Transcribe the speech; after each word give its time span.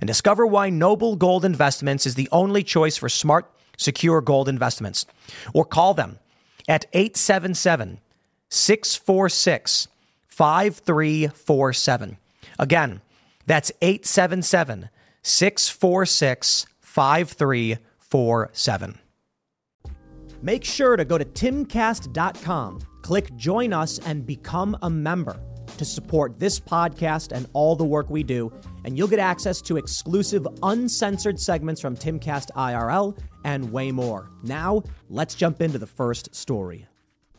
and 0.00 0.08
discover 0.08 0.46
why 0.46 0.70
Noble 0.70 1.16
Gold 1.16 1.44
Investments 1.44 2.06
is 2.06 2.14
the 2.14 2.28
only 2.32 2.62
choice 2.62 2.96
for 2.96 3.08
smart, 3.08 3.50
secure 3.76 4.20
gold 4.20 4.48
investments. 4.48 5.06
Or 5.54 5.64
call 5.64 5.94
them 5.94 6.18
at 6.68 6.84
877 6.92 7.98
646 8.48 9.88
5347. 10.28 12.16
Again, 12.58 13.00
that's 13.46 13.72
877 13.80 14.90
646 15.22 16.66
5347. 16.80 18.98
Make 20.42 20.64
sure 20.64 20.96
to 20.96 21.04
go 21.04 21.18
to 21.18 21.24
timcast.com, 21.24 22.80
click 23.02 23.34
join 23.36 23.72
us, 23.72 24.00
and 24.00 24.26
become 24.26 24.76
a 24.82 24.90
member 24.90 25.38
to 25.78 25.84
support 25.84 26.38
this 26.38 26.58
podcast 26.58 27.32
and 27.32 27.46
all 27.52 27.76
the 27.76 27.84
work 27.84 28.10
we 28.10 28.22
do, 28.22 28.52
and 28.84 28.96
you'll 28.96 29.08
get 29.08 29.18
access 29.18 29.60
to 29.62 29.76
exclusive, 29.76 30.46
uncensored 30.62 31.38
segments 31.38 31.80
from 31.80 31.96
Timcast 31.96 32.50
IRL 32.56 33.18
and 33.44 33.72
way 33.72 33.92
more. 33.92 34.30
Now, 34.42 34.82
let's 35.08 35.34
jump 35.34 35.60
into 35.60 35.78
the 35.78 35.86
first 35.86 36.34
story. 36.34 36.86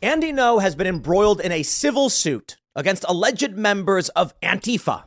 Andy 0.02 0.34
Ngo 0.34 0.62
has 0.62 0.76
been 0.76 0.88
embroiled 0.88 1.40
in 1.40 1.52
a 1.52 1.64
civil 1.64 2.10
suit 2.10 2.58
against 2.76 3.06
alleged 3.08 3.58
members 3.58 4.10
of 4.10 4.40
Antifa. 4.42 5.06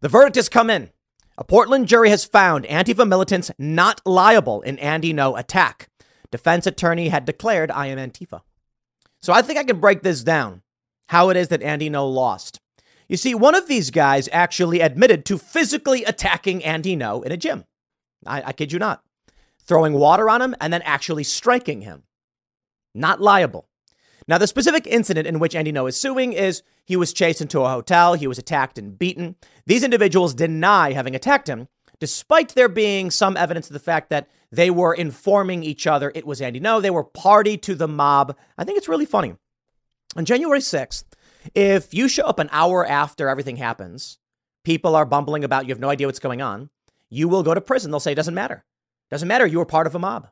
The 0.00 0.08
verdict 0.08 0.36
has 0.36 0.48
come 0.48 0.70
in. 0.70 0.90
A 1.38 1.44
Portland 1.44 1.86
jury 1.86 2.08
has 2.08 2.24
found 2.24 2.64
Antifa 2.64 3.06
militants 3.06 3.50
not 3.58 4.00
liable 4.06 4.62
in 4.62 4.78
Andy 4.78 5.12
Ngo 5.12 5.38
attack. 5.38 5.88
Defense 6.30 6.66
attorney 6.66 7.08
had 7.08 7.24
declared, 7.24 7.70
I 7.70 7.88
am 7.88 7.98
Antifa. 7.98 8.40
So 9.20 9.32
I 9.32 9.42
think 9.42 9.58
I 9.58 9.64
can 9.64 9.80
break 9.80 10.02
this 10.02 10.22
down 10.22 10.62
how 11.08 11.28
it 11.30 11.36
is 11.36 11.48
that 11.48 11.62
Andy 11.62 11.90
Ngo 11.90 12.12
lost. 12.12 12.60
You 13.08 13.16
see, 13.16 13.34
one 13.34 13.54
of 13.54 13.68
these 13.68 13.90
guys 13.90 14.28
actually 14.32 14.80
admitted 14.80 15.24
to 15.26 15.38
physically 15.38 16.04
attacking 16.04 16.64
Andy 16.64 16.96
Ngo 16.96 17.24
in 17.24 17.32
a 17.32 17.36
gym. 17.36 17.64
I, 18.26 18.42
I 18.46 18.52
kid 18.52 18.72
you 18.72 18.78
not. 18.78 19.02
Throwing 19.60 19.94
water 19.94 20.28
on 20.28 20.42
him 20.42 20.54
and 20.60 20.72
then 20.72 20.82
actually 20.82 21.24
striking 21.24 21.82
him. 21.82 22.02
Not 22.94 23.20
liable. 23.20 23.68
Now, 24.28 24.38
the 24.38 24.46
specific 24.48 24.86
incident 24.88 25.26
in 25.26 25.38
which 25.38 25.54
Andy 25.54 25.72
Ngo 25.72 25.88
is 25.88 26.00
suing 26.00 26.32
is 26.32 26.62
he 26.84 26.96
was 26.96 27.12
chased 27.12 27.40
into 27.40 27.60
a 27.60 27.68
hotel, 27.68 28.14
he 28.14 28.26
was 28.26 28.38
attacked 28.38 28.78
and 28.78 28.98
beaten. 28.98 29.36
These 29.66 29.84
individuals 29.84 30.34
deny 30.34 30.92
having 30.92 31.14
attacked 31.14 31.48
him, 31.48 31.68
despite 32.00 32.50
there 32.50 32.68
being 32.68 33.10
some 33.10 33.36
evidence 33.36 33.68
of 33.68 33.72
the 33.72 33.78
fact 33.78 34.10
that 34.10 34.28
they 34.50 34.70
were 34.70 34.94
informing 34.94 35.62
each 35.62 35.86
other 35.86 36.10
it 36.14 36.26
was 36.26 36.40
Andy 36.40 36.60
Ngo. 36.60 36.82
They 36.82 36.90
were 36.90 37.04
party 37.04 37.56
to 37.58 37.74
the 37.74 37.88
mob. 37.88 38.36
I 38.58 38.64
think 38.64 38.78
it's 38.78 38.88
really 38.88 39.04
funny. 39.04 39.34
On 40.16 40.24
January 40.24 40.60
6th, 40.60 41.04
if 41.54 41.92
you 41.94 42.08
show 42.08 42.24
up 42.24 42.38
an 42.38 42.48
hour 42.52 42.86
after 42.86 43.28
everything 43.28 43.56
happens, 43.56 44.18
people 44.64 44.96
are 44.96 45.06
bumbling 45.06 45.44
about, 45.44 45.66
you 45.66 45.70
have 45.70 45.80
no 45.80 45.90
idea 45.90 46.06
what's 46.06 46.18
going 46.18 46.42
on, 46.42 46.70
you 47.08 47.28
will 47.28 47.42
go 47.42 47.54
to 47.54 47.60
prison. 47.60 47.90
They'll 47.90 48.00
say 48.00 48.12
it 48.12 48.16
doesn't 48.16 48.34
matter. 48.34 48.64
Doesn't 49.10 49.28
matter. 49.28 49.46
You 49.46 49.58
were 49.58 49.66
part 49.66 49.86
of 49.86 49.94
a 49.94 49.98
mob. 49.98 50.28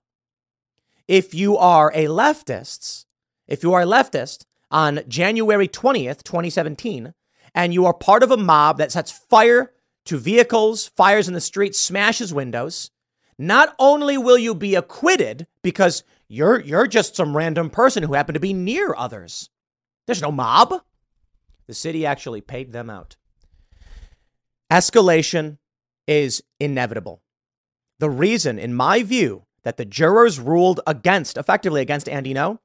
If 1.06 1.34
you 1.34 1.56
are 1.56 1.92
a 1.94 2.06
leftist, 2.06 3.04
if 3.46 3.62
you 3.62 3.72
are 3.74 3.82
a 3.82 3.86
leftist 3.86 4.44
on 4.70 5.00
January 5.06 5.68
20th, 5.68 6.22
2017, 6.24 7.14
and 7.54 7.72
you 7.72 7.86
are 7.86 7.94
part 7.94 8.22
of 8.22 8.30
a 8.30 8.36
mob 8.36 8.78
that 8.78 8.90
sets 8.90 9.12
fire 9.12 9.72
to 10.06 10.18
vehicles, 10.18 10.88
fires 10.88 11.28
in 11.28 11.34
the 11.34 11.40
streets, 11.40 11.78
smashes 11.78 12.34
windows, 12.34 12.90
not 13.38 13.74
only 13.78 14.18
will 14.18 14.38
you 14.38 14.54
be 14.54 14.74
acquitted 14.74 15.46
because 15.62 16.02
you're 16.28 16.60
you're 16.60 16.86
just 16.86 17.16
some 17.16 17.36
random 17.36 17.70
person 17.70 18.02
who 18.02 18.14
happened 18.14 18.34
to 18.34 18.40
be 18.40 18.52
near 18.52 18.94
others. 18.96 19.50
There's 20.06 20.22
no 20.22 20.32
mob. 20.32 20.82
The 21.66 21.74
city 21.74 22.04
actually 22.04 22.40
paid 22.40 22.72
them 22.72 22.90
out. 22.90 23.16
Escalation 24.70 25.58
is 26.06 26.42
inevitable. 26.60 27.22
The 28.00 28.10
reason, 28.10 28.58
in 28.58 28.74
my 28.74 29.02
view, 29.02 29.44
that 29.62 29.76
the 29.76 29.84
jurors 29.84 30.38
ruled 30.38 30.80
against, 30.86 31.36
effectively 31.36 31.80
against 31.80 32.08
Andy 32.08 32.34
Ngo, 32.34 32.58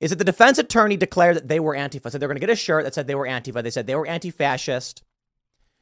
is 0.00 0.10
that 0.10 0.16
the 0.16 0.24
defense 0.24 0.58
attorney 0.58 0.96
declared 0.96 1.36
that 1.36 1.48
they 1.48 1.60
were 1.60 1.74
Antifa. 1.74 2.10
Said 2.10 2.20
they 2.20 2.26
were 2.26 2.32
going 2.32 2.40
to 2.40 2.46
get 2.46 2.50
a 2.50 2.56
shirt 2.56 2.84
that 2.84 2.94
said 2.94 3.06
they 3.06 3.14
were 3.14 3.26
Antifa. 3.26 3.62
They 3.62 3.70
said 3.70 3.86
they 3.86 3.96
were 3.96 4.06
anti 4.06 4.30
fascist. 4.30 5.02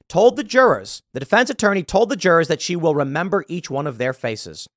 Told 0.08 0.36
the 0.36 0.44
jurors, 0.44 1.02
the 1.12 1.20
defense 1.20 1.48
attorney 1.50 1.82
told 1.82 2.08
the 2.08 2.16
jurors 2.16 2.48
that 2.48 2.60
she 2.60 2.76
will 2.76 2.94
remember 2.94 3.44
each 3.48 3.70
one 3.70 3.86
of 3.86 3.98
their 3.98 4.12
faces. 4.12 4.68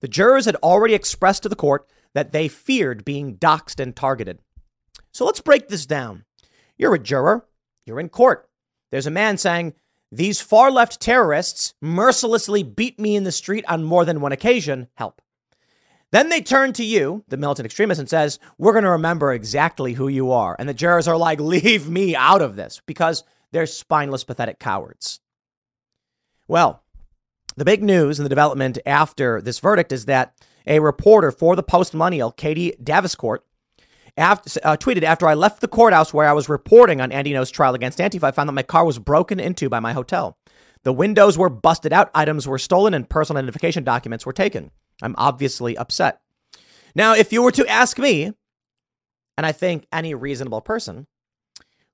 The 0.00 0.08
jurors 0.08 0.46
had 0.46 0.56
already 0.56 0.94
expressed 0.94 1.42
to 1.42 1.48
the 1.48 1.56
court 1.56 1.86
that 2.14 2.32
they 2.32 2.48
feared 2.48 3.04
being 3.04 3.36
doxxed 3.36 3.80
and 3.80 3.94
targeted. 3.94 4.40
So 5.12 5.24
let's 5.24 5.40
break 5.40 5.68
this 5.68 5.84
down. 5.84 6.24
You're 6.78 6.94
a 6.94 6.98
juror, 6.98 7.44
you're 7.84 8.00
in 8.00 8.08
court. 8.08 8.48
There's 8.90 9.06
a 9.06 9.10
man 9.10 9.36
saying, 9.36 9.74
These 10.10 10.40
far 10.40 10.70
left 10.70 11.00
terrorists 11.00 11.74
mercilessly 11.82 12.62
beat 12.62 12.98
me 12.98 13.16
in 13.16 13.24
the 13.24 13.32
street 13.32 13.64
on 13.68 13.84
more 13.84 14.04
than 14.04 14.20
one 14.20 14.32
occasion. 14.32 14.88
Help. 14.94 15.20
Then 16.10 16.30
they 16.30 16.40
turn 16.40 16.72
to 16.74 16.84
you, 16.84 17.24
the 17.28 17.36
militant 17.36 17.66
extremist, 17.66 17.98
and 17.98 18.08
says, 18.08 18.38
We're 18.56 18.72
going 18.72 18.84
to 18.84 18.90
remember 18.90 19.32
exactly 19.32 19.94
who 19.94 20.08
you 20.08 20.30
are. 20.30 20.56
And 20.58 20.68
the 20.68 20.74
jurors 20.74 21.08
are 21.08 21.18
like, 21.18 21.40
Leave 21.40 21.88
me 21.88 22.16
out 22.16 22.40
of 22.40 22.56
this 22.56 22.80
because 22.86 23.24
they're 23.50 23.66
spineless, 23.66 24.24
pathetic 24.24 24.58
cowards. 24.58 25.20
Well, 26.46 26.82
the 27.56 27.64
big 27.64 27.82
news 27.82 28.18
and 28.18 28.24
the 28.24 28.30
development 28.30 28.78
after 28.86 29.42
this 29.42 29.58
verdict 29.58 29.92
is 29.92 30.04
that 30.04 30.34
a 30.66 30.80
reporter 30.80 31.32
for 31.32 31.56
the 31.56 31.62
Post 31.62 31.92
Millennial, 31.92 32.30
Katie 32.30 32.74
Daviscourt, 32.82 33.38
after, 34.18 34.60
uh, 34.64 34.76
tweeted 34.76 35.02
after 35.02 35.26
I 35.26 35.34
left 35.34 35.60
the 35.60 35.68
courthouse 35.68 36.12
where 36.12 36.28
I 36.28 36.32
was 36.32 36.48
reporting 36.48 37.00
on 37.00 37.12
Andy 37.12 37.32
Ngo's 37.32 37.50
trial 37.50 37.74
against 37.74 37.98
Antifa, 37.98 38.24
I 38.24 38.30
found 38.32 38.48
that 38.48 38.54
my 38.54 38.62
car 38.62 38.84
was 38.84 38.98
broken 38.98 39.40
into 39.40 39.68
by 39.68 39.80
my 39.80 39.92
hotel. 39.92 40.36
The 40.82 40.92
windows 40.92 41.38
were 41.38 41.48
busted 41.48 41.92
out, 41.92 42.10
items 42.14 42.46
were 42.46 42.58
stolen, 42.58 42.94
and 42.94 43.08
personal 43.08 43.38
identification 43.38 43.84
documents 43.84 44.26
were 44.26 44.32
taken. 44.32 44.70
I'm 45.02 45.14
obviously 45.18 45.76
upset. 45.76 46.20
Now, 46.94 47.14
if 47.14 47.32
you 47.32 47.42
were 47.42 47.52
to 47.52 47.66
ask 47.66 47.98
me, 47.98 48.32
and 49.36 49.46
I 49.46 49.52
think 49.52 49.86
any 49.92 50.14
reasonable 50.14 50.60
person 50.60 51.06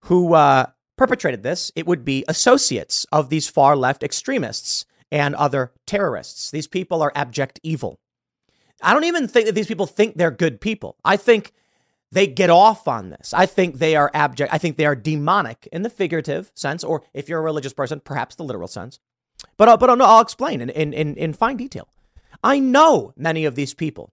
who 0.05 0.35
uh, 0.35 0.67
perpetrated 0.97 1.43
this, 1.43 1.71
it 1.77 1.87
would 1.87 2.05
be 2.05 2.25
associates 2.29 3.07
of 3.13 3.29
these 3.29 3.49
far 3.49 3.77
left 3.77 4.03
extremists 4.03 4.87
and 5.11 5.35
other 5.35 5.73
terrorists. 5.87 6.51
These 6.51 6.69
people 6.69 7.03
are 7.03 7.13
abject 7.15 7.61
evil. 7.63 7.99
I 8.83 8.93
don't 8.93 9.05
even 9.05 9.29
think 9.29 9.47
that 9.47 9.55
these 9.55 9.67
people 9.67 9.87
think 9.87 10.17
they're 10.17 10.31
good 10.31 10.61
people. 10.61 10.97
I 11.05 11.17
think 11.17 11.53
they 12.13 12.27
get 12.27 12.51
off 12.51 12.87
on 12.87 13.11
this. 13.11 13.35
I 13.35 13.47
think 13.47 13.79
they 13.79 13.97
are 13.97 14.11
abject. 14.15 14.53
I 14.53 14.59
think 14.59 14.77
they 14.77 14.87
are 14.87 14.95
demonic 14.95 15.69
in 15.73 15.83
the 15.83 15.91
figurative 15.91 16.51
sense, 16.55 16.85
or 16.85 17.03
if 17.13 17.29
you're 17.29 17.41
a 17.41 17.43
religious 17.43 17.73
person, 17.73 18.01
perhaps 18.01 18.37
the 18.37 18.45
literal 18.45 18.69
sense. 18.69 19.01
But, 19.57 19.69
uh, 19.69 19.77
but 19.77 19.91
I'll, 19.91 20.03
I'll 20.03 20.21
explain 20.21 20.61
in, 20.61 20.71
in, 20.71 20.93
in, 20.93 21.17
in 21.17 21.33
fine 21.33 21.57
detail. 21.57 21.89
I 22.43 22.59
know 22.59 23.13
many 23.17 23.45
of 23.45 23.55
these 23.55 23.75
people. 23.75 24.13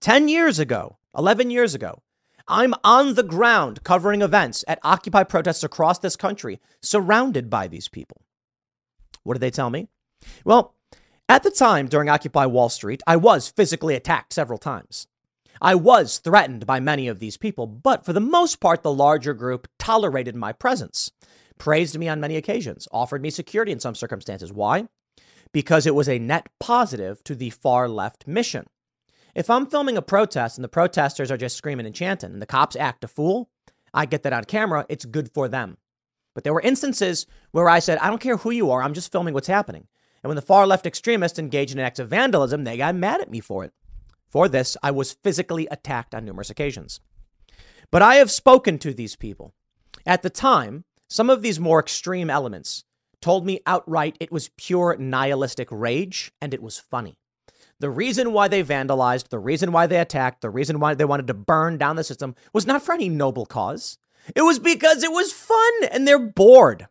10 0.00 0.28
years 0.28 0.58
ago, 0.58 0.98
11 1.16 1.50
years 1.50 1.74
ago, 1.74 2.02
I'm 2.48 2.74
on 2.84 3.14
the 3.14 3.22
ground 3.22 3.82
covering 3.82 4.22
events 4.22 4.64
at 4.68 4.78
Occupy 4.82 5.24
protests 5.24 5.64
across 5.64 5.98
this 5.98 6.16
country, 6.16 6.60
surrounded 6.80 7.50
by 7.50 7.66
these 7.66 7.88
people. 7.88 8.22
What 9.24 9.34
did 9.34 9.40
they 9.40 9.50
tell 9.50 9.70
me? 9.70 9.88
Well, 10.44 10.74
at 11.28 11.42
the 11.42 11.50
time 11.50 11.88
during 11.88 12.08
Occupy 12.08 12.46
Wall 12.46 12.68
Street, 12.68 13.02
I 13.06 13.16
was 13.16 13.48
physically 13.48 13.96
attacked 13.96 14.32
several 14.32 14.58
times. 14.58 15.08
I 15.60 15.74
was 15.74 16.18
threatened 16.18 16.66
by 16.66 16.80
many 16.80 17.08
of 17.08 17.18
these 17.18 17.36
people, 17.36 17.66
but 17.66 18.04
for 18.04 18.12
the 18.12 18.20
most 18.20 18.60
part, 18.60 18.82
the 18.82 18.92
larger 18.92 19.34
group 19.34 19.68
tolerated 19.78 20.36
my 20.36 20.52
presence, 20.52 21.10
praised 21.58 21.98
me 21.98 22.08
on 22.08 22.20
many 22.20 22.36
occasions, 22.36 22.86
offered 22.92 23.22
me 23.22 23.30
security 23.30 23.72
in 23.72 23.80
some 23.80 23.94
circumstances. 23.94 24.52
Why? 24.52 24.88
Because 25.52 25.86
it 25.86 25.94
was 25.94 26.08
a 26.08 26.18
net 26.18 26.48
positive 26.60 27.22
to 27.24 27.34
the 27.34 27.50
far 27.50 27.88
left 27.88 28.26
mission. 28.26 28.66
If 29.34 29.50
I'm 29.50 29.66
filming 29.66 29.96
a 29.96 30.02
protest 30.02 30.56
and 30.56 30.64
the 30.64 30.68
protesters 30.68 31.30
are 31.30 31.36
just 31.36 31.56
screaming 31.56 31.86
and 31.86 31.94
chanting 31.94 32.32
and 32.32 32.42
the 32.42 32.46
cops 32.46 32.76
act 32.76 33.04
a 33.04 33.08
fool, 33.08 33.50
I 33.92 34.06
get 34.06 34.22
that 34.22 34.32
on 34.32 34.44
camera. 34.44 34.86
It's 34.88 35.04
good 35.04 35.30
for 35.32 35.48
them. 35.48 35.78
But 36.34 36.44
there 36.44 36.52
were 36.52 36.60
instances 36.60 37.26
where 37.52 37.68
I 37.68 37.78
said, 37.78 37.98
I 37.98 38.08
don't 38.08 38.20
care 38.20 38.36
who 38.36 38.50
you 38.50 38.70
are, 38.70 38.82
I'm 38.82 38.94
just 38.94 39.12
filming 39.12 39.32
what's 39.32 39.46
happening. 39.46 39.86
And 40.22 40.28
when 40.28 40.36
the 40.36 40.42
far 40.42 40.66
left 40.66 40.86
extremists 40.86 41.38
engaged 41.38 41.72
in 41.72 41.78
acts 41.78 41.98
of 41.98 42.08
vandalism, 42.08 42.64
they 42.64 42.76
got 42.76 42.94
mad 42.94 43.20
at 43.20 43.30
me 43.30 43.40
for 43.40 43.64
it. 43.64 43.72
For 44.28 44.48
this, 44.48 44.76
I 44.82 44.90
was 44.90 45.16
physically 45.22 45.66
attacked 45.70 46.14
on 46.14 46.24
numerous 46.24 46.50
occasions. 46.50 47.00
But 47.90 48.02
I 48.02 48.16
have 48.16 48.30
spoken 48.30 48.78
to 48.80 48.92
these 48.92 49.16
people. 49.16 49.54
At 50.04 50.22
the 50.22 50.30
time, 50.30 50.84
some 51.08 51.30
of 51.30 51.42
these 51.42 51.60
more 51.60 51.80
extreme 51.80 52.30
elements 52.30 52.84
told 53.20 53.46
me 53.46 53.60
outright 53.66 54.16
it 54.20 54.32
was 54.32 54.50
pure 54.56 54.96
nihilistic 54.98 55.68
rage 55.70 56.32
and 56.40 56.52
it 56.52 56.62
was 56.62 56.78
funny. 56.78 57.18
The 57.78 57.90
reason 57.90 58.32
why 58.32 58.48
they 58.48 58.64
vandalized, 58.64 59.28
the 59.28 59.38
reason 59.38 59.70
why 59.70 59.86
they 59.86 60.00
attacked, 60.00 60.40
the 60.40 60.50
reason 60.50 60.80
why 60.80 60.94
they 60.94 61.04
wanted 61.04 61.26
to 61.26 61.34
burn 61.34 61.76
down 61.76 61.96
the 61.96 62.04
system 62.04 62.34
was 62.52 62.66
not 62.66 62.82
for 62.82 62.92
any 62.92 63.08
noble 63.08 63.46
cause. 63.46 63.98
It 64.34 64.42
was 64.42 64.58
because 64.58 65.02
it 65.02 65.12
was 65.12 65.32
fun 65.32 65.84
and 65.90 66.06
they're 66.06 66.18
bored. 66.18 66.88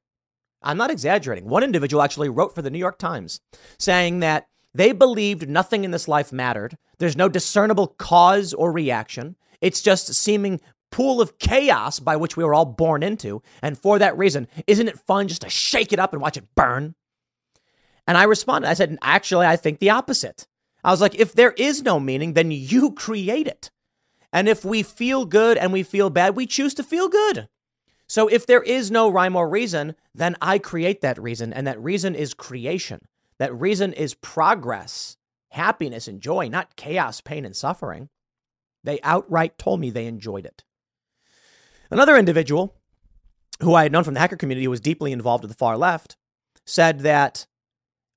I'm 0.62 0.78
not 0.78 0.92
exaggerating. 0.92 1.48
One 1.48 1.64
individual 1.64 2.02
actually 2.02 2.30
wrote 2.30 2.56
for 2.56 2.62
the 2.62 2.70
New 2.70 2.80
York 2.80 2.98
Times 2.98 3.42
saying 3.78 4.20
that 4.20 4.48
they 4.76 4.92
believed 4.92 5.48
nothing 5.48 5.84
in 5.84 5.92
this 5.92 6.08
life 6.08 6.34
mattered. 6.34 6.78
There's 6.98 7.16
no 7.16 7.30
discernible 7.30 7.88
cause 7.88 8.54
or 8.54 8.72
reaction. 8.72 9.38
It's 9.62 9.82
just 9.82 10.10
a 10.10 10.14
seeming 10.14 10.60
pool 10.92 11.22
of 11.22 11.40
chaos 11.40 12.00
by 12.00 12.16
which 12.16 12.36
we 12.36 12.44
were 12.44 12.54
all 12.54 12.66
born 12.66 13.02
into. 13.02 13.42
And 13.62 13.78
for 13.78 14.00
that 14.00 14.18
reason, 14.18 14.48
isn't 14.68 14.88
it 14.88 15.00
fun 15.00 15.28
just 15.28 15.42
to 15.42 15.50
shake 15.50 15.94
it 15.94 16.00
up 16.00 16.14
and 16.14 16.22
watch 16.22 16.38
it 16.38 16.54
burn? 16.56 16.96
And 18.08 18.18
I 18.18 18.24
responded, 18.24 18.70
I 18.70 18.74
said, 18.74 18.98
actually, 19.02 19.48
I 19.48 19.56
think 19.56 19.80
the 19.80 19.90
opposite. 19.90 20.46
I 20.84 20.92
was 20.92 21.02
like, 21.02 21.16
if 21.16 21.34
there 21.34 21.54
is 21.54 21.82
no 21.82 22.00
meaning, 22.00 22.34
then 22.34 22.52
you 22.52 22.92
create 22.92 23.48
it. 23.48 23.72
And 24.32 24.50
if 24.50 24.66
we 24.66 24.84
feel 24.84 25.26
good 25.26 25.58
and 25.58 25.72
we 25.72 25.84
feel 25.84 26.10
bad, 26.10 26.36
we 26.36 26.46
choose 26.46 26.74
to 26.76 26.84
feel 26.84 27.08
good. 27.08 27.48
So 28.08 28.28
if 28.28 28.46
there 28.46 28.62
is 28.62 28.92
no 28.92 29.10
rhyme 29.10 29.36
or 29.36 29.50
reason, 29.50 29.96
then 30.14 30.36
I 30.42 30.60
create 30.60 31.02
that 31.02 31.22
reason. 31.22 31.54
And 31.54 31.66
that 31.66 31.82
reason 31.82 32.14
is 32.14 32.34
creation. 32.34 33.08
That 33.40 33.54
reason 33.54 33.94
is 33.94 34.14
progress, 34.14 35.18
happiness, 35.52 36.08
and 36.08 36.22
joy, 36.22 36.48
not 36.48 36.76
chaos, 36.76 37.22
pain, 37.22 37.46
and 37.46 37.56
suffering. 37.56 38.10
They 38.84 39.00
outright 39.04 39.58
told 39.58 39.80
me 39.80 39.90
they 39.90 40.06
enjoyed 40.06 40.46
it. 40.46 40.64
Another 41.90 42.18
individual 42.18 42.76
who 43.62 43.74
I 43.74 43.84
had 43.84 43.92
known 43.92 44.04
from 44.04 44.14
the 44.14 44.20
hacker 44.20 44.38
community 44.38 44.66
who 44.66 44.72
was 44.72 44.80
deeply 44.80 45.12
involved 45.12 45.44
with 45.44 45.52
the 45.52 45.58
far 45.58 45.78
left 45.78 46.18
said 46.66 47.02
that 47.02 47.48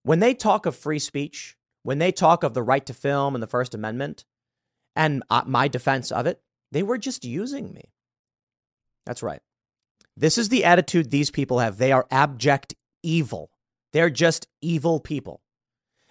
when 0.02 0.20
they 0.20 0.34
talk 0.34 0.66
of 0.66 0.76
free 0.76 0.98
speech, 0.98 1.56
when 1.82 1.98
they 1.98 2.12
talk 2.12 2.42
of 2.42 2.54
the 2.54 2.62
right 2.62 2.84
to 2.86 2.94
film 2.94 3.34
and 3.34 3.42
the 3.42 3.48
First 3.48 3.74
Amendment 3.74 4.24
and 4.96 5.22
uh, 5.30 5.42
my 5.46 5.68
defense 5.68 6.10
of 6.10 6.26
it, 6.26 6.40
they 6.72 6.82
were 6.82 6.98
just 6.98 7.24
using 7.24 7.72
me. 7.72 7.92
That's 9.06 9.22
right. 9.22 9.40
This 10.16 10.36
is 10.38 10.48
the 10.48 10.64
attitude 10.64 11.10
these 11.10 11.30
people 11.30 11.60
have. 11.60 11.78
They 11.78 11.92
are 11.92 12.06
abject 12.10 12.74
evil. 13.02 13.50
They're 13.98 14.10
just 14.10 14.46
evil 14.60 15.00
people. 15.00 15.40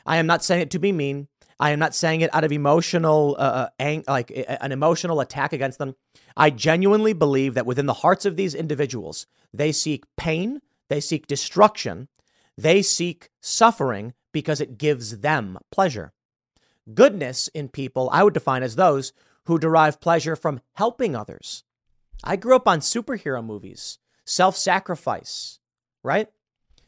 I 0.06 0.18
am 0.18 0.28
not 0.28 0.44
saying 0.44 0.63
it 0.63 0.72
to 0.72 0.78
be 0.78 0.92
mean. 0.92 1.30
I 1.57 1.72
am 1.72 1.80
not 1.80 1.95
saying 1.95 2.19
it 2.19 2.36
out 2.36 2.44
of 2.44 2.51
emotional, 2.51 3.38
uh, 3.39 3.42
uh 3.42 3.69
ang- 3.80 4.04
like 4.10 4.30
an 4.36 4.74
emotional 4.74 5.22
attack 5.22 5.54
against 5.54 5.80
them. 5.80 5.95
I 6.36 6.50
genuinely 6.50 7.13
believe 7.13 7.54
that 7.54 7.66
within 7.66 7.86
the 7.86 8.01
hearts 8.04 8.25
of 8.25 8.36
these 8.36 8.54
individuals, 8.54 9.25
they 9.54 9.72
seek 9.72 10.04
pain, 10.18 10.60
they 10.89 11.00
seek 11.00 11.28
destruction, 11.28 12.10
they 12.57 12.81
seek 12.81 13.30
suffering 13.39 14.13
because 14.34 14.60
it 14.60 14.78
gives 14.78 15.19
them 15.19 15.57
pleasure. 15.72 16.12
Goodness 16.94 17.48
in 17.54 17.69
people, 17.69 18.10
I 18.12 18.25
would 18.25 18.34
define 18.34 18.63
as 18.63 18.75
those 18.75 19.13
who 19.45 19.57
derive 19.57 20.01
pleasure 20.01 20.36
from 20.36 20.60
helping 20.74 21.16
others. 21.16 21.63
I 22.22 22.36
grew 22.36 22.57
up 22.57 22.68
on 22.68 22.81
superhero 22.81 23.42
movies, 23.42 23.98
self 24.25 24.57
sacrifice, 24.57 25.60
right? 26.04 26.28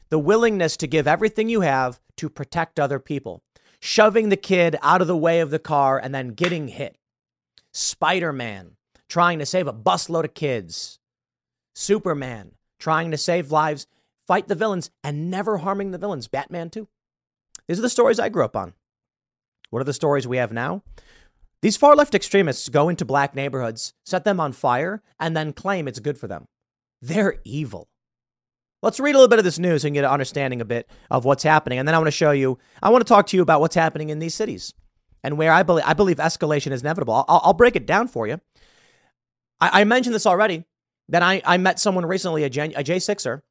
The 0.09 0.19
willingness 0.19 0.75
to 0.77 0.87
give 0.87 1.07
everything 1.07 1.49
you 1.49 1.61
have 1.61 1.99
to 2.17 2.29
protect 2.29 2.79
other 2.79 2.99
people, 2.99 3.43
shoving 3.79 4.29
the 4.29 4.37
kid 4.37 4.75
out 4.81 5.01
of 5.01 5.07
the 5.07 5.17
way 5.17 5.39
of 5.39 5.51
the 5.51 5.59
car 5.59 5.99
and 5.99 6.13
then 6.13 6.29
getting 6.29 6.69
hit. 6.69 6.97
Spider 7.73 8.33
Man 8.33 8.75
trying 9.07 9.39
to 9.39 9.45
save 9.45 9.67
a 9.67 9.73
busload 9.73 10.23
of 10.23 10.33
kids. 10.33 10.99
Superman 11.75 12.53
trying 12.79 13.11
to 13.11 13.17
save 13.17 13.51
lives, 13.51 13.87
fight 14.27 14.47
the 14.47 14.55
villains, 14.55 14.89
and 15.03 15.29
never 15.29 15.57
harming 15.59 15.91
the 15.91 15.97
villains. 15.97 16.27
Batman, 16.27 16.69
too. 16.69 16.87
These 17.67 17.79
are 17.79 17.83
the 17.83 17.89
stories 17.89 18.19
I 18.19 18.29
grew 18.29 18.45
up 18.45 18.55
on. 18.55 18.73
What 19.69 19.81
are 19.81 19.85
the 19.85 19.93
stories 19.93 20.27
we 20.27 20.37
have 20.37 20.51
now? 20.51 20.83
These 21.61 21.77
far 21.77 21.95
left 21.95 22.15
extremists 22.15 22.69
go 22.69 22.89
into 22.89 23.03
black 23.03 23.35
neighborhoods, 23.35 23.93
set 24.05 24.23
them 24.23 24.39
on 24.39 24.53
fire, 24.53 25.03
and 25.19 25.35
then 25.35 25.53
claim 25.53 25.87
it's 25.87 25.99
good 25.99 26.17
for 26.17 26.27
them. 26.27 26.45
They're 27.01 27.39
evil. 27.43 27.89
Let's 28.81 28.99
read 28.99 29.11
a 29.11 29.17
little 29.17 29.27
bit 29.27 29.39
of 29.39 29.45
this 29.45 29.59
news 29.59 29.83
and 29.83 29.93
get 29.93 30.05
an 30.05 30.11
understanding 30.11 30.61
a 30.61 30.65
bit 30.65 30.89
of 31.11 31.25
what's 31.25 31.43
happening. 31.43 31.79
And 31.79 31.87
then 31.87 31.95
I 31.95 31.97
want 31.97 32.07
to 32.07 32.11
show 32.11 32.31
you, 32.31 32.57
I 32.81 32.89
want 32.89 33.05
to 33.05 33.09
talk 33.09 33.27
to 33.27 33.37
you 33.37 33.43
about 33.43 33.59
what's 33.59 33.75
happening 33.75 34.09
in 34.09 34.19
these 34.19 34.35
cities 34.35 34.73
and 35.23 35.37
where 35.37 35.51
I 35.51 35.63
believe, 35.63 35.83
I 35.85 35.93
believe 35.93 36.17
escalation 36.17 36.71
is 36.71 36.81
inevitable. 36.81 37.25
I'll, 37.27 37.41
I'll 37.43 37.53
break 37.53 37.75
it 37.75 37.85
down 37.85 38.07
for 38.07 38.25
you. 38.25 38.39
I, 39.59 39.81
I, 39.81 39.83
mentioned 39.83 40.15
this 40.15 40.25
already 40.25 40.63
that 41.09 41.21
I, 41.21 41.41
I 41.45 41.57
met 41.57 41.79
someone 41.79 42.05
recently, 42.05 42.43
a, 42.43 42.47
a 42.47 42.49
J6er, 42.49 43.41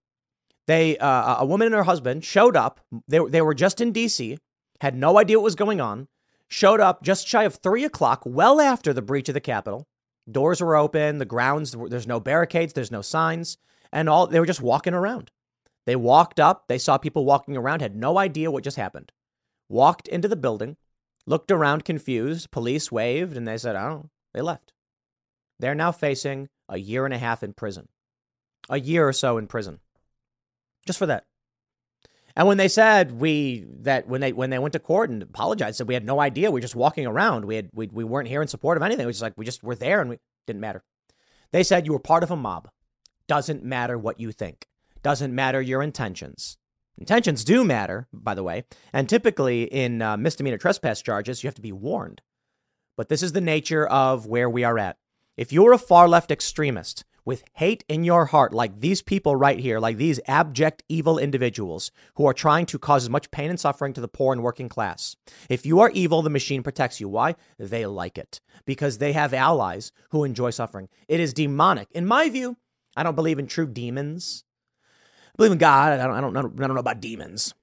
they, 0.67 0.97
uh, 0.97 1.37
a 1.41 1.47
woman 1.47 1.67
and 1.67 1.75
her 1.75 1.83
husband 1.83 2.25
showed 2.25 2.57
up. 2.57 2.81
They, 3.07 3.19
they 3.19 3.43
were 3.43 3.55
just 3.55 3.83
in 3.83 3.93
DC, 3.93 4.39
had 4.81 4.97
no 4.97 5.19
idea 5.19 5.39
what 5.39 5.45
was 5.45 5.55
going 5.55 5.81
on, 5.81 6.09
showed 6.49 6.81
up 6.81 7.03
just 7.03 7.29
shy 7.29 7.45
of 7.45 7.57
three 7.57 7.85
o'clock, 7.85 8.23
well 8.25 8.61
after 8.61 8.95
the 8.95 9.03
breach 9.03 9.29
of 9.29 9.35
the 9.35 9.41
Capitol. 9.41 9.87
Doors 10.31 10.61
were 10.61 10.77
open, 10.77 11.19
the 11.19 11.25
grounds, 11.25 11.75
there's 11.89 12.07
no 12.07 12.21
barricades, 12.21 12.73
there's 12.73 12.91
no 12.91 13.03
signs, 13.03 13.59
and 13.93 14.09
all 14.09 14.27
they 14.27 14.41
were 14.41 14.47
just 14.47 14.61
walking 14.61 14.95
around. 14.95 15.31
They 15.87 15.97
walked 15.97 16.39
up, 16.39 16.69
they 16.69 16.79
saw 16.79 16.99
people 16.99 17.25
walking 17.25 17.57
around, 17.57 17.81
had 17.81 17.97
no 17.97 18.19
idea 18.19 18.51
what 18.51 18.65
just 18.65 18.77
happened. 18.77 19.13
Walked 19.69 20.09
into 20.09 20.29
the 20.29 20.37
building, 20.37 20.77
looked 21.27 21.51
around 21.51 21.85
confused, 21.85 22.51
police 22.51 22.93
waved, 22.93 23.37
and 23.37 23.47
they 23.47 23.57
said, 23.57 23.77
oh, 23.77 24.11
they 24.35 24.41
left. 24.41 24.73
They're 25.59 25.75
now 25.75 25.93
facing 25.93 26.49
a 26.69 26.79
year 26.79 27.05
and 27.05 27.15
a 27.15 27.19
half 27.19 27.43
in 27.43 27.55
prison, 27.55 27.89
a 28.69 28.79
year 28.79 29.09
or 29.09 29.13
so 29.13 29.39
in 29.39 29.47
prison 29.47 29.81
just 30.89 30.99
for 30.99 31.07
that. 31.07 31.25
And 32.35 32.49
when 32.49 32.57
they 32.57 32.69
said 32.69 33.13
we 33.13 33.67
that 33.81 34.09
when 34.09 34.21
they 34.21 34.33
when 34.33 34.51
they 34.51 34.59
went 34.59 34.73
to 34.73 34.79
court 34.79 35.11
and 35.11 35.23
apologized, 35.23 35.77
said 35.77 35.89
we 35.89 35.95
had 35.95 36.05
no 36.05 36.21
idea, 36.21 36.51
we 36.51 36.59
were 36.59 36.63
just 36.63 36.77
walking 36.77 37.07
around, 37.07 37.45
we 37.45 37.57
had 37.57 37.69
we, 37.73 37.89
we 37.89 38.05
weren't 38.05 38.29
here 38.29 38.43
in 38.43 38.49
support 38.49 38.77
of 38.77 38.83
anything. 38.83 39.05
It 39.05 39.07
was 39.07 39.17
just 39.17 39.23
like 39.23 39.35
we 39.37 39.45
just 39.45 39.63
were 39.63 39.75
there 39.75 40.01
and 40.01 40.11
we 40.11 40.19
didn't 40.47 40.61
matter. 40.61 40.83
They 41.53 41.63
said 41.63 41.87
you 41.87 41.93
were 41.93 41.99
part 41.99 42.23
of 42.23 42.31
a 42.31 42.37
mob. 42.37 42.69
Doesn't 43.29 43.63
matter 43.63 43.99
what 43.99 44.19
you 44.19 44.33
think. 44.33 44.67
Doesn't 45.03 45.35
matter 45.35 45.61
your 45.61 45.83
intentions. 45.83 46.57
Intentions 46.97 47.45
do 47.45 47.63
matter, 47.63 48.09
by 48.13 48.35
the 48.35 48.43
way, 48.43 48.65
and 48.93 49.09
typically 49.09 49.65
in 49.65 50.03
uh, 50.03 50.17
misdemeanor 50.17 50.59
trespass 50.59 51.01
charges, 51.01 51.45
you 51.45 51.49
have 51.49 51.55
to 51.55 51.63
be 51.63 51.71
warned. 51.71 52.23
But 52.97 53.09
this 53.09 53.23
is 53.23 53.33
the 53.33 53.41
nature 53.41 53.87
of 53.87 54.27
where 54.27 54.51
we 54.51 54.65
are 54.65 54.79
at. 54.79 54.97
If 55.37 55.53
you're 55.53 55.73
a 55.73 55.79
far 55.79 56.09
left 56.09 56.33
extremist 56.33 57.05
with 57.25 57.45
hate 57.53 57.85
in 57.89 58.03
your 58.03 58.25
heart, 58.25 58.53
like 58.53 58.81
these 58.81 59.03
people 59.03 59.37
right 59.37 59.61
here, 59.61 59.79
like 59.79 59.99
these 59.99 60.19
abject, 60.27 60.83
evil 60.89 61.19
individuals 61.19 61.93
who 62.17 62.27
are 62.27 62.35
trying 62.35 62.67
to 62.67 62.79
cause 62.79 63.05
as 63.05 63.11
much 63.11 63.31
pain 63.31 63.51
and 63.51 63.61
suffering 63.61 63.93
to 63.93 64.01
the 64.01 64.09
poor 64.09 64.33
and 64.33 64.43
working 64.43 64.69
class. 64.69 65.15
If 65.49 65.65
you 65.65 65.79
are 65.79 65.91
evil, 65.91 66.23
the 66.23 66.31
machine 66.31 66.65
protects 66.65 66.99
you. 66.99 67.09
Why? 67.09 67.37
They 67.59 67.87
like 67.87 68.19
it 68.19 68.41
because 68.65 68.99
they 68.99 69.13
have 69.13 69.33
allies 69.33 69.93
who 70.11 70.25
enjoy 70.25 70.51
suffering. 70.51 70.89
It 71.07 71.21
is 71.21 71.35
demonic. 71.35 71.89
In 71.93 72.07
my 72.07 72.29
view, 72.31 72.57
I 72.99 73.05
don't 73.05 73.15
believe 73.15 73.39
in 73.39 73.47
true 73.47 73.69
demons. 73.69 74.43
I 75.29 75.37
believe 75.37 75.53
in 75.53 75.59
God. 75.59 75.93
I 75.93 76.05
don't, 76.05 76.17
I 76.17 76.21
don't, 76.21 76.37
I 76.37 76.67
don't, 76.67 76.75
know 76.75 76.81
about 76.81 77.01
demons. 77.01 77.55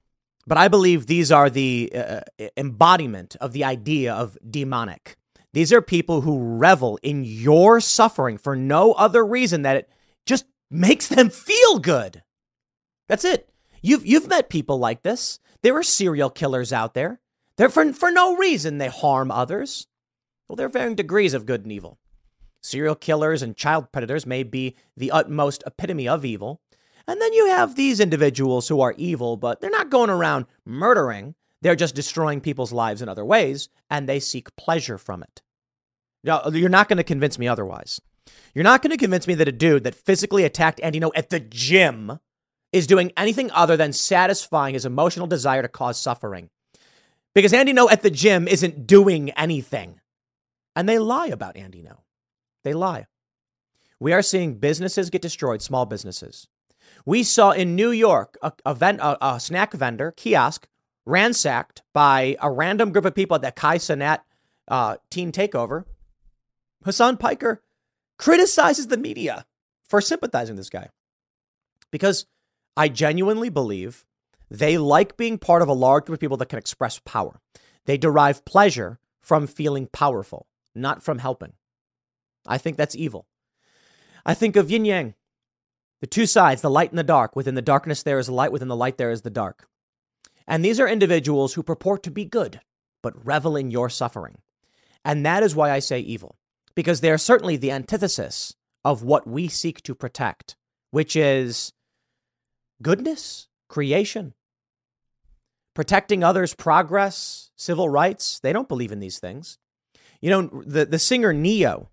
But 0.46 0.56
I 0.56 0.68
believe 0.68 1.06
these 1.06 1.30
are 1.30 1.50
the 1.50 1.92
uh, 1.94 2.20
embodiment 2.56 3.36
of 3.38 3.52
the 3.52 3.64
idea 3.64 4.14
of 4.14 4.38
demonic. 4.48 5.16
These 5.52 5.74
are 5.74 5.82
people 5.82 6.22
who 6.22 6.56
revel 6.56 6.98
in 7.02 7.22
your 7.22 7.80
suffering 7.80 8.38
for 8.38 8.56
no 8.56 8.92
other 8.92 9.26
reason 9.26 9.60
that 9.62 9.76
it 9.76 9.90
just 10.24 10.46
makes 10.70 11.08
them 11.08 11.28
feel 11.28 11.80
good. 11.80 12.22
That's 13.06 13.26
it. 13.26 13.50
You've, 13.82 14.06
you've 14.06 14.28
met 14.28 14.48
people 14.48 14.78
like 14.78 15.02
this. 15.02 15.38
There 15.62 15.76
are 15.76 15.82
serial 15.82 16.30
killers 16.30 16.72
out 16.72 16.94
there. 16.94 17.20
They're 17.58 17.68
for, 17.68 17.92
for 17.92 18.10
no 18.10 18.36
reason 18.36 18.78
they 18.78 18.88
harm 18.88 19.30
others. 19.30 19.86
Well, 20.48 20.56
there 20.56 20.66
are 20.66 20.70
varying 20.70 20.94
degrees 20.94 21.34
of 21.34 21.44
good 21.44 21.64
and 21.64 21.72
evil. 21.72 21.98
Serial 22.66 22.96
killers 22.96 23.42
and 23.42 23.56
child 23.56 23.92
predators 23.92 24.26
may 24.26 24.42
be 24.42 24.74
the 24.96 25.12
utmost 25.12 25.62
epitome 25.66 26.08
of 26.08 26.24
evil. 26.24 26.60
And 27.06 27.20
then 27.20 27.32
you 27.32 27.46
have 27.46 27.76
these 27.76 28.00
individuals 28.00 28.66
who 28.66 28.80
are 28.80 28.94
evil, 28.98 29.36
but 29.36 29.60
they're 29.60 29.70
not 29.70 29.90
going 29.90 30.10
around 30.10 30.46
murdering. 30.64 31.36
They're 31.62 31.76
just 31.76 31.94
destroying 31.94 32.40
people's 32.40 32.72
lives 32.72 33.00
in 33.00 33.08
other 33.08 33.24
ways, 33.24 33.68
and 33.88 34.08
they 34.08 34.18
seek 34.18 34.56
pleasure 34.56 34.98
from 34.98 35.22
it. 35.22 35.42
You're 36.24 36.68
not 36.68 36.88
going 36.88 36.96
to 36.96 37.04
convince 37.04 37.38
me 37.38 37.46
otherwise. 37.46 38.00
You're 38.52 38.64
not 38.64 38.82
going 38.82 38.90
to 38.90 38.96
convince 38.96 39.28
me 39.28 39.34
that 39.36 39.46
a 39.46 39.52
dude 39.52 39.84
that 39.84 39.94
physically 39.94 40.42
attacked 40.42 40.80
Andy 40.82 40.98
Ngo 40.98 41.12
at 41.14 41.30
the 41.30 41.38
gym 41.38 42.18
is 42.72 42.88
doing 42.88 43.12
anything 43.16 43.48
other 43.52 43.76
than 43.76 43.92
satisfying 43.92 44.74
his 44.74 44.84
emotional 44.84 45.28
desire 45.28 45.62
to 45.62 45.68
cause 45.68 46.00
suffering. 46.00 46.50
Because 47.32 47.52
Andy 47.52 47.72
Ngo 47.72 47.90
at 47.92 48.02
the 48.02 48.10
gym 48.10 48.48
isn't 48.48 48.88
doing 48.88 49.30
anything. 49.30 50.00
And 50.74 50.88
they 50.88 50.98
lie 50.98 51.28
about 51.28 51.56
Andy 51.56 51.82
Ngo. 51.82 51.98
They 52.66 52.74
lie. 52.74 53.06
We 54.00 54.12
are 54.12 54.22
seeing 54.22 54.58
businesses 54.58 55.08
get 55.08 55.22
destroyed, 55.22 55.62
small 55.62 55.86
businesses. 55.86 56.48
We 57.04 57.22
saw 57.22 57.52
in 57.52 57.76
New 57.76 57.92
York 57.92 58.36
a, 58.42 58.52
a, 58.64 58.74
vent, 58.74 58.98
a, 58.98 59.24
a 59.24 59.38
snack 59.38 59.72
vendor, 59.72 60.10
kiosk, 60.10 60.66
ransacked 61.04 61.82
by 61.92 62.36
a 62.42 62.50
random 62.50 62.90
group 62.90 63.04
of 63.04 63.14
people 63.14 63.36
at 63.36 63.42
the 63.42 63.52
Kai 63.52 63.78
Cenat 63.78 64.18
uh, 64.66 64.96
teen 65.10 65.30
takeover. 65.30 65.84
Hasan 66.84 67.18
Piker 67.18 67.62
criticizes 68.18 68.88
the 68.88 68.96
media 68.96 69.46
for 69.88 70.00
sympathizing 70.00 70.56
this 70.56 70.68
guy 70.68 70.88
because 71.92 72.26
I 72.76 72.88
genuinely 72.88 73.48
believe 73.48 74.06
they 74.50 74.76
like 74.76 75.16
being 75.16 75.38
part 75.38 75.62
of 75.62 75.68
a 75.68 75.72
large 75.72 76.06
group 76.06 76.16
of 76.16 76.20
people 76.20 76.38
that 76.38 76.48
can 76.48 76.58
express 76.58 76.98
power. 77.04 77.40
They 77.84 77.96
derive 77.96 78.44
pleasure 78.44 78.98
from 79.20 79.46
feeling 79.46 79.86
powerful, 79.86 80.48
not 80.74 81.04
from 81.04 81.20
helping. 81.20 81.52
I 82.46 82.58
think 82.58 82.76
that's 82.76 82.94
evil. 82.94 83.26
I 84.24 84.34
think 84.34 84.56
of 84.56 84.70
yin 84.70 84.84
yang, 84.84 85.14
the 86.00 86.06
two 86.06 86.26
sides, 86.26 86.62
the 86.62 86.70
light 86.70 86.90
and 86.90 86.98
the 86.98 87.04
dark. 87.04 87.36
Within 87.36 87.54
the 87.54 87.62
darkness, 87.62 88.02
there 88.02 88.18
is 88.18 88.28
light. 88.28 88.52
Within 88.52 88.68
the 88.68 88.76
light, 88.76 88.98
there 88.98 89.10
is 89.10 89.22
the 89.22 89.30
dark. 89.30 89.68
And 90.46 90.64
these 90.64 90.78
are 90.78 90.88
individuals 90.88 91.54
who 91.54 91.62
purport 91.62 92.02
to 92.04 92.10
be 92.10 92.24
good, 92.24 92.60
but 93.02 93.24
revel 93.24 93.56
in 93.56 93.70
your 93.70 93.88
suffering. 93.88 94.38
And 95.04 95.24
that 95.24 95.42
is 95.42 95.54
why 95.54 95.70
I 95.70 95.78
say 95.78 96.00
evil, 96.00 96.36
because 96.74 97.00
they 97.00 97.10
are 97.10 97.18
certainly 97.18 97.56
the 97.56 97.70
antithesis 97.70 98.54
of 98.84 99.02
what 99.02 99.26
we 99.26 99.48
seek 99.48 99.82
to 99.82 99.94
protect, 99.94 100.56
which 100.90 101.16
is 101.16 101.72
goodness, 102.82 103.48
creation, 103.68 104.34
protecting 105.74 106.22
others' 106.22 106.54
progress, 106.54 107.50
civil 107.56 107.88
rights. 107.88 108.38
They 108.40 108.52
don't 108.52 108.68
believe 108.68 108.92
in 108.92 109.00
these 109.00 109.18
things. 109.18 109.58
You 110.20 110.30
know, 110.30 110.62
the, 110.64 110.86
the 110.86 110.98
singer 110.98 111.32
Ne-Yo 111.32 111.88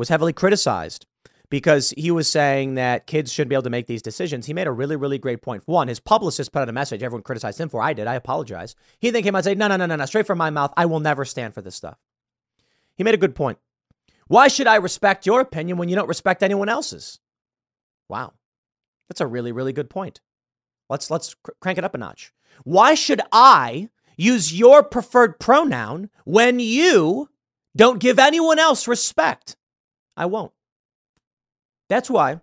was 0.00 0.08
heavily 0.08 0.32
criticized 0.32 1.04
because 1.50 1.92
he 1.96 2.10
was 2.10 2.26
saying 2.26 2.74
that 2.74 3.06
kids 3.06 3.30
shouldn't 3.30 3.50
be 3.50 3.54
able 3.54 3.64
to 3.64 3.70
make 3.70 3.86
these 3.86 4.00
decisions. 4.00 4.46
He 4.46 4.54
made 4.54 4.66
a 4.66 4.72
really, 4.72 4.96
really 4.96 5.18
great 5.18 5.42
point. 5.42 5.62
One, 5.66 5.88
his 5.88 6.00
publicist 6.00 6.52
put 6.52 6.62
out 6.62 6.70
a 6.70 6.72
message. 6.72 7.02
Everyone 7.02 7.22
criticized 7.22 7.60
him 7.60 7.68
for. 7.68 7.82
I 7.82 7.92
did. 7.92 8.06
I 8.06 8.14
apologize. 8.14 8.74
He 8.98 9.10
then 9.10 9.22
came 9.22 9.34
out 9.34 9.40
and 9.40 9.44
said, 9.44 9.58
no, 9.58 9.68
no, 9.68 9.76
no, 9.76 9.84
no, 9.84 9.96
no. 9.96 10.06
Straight 10.06 10.26
from 10.26 10.38
my 10.38 10.48
mouth. 10.48 10.72
I 10.74 10.86
will 10.86 11.00
never 11.00 11.26
stand 11.26 11.52
for 11.52 11.60
this 11.60 11.74
stuff. 11.74 11.98
He 12.96 13.04
made 13.04 13.12
a 13.12 13.18
good 13.18 13.34
point. 13.34 13.58
Why 14.26 14.48
should 14.48 14.66
I 14.66 14.76
respect 14.76 15.26
your 15.26 15.40
opinion 15.40 15.76
when 15.76 15.90
you 15.90 15.96
don't 15.96 16.08
respect 16.08 16.42
anyone 16.42 16.70
else's? 16.70 17.20
Wow. 18.08 18.32
That's 19.10 19.20
a 19.20 19.26
really, 19.26 19.52
really 19.52 19.74
good 19.74 19.90
point. 19.90 20.22
Let's 20.88 21.10
let's 21.10 21.34
cr- 21.34 21.52
crank 21.60 21.76
it 21.76 21.84
up 21.84 21.94
a 21.94 21.98
notch. 21.98 22.32
Why 22.64 22.94
should 22.94 23.20
I 23.32 23.90
use 24.16 24.58
your 24.58 24.82
preferred 24.82 25.38
pronoun 25.38 26.08
when 26.24 26.58
you 26.58 27.28
don't 27.76 28.00
give 28.00 28.18
anyone 28.18 28.58
else 28.58 28.88
respect? 28.88 29.56
I 30.20 30.26
won't. 30.26 30.52
That's 31.88 32.10
why 32.10 32.42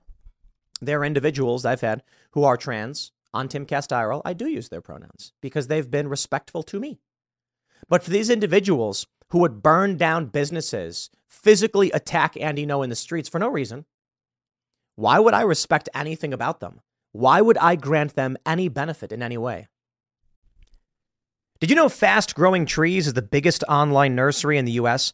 there 0.82 1.00
are 1.00 1.06
individuals 1.06 1.64
I've 1.64 1.82
had 1.82 2.02
who 2.32 2.44
are 2.44 2.58
trans 2.58 3.12
on 3.36 3.48
Tim 3.48 3.68
IRL. 3.68 4.24
I 4.26 4.34
do 4.34 4.48
use 4.48 4.70
their 4.70 4.82
pronouns 4.82 5.32
because 5.42 5.68
they've 5.68 5.90
been 5.90 6.08
respectful 6.08 6.64
to 6.64 6.80
me. 6.80 7.00
But 7.88 8.02
for 8.04 8.10
these 8.10 8.32
individuals 8.32 9.06
who 9.30 9.38
would 9.40 9.62
burn 9.62 9.96
down 9.96 10.26
businesses, 10.26 11.12
physically 11.28 11.92
attack 11.92 12.36
Andy 12.36 12.66
Ngo 12.66 12.84
in 12.84 12.90
the 12.90 12.96
streets 12.96 13.30
for 13.30 13.38
no 13.38 13.48
reason, 13.48 13.86
why 14.96 15.20
would 15.20 15.36
I 15.36 15.42
respect 15.42 15.88
anything 15.94 16.34
about 16.34 16.60
them? 16.60 16.82
Why 17.12 17.42
would 17.42 17.60
I 17.60 17.76
grant 17.76 18.16
them 18.16 18.38
any 18.44 18.70
benefit 18.70 19.12
in 19.12 19.22
any 19.22 19.38
way? 19.38 19.68
Did 21.60 21.70
you 21.70 21.76
know 21.76 21.90
Fast 21.90 22.34
Growing 22.34 22.66
Trees 22.66 23.06
is 23.06 23.14
the 23.14 23.22
biggest 23.22 23.64
online 23.70 24.16
nursery 24.16 24.58
in 24.58 24.66
the 24.66 24.80
US 24.84 25.14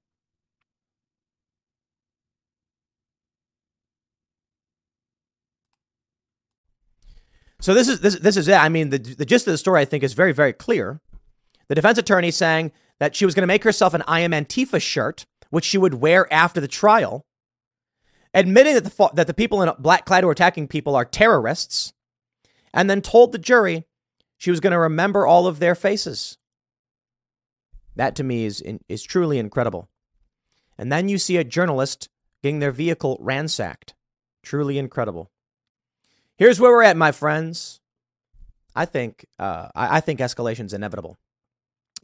So 7.61 7.75
this 7.75 7.87
is 7.87 7.99
this 7.99 8.15
this 8.19 8.37
is 8.37 8.47
it. 8.47 8.55
I 8.55 8.69
mean, 8.69 8.89
the 8.89 8.97
the 8.97 9.25
gist 9.25 9.47
of 9.47 9.51
the 9.51 9.57
story 9.57 9.81
I 9.81 9.85
think 9.85 10.03
is 10.03 10.13
very 10.13 10.33
very 10.33 10.51
clear. 10.51 10.99
The 11.67 11.75
defense 11.75 11.97
attorney 11.97 12.31
saying 12.31 12.71
that 12.99 13.15
she 13.15 13.23
was 13.23 13.33
going 13.33 13.43
to 13.43 13.47
make 13.47 13.63
herself 13.63 13.93
an 13.93 14.03
I 14.07 14.21
am 14.21 14.31
Antifa 14.31 14.81
shirt, 14.81 15.25
which 15.51 15.63
she 15.63 15.77
would 15.77 15.95
wear 15.95 16.31
after 16.33 16.59
the 16.59 16.67
trial, 16.67 17.25
admitting 18.33 18.73
that 18.73 18.83
the 18.83 19.09
that 19.13 19.27
the 19.27 19.33
people 19.33 19.61
in 19.61 19.71
black 19.79 20.05
clad 20.05 20.23
who 20.23 20.29
are 20.29 20.33
attacking 20.33 20.67
people 20.67 20.95
are 20.95 21.05
terrorists, 21.05 21.93
and 22.73 22.89
then 22.89 23.01
told 23.01 23.31
the 23.31 23.37
jury 23.37 23.85
she 24.37 24.49
was 24.49 24.59
going 24.59 24.73
to 24.73 24.79
remember 24.79 25.27
all 25.27 25.45
of 25.45 25.59
their 25.59 25.75
faces. 25.75 26.37
That 27.95 28.15
to 28.15 28.23
me 28.23 28.45
is 28.45 28.63
is 28.89 29.03
truly 29.03 29.37
incredible. 29.37 29.87
And 30.79 30.91
then 30.91 31.09
you 31.09 31.19
see 31.19 31.37
a 31.37 31.43
journalist 31.43 32.09
getting 32.41 32.57
their 32.57 32.71
vehicle 32.71 33.17
ransacked. 33.19 33.93
Truly 34.41 34.79
incredible. 34.79 35.29
Here's 36.41 36.59
where 36.59 36.71
we're 36.71 36.81
at, 36.81 36.97
my 36.97 37.11
friends. 37.11 37.79
I 38.75 38.85
think 38.85 39.27
uh, 39.37 39.67
I, 39.75 39.99
think 39.99 40.19
escalation 40.19 40.65
is 40.65 40.73
inevitable. 40.73 41.19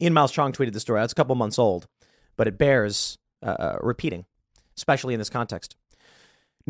Ian 0.00 0.12
Miles 0.12 0.30
Strong 0.30 0.52
tweeted 0.52 0.74
the 0.74 0.78
story. 0.78 1.02
It's 1.02 1.12
a 1.12 1.16
couple 1.16 1.34
months 1.34 1.58
old, 1.58 1.88
but 2.36 2.46
it 2.46 2.56
bears 2.56 3.18
uh, 3.44 3.56
uh, 3.58 3.78
repeating, 3.80 4.26
especially 4.76 5.12
in 5.12 5.18
this 5.18 5.28
context. 5.28 5.74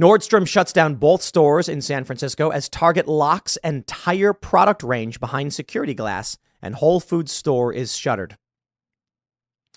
Nordstrom 0.00 0.48
shuts 0.48 0.72
down 0.72 0.94
both 0.94 1.20
stores 1.20 1.68
in 1.68 1.82
San 1.82 2.04
Francisco 2.04 2.48
as 2.48 2.70
Target 2.70 3.06
locks 3.06 3.58
entire 3.58 4.32
product 4.32 4.82
range 4.82 5.20
behind 5.20 5.52
security 5.52 5.92
glass, 5.92 6.38
and 6.62 6.74
Whole 6.74 7.00
Foods 7.00 7.32
store 7.32 7.70
is 7.70 7.94
shuttered. 7.94 8.38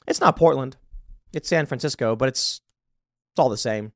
It's 0.08 0.22
not 0.22 0.38
Portland, 0.38 0.78
it's 1.34 1.50
San 1.50 1.66
Francisco, 1.66 2.16
but 2.16 2.30
it's 2.30 2.62
it's 3.34 3.40
all 3.40 3.50
the 3.50 3.58
same. 3.58 3.92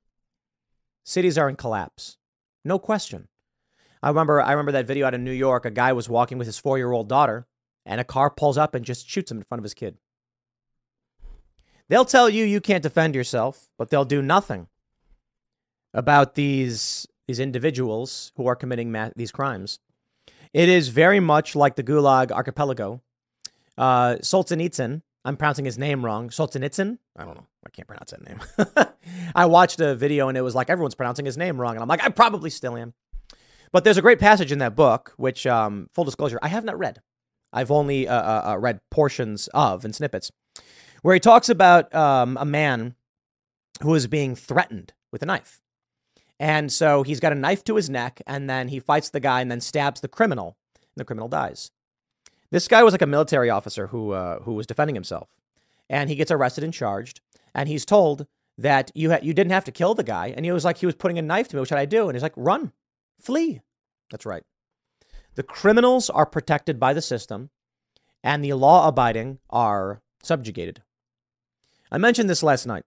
Cities 1.06 1.38
are 1.38 1.48
in 1.48 1.56
collapse, 1.56 2.18
no 2.66 2.78
question. 2.78 3.30
I 4.06 4.10
remember 4.10 4.40
I 4.40 4.52
remember 4.52 4.72
that 4.74 4.86
video 4.86 5.08
out 5.08 5.16
of 5.16 5.22
New 5.22 5.32
York. 5.32 5.66
A 5.66 5.72
guy 5.72 5.92
was 5.92 6.08
walking 6.08 6.38
with 6.38 6.46
his 6.46 6.60
four 6.60 6.78
year 6.78 6.92
old 6.92 7.10
daughter, 7.10 7.48
and 7.88 8.00
a 8.00 8.04
car 8.04 8.30
pulls 8.30 8.56
up 8.56 8.76
and 8.76 8.86
just 8.86 9.10
shoots 9.10 9.32
him 9.32 9.38
in 9.40 9.44
front 9.44 9.60
of 9.60 9.64
his 9.64 9.74
kid. 9.74 9.98
They'll 11.90 12.06
tell 12.06 12.30
you 12.30 12.46
you 12.46 12.62
can't 12.62 12.84
defend 12.84 13.16
yourself, 13.16 13.68
but 13.80 13.90
they'll 13.90 14.06
do 14.06 14.22
nothing 14.22 14.68
about 15.92 16.36
these 16.36 17.08
these 17.28 17.40
individuals 17.40 18.32
who 18.36 18.46
are 18.46 18.56
committing 18.56 18.92
ma- 18.92 19.10
these 19.16 19.32
crimes. 19.32 19.80
It 20.54 20.70
is 20.70 20.90
very 20.90 21.20
much 21.20 21.56
like 21.56 21.76
the 21.76 21.84
Gulag 21.84 22.32
Archipelago. 22.32 23.02
Uh, 23.76 24.18
Solzhenitsyn, 24.22 25.02
I'm 25.26 25.36
pronouncing 25.36 25.66
his 25.66 25.80
name 25.80 26.06
wrong. 26.06 26.30
Solzhenitsyn? 26.30 27.00
I 27.18 27.26
don't 27.26 27.36
know. 27.36 27.48
I 27.66 27.70
can't 27.72 27.88
pronounce 27.88 28.12
that 28.12 28.24
name. 28.24 28.40
I 29.36 29.48
watched 29.48 29.80
a 29.80 29.96
video 29.96 30.30
and 30.30 30.38
it 30.38 30.42
was 30.42 30.54
like 30.54 30.70
everyone's 30.70 30.94
pronouncing 30.94 31.26
his 31.26 31.38
name 31.38 31.60
wrong. 31.60 31.74
And 31.74 31.82
I'm 31.82 31.90
like, 31.90 32.04
I 32.04 32.10
probably 32.10 32.52
still 32.52 32.78
am. 32.78 32.94
But 33.76 33.84
there's 33.84 33.98
a 33.98 34.02
great 34.02 34.20
passage 34.20 34.54
in 34.54 34.60
that 34.60 34.74
book, 34.74 35.14
which, 35.18 35.46
um, 35.46 35.90
full 35.94 36.06
disclosure, 36.06 36.40
I 36.42 36.48
have 36.48 36.64
not 36.64 36.80
read. 36.80 37.02
I've 37.52 37.72
only 37.72 38.08
uh, 38.08 38.16
uh, 38.16 38.52
uh, 38.52 38.58
read 38.58 38.80
portions 38.90 39.50
of 39.54 39.84
and 39.84 39.94
snippets, 39.94 40.32
where 41.02 41.14
he 41.14 41.20
talks 41.20 41.50
about 41.50 41.94
um, 41.94 42.38
a 42.40 42.46
man 42.46 42.96
who 43.84 43.94
is 43.94 44.08
being 44.08 44.34
threatened 44.34 44.94
with 45.12 45.22
a 45.24 45.26
knife. 45.26 45.62
And 46.40 46.72
so 46.72 47.04
he's 47.04 47.20
got 47.20 47.34
a 47.34 47.36
knife 47.36 47.66
to 47.66 47.76
his 47.76 47.90
neck, 47.90 48.22
and 48.26 48.50
then 48.50 48.70
he 48.70 48.80
fights 48.80 49.10
the 49.10 49.20
guy 49.20 49.42
and 49.42 49.52
then 49.52 49.60
stabs 49.60 50.00
the 50.00 50.08
criminal, 50.08 50.56
and 50.76 50.96
the 50.96 51.04
criminal 51.04 51.28
dies. 51.28 51.70
This 52.52 52.70
guy 52.70 52.82
was 52.82 52.94
like 52.94 53.02
a 53.02 53.06
military 53.06 53.50
officer 53.50 53.88
who, 53.88 54.12
uh, 54.12 54.40
who 54.44 54.54
was 54.54 54.66
defending 54.66 54.96
himself. 54.96 55.28
And 55.90 56.10
he 56.10 56.16
gets 56.16 56.32
arrested 56.32 56.64
and 56.64 56.74
charged, 56.74 57.20
and 57.54 57.68
he's 57.68 57.84
told 57.84 58.26
that 58.58 58.90
you 58.96 59.10
had 59.10 59.26
you 59.26 59.34
didn't 59.34 59.52
have 59.52 59.66
to 59.66 59.74
kill 59.74 59.96
the 59.96 60.02
guy, 60.02 60.28
and 60.28 60.46
he 60.46 60.54
was 60.54 60.64
like 60.64 60.78
he 60.78 60.86
was 60.86 60.96
putting 60.96 61.20
a 61.20 61.22
knife 61.22 61.50
to 61.50 61.58
me. 61.58 61.60
What 61.60 61.68
should 61.68 61.78
I 61.78 61.84
do? 61.84 62.08
And 62.08 62.16
he's 62.16 62.24
like, 62.24 62.32
run, 62.38 62.72
flee. 63.20 63.60
That's 64.12 64.26
right. 64.26 64.44
The 65.36 65.44
criminals 65.44 66.10
are 66.10 66.26
protected 66.26 66.80
by 66.80 66.94
the 66.94 67.02
system, 67.02 67.50
and 68.24 68.44
the 68.44 68.54
law 68.54 68.88
abiding 68.88 69.40
are 69.50 70.02
subjugated. 70.24 70.82
I 71.92 71.98
mentioned 71.98 72.30
this 72.30 72.44
last 72.44 72.66
night. 72.66 72.84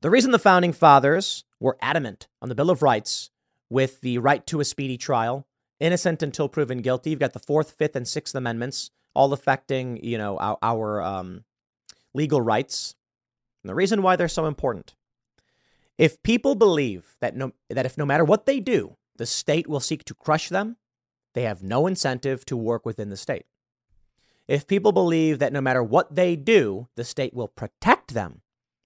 The 0.00 0.10
reason 0.10 0.30
the 0.32 0.38
founding 0.38 0.72
fathers 0.72 1.44
were 1.60 1.78
adamant 1.80 2.28
on 2.40 2.48
the 2.48 2.54
Bill 2.54 2.70
of 2.70 2.82
Rights 2.82 3.30
with 3.70 4.00
the 4.00 4.18
right 4.18 4.46
to 4.48 4.60
a 4.60 4.64
speedy 4.64 4.96
trial, 4.96 5.46
innocent 5.78 6.22
until 6.22 6.48
proven 6.48 6.78
guilty. 6.78 7.10
You've 7.10 7.20
got 7.20 7.34
the 7.34 7.38
Fourth, 7.38 7.72
Fifth, 7.72 7.94
and 7.94 8.08
Sixth 8.08 8.34
Amendments, 8.34 8.90
all 9.14 9.32
affecting 9.32 10.02
you 10.02 10.18
know 10.18 10.38
our, 10.38 10.58
our 10.62 11.02
um, 11.02 11.44
legal 12.14 12.40
rights. 12.40 12.94
And 13.62 13.70
the 13.70 13.74
reason 13.74 14.02
why 14.02 14.16
they're 14.16 14.28
so 14.28 14.46
important 14.46 14.94
if 15.98 16.22
people 16.22 16.54
believe 16.54 17.16
that, 17.20 17.36
no, 17.36 17.52
that 17.70 17.86
if 17.86 17.96
no 17.96 18.04
matter 18.04 18.24
what 18.24 18.46
they 18.46 18.60
do, 18.60 18.96
the 19.22 19.26
state 19.26 19.68
will 19.68 19.78
seek 19.78 20.04
to 20.04 20.14
crush 20.14 20.48
them, 20.48 20.78
they 21.34 21.42
have 21.42 21.62
no 21.62 21.86
incentive 21.86 22.44
to 22.44 22.56
work 22.56 22.84
within 22.84 23.08
the 23.08 23.16
state. 23.16 23.46
If 24.48 24.66
people 24.66 24.90
believe 24.90 25.38
that 25.38 25.52
no 25.52 25.60
matter 25.60 25.80
what 25.80 26.16
they 26.16 26.34
do, 26.34 26.88
the 26.96 27.04
state 27.04 27.32
will 27.32 27.46
protect 27.46 28.14
them, 28.14 28.40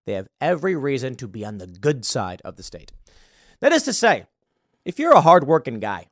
they 0.04 0.12
have 0.12 0.28
every 0.38 0.76
reason 0.76 1.14
to 1.14 1.26
be 1.26 1.42
on 1.42 1.56
the 1.56 1.66
good 1.66 2.04
side 2.04 2.42
of 2.44 2.56
the 2.56 2.62
state. 2.62 2.92
That 3.60 3.72
is 3.72 3.84
to 3.84 3.94
say, 3.94 4.26
if 4.84 4.98
you're 4.98 5.14
a 5.14 5.22
hardworking 5.22 5.80
guy 5.80 6.08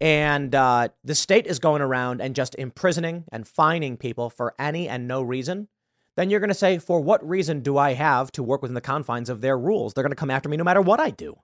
and 0.00 0.54
uh, 0.54 0.88
the 1.04 1.14
state 1.14 1.46
is 1.46 1.58
going 1.58 1.82
around 1.82 2.22
and 2.22 2.34
just 2.34 2.54
imprisoning 2.54 3.24
and 3.30 3.46
fining 3.46 3.98
people 3.98 4.30
for 4.30 4.54
any 4.58 4.88
and 4.88 5.06
no 5.06 5.20
reason, 5.20 5.68
then 6.16 6.30
you're 6.30 6.40
going 6.40 6.48
to 6.48 6.54
say, 6.54 6.78
for 6.78 6.98
what 6.98 7.28
reason 7.28 7.60
do 7.60 7.76
I 7.76 7.92
have 7.92 8.32
to 8.32 8.42
work 8.42 8.62
within 8.62 8.74
the 8.74 8.80
confines 8.80 9.28
of 9.28 9.42
their 9.42 9.58
rules? 9.58 9.92
They're 9.92 10.02
going 10.02 10.12
to 10.12 10.16
come 10.16 10.30
after 10.30 10.48
me 10.48 10.56
no 10.56 10.64
matter 10.64 10.80
what 10.80 10.98
I 10.98 11.10
do. 11.10 11.36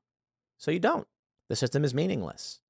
So 0.57 0.71
you 0.71 0.81
don't. 0.81 1.07
The 1.49 1.57
system 1.57 1.85
is 1.85 1.95
meaningless. 1.95 2.61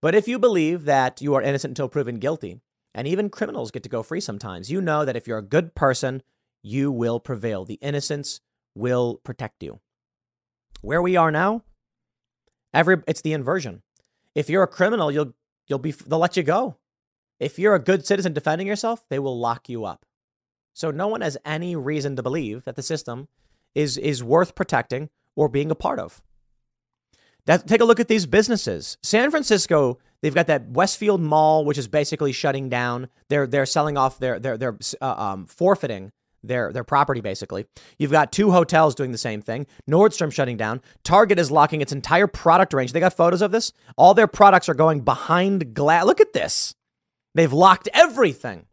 But 0.00 0.14
if 0.14 0.28
you 0.28 0.38
believe 0.38 0.84
that 0.84 1.20
you 1.20 1.34
are 1.34 1.42
innocent 1.42 1.72
until 1.72 1.88
proven 1.88 2.18
guilty, 2.18 2.60
and 2.94 3.06
even 3.06 3.30
criminals 3.30 3.70
get 3.70 3.82
to 3.82 3.88
go 3.88 4.02
free 4.02 4.20
sometimes, 4.20 4.70
you 4.70 4.80
know 4.80 5.04
that 5.04 5.16
if 5.16 5.26
you're 5.26 5.38
a 5.38 5.42
good 5.42 5.74
person, 5.74 6.22
you 6.62 6.90
will 6.90 7.20
prevail. 7.20 7.64
The 7.64 7.78
innocence 7.82 8.40
will 8.74 9.20
protect 9.24 9.62
you. 9.62 9.80
Where 10.80 11.02
we 11.02 11.16
are 11.16 11.30
now, 11.30 11.62
every 12.72 13.02
it's 13.06 13.20
the 13.20 13.32
inversion. 13.32 13.82
If 14.34 14.48
you're 14.48 14.62
a 14.62 14.68
criminal, 14.68 15.10
you'll 15.10 15.34
you'll 15.66 15.78
be 15.78 15.90
they'll 15.90 16.18
let 16.18 16.36
you 16.36 16.42
go. 16.42 16.76
If 17.40 17.58
you're 17.58 17.74
a 17.74 17.80
good 17.80 18.06
citizen 18.06 18.32
defending 18.32 18.66
yourself, 18.66 19.04
they 19.08 19.18
will 19.18 19.38
lock 19.38 19.68
you 19.68 19.84
up. 19.84 20.04
So 20.74 20.90
no 20.90 21.08
one 21.08 21.20
has 21.20 21.36
any 21.44 21.74
reason 21.74 22.14
to 22.16 22.22
believe 22.22 22.64
that 22.64 22.76
the 22.76 22.82
system 22.82 23.28
is 23.74 23.96
is 23.98 24.22
worth 24.22 24.54
protecting 24.54 25.10
or 25.34 25.48
being 25.48 25.70
a 25.70 25.76
part 25.76 25.98
of. 25.98 26.22
That, 27.48 27.66
take 27.66 27.80
a 27.80 27.86
look 27.86 27.98
at 27.98 28.08
these 28.08 28.26
businesses. 28.26 28.98
San 29.02 29.30
Francisco, 29.30 29.98
they've 30.20 30.34
got 30.34 30.48
that 30.48 30.68
Westfield 30.68 31.22
Mall, 31.22 31.64
which 31.64 31.78
is 31.78 31.88
basically 31.88 32.30
shutting 32.30 32.68
down. 32.68 33.08
They're 33.30 33.46
they're 33.46 33.64
selling 33.64 33.96
off 33.96 34.18
their 34.18 34.38
they're 34.38 34.58
they're 34.58 34.76
uh, 35.00 35.14
um, 35.14 35.46
forfeiting 35.46 36.12
their 36.42 36.70
their 36.74 36.84
property 36.84 37.22
basically. 37.22 37.64
You've 37.98 38.10
got 38.10 38.32
two 38.32 38.50
hotels 38.50 38.94
doing 38.94 39.12
the 39.12 39.18
same 39.18 39.40
thing. 39.40 39.66
Nordstrom 39.90 40.30
shutting 40.30 40.58
down. 40.58 40.82
Target 41.04 41.38
is 41.38 41.50
locking 41.50 41.80
its 41.80 41.90
entire 41.90 42.26
product 42.26 42.74
range. 42.74 42.92
They 42.92 43.00
got 43.00 43.14
photos 43.14 43.40
of 43.40 43.50
this. 43.50 43.72
All 43.96 44.12
their 44.12 44.26
products 44.26 44.68
are 44.68 44.74
going 44.74 45.00
behind 45.00 45.72
glass. 45.72 46.04
Look 46.04 46.20
at 46.20 46.34
this. 46.34 46.74
They've 47.34 47.50
locked 47.50 47.88
everything. 47.94 48.66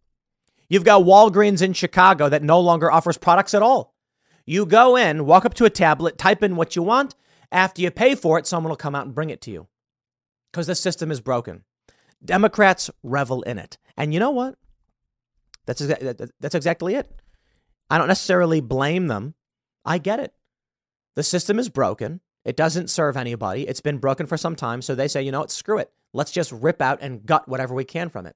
You've 0.67 0.83
got 0.83 1.03
Walgreens 1.03 1.61
in 1.61 1.71
Chicago 1.71 2.27
that 2.27 2.43
no 2.43 2.59
longer 2.59 2.91
offers 2.91 3.17
products 3.17 3.53
at 3.53 3.63
all. 3.63 3.93
You 4.45 4.65
go 4.65 4.97
in, 4.97 5.25
walk 5.25 5.45
up 5.45 5.53
to 5.55 5.65
a 5.65 5.69
tablet, 5.69 6.17
type 6.17 6.43
in 6.43 6.57
what 6.57 6.75
you 6.75 6.83
want. 6.83 7.15
After 7.55 7.81
you 7.81 7.89
pay 7.89 8.15
for 8.15 8.37
it, 8.37 8.45
someone 8.45 8.69
will 8.69 8.75
come 8.75 8.95
out 8.95 9.05
and 9.05 9.15
bring 9.15 9.29
it 9.29 9.39
to 9.43 9.51
you 9.51 9.67
because 10.51 10.67
the 10.67 10.75
system 10.75 11.09
is 11.09 11.21
broken. 11.21 11.63
Democrats 12.23 12.91
revel 13.01 13.43
in 13.43 13.57
it. 13.57 13.77
And 13.95 14.13
you 14.13 14.19
know 14.19 14.31
what? 14.31 14.55
That's, 15.65 15.81
exa- 15.81 16.29
that's 16.41 16.53
exactly 16.53 16.95
it. 16.95 17.09
I 17.89 17.97
don't 17.97 18.09
necessarily 18.09 18.59
blame 18.59 19.07
them. 19.07 19.35
I 19.85 19.99
get 19.99 20.19
it. 20.19 20.33
The 21.15 21.23
system 21.23 21.57
is 21.57 21.69
broken. 21.69 22.19
It 22.43 22.57
doesn't 22.57 22.89
serve 22.89 23.15
anybody. 23.15 23.65
It's 23.65 23.79
been 23.79 23.99
broken 23.99 24.25
for 24.25 24.35
some 24.35 24.57
time. 24.57 24.81
So 24.81 24.93
they 24.93 25.07
say, 25.07 25.23
you 25.23 25.31
know 25.31 25.39
what? 25.39 25.49
Screw 25.49 25.77
it. 25.77 25.89
Let's 26.13 26.31
just 26.31 26.51
rip 26.51 26.81
out 26.81 26.99
and 26.99 27.25
gut 27.25 27.47
whatever 27.47 27.73
we 27.73 27.85
can 27.85 28.09
from 28.09 28.25
it. 28.25 28.35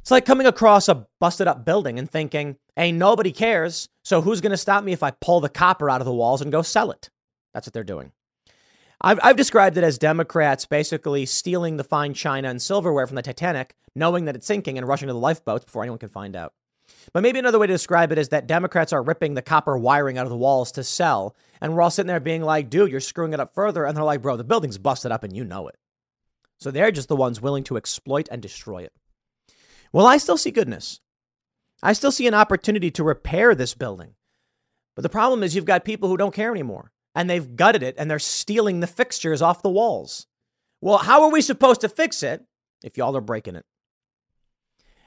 It's 0.00 0.10
like 0.10 0.26
coming 0.26 0.48
across 0.48 0.88
a 0.88 1.06
busted 1.20 1.46
up 1.46 1.64
building 1.64 2.00
and 2.00 2.10
thinking, 2.10 2.56
hey, 2.74 2.90
nobody 2.90 3.30
cares. 3.30 3.88
So 4.02 4.22
who's 4.22 4.40
going 4.40 4.50
to 4.50 4.56
stop 4.56 4.82
me 4.82 4.92
if 4.92 5.04
I 5.04 5.12
pull 5.12 5.40
the 5.40 5.48
copper 5.48 5.88
out 5.88 6.00
of 6.00 6.04
the 6.04 6.12
walls 6.12 6.42
and 6.42 6.50
go 6.50 6.62
sell 6.62 6.90
it? 6.90 7.10
That's 7.52 7.68
what 7.68 7.72
they're 7.72 7.84
doing. 7.84 8.10
I've, 9.00 9.18
I've 9.22 9.36
described 9.36 9.76
it 9.76 9.84
as 9.84 9.98
Democrats 9.98 10.66
basically 10.66 11.26
stealing 11.26 11.76
the 11.76 11.84
fine 11.84 12.14
china 12.14 12.48
and 12.48 12.60
silverware 12.60 13.06
from 13.06 13.16
the 13.16 13.22
Titanic, 13.22 13.74
knowing 13.94 14.24
that 14.24 14.36
it's 14.36 14.46
sinking 14.46 14.78
and 14.78 14.86
rushing 14.86 15.08
to 15.08 15.12
the 15.12 15.18
lifeboats 15.18 15.64
before 15.64 15.82
anyone 15.82 15.98
can 15.98 16.08
find 16.08 16.36
out. 16.36 16.52
But 17.12 17.22
maybe 17.22 17.38
another 17.38 17.58
way 17.58 17.66
to 17.66 17.72
describe 17.72 18.12
it 18.12 18.18
is 18.18 18.28
that 18.30 18.46
Democrats 18.46 18.92
are 18.92 19.02
ripping 19.02 19.34
the 19.34 19.42
copper 19.42 19.76
wiring 19.76 20.18
out 20.18 20.26
of 20.26 20.30
the 20.30 20.36
walls 20.36 20.72
to 20.72 20.84
sell. 20.84 21.34
And 21.60 21.74
we're 21.74 21.82
all 21.82 21.90
sitting 21.90 22.08
there 22.08 22.20
being 22.20 22.42
like, 22.42 22.70
dude, 22.70 22.90
you're 22.90 23.00
screwing 23.00 23.32
it 23.32 23.40
up 23.40 23.54
further. 23.54 23.84
And 23.84 23.96
they're 23.96 24.04
like, 24.04 24.22
bro, 24.22 24.36
the 24.36 24.44
building's 24.44 24.78
busted 24.78 25.12
up 25.12 25.24
and 25.24 25.34
you 25.34 25.44
know 25.44 25.68
it. 25.68 25.76
So 26.58 26.70
they're 26.70 26.90
just 26.90 27.08
the 27.08 27.16
ones 27.16 27.40
willing 27.40 27.64
to 27.64 27.76
exploit 27.76 28.28
and 28.30 28.40
destroy 28.40 28.82
it. 28.82 28.92
Well, 29.92 30.06
I 30.06 30.18
still 30.18 30.36
see 30.36 30.50
goodness. 30.50 31.00
I 31.82 31.92
still 31.92 32.12
see 32.12 32.26
an 32.26 32.34
opportunity 32.34 32.90
to 32.92 33.04
repair 33.04 33.54
this 33.54 33.74
building. 33.74 34.14
But 34.94 35.02
the 35.02 35.08
problem 35.08 35.42
is 35.42 35.54
you've 35.54 35.64
got 35.64 35.84
people 35.84 36.08
who 36.08 36.16
don't 36.16 36.34
care 36.34 36.50
anymore 36.50 36.92
and 37.14 37.28
they've 37.28 37.56
gutted 37.56 37.82
it 37.82 37.94
and 37.98 38.10
they're 38.10 38.18
stealing 38.18 38.80
the 38.80 38.86
fixtures 38.86 39.42
off 39.42 39.62
the 39.62 39.70
walls. 39.70 40.26
Well, 40.80 40.98
how 40.98 41.22
are 41.22 41.30
we 41.30 41.40
supposed 41.40 41.80
to 41.82 41.88
fix 41.88 42.22
it 42.22 42.44
if 42.82 42.96
y'all 42.96 43.16
are 43.16 43.22
breaking 43.22 43.56
it? 43.56 43.64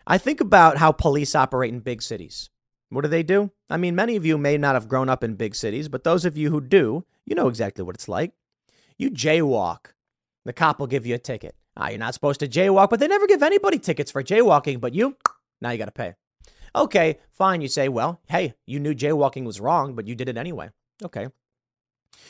I 0.06 0.18
think 0.18 0.40
about 0.40 0.78
how 0.78 0.92
police 0.92 1.36
operate 1.36 1.74
in 1.74 1.82
big 1.82 2.02
cities. 2.02 2.50
What 2.90 3.02
do 3.02 3.10
they 3.10 3.24
do? 3.24 3.52
I 3.70 3.76
mean, 3.76 3.96
many 3.96 4.16
of 4.16 4.26
you 4.26 4.38
may 4.38 4.58
not 4.58 4.76
have 4.76 4.88
grown 4.88 5.10
up 5.10 5.24
in 5.24 5.36
big 5.36 5.54
cities, 5.54 5.90
but 5.90 6.06
those 6.06 6.24
of 6.24 6.38
you 6.38 6.50
who 6.50 6.62
do, 6.62 7.06
you 7.26 7.36
know 7.36 7.50
exactly 7.50 7.84
what 7.84 7.96
it's 7.96 8.08
like. 8.08 8.32
You 8.98 9.12
jaywalk, 9.12 9.88
the 10.46 10.54
cop 10.54 10.80
will 10.80 10.88
give 10.88 11.06
you 11.06 11.16
a 11.16 11.20
ticket. 11.20 11.56
Ah, 11.76 11.90
you're 11.90 12.00
not 12.00 12.14
supposed 12.14 12.40
to 12.40 12.48
jaywalk, 12.48 12.90
but 12.90 13.00
they 13.00 13.08
never 13.08 13.28
give 13.28 13.44
anybody 13.44 13.78
tickets 13.78 14.10
for 14.10 14.24
jaywalking, 14.24 14.80
but 14.80 14.96
you, 14.96 15.18
now 15.62 15.72
you 15.72 15.78
got 15.78 15.86
to 15.86 15.92
pay. 15.92 16.16
Okay, 16.76 17.20
fine. 17.30 17.62
You 17.62 17.68
say, 17.68 17.90
well, 17.90 18.22
hey, 18.30 18.54
you 18.66 18.80
knew 18.80 18.96
jaywalking 18.96 19.44
was 19.44 19.60
wrong, 19.60 19.94
but 19.94 20.08
you 20.08 20.16
did 20.16 20.30
it 20.30 20.38
anyway. 20.38 20.70
Okay. 21.04 21.28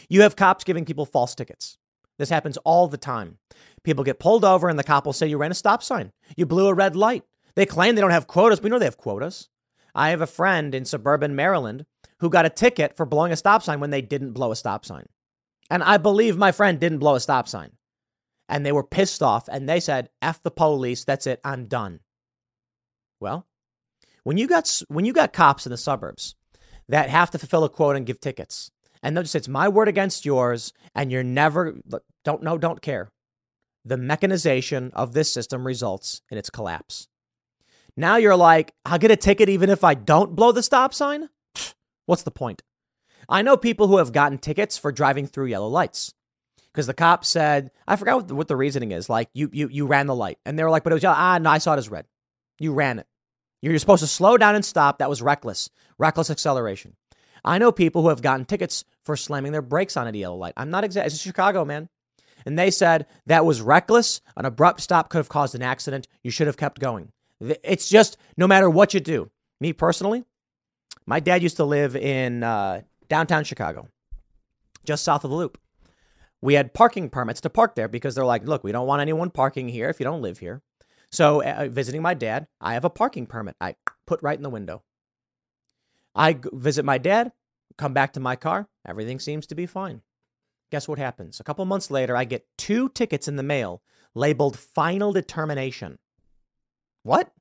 You 0.09 0.21
have 0.21 0.35
cops 0.35 0.63
giving 0.63 0.85
people 0.85 1.05
false 1.05 1.35
tickets. 1.35 1.77
This 2.17 2.29
happens 2.29 2.57
all 2.57 2.87
the 2.87 2.97
time. 2.97 3.37
People 3.83 4.03
get 4.03 4.19
pulled 4.19 4.43
over 4.43 4.69
and 4.69 4.77
the 4.77 4.83
cop 4.83 5.05
will 5.05 5.13
say 5.13 5.27
you 5.27 5.37
ran 5.37 5.51
a 5.51 5.55
stop 5.55 5.83
sign. 5.83 6.11
You 6.35 6.45
blew 6.45 6.67
a 6.67 6.73
red 6.73 6.95
light. 6.95 7.23
They 7.55 7.65
claim 7.65 7.95
they 7.95 8.01
don't 8.01 8.11
have 8.11 8.27
quotas. 8.27 8.61
We 8.61 8.69
know 8.69 8.79
they 8.79 8.85
have 8.85 8.97
quotas. 8.97 9.49
I 9.93 10.09
have 10.09 10.21
a 10.21 10.27
friend 10.27 10.75
in 10.75 10.85
suburban 10.85 11.35
Maryland 11.35 11.85
who 12.19 12.29
got 12.29 12.45
a 12.45 12.49
ticket 12.49 12.95
for 12.97 13.05
blowing 13.05 13.31
a 13.31 13.35
stop 13.35 13.63
sign 13.63 13.79
when 13.79 13.89
they 13.91 14.01
didn't 14.01 14.33
blow 14.33 14.51
a 14.51 14.55
stop 14.55 14.85
sign. 14.85 15.07
And 15.69 15.83
I 15.83 15.97
believe 15.97 16.37
my 16.37 16.51
friend 16.51 16.79
didn't 16.79 16.99
blow 16.99 17.15
a 17.15 17.19
stop 17.19 17.47
sign 17.47 17.71
and 18.49 18.65
they 18.65 18.71
were 18.71 18.83
pissed 18.83 19.21
off 19.21 19.47
and 19.47 19.67
they 19.67 19.79
said, 19.79 20.09
F 20.21 20.41
the 20.41 20.51
police, 20.51 21.03
that's 21.03 21.27
it, 21.27 21.39
I'm 21.43 21.65
done. 21.65 21.99
Well, 23.19 23.47
when 24.23 24.37
you 24.37 24.47
got 24.47 24.81
when 24.87 25.05
you 25.05 25.13
got 25.13 25.33
cops 25.33 25.65
in 25.65 25.71
the 25.71 25.77
suburbs 25.77 26.35
that 26.87 27.09
have 27.09 27.31
to 27.31 27.39
fulfill 27.39 27.63
a 27.63 27.69
quota 27.69 27.97
and 27.97 28.05
give 28.05 28.19
tickets, 28.19 28.71
and 29.01 29.15
they'll 29.15 29.23
just 29.23 29.33
say 29.33 29.37
it's 29.37 29.47
my 29.47 29.67
word 29.67 29.87
against 29.87 30.25
yours, 30.25 30.73
and 30.95 31.11
you're 31.11 31.23
never 31.23 31.77
don't 32.23 32.43
know, 32.43 32.57
don't 32.57 32.81
care. 32.81 33.09
The 33.85 33.97
mechanization 33.97 34.91
of 34.93 35.13
this 35.13 35.31
system 35.31 35.65
results 35.65 36.21
in 36.29 36.37
its 36.37 36.49
collapse. 36.49 37.07
Now 37.95 38.17
you're 38.17 38.35
like, 38.35 38.73
I'll 38.85 38.99
get 38.99 39.11
a 39.11 39.15
ticket 39.15 39.49
even 39.49 39.69
if 39.69 39.83
I 39.83 39.93
don't 39.93 40.35
blow 40.35 40.51
the 40.51 40.61
stop 40.61 40.93
sign? 40.93 41.29
What's 42.05 42.23
the 42.23 42.31
point? 42.31 42.61
I 43.29 43.41
know 43.41 43.57
people 43.57 43.87
who 43.87 43.97
have 43.97 44.11
gotten 44.11 44.37
tickets 44.37 44.77
for 44.77 44.91
driving 44.91 45.25
through 45.25 45.47
yellow 45.47 45.67
lights 45.67 46.13
because 46.71 46.87
the 46.87 46.93
cop 46.93 47.25
said, 47.25 47.71
I 47.87 47.95
forgot 47.95 48.17
what 48.17 48.27
the, 48.27 48.35
what 48.35 48.47
the, 48.47 48.55
reasoning 48.55 48.91
is. 48.91 49.09
Like 49.09 49.29
you 49.33 49.49
you 49.51 49.67
you 49.69 49.87
ran 49.87 50.05
the 50.07 50.15
light, 50.15 50.37
and 50.45 50.57
they 50.57 50.63
were 50.63 50.69
like, 50.69 50.83
but 50.83 50.93
it 50.93 50.95
was 50.95 51.03
yellow. 51.03 51.17
ah 51.17 51.37
no, 51.39 51.49
I 51.49 51.57
saw 51.57 51.73
it 51.73 51.77
as 51.77 51.89
red. 51.89 52.05
You 52.59 52.73
ran 52.73 52.99
it. 52.99 53.07
You're 53.61 53.77
supposed 53.79 54.03
to 54.03 54.07
slow 54.07 54.37
down 54.37 54.55
and 54.55 54.63
stop. 54.63 54.99
That 54.99 55.09
was 55.09 55.21
reckless, 55.21 55.69
reckless 55.97 56.29
acceleration. 56.29 56.95
I 57.47 57.57
know 57.57 57.71
people 57.71 58.01
who 58.01 58.09
have 58.09 58.21
gotten 58.21 58.45
tickets 58.45 58.83
for 59.05 59.15
slamming 59.15 59.51
their 59.51 59.61
brakes 59.61 59.97
on 59.97 60.07
a 60.07 60.11
yellow 60.11 60.35
light. 60.35 60.53
I'm 60.57 60.69
not 60.69 60.83
exact. 60.83 61.07
It's 61.07 61.19
Chicago, 61.19 61.65
man. 61.65 61.89
And 62.45 62.57
they 62.57 62.71
said 62.71 63.07
that 63.25 63.45
was 63.45 63.61
reckless. 63.61 64.21
An 64.35 64.45
abrupt 64.45 64.81
stop 64.81 65.09
could 65.09 65.19
have 65.19 65.29
caused 65.29 65.55
an 65.55 65.61
accident. 65.61 66.07
You 66.23 66.31
should 66.31 66.47
have 66.47 66.57
kept 66.57 66.79
going. 66.79 67.11
It's 67.39 67.89
just 67.89 68.17
no 68.35 68.47
matter 68.47 68.69
what 68.69 68.93
you 68.93 68.99
do. 68.99 69.31
Me 69.59 69.73
personally, 69.73 70.23
my 71.05 71.19
dad 71.19 71.41
used 71.41 71.57
to 71.57 71.65
live 71.65 71.95
in 71.95 72.43
uh, 72.43 72.81
downtown 73.09 73.43
Chicago, 73.43 73.87
just 74.85 75.03
south 75.03 75.23
of 75.23 75.31
the 75.31 75.35
Loop 75.35 75.57
we 76.41 76.53
had 76.53 76.73
parking 76.73 77.09
permits 77.09 77.41
to 77.41 77.49
park 77.49 77.75
there 77.75 77.87
because 77.87 78.15
they're 78.15 78.25
like, 78.25 78.45
look, 78.47 78.63
we 78.63 78.71
don't 78.71 78.87
want 78.87 79.01
anyone 79.01 79.29
parking 79.29 79.69
here 79.69 79.89
if 79.89 79.99
you 79.99 80.03
don't 80.03 80.21
live 80.21 80.39
here. 80.39 80.61
So, 81.11 81.41
uh, 81.41 81.67
visiting 81.69 82.01
my 82.01 82.13
dad, 82.13 82.47
I 82.59 82.73
have 82.73 82.85
a 82.85 82.89
parking 82.89 83.25
permit. 83.25 83.55
I 83.61 83.75
put 84.05 84.21
right 84.21 84.37
in 84.37 84.43
the 84.43 84.49
window. 84.49 84.83
I 86.17 86.39
visit 86.53 86.83
my 86.83 86.97
dad, 86.97 87.31
come 87.77 87.93
back 87.93 88.13
to 88.13 88.19
my 88.19 88.35
car. 88.35 88.67
Everything 88.85 89.19
seems 89.19 89.47
to 89.47 89.55
be 89.55 89.65
fine. 89.65 90.01
Guess 90.71 90.87
what 90.87 90.99
happens? 90.99 91.39
A 91.39 91.43
couple 91.43 91.63
months 91.65 91.91
later, 91.91 92.15
I 92.15 92.25
get 92.25 92.47
two 92.57 92.89
tickets 92.89 93.27
in 93.27 93.35
the 93.35 93.43
mail 93.43 93.81
labeled 94.13 94.57
final 94.57 95.13
determination. 95.13 95.99
What? 97.03 97.31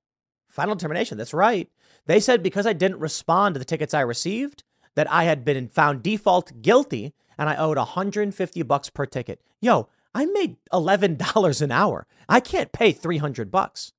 Final 0.48 0.74
determination. 0.74 1.18
That's 1.18 1.34
right. 1.34 1.68
They 2.06 2.20
said 2.20 2.42
because 2.42 2.66
I 2.66 2.72
didn't 2.72 3.00
respond 3.00 3.54
to 3.54 3.58
the 3.58 3.64
tickets 3.64 3.94
I 3.94 4.00
received, 4.00 4.62
that 4.96 5.10
I 5.12 5.24
had 5.24 5.44
been 5.44 5.68
found 5.68 6.02
default 6.02 6.62
guilty 6.62 7.14
and 7.38 7.48
I 7.48 7.56
owed 7.56 7.76
150 7.76 8.62
bucks 8.62 8.90
per 8.90 9.06
ticket. 9.06 9.40
Yo, 9.60 9.88
I 10.14 10.24
made 10.26 10.56
$11 10.72 11.62
an 11.62 11.70
hour. 11.70 12.06
I 12.28 12.40
can't 12.40 12.72
pay 12.72 12.92
300 12.92 13.50
bucks. 13.50 13.92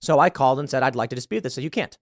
So 0.00 0.18
I 0.18 0.30
called 0.30 0.58
and 0.58 0.68
said 0.68 0.82
I'd 0.82 0.96
like 0.96 1.10
to 1.10 1.16
dispute 1.16 1.42
this. 1.42 1.54
So 1.54 1.60
you 1.60 1.70
can't. 1.70 1.96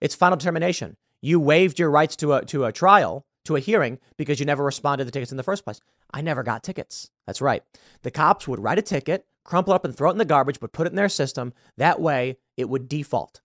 It's 0.00 0.14
final 0.14 0.36
determination. 0.36 0.96
You 1.20 1.40
waived 1.40 1.78
your 1.78 1.90
rights 1.90 2.16
to 2.16 2.34
a 2.34 2.44
to 2.46 2.64
a 2.64 2.72
trial, 2.72 3.26
to 3.46 3.56
a 3.56 3.60
hearing 3.60 3.98
because 4.16 4.38
you 4.38 4.46
never 4.46 4.64
responded 4.64 5.02
to 5.02 5.06
the 5.06 5.12
tickets 5.12 5.30
in 5.30 5.36
the 5.36 5.42
first 5.42 5.64
place. 5.64 5.80
I 6.12 6.20
never 6.20 6.42
got 6.42 6.62
tickets. 6.62 7.10
That's 7.26 7.40
right. 7.40 7.62
The 8.02 8.10
cops 8.10 8.46
would 8.46 8.60
write 8.60 8.78
a 8.78 8.82
ticket, 8.82 9.26
crumple 9.44 9.72
it 9.72 9.76
up 9.76 9.84
and 9.84 9.96
throw 9.96 10.10
it 10.10 10.12
in 10.12 10.18
the 10.18 10.24
garbage, 10.24 10.60
but 10.60 10.72
put 10.72 10.86
it 10.86 10.90
in 10.90 10.96
their 10.96 11.08
system. 11.08 11.52
That 11.76 12.00
way 12.00 12.38
it 12.56 12.68
would 12.68 12.88
default. 12.88 13.40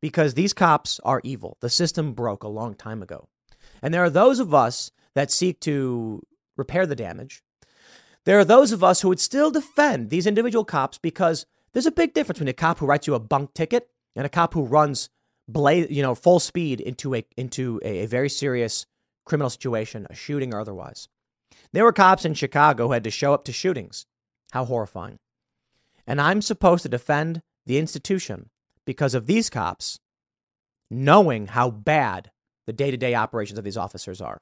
Because 0.00 0.34
these 0.34 0.52
cops 0.52 1.00
are 1.04 1.20
evil. 1.24 1.56
The 1.60 1.70
system 1.70 2.12
broke 2.12 2.42
a 2.42 2.48
long 2.48 2.74
time 2.74 3.02
ago. 3.02 3.28
And 3.82 3.92
there 3.92 4.04
are 4.04 4.10
those 4.10 4.38
of 4.38 4.54
us 4.54 4.90
that 5.14 5.30
seek 5.30 5.60
to 5.60 6.22
repair 6.56 6.86
the 6.86 6.96
damage. 6.96 7.42
There 8.24 8.38
are 8.38 8.44
those 8.44 8.72
of 8.72 8.84
us 8.84 9.00
who 9.00 9.08
would 9.08 9.20
still 9.20 9.50
defend 9.50 10.10
these 10.10 10.26
individual 10.26 10.64
cops 10.64 10.98
because 10.98 11.46
there's 11.72 11.86
a 11.86 11.90
big 11.90 12.14
difference 12.14 12.38
between 12.38 12.48
a 12.48 12.52
cop 12.52 12.78
who 12.78 12.86
writes 12.86 13.06
you 13.06 13.14
a 13.14 13.20
bunk 13.20 13.54
ticket 13.54 13.88
and 14.14 14.26
a 14.26 14.28
cop 14.28 14.54
who 14.54 14.64
runs 14.64 15.08
blaze, 15.48 15.90
you 15.90 16.02
know, 16.02 16.14
full 16.14 16.40
speed 16.40 16.80
into 16.80 17.14
a 17.14 17.24
into 17.36 17.80
a, 17.84 18.04
a 18.04 18.06
very 18.06 18.28
serious 18.28 18.86
criminal 19.24 19.50
situation, 19.50 20.06
a 20.10 20.14
shooting 20.14 20.54
or 20.54 20.60
otherwise. 20.60 21.08
There 21.72 21.84
were 21.84 21.92
cops 21.92 22.24
in 22.24 22.34
Chicago 22.34 22.86
who 22.86 22.92
had 22.92 23.04
to 23.04 23.10
show 23.10 23.34
up 23.34 23.44
to 23.44 23.52
shootings. 23.52 24.06
How 24.52 24.64
horrifying. 24.64 25.18
And 26.06 26.20
I'm 26.20 26.40
supposed 26.40 26.82
to 26.84 26.88
defend 26.88 27.42
the 27.66 27.78
institution 27.78 28.48
because 28.86 29.14
of 29.14 29.26
these 29.26 29.50
cops 29.50 29.98
knowing 30.90 31.48
how 31.48 31.70
bad 31.70 32.30
the 32.66 32.72
day 32.72 32.90
to 32.90 32.96
day 32.96 33.14
operations 33.14 33.58
of 33.58 33.64
these 33.64 33.76
officers 33.76 34.20
are. 34.20 34.40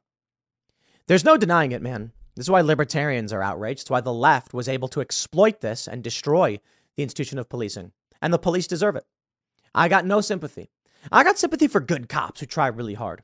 There's 1.08 1.24
no 1.24 1.36
denying 1.36 1.72
it, 1.72 1.82
man. 1.82 2.12
This 2.36 2.46
is 2.46 2.50
why 2.50 2.60
libertarians 2.60 3.32
are 3.32 3.42
outraged. 3.42 3.80
It's 3.80 3.90
why 3.90 4.00
the 4.00 4.12
left 4.12 4.54
was 4.54 4.68
able 4.68 4.88
to 4.88 5.00
exploit 5.00 5.60
this 5.60 5.88
and 5.88 6.04
destroy 6.04 6.60
the 6.96 7.02
institution 7.02 7.38
of 7.38 7.48
policing. 7.48 7.92
And 8.20 8.32
the 8.32 8.38
police 8.38 8.66
deserve 8.66 8.94
it. 8.96 9.04
I 9.74 9.88
got 9.88 10.06
no 10.06 10.20
sympathy. 10.20 10.70
I 11.10 11.24
got 11.24 11.38
sympathy 11.38 11.68
for 11.68 11.80
good 11.80 12.08
cops 12.08 12.40
who 12.40 12.46
try 12.46 12.66
really 12.66 12.94
hard. 12.94 13.22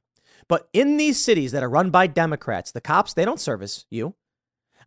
But 0.48 0.68
in 0.72 0.96
these 0.96 1.22
cities 1.22 1.52
that 1.52 1.62
are 1.62 1.68
run 1.68 1.90
by 1.90 2.06
Democrats, 2.06 2.72
the 2.72 2.80
cops, 2.80 3.14
they 3.14 3.24
don't 3.24 3.40
service 3.40 3.86
you. 3.90 4.14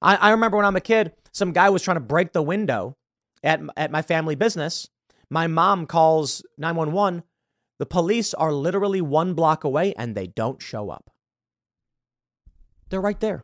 I, 0.01 0.15
I 0.15 0.29
remember 0.31 0.58
when 0.58 0.65
I'm 0.65 0.75
a 0.75 0.81
kid, 0.81 1.13
some 1.31 1.53
guy 1.53 1.69
was 1.69 1.81
trying 1.81 1.95
to 1.95 2.01
break 2.01 2.34
the 2.34 2.41
window 2.41 2.97
at, 3.43 3.62
at 3.77 3.91
my 3.91 4.01
family 4.01 4.36
business. 4.36 4.89
My 5.29 5.47
mom 5.47 5.88
calls 5.88 6.43
911. 6.58 7.23
The 7.77 7.86
police 7.86 8.34
are 8.34 8.53
literally 8.53 9.01
one 9.01 9.34
block 9.34 9.63
away 9.63 9.93
and 9.97 10.15
they 10.15 10.27
don't 10.27 10.62
show 10.62 10.89
up. 10.89 11.12
They're 12.89 13.01
right 13.01 13.19
there. 13.19 13.43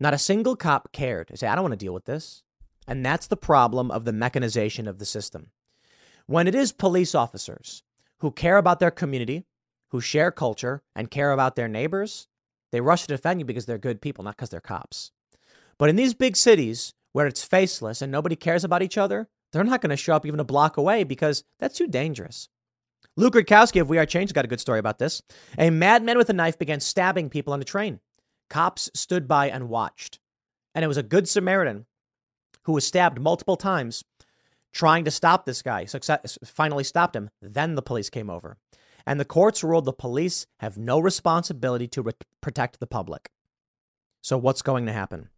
Not 0.00 0.14
a 0.14 0.18
single 0.18 0.56
cop 0.56 0.92
cared. 0.92 1.28
They 1.28 1.36
say, 1.36 1.46
I 1.46 1.54
don't 1.54 1.64
want 1.64 1.72
to 1.72 1.84
deal 1.84 1.94
with 1.94 2.06
this. 2.06 2.42
And 2.86 3.04
that's 3.04 3.26
the 3.26 3.36
problem 3.36 3.90
of 3.90 4.04
the 4.04 4.12
mechanization 4.12 4.88
of 4.88 4.98
the 4.98 5.04
system. 5.04 5.50
When 6.26 6.48
it 6.48 6.54
is 6.54 6.72
police 6.72 7.14
officers 7.14 7.82
who 8.22 8.30
care 8.30 8.56
about 8.56 8.78
their 8.78 8.90
community, 8.90 9.44
who 9.90 10.00
share 10.00 10.30
culture, 10.30 10.80
and 10.94 11.10
care 11.10 11.32
about 11.32 11.56
their 11.56 11.66
neighbors, 11.66 12.28
they 12.70 12.80
rush 12.80 13.02
to 13.02 13.08
defend 13.08 13.40
you 13.40 13.44
because 13.44 13.66
they're 13.66 13.78
good 13.78 14.00
people, 14.00 14.22
not 14.22 14.36
because 14.36 14.48
they're 14.48 14.60
cops. 14.60 15.10
But 15.76 15.90
in 15.90 15.96
these 15.96 16.14
big 16.14 16.36
cities 16.36 16.94
where 17.12 17.26
it's 17.26 17.42
faceless 17.42 18.00
and 18.00 18.12
nobody 18.12 18.36
cares 18.36 18.62
about 18.62 18.80
each 18.80 18.96
other, 18.96 19.28
they're 19.52 19.64
not 19.64 19.80
going 19.80 19.90
to 19.90 19.96
show 19.96 20.14
up 20.14 20.24
even 20.24 20.38
a 20.38 20.44
block 20.44 20.76
away 20.76 21.02
because 21.02 21.42
that's 21.58 21.76
too 21.76 21.88
dangerous. 21.88 22.48
Luke 23.16 23.34
Rudkowski 23.34 23.80
of 23.80 23.90
We 23.90 23.98
Are 23.98 24.06
Change 24.06 24.32
got 24.32 24.44
a 24.44 24.48
good 24.48 24.60
story 24.60 24.78
about 24.78 25.00
this. 25.00 25.20
A 25.58 25.70
madman 25.70 26.16
with 26.16 26.30
a 26.30 26.32
knife 26.32 26.58
began 26.58 26.78
stabbing 26.78 27.28
people 27.28 27.52
on 27.52 27.60
a 27.60 27.64
train. 27.64 27.98
Cops 28.48 28.88
stood 28.94 29.26
by 29.26 29.50
and 29.50 29.68
watched. 29.68 30.20
And 30.76 30.84
it 30.84 30.88
was 30.88 30.96
a 30.96 31.02
good 31.02 31.28
Samaritan 31.28 31.86
who 32.66 32.72
was 32.72 32.86
stabbed 32.86 33.20
multiple 33.20 33.56
times 33.56 34.04
trying 34.72 35.04
to 35.04 35.10
stop 35.10 35.44
this 35.44 35.62
guy. 35.62 35.84
Success, 35.84 36.38
finally 36.44 36.84
stopped 36.84 37.14
him. 37.14 37.30
Then 37.40 37.74
the 37.74 37.82
police 37.82 38.10
came 38.10 38.30
over. 38.30 38.56
And 39.06 39.18
the 39.18 39.24
courts 39.24 39.64
ruled 39.64 39.84
the 39.84 39.92
police 39.92 40.46
have 40.60 40.78
no 40.78 40.98
responsibility 40.98 41.88
to 41.88 42.02
re- 42.02 42.12
protect 42.40 42.78
the 42.80 42.86
public. 42.86 43.30
So 44.22 44.38
what's 44.38 44.62
going 44.62 44.86
to 44.86 44.92
happen? 44.92 45.28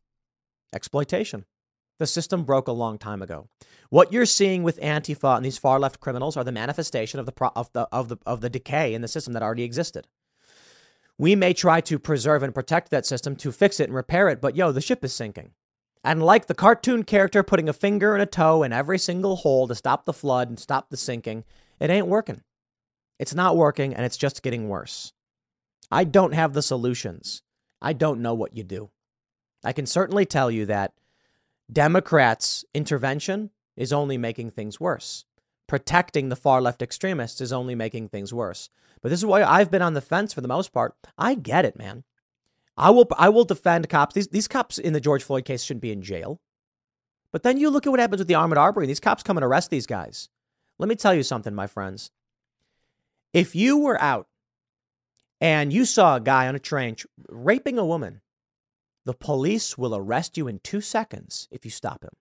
Exploitation. 0.75 1.47
The 1.99 2.07
system 2.07 2.43
broke 2.43 2.69
a 2.69 2.73
long 2.73 2.99
time 2.99 3.23
ago. 3.23 3.49
What 3.89 4.13
you're 4.13 4.27
seeing 4.27 4.63
with 4.65 4.81
Antifa 4.81 5.37
and 5.37 5.45
these 5.45 5.59
far 5.59 5.79
left 5.79 6.01
criminals 6.01 6.37
are 6.37 6.45
the 6.45 6.53
manifestation 6.53 7.21
of 7.21 7.27
the, 7.27 7.33
pro- 7.33 7.53
of 7.55 7.73
the 7.73 7.83
of 7.93 8.09
the 8.09 8.19
of 8.27 8.41
the 8.41 8.51
decay 8.51 8.95
in 8.95 9.01
the 9.01 9.09
system 9.09 9.33
that 9.33 9.43
already 9.43 9.63
existed. 9.63 10.09
We 11.17 11.37
may 11.37 11.55
try 11.55 11.81
to 11.83 11.99
preserve 12.01 12.43
and 12.43 12.55
protect 12.55 12.91
that 12.91 13.07
system 13.07 13.37
to 13.37 13.53
fix 13.53 13.79
it 13.79 13.85
and 13.85 13.95
repair 13.95 14.29
it, 14.29 14.41
but 14.41 14.57
yo, 14.57 14.73
the 14.73 14.81
ship 14.81 15.05
is 15.05 15.15
sinking. 15.15 15.53
And 16.05 16.23
like 16.23 16.47
the 16.47 16.55
cartoon 16.55 17.03
character 17.03 17.43
putting 17.43 17.69
a 17.69 17.73
finger 17.73 18.13
and 18.13 18.23
a 18.23 18.27
toe 18.27 18.63
in 18.63 18.75
every 18.75 18.99
single 18.99 19.37
hole 19.37 19.67
to 19.67 19.75
stop 19.75 20.05
the 20.05 20.13
flood 20.13 20.49
and 20.51 20.61
stop 20.61 20.91
the 20.91 20.99
sinking, 20.99 21.45
it 21.81 21.89
ain't 21.89 22.07
working. 22.07 22.43
It's 23.19 23.35
not 23.35 23.57
working 23.57 23.95
and 23.95 24.05
it's 24.05 24.19
just 24.19 24.43
getting 24.43 24.69
worse. 24.69 25.15
I 25.91 26.05
don't 26.05 26.35
have 26.35 26.53
the 26.53 26.63
solutions. 26.63 27.43
I 27.81 27.95
don't 27.95 28.21
know 28.21 28.35
what 28.35 28.55
you 28.55 28.65
do. 28.65 28.91
I 29.65 29.73
can 29.73 29.87
certainly 29.87 30.27
tell 30.27 30.51
you 30.51 30.67
that 30.67 30.93
Democrats' 31.73 32.65
intervention 32.75 33.51
is 33.77 33.93
only 33.93 34.19
making 34.19 34.51
things 34.51 34.79
worse. 34.79 35.25
Protecting 35.67 36.29
the 36.29 36.37
far 36.37 36.61
left 36.61 36.83
extremists 36.83 37.41
is 37.41 37.53
only 37.53 37.75
making 37.75 38.09
things 38.09 38.35
worse. 38.35 38.69
But 39.01 39.09
this 39.09 39.21
is 39.21 39.27
why 39.27 39.43
I've 39.43 39.71
been 39.71 39.83
on 39.83 39.95
the 39.95 40.03
fence 40.03 40.35
for 40.35 40.43
the 40.43 40.49
most 40.49 40.73
part. 40.73 40.95
I 41.17 41.35
get 41.35 41.65
it, 41.65 41.77
man. 41.77 42.05
I 42.77 42.91
will 42.91 43.09
I 43.17 43.29
will 43.29 43.45
defend 43.45 43.89
cops. 43.89 44.15
These 44.15 44.29
these 44.29 44.49
cops 44.49 44.79
in 44.79 44.93
the 44.93 45.01
George 45.01 45.23
Floyd 45.23 45.45
case 45.45 45.63
shouldn't 45.63 45.83
be 45.83 45.93
in 45.93 46.03
jail. 46.03 46.41
But 47.33 47.43
then 47.43 47.59
you 47.59 47.71
look 47.71 47.87
at 47.87 47.91
what 47.91 48.01
happens 48.01 48.21
with 48.21 48.29
the 48.29 48.35
Ahmaud 48.35 48.57
Arbery. 48.57 48.87
These 48.87 49.01
cops 49.01 49.23
come 49.23 49.37
and 49.37 49.45
arrest 49.45 49.71
these 49.71 49.87
guys. 49.87 50.29
Let 50.79 50.89
me 50.89 50.95
tell 50.95 51.15
you 51.15 51.23
something, 51.23 51.55
my 51.55 51.67
friends. 51.67 52.11
If 53.33 53.55
you 53.57 53.79
were 53.79 54.01
out 54.01 54.29
and 55.41 55.73
you 55.73 55.85
saw 55.85 56.17
a 56.17 56.21
guy 56.21 56.47
on 56.47 56.55
a 56.55 56.61
train 56.61 56.97
raping 57.29 57.79
a 57.79 57.85
woman, 57.85 58.21
the 59.05 59.15
police 59.15 59.77
will 59.77 59.95
arrest 59.95 60.37
you 60.37 60.49
in 60.49 60.61
two 60.61 60.81
seconds 60.81 61.49
if 61.51 61.65
you 61.65 61.71
stop 61.71 62.05
him. 62.05 62.13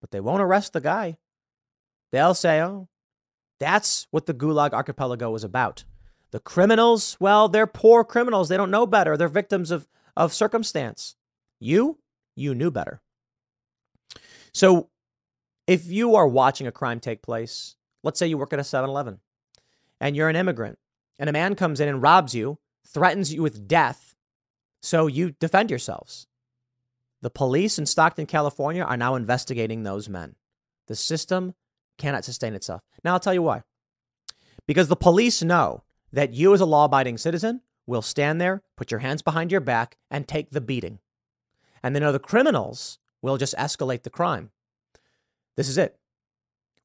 But 0.00 0.10
they 0.10 0.20
won't 0.20 0.42
arrest 0.42 0.72
the 0.72 0.80
guy. 0.80 1.16
They'll 2.12 2.34
say, 2.34 2.60
oh, 2.60 2.88
that's 3.58 4.06
what 4.10 4.26
the 4.26 4.34
Gulag 4.34 4.72
Archipelago 4.72 5.30
was 5.30 5.44
about. 5.44 5.84
The 6.36 6.40
criminals, 6.40 7.16
well, 7.18 7.48
they're 7.48 7.66
poor 7.66 8.04
criminals. 8.04 8.50
They 8.50 8.58
don't 8.58 8.70
know 8.70 8.86
better. 8.86 9.16
They're 9.16 9.26
victims 9.26 9.70
of, 9.70 9.88
of 10.14 10.34
circumstance. 10.34 11.16
You, 11.60 11.98
you 12.34 12.54
knew 12.54 12.70
better. 12.70 13.00
So 14.52 14.90
if 15.66 15.86
you 15.86 16.14
are 16.14 16.28
watching 16.28 16.66
a 16.66 16.72
crime 16.72 17.00
take 17.00 17.22
place, 17.22 17.76
let's 18.04 18.18
say 18.18 18.26
you 18.26 18.36
work 18.36 18.52
at 18.52 18.58
a 18.58 18.64
7 18.64 18.90
Eleven 18.90 19.20
and 19.98 20.14
you're 20.14 20.28
an 20.28 20.36
immigrant, 20.36 20.78
and 21.18 21.30
a 21.30 21.32
man 21.32 21.54
comes 21.54 21.80
in 21.80 21.88
and 21.88 22.02
robs 22.02 22.34
you, 22.34 22.58
threatens 22.86 23.32
you 23.32 23.40
with 23.40 23.66
death, 23.66 24.14
so 24.82 25.06
you 25.06 25.30
defend 25.40 25.70
yourselves. 25.70 26.26
The 27.22 27.30
police 27.30 27.78
in 27.78 27.86
Stockton, 27.86 28.26
California 28.26 28.82
are 28.82 28.98
now 28.98 29.14
investigating 29.14 29.84
those 29.84 30.06
men. 30.06 30.34
The 30.86 30.96
system 30.96 31.54
cannot 31.96 32.26
sustain 32.26 32.54
itself. 32.54 32.82
Now, 33.02 33.14
I'll 33.14 33.20
tell 33.20 33.32
you 33.32 33.40
why. 33.40 33.62
Because 34.66 34.88
the 34.88 34.96
police 34.96 35.42
know 35.42 35.84
that 36.12 36.32
you, 36.32 36.54
as 36.54 36.60
a 36.60 36.66
law 36.66 36.86
abiding 36.86 37.18
citizen, 37.18 37.60
will 37.86 38.02
stand 38.02 38.40
there, 38.40 38.62
put 38.76 38.90
your 38.90 39.00
hands 39.00 39.22
behind 39.22 39.52
your 39.52 39.60
back, 39.60 39.96
and 40.10 40.26
take 40.26 40.50
the 40.50 40.60
beating. 40.60 40.98
And 41.82 41.94
then 41.94 42.02
other 42.02 42.18
criminals 42.18 42.98
will 43.22 43.36
just 43.36 43.54
escalate 43.56 44.02
the 44.02 44.10
crime. 44.10 44.50
This 45.56 45.68
is 45.68 45.78
it. 45.78 45.98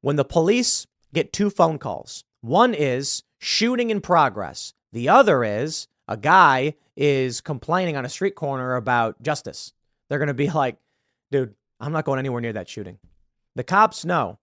When 0.02 0.16
the 0.16 0.26
police 0.26 0.88
get 1.14 1.34
two 1.34 1.50
phone 1.50 1.78
calls, 1.78 2.24
one 2.42 2.74
is 2.74 3.24
shooting 3.40 3.90
in 3.90 4.02
progress, 4.02 4.74
the 4.92 5.10
other 5.10 5.44
is 5.44 5.88
a 6.08 6.18
guy 6.18 6.76
is 6.96 7.42
complaining 7.42 7.96
on 7.96 8.06
a 8.06 8.10
street 8.10 8.36
corner 8.36 8.76
about 8.76 9.22
justice. 9.22 9.74
They're 10.10 10.20
going 10.20 10.28
to 10.28 10.34
be 10.34 10.50
like, 10.54 10.78
dude, 11.32 11.56
I'm 11.80 11.92
not 11.92 12.06
going 12.06 12.20
anywhere 12.20 12.42
near 12.42 12.54
that 12.54 12.70
shooting. 12.70 13.00
The 13.56 13.64
cops 13.64 14.06
know 14.06 14.40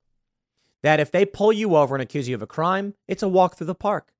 that 0.83 1.01
if 1.01 1.11
they 1.11 1.25
pull 1.25 1.53
you 1.53 1.77
over 1.77 1.95
and 1.95 2.03
accuse 2.03 2.29
you 2.29 2.35
of 2.35 2.43
a 2.43 2.47
crime, 2.47 2.95
it's 3.07 3.23
a 3.23 3.29
walk 3.29 3.57
through 3.57 3.67
the 3.67 3.75
park. 3.75 4.12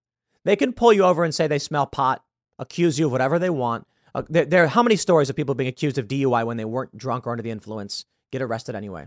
They 0.45 0.57
can 0.57 0.73
pull 0.73 0.93
you 0.93 1.05
over 1.05 1.25
and 1.25 1.35
say 1.35 1.47
they 1.47 1.59
smell 1.59 1.87
pot, 1.87 2.25
accuse 2.59 2.99
you 2.99 3.07
of 3.07 3.13
whatever 3.13 3.39
they 3.39 3.51
want. 3.51 3.87
Uh, 4.15 4.23
there, 4.29 4.45
there 4.45 4.65
are 4.65 4.69
how 4.69 4.83
many 4.83 4.97
stories 4.97 5.29
of 5.31 5.37
people 5.37 5.55
being 5.55 5.69
accused 5.69 5.99
of 5.99 6.09
DUI 6.09 6.47
when 6.47 6.57
they 6.57 6.65
weren't 6.65 6.97
drunk 6.97 7.27
or 7.27 7.33
under 7.33 7.43
the 7.43 7.51
influence 7.51 8.05
get 8.33 8.43
arrested 8.43 8.75
anyway? 8.75 9.07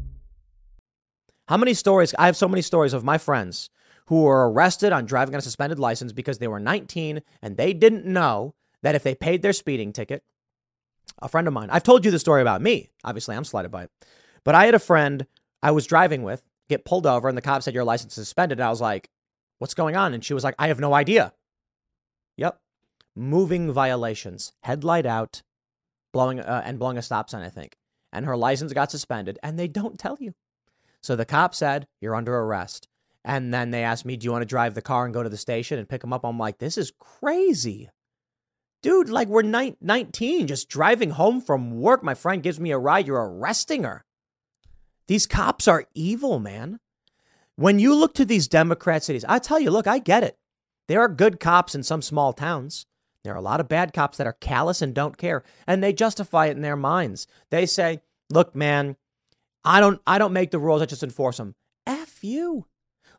How 1.51 1.57
many 1.57 1.73
stories? 1.73 2.15
I 2.17 2.27
have 2.27 2.37
so 2.37 2.47
many 2.47 2.61
stories 2.61 2.93
of 2.93 3.03
my 3.03 3.17
friends 3.17 3.69
who 4.05 4.21
were 4.21 4.49
arrested 4.49 4.93
on 4.93 5.05
driving 5.05 5.35
on 5.35 5.39
a 5.39 5.41
suspended 5.41 5.79
license 5.79 6.13
because 6.13 6.37
they 6.37 6.47
were 6.47 6.61
19 6.61 7.21
and 7.41 7.57
they 7.57 7.73
didn't 7.73 8.05
know 8.05 8.55
that 8.83 8.95
if 8.95 9.03
they 9.03 9.13
paid 9.13 9.41
their 9.41 9.51
speeding 9.51 9.91
ticket, 9.91 10.23
a 11.21 11.27
friend 11.27 11.49
of 11.49 11.53
mine, 11.53 11.69
I've 11.69 11.83
told 11.83 12.05
you 12.05 12.11
the 12.11 12.19
story 12.19 12.41
about 12.41 12.61
me. 12.61 12.91
Obviously, 13.03 13.35
I'm 13.35 13.43
slighted 13.43 13.69
by 13.69 13.83
it. 13.83 13.91
But 14.45 14.55
I 14.55 14.63
had 14.63 14.75
a 14.75 14.79
friend 14.79 15.27
I 15.61 15.71
was 15.71 15.85
driving 15.85 16.23
with 16.23 16.41
get 16.69 16.85
pulled 16.85 17.05
over 17.05 17.27
and 17.27 17.37
the 17.37 17.41
cop 17.41 17.63
said, 17.63 17.73
Your 17.73 17.83
license 17.83 18.17
is 18.17 18.29
suspended. 18.29 18.59
And 18.59 18.65
I 18.65 18.69
was 18.69 18.79
like, 18.79 19.09
What's 19.59 19.73
going 19.73 19.97
on? 19.97 20.13
And 20.13 20.23
she 20.23 20.33
was 20.33 20.45
like, 20.45 20.55
I 20.57 20.69
have 20.69 20.79
no 20.79 20.93
idea. 20.93 21.33
Yep. 22.37 22.61
Moving 23.13 23.73
violations, 23.73 24.53
headlight 24.63 25.05
out, 25.05 25.41
blowing 26.13 26.39
uh, 26.39 26.61
and 26.63 26.79
blowing 26.79 26.97
a 26.97 27.01
stop 27.01 27.29
sign, 27.29 27.43
I 27.43 27.49
think. 27.49 27.75
And 28.13 28.25
her 28.25 28.37
license 28.37 28.71
got 28.71 28.89
suspended 28.89 29.37
and 29.43 29.59
they 29.59 29.67
don't 29.67 29.99
tell 29.99 30.15
you. 30.17 30.33
So 31.01 31.15
the 31.15 31.25
cop 31.25 31.55
said, 31.55 31.87
You're 31.99 32.15
under 32.15 32.37
arrest. 32.37 32.87
And 33.23 33.53
then 33.53 33.71
they 33.71 33.83
asked 33.83 34.05
me, 34.05 34.17
Do 34.17 34.25
you 34.25 34.31
want 34.31 34.41
to 34.41 34.47
drive 34.47 34.73
the 34.73 34.81
car 34.81 35.05
and 35.05 35.13
go 35.13 35.23
to 35.23 35.29
the 35.29 35.37
station 35.37 35.79
and 35.79 35.89
pick 35.89 36.03
him 36.03 36.13
up? 36.13 36.23
I'm 36.23 36.39
like, 36.39 36.59
This 36.59 36.77
is 36.77 36.93
crazy. 36.99 37.89
Dude, 38.81 39.09
like 39.09 39.27
we're 39.27 39.43
19, 39.43 40.47
just 40.47 40.69
driving 40.69 41.11
home 41.11 41.39
from 41.39 41.79
work. 41.79 42.03
My 42.03 42.15
friend 42.15 42.41
gives 42.41 42.59
me 42.59 42.71
a 42.71 42.79
ride. 42.79 43.05
You're 43.05 43.29
arresting 43.29 43.83
her. 43.83 44.03
These 45.07 45.27
cops 45.27 45.67
are 45.67 45.85
evil, 45.93 46.39
man. 46.39 46.79
When 47.55 47.77
you 47.77 47.93
look 47.93 48.15
to 48.15 48.25
these 48.25 48.47
Democrat 48.47 49.03
cities, 49.03 49.25
I 49.27 49.37
tell 49.37 49.59
you, 49.59 49.69
look, 49.69 49.85
I 49.85 49.99
get 49.99 50.23
it. 50.23 50.37
There 50.87 50.99
are 50.99 51.09
good 51.09 51.39
cops 51.39 51.75
in 51.75 51.83
some 51.83 52.01
small 52.01 52.33
towns. 52.33 52.87
There 53.23 53.33
are 53.33 53.37
a 53.37 53.41
lot 53.41 53.59
of 53.59 53.69
bad 53.69 53.93
cops 53.93 54.17
that 54.17 54.25
are 54.25 54.33
callous 54.33 54.81
and 54.81 54.95
don't 54.95 55.17
care, 55.17 55.43
and 55.67 55.83
they 55.83 55.93
justify 55.93 56.47
it 56.47 56.55
in 56.55 56.61
their 56.61 56.75
minds. 56.75 57.27
They 57.51 57.67
say, 57.67 58.01
"Look, 58.31 58.55
man, 58.55 58.95
I 59.63 59.79
don't 59.79 60.01
I 60.07 60.17
don't 60.17 60.33
make 60.33 60.51
the 60.51 60.59
rules, 60.59 60.81
I 60.81 60.85
just 60.85 61.03
enforce 61.03 61.37
them." 61.37 61.55
F 61.85 62.23
you. 62.23 62.67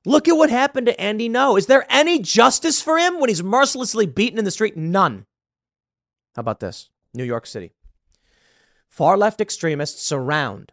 Look 0.05 0.29
at 0.29 0.37
what 0.37 0.51
happened 0.51 0.87
to 0.87 1.01
Andy 1.01 1.29
Ngo. 1.29 1.57
Is 1.57 1.67
there 1.67 1.87
any 1.89 2.19
justice 2.19 2.83
for 2.83 2.99
him 2.99 3.21
when 3.21 3.29
he's 3.29 3.43
mercilessly 3.43 4.07
beaten 4.07 4.39
in 4.39 4.45
the 4.45 4.51
street? 4.51 4.77
None. 4.77 5.27
How 6.35 6.41
about 6.41 6.61
this? 6.61 6.91
New 7.15 7.25
York 7.25 7.47
City. 7.47 7.73
Far 8.89 9.17
left 9.17 9.41
extremists 9.41 10.03
surround 10.03 10.73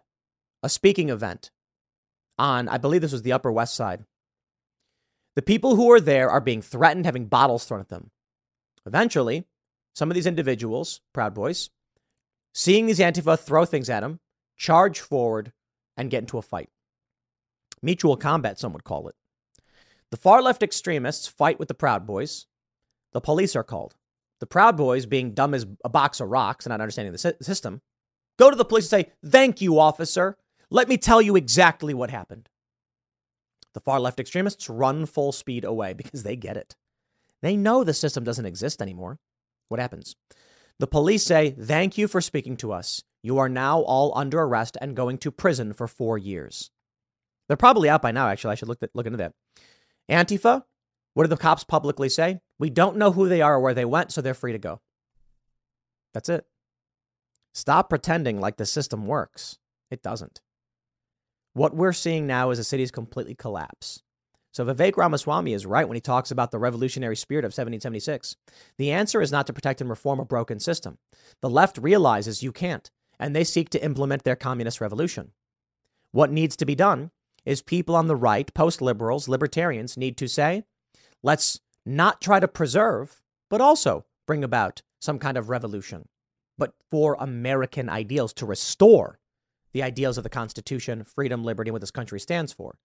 a 0.64 0.70
speaking 0.70 1.10
event 1.10 1.52
on, 2.38 2.68
I 2.68 2.78
believe 2.78 3.02
this 3.02 3.12
was 3.12 3.22
the 3.22 3.34
Upper 3.34 3.52
West 3.52 3.76
Side. 3.76 4.06
The 5.36 5.42
people 5.42 5.76
who 5.76 5.92
are 5.92 6.02
there 6.02 6.30
are 6.30 6.42
being 6.42 6.62
threatened, 6.62 7.06
having 7.06 7.28
bottles 7.28 7.66
thrown 7.66 7.80
at 7.80 7.90
them. 7.90 8.12
Eventually, 8.86 9.46
some 9.94 10.10
of 10.10 10.16
these 10.16 10.26
individuals, 10.26 11.02
Proud 11.14 11.34
Boys, 11.34 11.70
seeing 12.54 12.88
these 12.88 13.00
Antifa 13.00 13.40
throw 13.40 13.64
things 13.66 13.90
at 13.90 14.00
them, 14.00 14.20
charge 14.58 15.00
forward 15.00 15.54
and 16.00 16.10
get 16.10 16.24
into 16.24 16.38
a 16.38 16.42
fight. 16.42 16.70
Mutual 17.82 18.18
combat, 18.18 18.58
some 18.58 18.74
would 18.74 18.86
call 18.86 19.10
it. 19.10 19.16
The 20.12 20.18
far 20.18 20.42
left 20.42 20.64
extremists 20.64 21.28
fight 21.28 21.60
with 21.60 21.68
the 21.68 21.74
Proud 21.74 22.08
Boys. 22.08 22.48
The 23.12 23.22
police 23.22 23.56
are 23.56 23.64
called. 23.64 23.96
The 24.40 24.48
Proud 24.48 24.78
Boys, 24.78 25.06
being 25.06 25.34
dumb 25.34 25.54
as 25.54 25.68
a 25.84 25.90
box 25.90 26.22
of 26.22 26.30
rocks 26.30 26.66
and 26.66 26.72
not 26.72 26.82
understanding 26.82 27.12
the 27.12 27.36
system, 27.42 27.82
go 28.38 28.50
to 28.50 28.56
the 28.56 28.66
police 28.66 28.92
and 28.92 29.06
say, 29.06 29.12
Thank 29.24 29.62
you, 29.62 29.78
officer. 29.78 30.38
Let 30.72 30.88
me 30.88 30.98
tell 30.98 31.22
you 31.22 31.36
exactly 31.36 31.94
what 31.94 32.10
happened. 32.10 32.48
The 33.74 33.82
far 33.82 34.00
left 34.00 34.20
extremists 34.20 34.70
run 34.70 35.06
full 35.06 35.32
speed 35.32 35.66
away 35.66 35.94
because 35.94 36.24
they 36.24 36.36
get 36.36 36.58
it. 36.58 36.76
They 37.42 37.58
know 37.58 37.84
the 37.84 37.94
system 37.94 38.24
doesn't 38.24 38.46
exist 38.46 38.82
anymore. 38.82 39.20
What 39.68 39.80
happens? 39.80 40.16
The 40.80 40.88
police 40.88 41.26
say, 41.26 41.52
Thank 41.52 41.98
you 41.98 42.08
for 42.08 42.22
speaking 42.22 42.56
to 42.58 42.72
us. 42.72 43.04
You 43.22 43.38
are 43.38 43.50
now 43.50 43.82
all 43.82 44.18
under 44.18 44.42
arrest 44.42 44.78
and 44.80 44.96
going 44.96 45.18
to 45.20 45.32
prison 45.32 45.74
for 45.74 45.88
four 45.88 46.18
years. 46.18 46.72
They're 47.48 47.58
probably 47.58 47.90
out 47.90 48.02
by 48.02 48.12
now, 48.12 48.28
actually. 48.28 48.52
I 48.52 48.56
should 48.56 48.68
look, 48.68 48.80
look 48.94 49.06
into 49.06 49.18
that. 49.18 49.34
Antifa, 50.10 50.64
what 51.14 51.24
do 51.24 51.30
the 51.30 51.38
cops 51.38 51.64
publicly 51.64 52.10
say? 52.10 52.40
We 52.58 52.70
don't 52.70 52.98
know 52.98 53.12
who 53.12 53.28
they 53.28 53.42
are 53.42 53.56
or 53.56 53.60
where 53.60 53.74
they 53.74 53.86
went, 53.86 54.12
so 54.12 54.22
they're 54.22 54.34
free 54.34 54.54
to 54.54 54.60
go. 54.60 54.82
That's 56.14 56.30
it. 56.30 56.46
Stop 57.54 57.90
pretending 57.90 58.40
like 58.40 58.58
the 58.58 58.66
system 58.66 59.06
works. 59.06 59.58
It 59.92 60.02
doesn't. 60.02 60.42
What 61.54 61.76
we're 61.76 61.94
seeing 61.94 62.28
now 62.28 62.52
is 62.52 62.60
a 62.60 62.64
city's 62.64 62.92
completely 62.92 63.36
collapse. 63.36 64.02
So 64.52 64.66
Vivek 64.66 64.98
Ramaswamy 64.98 65.54
is 65.54 65.66
right 65.66 65.88
when 65.88 65.96
he 65.96 66.02
talks 66.02 66.32
about 66.32 66.52
the 66.52 66.60
revolutionary 66.60 67.16
spirit 67.16 67.46
of 67.46 67.50
1776. 67.50 68.36
The 68.78 68.92
answer 68.92 69.22
is 69.22 69.32
not 69.32 69.48
to 69.48 69.54
protect 69.54 69.82
and 69.82 69.90
reform 69.90 70.20
a 70.20 70.26
broken 70.26 70.60
system. 70.60 70.98
The 71.42 71.50
left 71.50 71.78
realizes 71.78 72.44
you 72.44 72.52
can't, 72.52 72.90
and 73.20 73.36
they 73.36 73.44
seek 73.44 73.70
to 73.70 73.84
implement 73.84 74.24
their 74.24 74.36
communist 74.36 74.80
revolution. 74.80 75.32
What 76.12 76.32
needs 76.32 76.56
to 76.58 76.66
be 76.66 76.76
done 76.76 77.12
is 77.46 77.62
people 77.62 77.96
on 77.96 78.08
the 78.08 78.16
right, 78.16 78.54
post 78.54 78.82
liberals, 78.82 79.28
libertarians, 79.28 79.98
need 79.98 80.18
to 80.18 80.28
say, 80.28 80.64
let's 81.22 81.60
not 81.86 82.22
try 82.22 82.40
to 82.40 82.48
preserve, 82.48 83.22
but 83.50 83.62
also 83.62 84.06
bring 84.26 84.44
about 84.44 84.82
some 85.02 85.20
kind 85.20 85.38
of 85.38 85.50
revolution, 85.50 86.08
but 86.58 86.74
for 86.90 87.16
American 87.20 87.90
ideals 87.90 88.34
to 88.34 88.46
restore 88.46 89.20
the 89.72 89.84
ideals 89.84 90.18
of 90.18 90.24
the 90.24 90.30
Constitution, 90.30 91.04
freedom, 91.04 91.44
liberty, 91.44 91.72
what 91.72 91.82
this 91.82 91.92
country 91.92 92.20
stands 92.20 92.52
for. 92.52 92.78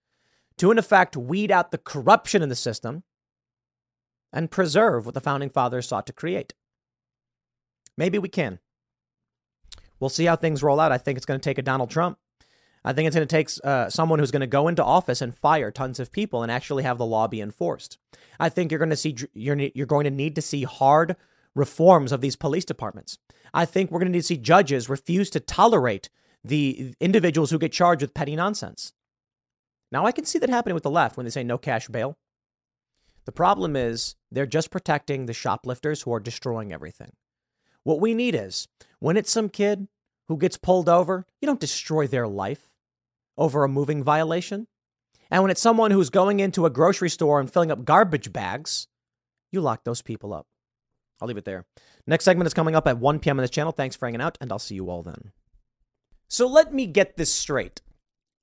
To, 0.58 0.70
in 0.70 0.78
effect, 0.78 1.16
weed 1.16 1.50
out 1.50 1.70
the 1.70 1.78
corruption 1.78 2.42
in 2.42 2.48
the 2.48 2.54
system 2.54 3.02
and 4.32 4.50
preserve 4.50 5.06
what 5.06 5.14
the 5.14 5.20
founding 5.20 5.50
fathers 5.50 5.88
sought 5.88 6.06
to 6.06 6.12
create. 6.12 6.54
Maybe 7.96 8.18
we 8.18 8.28
can. 8.28 8.58
We'll 10.00 10.10
see 10.10 10.24
how 10.24 10.36
things 10.36 10.62
roll 10.62 10.80
out. 10.80 10.92
I 10.92 10.98
think 10.98 11.16
it's 11.16 11.26
going 11.26 11.40
to 11.40 11.44
take 11.44 11.58
a 11.58 11.62
Donald 11.62 11.90
Trump. 11.90 12.18
I 12.84 12.92
think 12.92 13.06
it's 13.06 13.16
going 13.16 13.26
to 13.26 13.34
take 13.34 13.48
uh, 13.64 13.88
someone 13.88 14.18
who's 14.18 14.30
going 14.30 14.40
to 14.40 14.46
go 14.46 14.68
into 14.68 14.84
office 14.84 15.22
and 15.22 15.34
fire 15.34 15.70
tons 15.70 15.98
of 15.98 16.12
people 16.12 16.42
and 16.42 16.52
actually 16.52 16.82
have 16.82 16.98
the 16.98 17.06
law 17.06 17.26
be 17.26 17.40
enforced. 17.40 17.98
I 18.38 18.50
think 18.50 18.70
you're 18.70 18.78
going 18.78 18.90
to 18.90 18.96
see 18.96 19.16
you're 19.32 19.56
you're 19.74 19.86
going 19.86 20.04
to 20.04 20.10
need 20.10 20.34
to 20.34 20.42
see 20.42 20.64
hard 20.64 21.16
reforms 21.54 22.12
of 22.12 22.20
these 22.20 22.36
police 22.36 22.64
departments. 22.64 23.18
I 23.54 23.64
think 23.64 23.90
we're 23.90 24.00
going 24.00 24.12
to 24.12 24.16
need 24.16 24.22
to 24.22 24.26
see 24.26 24.36
judges 24.36 24.88
refuse 24.88 25.30
to 25.30 25.40
tolerate 25.40 26.10
the 26.42 26.94
individuals 27.00 27.50
who 27.50 27.58
get 27.58 27.72
charged 27.72 28.02
with 28.02 28.12
petty 28.12 28.36
nonsense. 28.36 28.92
Now 29.90 30.04
I 30.04 30.12
can 30.12 30.26
see 30.26 30.38
that 30.40 30.50
happening 30.50 30.74
with 30.74 30.82
the 30.82 30.90
left 30.90 31.16
when 31.16 31.24
they 31.24 31.30
say 31.30 31.44
no 31.44 31.56
cash 31.56 31.88
bail. 31.88 32.18
The 33.24 33.32
problem 33.32 33.76
is 33.76 34.16
they're 34.30 34.44
just 34.44 34.70
protecting 34.70 35.24
the 35.24 35.32
shoplifters 35.32 36.02
who 36.02 36.12
are 36.12 36.20
destroying 36.20 36.72
everything. 36.72 37.12
What 37.84 38.00
we 38.00 38.14
need 38.14 38.34
is 38.34 38.66
when 38.98 39.16
it's 39.16 39.30
some 39.30 39.48
kid 39.48 39.88
who 40.28 40.36
gets 40.36 40.56
pulled 40.56 40.88
over, 40.88 41.26
you 41.40 41.46
don't 41.46 41.60
destroy 41.60 42.06
their 42.06 42.26
life 42.26 42.72
over 43.36 43.62
a 43.62 43.68
moving 43.68 44.02
violation. 44.02 44.66
And 45.30 45.42
when 45.42 45.50
it's 45.50 45.60
someone 45.60 45.90
who's 45.90 46.10
going 46.10 46.40
into 46.40 46.66
a 46.66 46.70
grocery 46.70 47.10
store 47.10 47.40
and 47.40 47.52
filling 47.52 47.70
up 47.70 47.84
garbage 47.84 48.32
bags, 48.32 48.88
you 49.52 49.60
lock 49.60 49.84
those 49.84 50.02
people 50.02 50.32
up. 50.32 50.46
I'll 51.20 51.28
leave 51.28 51.36
it 51.36 51.44
there. 51.44 51.64
Next 52.06 52.24
segment 52.24 52.46
is 52.46 52.54
coming 52.54 52.74
up 52.74 52.86
at 52.86 52.98
1 52.98 53.18
p.m. 53.20 53.38
on 53.38 53.42
this 53.42 53.50
channel. 53.50 53.72
Thanks 53.72 53.96
for 53.96 54.06
hanging 54.06 54.20
out, 54.20 54.36
and 54.40 54.50
I'll 54.50 54.58
see 54.58 54.74
you 54.74 54.90
all 54.90 55.02
then. 55.02 55.32
So 56.28 56.46
let 56.46 56.72
me 56.72 56.86
get 56.86 57.16
this 57.16 57.32
straight 57.32 57.80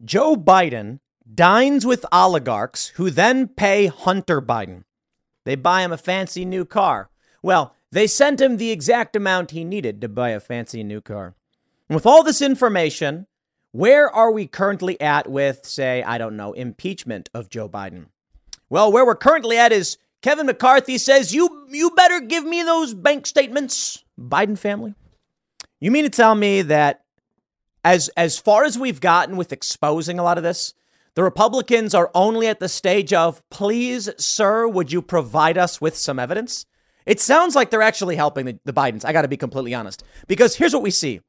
Joe 0.04 0.36
Biden 0.36 0.99
dines 1.34 1.86
with 1.86 2.06
oligarchs 2.12 2.89
who 2.95 3.10
then 3.10 3.47
pay 3.47 3.88
Hunter 3.88 4.41
Biden. 4.41 4.84
They 5.45 5.56
buy 5.56 5.82
him 5.82 5.91
a 5.91 5.97
fancy 5.97 6.45
new 6.45 6.65
car. 6.65 7.10
Well, 7.43 7.75
they 7.91 8.08
sent 8.08 8.41
him 8.41 8.58
the 8.58 8.71
exact 8.71 9.15
amount 9.15 9.51
he 9.51 9.63
needed 9.63 10.01
to 10.01 10.10
buy 10.10 10.30
a 10.30 10.39
fancy 10.39 10.84
new 10.84 11.01
car. 11.01 11.36
And 11.89 11.95
with 11.95 12.06
all 12.06 12.23
this 12.23 12.41
information, 12.41 13.27
where 13.71 14.10
are 14.10 14.32
we 14.32 14.47
currently 14.47 14.99
at 14.99 15.30
with, 15.30 15.65
say, 15.65 16.04
I 16.04 16.17
don't 16.17 16.38
know, 16.38 16.54
impeachment 16.54 17.30
of 17.34 17.49
Joe 17.49 17.67
Biden? 17.67 18.08
Well, 18.69 18.91
where 18.91 19.06
we're 19.06 19.15
currently 19.15 19.58
at 19.58 19.71
is 19.71 19.97
Kevin 20.21 20.45
McCarthy 20.45 20.97
says, 20.97 21.34
You 21.34 21.67
you 21.69 21.91
better 21.91 22.19
give 22.21 22.45
me 22.45 22.63
those 22.63 22.93
bank 22.93 23.25
statements. 23.25 24.04
Biden 24.19 24.58
family. 24.58 24.93
You 25.80 25.91
mean 25.91 26.04
to 26.04 26.10
tell 26.10 26.36
me 26.36 26.62
that 26.62 27.04
as 27.84 28.10
as 28.15 28.38
far 28.38 28.63
as 28.63 28.77
we've 28.77 29.01
gotten 29.01 29.36
with 29.36 29.51
exposing 29.51 30.19
a 30.19 30.23
lot 30.23 30.38
of 30.38 30.43
this, 30.43 30.73
the 31.15 31.23
Republicans 31.23 31.93
are 31.93 32.12
only 32.13 32.47
at 32.47 32.60
the 32.60 32.69
stage 32.69 33.12
of, 33.12 33.41
please, 33.49 34.10
sir, 34.17 34.67
would 34.67 34.91
you 34.91 35.01
provide 35.01 35.58
us 35.58 35.82
with 35.82 35.97
some 35.97 36.19
evidence? 36.19 36.65
It 37.06 37.20
sounds 37.20 37.56
like 37.56 37.70
they're 37.70 37.82
actually 37.82 38.16
helping 38.16 38.46
the, 38.46 38.60
the 38.66 38.74
Bidens. 38.74 39.06
I 39.06 39.14
got 39.14 39.24
to 39.24 39.28
be 39.28 39.38
completely 39.38 39.74
honest. 39.74 40.04
Because 40.28 40.56
here's 40.56 40.74
what 40.74 40.84
we 40.84 40.92
see 40.92 41.22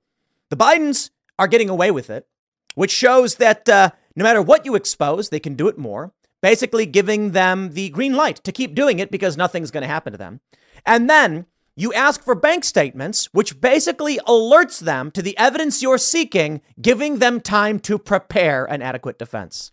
the 0.51 0.57
Bidens 0.57 1.11
are 1.39 1.49
getting 1.49 1.69
away 1.69 1.91
with 1.91 2.11
it, 2.11 2.27
which 2.75 2.91
shows 2.91 3.37
that 3.37 3.69
uh, 3.69 3.91
no 4.15 4.23
matter 4.23 4.43
what 4.43 4.67
you 4.67 4.75
expose, 4.75 5.29
they 5.29 5.41
can 5.41 5.55
do 5.55 5.69
it 5.69 5.79
more, 5.79 6.13
basically 6.41 6.87
giving 6.87 7.31
them 7.31 7.71
the 7.73 7.89
green 7.91 8.15
light 8.15 8.37
to 8.45 8.53
keep 8.53 8.75
doing 8.75 8.99
it 8.99 9.11
because 9.11 9.37
nothing's 9.37 9.71
going 9.71 9.83
to 9.83 9.89
happen 9.89 10.13
to 10.13 10.19
them. 10.19 10.41
And 10.85 11.09
then 11.09 11.47
you 11.75 11.93
ask 11.95 12.23
for 12.23 12.35
bank 12.35 12.65
statements, 12.65 13.27
which 13.33 13.61
basically 13.61 14.19
alerts 14.29 14.79
them 14.79 15.11
to 15.13 15.23
the 15.23 15.37
evidence 15.39 15.81
you're 15.81 15.99
seeking, 15.99 16.61
giving 16.81 17.19
them 17.19 17.41
time 17.41 17.79
to 17.81 17.99
prepare 17.99 18.67
an 18.67 18.83
adequate 18.83 19.19
defense. 19.19 19.73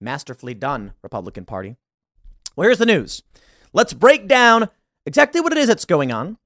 Masterfully 0.00 0.54
done, 0.54 0.94
Republican 1.02 1.44
Party. 1.44 1.76
Where's 2.54 2.78
the 2.78 2.86
news? 2.86 3.22
Let's 3.74 3.92
break 3.92 4.26
down 4.26 4.70
exactly 5.06 5.40
what 5.40 5.52
it 5.52 5.58
is 5.58 5.68
that's 5.68 5.84
going 5.84 6.12
on. 6.12 6.36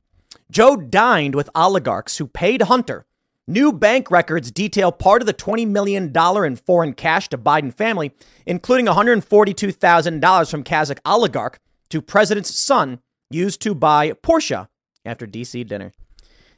Joe 0.51 0.77
dined 0.77 1.35
with 1.35 1.51
oligarchs 1.55 2.19
who 2.19 2.27
paid 2.27 2.63
Hunter. 2.63 3.07
New 3.47 3.73
bank 3.73 4.11
records 4.13 4.53
detail 4.53 4.93
part 4.93 5.23
of 5.23 5.27
the 5.27 5.35
$20 5.35 5.67
million 5.67 6.13
in 6.15 6.57
foreign 6.57 6.93
cash 6.93 7.29
to 7.31 7.39
Biden 7.39 7.75
family, 7.75 8.13
including 8.47 8.87
$142,000 8.87 10.51
from 10.51 10.63
Kazakh 10.63 11.01
oligarch 11.05 11.59
to 11.89 12.01
president's 12.01 12.57
son 12.57 13.01
used 13.29 13.61
to 13.63 13.75
buy 13.75 14.13
Porsche 14.13 14.69
after 15.05 15.27
DC 15.27 15.67
dinner. 15.67 15.93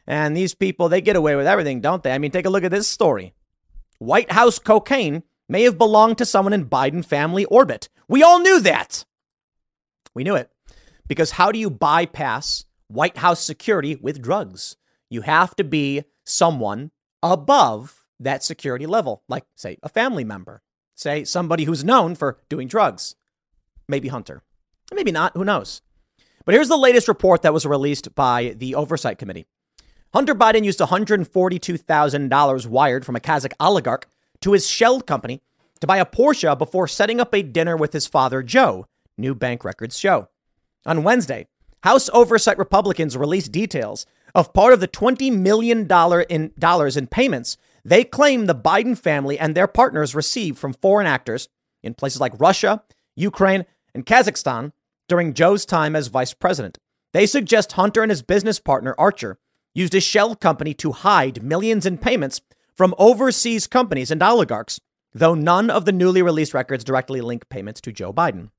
And 0.06 0.36
these 0.36 0.54
people, 0.54 0.88
they 0.88 1.00
get 1.00 1.16
away 1.16 1.36
with 1.36 1.46
everything, 1.46 1.80
don't 1.80 2.02
they? 2.02 2.12
I 2.12 2.18
mean, 2.18 2.30
take 2.30 2.44
a 2.44 2.50
look 2.50 2.64
at 2.64 2.70
this 2.70 2.88
story. 2.88 3.32
White 3.98 4.32
House 4.32 4.58
cocaine 4.58 5.22
may 5.48 5.62
have 5.62 5.78
belonged 5.78 6.18
to 6.18 6.26
someone 6.26 6.52
in 6.52 6.68
Biden 6.68 7.04
family 7.04 7.44
orbit. 7.46 7.88
We 8.08 8.22
all 8.22 8.40
knew 8.40 8.60
that. 8.60 9.04
We 10.12 10.24
knew 10.24 10.34
it. 10.34 10.50
Because 11.12 11.32
how 11.32 11.52
do 11.52 11.58
you 11.58 11.68
bypass 11.68 12.64
White 12.88 13.18
House 13.18 13.44
security 13.44 13.96
with 13.96 14.22
drugs? 14.22 14.76
You 15.10 15.20
have 15.20 15.54
to 15.56 15.62
be 15.62 16.04
someone 16.24 16.90
above 17.22 18.06
that 18.18 18.42
security 18.42 18.86
level, 18.86 19.22
like, 19.28 19.44
say, 19.54 19.76
a 19.82 19.90
family 19.90 20.24
member, 20.24 20.62
say, 20.94 21.22
somebody 21.24 21.64
who's 21.64 21.84
known 21.84 22.14
for 22.14 22.38
doing 22.48 22.66
drugs. 22.66 23.14
Maybe 23.86 24.08
Hunter. 24.08 24.40
Maybe 24.90 25.12
not. 25.12 25.36
Who 25.36 25.44
knows? 25.44 25.82
But 26.46 26.54
here's 26.54 26.70
the 26.70 26.78
latest 26.78 27.08
report 27.08 27.42
that 27.42 27.52
was 27.52 27.66
released 27.66 28.14
by 28.14 28.54
the 28.56 28.74
Oversight 28.74 29.18
Committee. 29.18 29.44
Hunter 30.14 30.34
Biden 30.34 30.64
used 30.64 30.80
$142,000 30.80 32.66
wired 32.68 33.04
from 33.04 33.16
a 33.16 33.20
Kazakh 33.20 33.52
oligarch 33.60 34.06
to 34.40 34.52
his 34.52 34.66
shell 34.66 35.02
company 35.02 35.42
to 35.80 35.86
buy 35.86 35.98
a 35.98 36.06
Porsche 36.06 36.56
before 36.56 36.88
setting 36.88 37.20
up 37.20 37.34
a 37.34 37.42
dinner 37.42 37.76
with 37.76 37.92
his 37.92 38.06
father, 38.06 38.42
Joe, 38.42 38.86
new 39.18 39.34
bank 39.34 39.62
records 39.62 39.98
show. 39.98 40.30
On 40.84 41.02
Wednesday, 41.02 41.46
House 41.82 42.10
Oversight 42.12 42.58
Republicans 42.58 43.16
released 43.16 43.52
details 43.52 44.06
of 44.34 44.52
part 44.52 44.72
of 44.72 44.80
the 44.80 44.88
$20 44.88 45.36
million 45.36 45.88
in 46.28 46.52
dollars 46.58 46.96
in 46.96 47.06
payments 47.06 47.56
they 47.84 48.04
claim 48.04 48.46
the 48.46 48.54
Biden 48.54 48.96
family 48.96 49.38
and 49.38 49.54
their 49.54 49.66
partners 49.66 50.14
received 50.14 50.58
from 50.58 50.74
foreign 50.74 51.06
actors 51.06 51.48
in 51.82 51.94
places 51.94 52.20
like 52.20 52.38
Russia, 52.38 52.82
Ukraine, 53.16 53.66
and 53.94 54.06
Kazakhstan 54.06 54.72
during 55.08 55.34
Joe's 55.34 55.66
time 55.66 55.96
as 55.96 56.06
vice 56.06 56.32
president. 56.32 56.78
They 57.12 57.26
suggest 57.26 57.72
Hunter 57.72 58.02
and 58.02 58.10
his 58.10 58.22
business 58.22 58.58
partner, 58.58 58.94
Archer, 58.96 59.38
used 59.74 59.94
a 59.94 60.00
shell 60.00 60.36
company 60.36 60.74
to 60.74 60.92
hide 60.92 61.42
millions 61.42 61.84
in 61.84 61.98
payments 61.98 62.40
from 62.74 62.94
overseas 62.98 63.66
companies 63.66 64.10
and 64.10 64.22
oligarchs, 64.22 64.80
though 65.12 65.34
none 65.34 65.68
of 65.68 65.84
the 65.84 65.92
newly 65.92 66.22
released 66.22 66.54
records 66.54 66.84
directly 66.84 67.20
link 67.20 67.48
payments 67.48 67.80
to 67.82 67.92
Joe 67.92 68.12
Biden. 68.12 68.50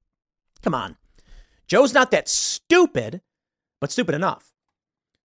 Come 0.62 0.76
on. 0.76 0.98
Joe's 1.67 1.93
not 1.93 2.12
that 2.12 2.28
stupid, 2.28 3.21
but 3.80 3.91
stupid 3.91 4.15
enough. 4.15 4.54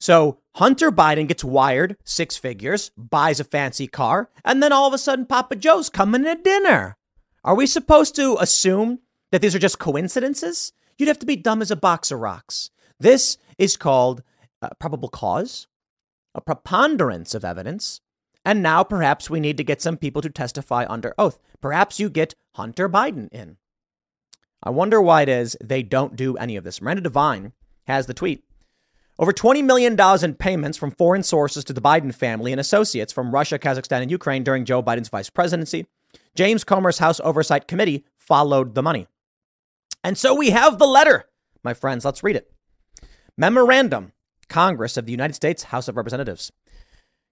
So 0.00 0.38
Hunter 0.54 0.92
Biden 0.92 1.26
gets 1.26 1.42
wired 1.42 1.96
six 2.04 2.36
figures, 2.36 2.90
buys 2.96 3.40
a 3.40 3.44
fancy 3.44 3.86
car, 3.86 4.30
and 4.44 4.62
then 4.62 4.72
all 4.72 4.86
of 4.86 4.94
a 4.94 4.98
sudden 4.98 5.26
Papa 5.26 5.56
Joe's 5.56 5.88
coming 5.88 6.22
to 6.24 6.34
dinner. 6.36 6.96
Are 7.44 7.54
we 7.54 7.66
supposed 7.66 8.14
to 8.16 8.36
assume 8.40 9.00
that 9.32 9.40
these 9.40 9.54
are 9.54 9.60
just 9.60 9.78
coincidences? 9.78 10.72
You'd 10.96 11.08
have 11.08 11.18
to 11.20 11.26
be 11.26 11.36
dumb 11.36 11.62
as 11.62 11.70
a 11.70 11.76
box 11.76 12.10
of 12.10 12.20
rocks. 12.20 12.70
This 13.00 13.38
is 13.58 13.76
called 13.76 14.22
a 14.60 14.74
probable 14.74 15.08
cause, 15.08 15.66
a 16.34 16.40
preponderance 16.40 17.34
of 17.34 17.44
evidence, 17.44 18.00
and 18.44 18.62
now 18.62 18.82
perhaps 18.82 19.28
we 19.28 19.40
need 19.40 19.56
to 19.56 19.64
get 19.64 19.82
some 19.82 19.96
people 19.96 20.22
to 20.22 20.30
testify 20.30 20.86
under 20.88 21.14
oath. 21.18 21.38
Perhaps 21.60 22.00
you 22.00 22.08
get 22.08 22.34
Hunter 22.54 22.88
Biden 22.88 23.28
in. 23.32 23.56
I 24.62 24.70
wonder 24.70 25.00
why 25.00 25.22
it 25.22 25.28
is 25.28 25.56
they 25.62 25.82
don't 25.82 26.16
do 26.16 26.36
any 26.36 26.56
of 26.56 26.64
this. 26.64 26.82
Miranda 26.82 27.02
Devine 27.02 27.52
has 27.86 28.06
the 28.06 28.14
tweet. 28.14 28.44
Over 29.18 29.32
$20 29.32 29.64
million 29.64 29.98
in 30.22 30.34
payments 30.34 30.78
from 30.78 30.92
foreign 30.92 31.22
sources 31.24 31.64
to 31.64 31.72
the 31.72 31.80
Biden 31.80 32.14
family 32.14 32.52
and 32.52 32.60
associates 32.60 33.12
from 33.12 33.32
Russia, 33.32 33.58
Kazakhstan, 33.58 34.02
and 34.02 34.10
Ukraine 34.10 34.44
during 34.44 34.64
Joe 34.64 34.82
Biden's 34.82 35.08
vice 35.08 35.30
presidency. 35.30 35.86
James 36.36 36.62
Comer's 36.62 36.98
House 36.98 37.20
Oversight 37.24 37.66
Committee 37.66 38.04
followed 38.16 38.74
the 38.74 38.82
money. 38.82 39.08
And 40.04 40.16
so 40.16 40.34
we 40.34 40.50
have 40.50 40.78
the 40.78 40.86
letter, 40.86 41.24
my 41.64 41.74
friends. 41.74 42.04
Let's 42.04 42.22
read 42.22 42.36
it. 42.36 42.52
Memorandum, 43.36 44.12
Congress 44.48 44.96
of 44.96 45.06
the 45.06 45.12
United 45.12 45.34
States 45.34 45.64
House 45.64 45.88
of 45.88 45.96
Representatives. 45.96 46.52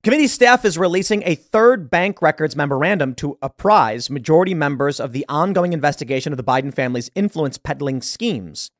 Committee 0.02 0.28
staff 0.28 0.64
is 0.64 0.78
releasing 0.78 1.22
a 1.24 1.34
third 1.34 1.90
bank 1.90 2.22
records 2.22 2.54
memorandum 2.54 3.14
to 3.16 3.36
apprise 3.42 4.08
majority 4.08 4.54
members 4.54 5.00
of 5.00 5.12
the 5.12 5.24
ongoing 5.28 5.72
investigation 5.72 6.32
of 6.32 6.36
the 6.36 6.44
Biden 6.44 6.72
family's 6.72 7.10
influence 7.16 7.58
peddling 7.58 8.00
schemes. 8.00 8.70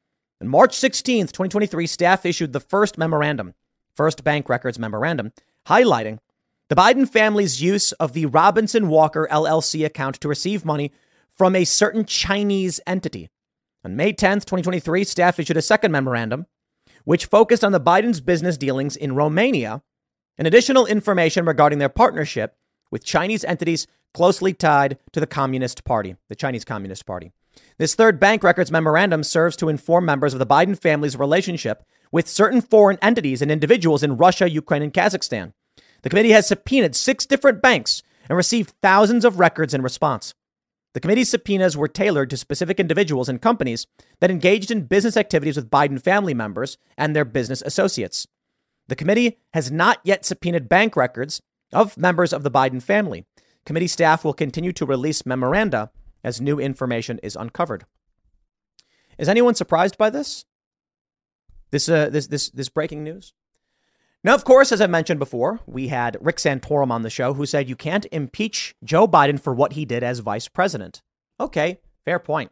On 0.40 0.46
March 0.46 0.76
16, 0.76 1.26
2023, 1.26 1.86
staff 1.86 2.24
issued 2.24 2.52
the 2.52 2.60
first 2.60 2.96
memorandum, 2.96 3.54
first 3.94 4.22
bank 4.22 4.48
records 4.48 4.78
memorandum, 4.78 5.32
highlighting 5.66 6.18
the 6.68 6.76
Biden 6.76 7.08
family's 7.08 7.62
use 7.62 7.92
of 7.92 8.12
the 8.12 8.26
Robinson 8.26 8.88
Walker 8.88 9.26
LLC 9.30 9.84
account 9.84 10.20
to 10.20 10.28
receive 10.28 10.64
money 10.64 10.92
from 11.36 11.56
a 11.56 11.64
certain 11.64 12.04
Chinese 12.04 12.80
entity. 12.86 13.30
On 13.84 13.96
May 13.96 14.12
10, 14.12 14.40
2023, 14.40 15.04
staff 15.04 15.38
issued 15.38 15.56
a 15.56 15.62
second 15.62 15.92
memorandum, 15.92 16.46
which 17.04 17.26
focused 17.26 17.64
on 17.64 17.72
the 17.72 17.80
Biden's 17.80 18.20
business 18.20 18.56
dealings 18.56 18.96
in 18.96 19.14
Romania 19.14 19.82
and 20.38 20.46
additional 20.46 20.86
information 20.86 21.44
regarding 21.44 21.78
their 21.78 21.88
partnership 21.88 22.56
with 22.90 23.04
Chinese 23.04 23.44
entities 23.44 23.86
closely 24.14 24.52
tied 24.52 24.98
to 25.12 25.20
the 25.20 25.26
Communist 25.26 25.84
Party, 25.84 26.16
the 26.28 26.34
Chinese 26.34 26.64
Communist 26.64 27.06
Party. 27.06 27.32
This 27.78 27.94
third 27.94 28.18
bank 28.18 28.42
records 28.42 28.70
memorandum 28.70 29.22
serves 29.22 29.56
to 29.56 29.68
inform 29.68 30.04
members 30.04 30.32
of 30.32 30.38
the 30.38 30.46
Biden 30.46 30.80
family's 30.80 31.16
relationship 31.16 31.84
with 32.12 32.28
certain 32.28 32.60
foreign 32.60 32.98
entities 33.02 33.42
and 33.42 33.50
individuals 33.50 34.02
in 34.02 34.16
Russia, 34.16 34.48
Ukraine, 34.48 34.82
and 34.82 34.92
Kazakhstan. 34.92 35.52
The 36.02 36.10
committee 36.10 36.32
has 36.32 36.46
subpoenaed 36.46 36.94
six 36.94 37.26
different 37.26 37.60
banks 37.60 38.02
and 38.28 38.36
received 38.36 38.74
thousands 38.82 39.24
of 39.24 39.38
records 39.38 39.74
in 39.74 39.82
response. 39.82 40.34
The 40.94 41.00
committee's 41.00 41.28
subpoenas 41.28 41.76
were 41.76 41.88
tailored 41.88 42.30
to 42.30 42.38
specific 42.38 42.80
individuals 42.80 43.28
and 43.28 43.42
companies 43.42 43.86
that 44.20 44.30
engaged 44.30 44.70
in 44.70 44.86
business 44.86 45.16
activities 45.16 45.56
with 45.56 45.70
Biden 45.70 46.00
family 46.00 46.32
members 46.32 46.78
and 46.96 47.14
their 47.14 47.26
business 47.26 47.62
associates. 47.66 48.26
The 48.88 48.96
committee 48.96 49.38
has 49.52 49.70
not 49.70 50.00
yet 50.04 50.24
subpoenaed 50.24 50.68
bank 50.68 50.96
records 50.96 51.42
of 51.72 51.96
members 51.96 52.32
of 52.32 52.42
the 52.42 52.50
Biden 52.50 52.82
family. 52.82 53.26
Committee 53.64 53.88
staff 53.88 54.24
will 54.24 54.32
continue 54.32 54.72
to 54.72 54.86
release 54.86 55.26
memoranda 55.26 55.90
as 56.22 56.40
new 56.40 56.60
information 56.60 57.18
is 57.22 57.36
uncovered. 57.36 57.84
Is 59.18 59.28
anyone 59.28 59.54
surprised 59.54 59.98
by 59.98 60.10
this? 60.10 60.44
This 61.70 61.88
uh, 61.88 62.10
this 62.10 62.28
this 62.28 62.50
this 62.50 62.68
breaking 62.68 63.02
news? 63.02 63.32
Now, 64.22 64.34
of 64.34 64.44
course, 64.44 64.72
as 64.72 64.80
I 64.80 64.86
mentioned 64.86 65.18
before, 65.18 65.60
we 65.66 65.88
had 65.88 66.18
Rick 66.20 66.36
Santorum 66.36 66.90
on 66.90 67.02
the 67.02 67.10
show 67.10 67.34
who 67.34 67.46
said 67.46 67.68
you 67.68 67.76
can't 67.76 68.06
impeach 68.10 68.74
Joe 68.82 69.06
Biden 69.06 69.40
for 69.40 69.54
what 69.54 69.74
he 69.74 69.84
did 69.84 70.02
as 70.02 70.18
vice 70.20 70.48
president. 70.48 71.02
Okay, 71.38 71.78
fair 72.04 72.18
point. 72.18 72.50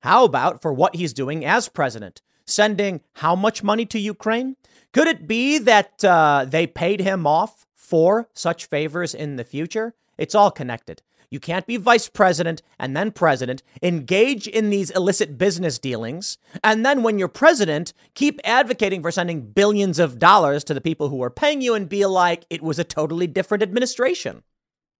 How 0.00 0.24
about 0.24 0.60
for 0.60 0.72
what 0.72 0.96
he's 0.96 1.14
doing 1.14 1.44
as 1.44 1.68
president? 1.68 2.20
Sending 2.46 3.00
how 3.14 3.34
much 3.34 3.62
money 3.62 3.86
to 3.86 3.98
Ukraine? 3.98 4.56
Could 4.92 5.08
it 5.08 5.26
be 5.26 5.58
that 5.58 6.04
uh, 6.04 6.44
they 6.48 6.66
paid 6.66 7.00
him 7.00 7.26
off 7.26 7.66
for 7.74 8.28
such 8.34 8.66
favors 8.66 9.14
in 9.14 9.36
the 9.36 9.44
future? 9.44 9.94
It's 10.18 10.34
all 10.34 10.50
connected. 10.50 11.02
You 11.30 11.40
can't 11.40 11.66
be 11.66 11.78
vice 11.78 12.08
president 12.08 12.62
and 12.78 12.96
then 12.96 13.10
president, 13.10 13.64
engage 13.82 14.46
in 14.46 14.70
these 14.70 14.90
illicit 14.90 15.36
business 15.36 15.80
dealings, 15.80 16.38
and 16.62 16.86
then 16.86 17.02
when 17.02 17.18
you're 17.18 17.26
president, 17.26 17.92
keep 18.14 18.40
advocating 18.44 19.02
for 19.02 19.10
sending 19.10 19.50
billions 19.50 19.98
of 19.98 20.20
dollars 20.20 20.62
to 20.64 20.74
the 20.74 20.80
people 20.80 21.08
who 21.08 21.20
are 21.24 21.30
paying 21.30 21.60
you 21.60 21.74
and 21.74 21.88
be 21.88 22.06
like, 22.06 22.44
it 22.50 22.62
was 22.62 22.78
a 22.78 22.84
totally 22.84 23.26
different 23.26 23.64
administration. 23.64 24.44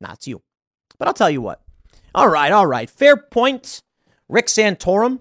Not 0.00 0.26
you. 0.26 0.42
But 0.98 1.06
I'll 1.06 1.14
tell 1.14 1.30
you 1.30 1.40
what. 1.40 1.62
All 2.14 2.28
right, 2.28 2.50
all 2.50 2.66
right. 2.66 2.90
Fair 2.90 3.16
point. 3.16 3.82
Rick 4.28 4.46
Santorum. 4.46 5.20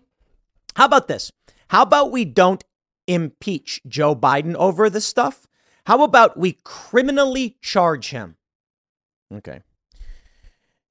How 0.75 0.85
about 0.85 1.07
this? 1.07 1.31
How 1.73 1.81
about 1.81 2.11
we 2.11 2.23
don't 2.23 2.63
impeach 3.07 3.81
Joe 3.87 4.15
Biden 4.15 4.53
over 4.53 4.91
this 4.91 5.07
stuff? 5.07 5.47
How 5.87 6.03
about 6.03 6.37
we 6.37 6.59
criminally 6.63 7.57
charge 7.61 8.11
him? 8.11 8.35
Okay. 9.33 9.61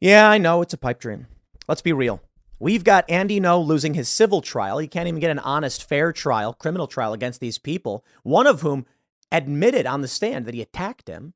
Yeah, 0.01 0.29
I 0.29 0.39
know 0.39 0.61
it's 0.61 0.75
a 0.75 0.77
pipe 0.77 0.99
dream. 0.99 1.29
Let's 1.69 1.83
be 1.83 1.93
real. 1.93 2.21
We've 2.59 2.83
got 2.83 3.09
Andy 3.09 3.39
Ngo 3.39 3.65
losing 3.65 3.95
his 3.95 4.09
civil 4.09 4.41
trial. 4.41 4.79
He 4.79 4.89
can't 4.89 5.07
even 5.07 5.21
get 5.21 5.31
an 5.31 5.39
honest, 5.39 5.89
fair 5.89 6.13
trial, 6.13 6.53
criminal 6.53 6.89
trial 6.89 7.13
against 7.13 7.39
these 7.39 7.59
people, 7.59 8.05
one 8.25 8.49
of 8.49 8.63
whom 8.63 8.85
admitted 9.31 9.87
on 9.87 10.01
the 10.01 10.09
stand 10.09 10.47
that 10.47 10.55
he 10.55 10.61
attacked 10.61 11.07
him. 11.07 11.35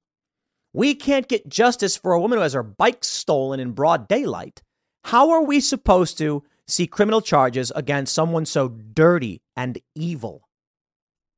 We 0.73 0.97
can't 0.97 1.29
get 1.29 1.49
justice 1.49 1.97
for 1.97 2.15
a 2.15 2.21
woman 2.21 2.39
who 2.39 2.43
has 2.43 2.55
her 2.55 2.65
bike 2.65 3.05
stolen 3.05 3.61
in 3.61 3.75
broad 3.75 4.09
daylight. 4.09 4.65
How 5.05 5.31
are 5.31 5.45
we 5.45 5.61
supposed 5.61 6.19
to 6.19 6.43
see 6.67 6.87
criminal 6.87 7.21
charges 7.21 7.73
against 7.75 8.15
someone 8.15 8.47
so 8.47 8.69
dirty 8.69 9.43
and 9.57 9.79
evil 9.95 10.49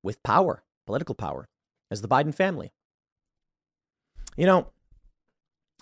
with 0.03 0.23
power, 0.23 0.65
political 0.87 1.15
power, 1.15 1.49
as 1.91 2.01
the 2.01 2.09
Biden 2.09 2.35
family? 2.35 2.73
You 4.37 4.47
know, 4.47 4.71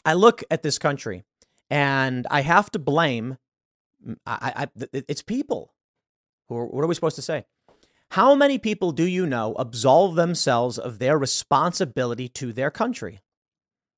I 0.05 0.15
look 0.15 0.43
at 0.51 0.63
this 0.63 0.79
country 0.79 1.25
and 1.71 2.27
I 2.31 2.43
have 2.43 2.71
to 2.73 2.79
blame 2.79 3.39
mm, 4.07 4.17
I, 4.27 4.69
I, 4.81 4.87
it's 4.93 5.23
people. 5.23 5.75
Who 6.49 6.57
are, 6.57 6.67
what 6.67 6.85
are 6.85 6.87
we 6.87 6.95
supposed 6.95 7.17
to 7.17 7.23
say? 7.23 7.45
How 8.13 8.35
many 8.35 8.59
people 8.59 8.93
do 8.93 9.05
you 9.05 9.27
know 9.27 9.55
absolve 9.59 10.15
themselves 10.15 10.79
of 10.79 10.99
their 10.99 11.19
responsibility 11.19 12.29
to 12.31 12.53
their 12.53 12.71
country? 12.71 13.21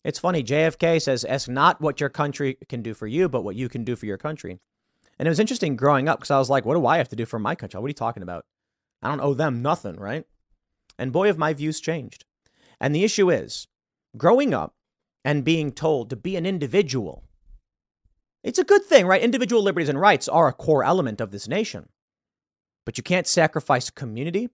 It's 0.02 0.18
funny. 0.18 0.42
JFK 0.42 1.02
says, 1.02 1.24
"Ask 1.24 1.48
not 1.48 1.80
what 1.80 2.00
your 2.00 2.08
country 2.08 2.56
can 2.68 2.80
do 2.82 2.94
for 2.94 3.06
you, 3.06 3.28
but 3.28 3.44
what 3.44 3.56
you 3.56 3.68
can 3.68 3.84
do 3.84 3.96
for 3.96 4.06
your 4.06 4.16
country." 4.16 4.60
And 5.18 5.26
it 5.26 5.30
was 5.30 5.40
interesting 5.40 5.76
growing 5.76 6.08
up 6.08 6.18
because 6.18 6.30
I 6.30 6.38
was 6.38 6.50
like, 6.50 6.64
"What 6.64 6.74
do 6.74 6.86
I 6.86 6.98
have 6.98 7.08
to 7.08 7.16
do 7.16 7.26
for 7.26 7.38
my 7.38 7.54
country? 7.54 7.78
What 7.80 7.86
are 7.86 7.88
you 7.88 7.94
talking 7.94 8.22
about? 8.22 8.44
I 9.02 9.08
don't 9.08 9.20
owe 9.20 9.34
them 9.34 9.62
nothing, 9.62 9.96
right?" 9.96 10.24
And 10.98 11.12
boy, 11.12 11.26
have 11.26 11.38
my 11.38 11.52
views 11.52 11.80
changed. 11.80 12.24
And 12.80 12.94
the 12.94 13.04
issue 13.04 13.30
is, 13.30 13.66
growing 14.16 14.54
up 14.54 14.74
and 15.24 15.44
being 15.44 15.72
told 15.72 16.10
to 16.10 16.16
be 16.16 16.36
an 16.36 16.46
individual 16.46 17.24
it's 18.44 18.58
a 18.58 18.64
good 18.64 18.84
thing, 18.84 19.06
right? 19.06 19.20
Individual 19.20 19.62
liberties 19.62 19.88
and 19.88 20.00
rights 20.00 20.28
are 20.28 20.48
a 20.48 20.52
core 20.52 20.84
element 20.84 21.20
of 21.20 21.30
this 21.30 21.48
nation. 21.48 21.88
But 22.86 22.96
you 22.96 23.02
can't 23.02 23.26
sacrifice 23.26 23.90
community 23.90 24.48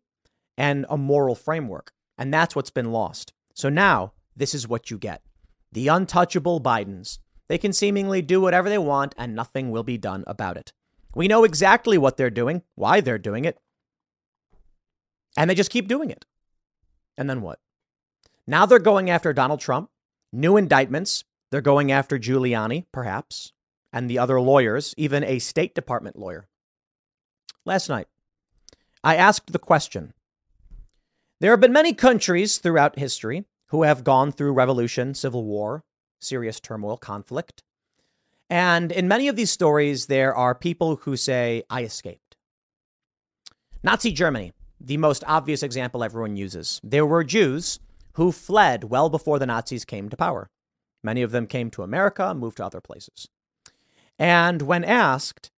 and 0.56 0.86
a 0.88 0.96
moral 0.96 1.34
framework. 1.34 1.92
And 2.16 2.32
that's 2.32 2.56
what's 2.56 2.70
been 2.70 2.92
lost. 2.92 3.32
So 3.54 3.68
now, 3.68 4.12
this 4.34 4.54
is 4.54 4.66
what 4.66 4.90
you 4.90 4.98
get 4.98 5.22
the 5.70 5.88
untouchable 5.88 6.60
Bidens. 6.60 7.18
They 7.48 7.58
can 7.58 7.72
seemingly 7.72 8.22
do 8.22 8.40
whatever 8.40 8.68
they 8.68 8.78
want, 8.78 9.14
and 9.18 9.34
nothing 9.34 9.70
will 9.70 9.82
be 9.82 9.98
done 9.98 10.24
about 10.26 10.56
it. 10.56 10.72
We 11.14 11.28
know 11.28 11.44
exactly 11.44 11.98
what 11.98 12.16
they're 12.16 12.30
doing, 12.30 12.62
why 12.74 13.00
they're 13.00 13.18
doing 13.18 13.44
it, 13.44 13.58
and 15.36 15.48
they 15.48 15.54
just 15.54 15.70
keep 15.70 15.88
doing 15.88 16.10
it. 16.10 16.24
And 17.16 17.28
then 17.28 17.42
what? 17.42 17.60
Now 18.46 18.66
they're 18.66 18.78
going 18.78 19.10
after 19.10 19.32
Donald 19.32 19.60
Trump, 19.60 19.90
new 20.32 20.56
indictments. 20.56 21.24
They're 21.50 21.60
going 21.60 21.92
after 21.92 22.18
Giuliani, 22.18 22.86
perhaps 22.92 23.52
and 23.94 24.10
the 24.10 24.18
other 24.18 24.40
lawyers, 24.40 24.92
even 24.98 25.22
a 25.22 25.38
State 25.38 25.72
Department 25.72 26.18
lawyer. 26.18 26.48
Last 27.64 27.88
night, 27.88 28.08
I 29.04 29.14
asked 29.14 29.52
the 29.52 29.58
question 29.60 30.12
There 31.40 31.52
have 31.52 31.60
been 31.60 31.72
many 31.72 31.94
countries 31.94 32.58
throughout 32.58 32.98
history 32.98 33.44
who 33.68 33.84
have 33.84 34.02
gone 34.02 34.32
through 34.32 34.52
revolution, 34.52 35.14
civil 35.14 35.44
war, 35.44 35.84
serious 36.24 36.60
turmoil, 36.60 36.96
conflict. 36.96 37.62
And 38.50 38.92
in 38.92 39.08
many 39.08 39.28
of 39.28 39.36
these 39.36 39.50
stories, 39.50 40.06
there 40.06 40.34
are 40.34 40.54
people 40.54 40.96
who 40.96 41.16
say, 41.16 41.62
I 41.70 41.82
escaped. 41.82 42.36
Nazi 43.82 44.12
Germany, 44.12 44.52
the 44.80 44.96
most 44.96 45.24
obvious 45.26 45.62
example 45.62 46.04
everyone 46.04 46.36
uses. 46.36 46.80
There 46.82 47.06
were 47.06 47.24
Jews 47.24 47.78
who 48.14 48.32
fled 48.32 48.84
well 48.84 49.08
before 49.10 49.38
the 49.38 49.46
Nazis 49.46 49.84
came 49.84 50.08
to 50.08 50.16
power. 50.16 50.48
Many 51.02 51.22
of 51.22 51.32
them 51.32 51.46
came 51.46 51.70
to 51.70 51.82
America, 51.82 52.34
moved 52.34 52.56
to 52.58 52.64
other 52.64 52.80
places. 52.80 53.28
And 54.18 54.62
when 54.62 54.84
asked, 54.84 55.50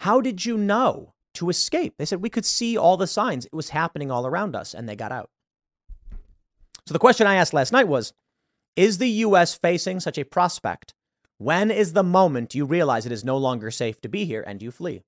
How 0.00 0.20
did 0.20 0.44
you 0.44 0.56
know 0.56 1.14
to 1.34 1.50
escape? 1.50 1.94
They 1.98 2.04
said, 2.04 2.22
We 2.22 2.30
could 2.30 2.46
see 2.46 2.76
all 2.76 2.96
the 2.96 3.06
signs. 3.06 3.46
It 3.46 3.52
was 3.52 3.70
happening 3.70 4.10
all 4.10 4.26
around 4.26 4.56
us, 4.56 4.74
and 4.74 4.88
they 4.88 4.96
got 4.96 5.12
out. 5.12 5.30
So 6.86 6.92
the 6.92 6.98
question 6.98 7.26
I 7.26 7.36
asked 7.36 7.54
last 7.54 7.72
night 7.72 7.86
was 7.86 8.12
Is 8.76 8.98
the 8.98 9.08
U.S. 9.08 9.54
facing 9.54 10.00
such 10.00 10.18
a 10.18 10.24
prospect? 10.24 10.94
When 11.38 11.70
is 11.70 11.92
the 11.92 12.02
moment 12.02 12.54
you 12.54 12.64
realize 12.64 13.04
it 13.04 13.12
is 13.12 13.24
no 13.24 13.36
longer 13.36 13.70
safe 13.70 14.00
to 14.02 14.08
be 14.08 14.24
here 14.24 14.42
and 14.46 14.62
you 14.62 14.70
flee? 14.70 15.02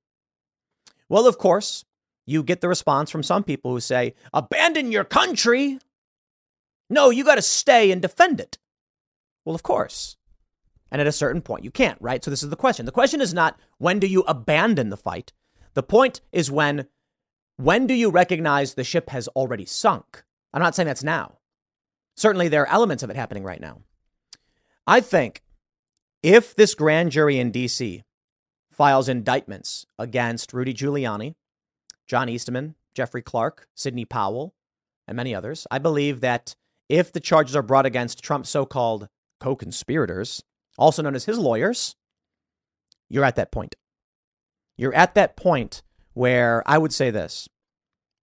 Well, 1.08 1.26
of 1.26 1.38
course, 1.38 1.84
you 2.26 2.42
get 2.42 2.60
the 2.60 2.68
response 2.68 3.10
from 3.10 3.22
some 3.22 3.44
people 3.44 3.70
who 3.70 3.80
say, 3.80 4.14
Abandon 4.32 4.92
your 4.92 5.04
country. 5.04 5.78
No, 6.90 7.10
you 7.10 7.24
got 7.24 7.36
to 7.36 7.42
stay 7.42 7.90
and 7.90 8.02
defend 8.02 8.40
it. 8.40 8.58
Well, 9.44 9.54
of 9.54 9.62
course. 9.62 10.16
And 10.90 11.00
at 11.00 11.06
a 11.06 11.12
certain 11.12 11.40
point, 11.40 11.64
you 11.64 11.70
can't, 11.70 11.98
right? 12.00 12.22
So 12.22 12.30
this 12.30 12.42
is 12.42 12.50
the 12.50 12.56
question. 12.56 12.86
The 12.86 12.92
question 12.92 13.20
is 13.20 13.34
not 13.34 13.58
when 13.78 13.98
do 13.98 14.06
you 14.06 14.22
abandon 14.22 14.90
the 14.90 14.96
fight? 14.96 15.32
The 15.74 15.82
point 15.82 16.20
is 16.32 16.50
when 16.50 16.86
when 17.56 17.86
do 17.86 17.94
you 17.94 18.10
recognize 18.10 18.74
the 18.74 18.84
ship 18.84 19.10
has 19.10 19.28
already 19.28 19.64
sunk? 19.64 20.24
I'm 20.52 20.62
not 20.62 20.74
saying 20.74 20.86
that's 20.86 21.04
now. 21.04 21.38
Certainly 22.16 22.48
there 22.48 22.62
are 22.62 22.72
elements 22.72 23.02
of 23.02 23.10
it 23.10 23.16
happening 23.16 23.44
right 23.44 23.60
now. 23.60 23.80
I 24.86 25.00
think 25.00 25.42
if 26.22 26.54
this 26.54 26.74
grand 26.74 27.10
jury 27.10 27.38
in 27.38 27.52
DC 27.52 28.02
files 28.70 29.08
indictments 29.08 29.86
against 29.98 30.52
Rudy 30.52 30.74
Giuliani, 30.74 31.34
John 32.06 32.28
Eastman, 32.28 32.74
Jeffrey 32.94 33.22
Clark, 33.22 33.68
Sidney 33.74 34.04
Powell, 34.04 34.54
and 35.06 35.16
many 35.16 35.34
others, 35.34 35.66
I 35.70 35.78
believe 35.78 36.20
that 36.20 36.54
if 36.88 37.12
the 37.12 37.20
charges 37.20 37.56
are 37.56 37.62
brought 37.62 37.86
against 37.86 38.22
Trump's 38.22 38.50
so 38.50 38.66
called 38.66 39.08
co 39.40 39.56
conspirators, 39.56 40.42
also 40.78 41.02
known 41.02 41.14
as 41.14 41.24
his 41.24 41.38
lawyers, 41.38 41.96
you're 43.08 43.24
at 43.24 43.36
that 43.36 43.52
point. 43.52 43.74
You're 44.76 44.94
at 44.94 45.14
that 45.14 45.36
point 45.36 45.82
where 46.14 46.62
I 46.66 46.78
would 46.78 46.92
say 46.92 47.10
this 47.10 47.48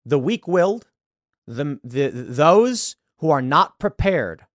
the 0.05 0.19
weak 0.19 0.49
willed, 0.49 0.89
the, 1.47 1.79
the, 1.85 2.09
those 2.09 2.97
who 3.21 3.31
are 3.31 3.43
not 3.43 3.79
prepared 3.79 4.47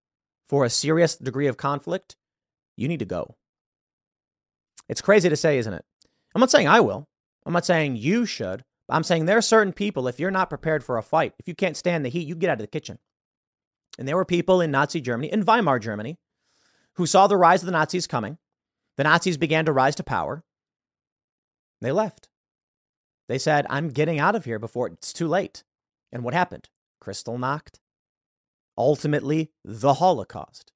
for 0.47 0.65
a 0.65 0.69
serious 0.69 1.15
degree 1.15 1.47
of 1.47 1.57
conflict, 1.57 2.15
you 2.75 2.87
need 2.87 2.99
to 2.99 3.05
go. 3.05 3.35
It's 4.89 5.01
crazy 5.01 5.29
to 5.29 5.35
say, 5.35 5.57
isn't 5.57 5.73
it? 5.73 5.85
I'm 6.33 6.39
not 6.39 6.51
saying 6.51 6.67
I 6.67 6.79
will. 6.79 7.07
I'm 7.45 7.53
not 7.53 7.65
saying 7.65 7.95
you 7.95 8.25
should. 8.25 8.63
I'm 8.89 9.03
saying 9.03 9.25
there 9.25 9.37
are 9.37 9.41
certain 9.41 9.73
people, 9.73 10.07
if 10.07 10.19
you're 10.19 10.31
not 10.31 10.49
prepared 10.49 10.83
for 10.83 10.97
a 10.97 11.03
fight, 11.03 11.33
if 11.39 11.47
you 11.47 11.55
can't 11.55 11.77
stand 11.77 12.05
the 12.05 12.09
heat, 12.09 12.27
you 12.27 12.35
get 12.35 12.49
out 12.49 12.59
of 12.59 12.59
the 12.59 12.67
kitchen. 12.67 12.99
And 13.97 14.07
there 14.07 14.15
were 14.15 14.25
people 14.25 14.61
in 14.61 14.71
Nazi 14.71 15.01
Germany, 15.01 15.31
in 15.31 15.45
Weimar 15.45 15.79
Germany, 15.79 16.17
who 16.95 17.05
saw 17.05 17.27
the 17.27 17.37
rise 17.37 17.61
of 17.61 17.67
the 17.67 17.71
Nazis 17.71 18.07
coming. 18.07 18.37
The 18.97 19.03
Nazis 19.03 19.37
began 19.37 19.65
to 19.65 19.73
rise 19.73 19.95
to 19.95 20.03
power. 20.03 20.43
They 21.81 21.91
left. 21.91 22.29
They 23.27 23.37
said, 23.37 23.65
I'm 23.69 23.89
getting 23.89 24.19
out 24.19 24.35
of 24.35 24.45
here 24.45 24.59
before 24.59 24.87
it's 24.87 25.13
too 25.13 25.27
late. 25.27 25.63
And 26.11 26.23
what 26.23 26.33
happened? 26.33 26.69
Crystal 26.99 27.37
Kristallnacht. 27.37 27.79
Ultimately, 28.77 29.51
the 29.63 29.95
Holocaust. 29.95 30.71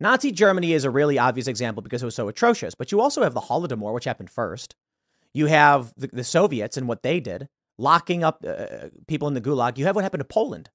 Nazi 0.00 0.30
Germany 0.30 0.72
is 0.72 0.84
a 0.84 0.90
really 0.90 1.18
obvious 1.18 1.48
example 1.48 1.82
because 1.82 2.02
it 2.02 2.06
was 2.06 2.14
so 2.14 2.28
atrocious, 2.28 2.74
but 2.74 2.92
you 2.92 3.00
also 3.00 3.22
have 3.22 3.34
the 3.34 3.40
Holodomor, 3.40 3.92
which 3.92 4.04
happened 4.04 4.30
first. 4.30 4.76
You 5.32 5.46
have 5.46 5.92
the, 5.96 6.08
the 6.08 6.24
Soviets 6.24 6.76
and 6.76 6.86
what 6.86 7.02
they 7.02 7.20
did, 7.20 7.48
locking 7.78 8.22
up 8.22 8.44
uh, 8.46 8.88
people 9.06 9.28
in 9.28 9.34
the 9.34 9.40
Gulag. 9.40 9.76
You 9.76 9.86
have 9.86 9.96
what 9.96 10.04
happened 10.04 10.20
to 10.20 10.24
Poland. 10.24 10.70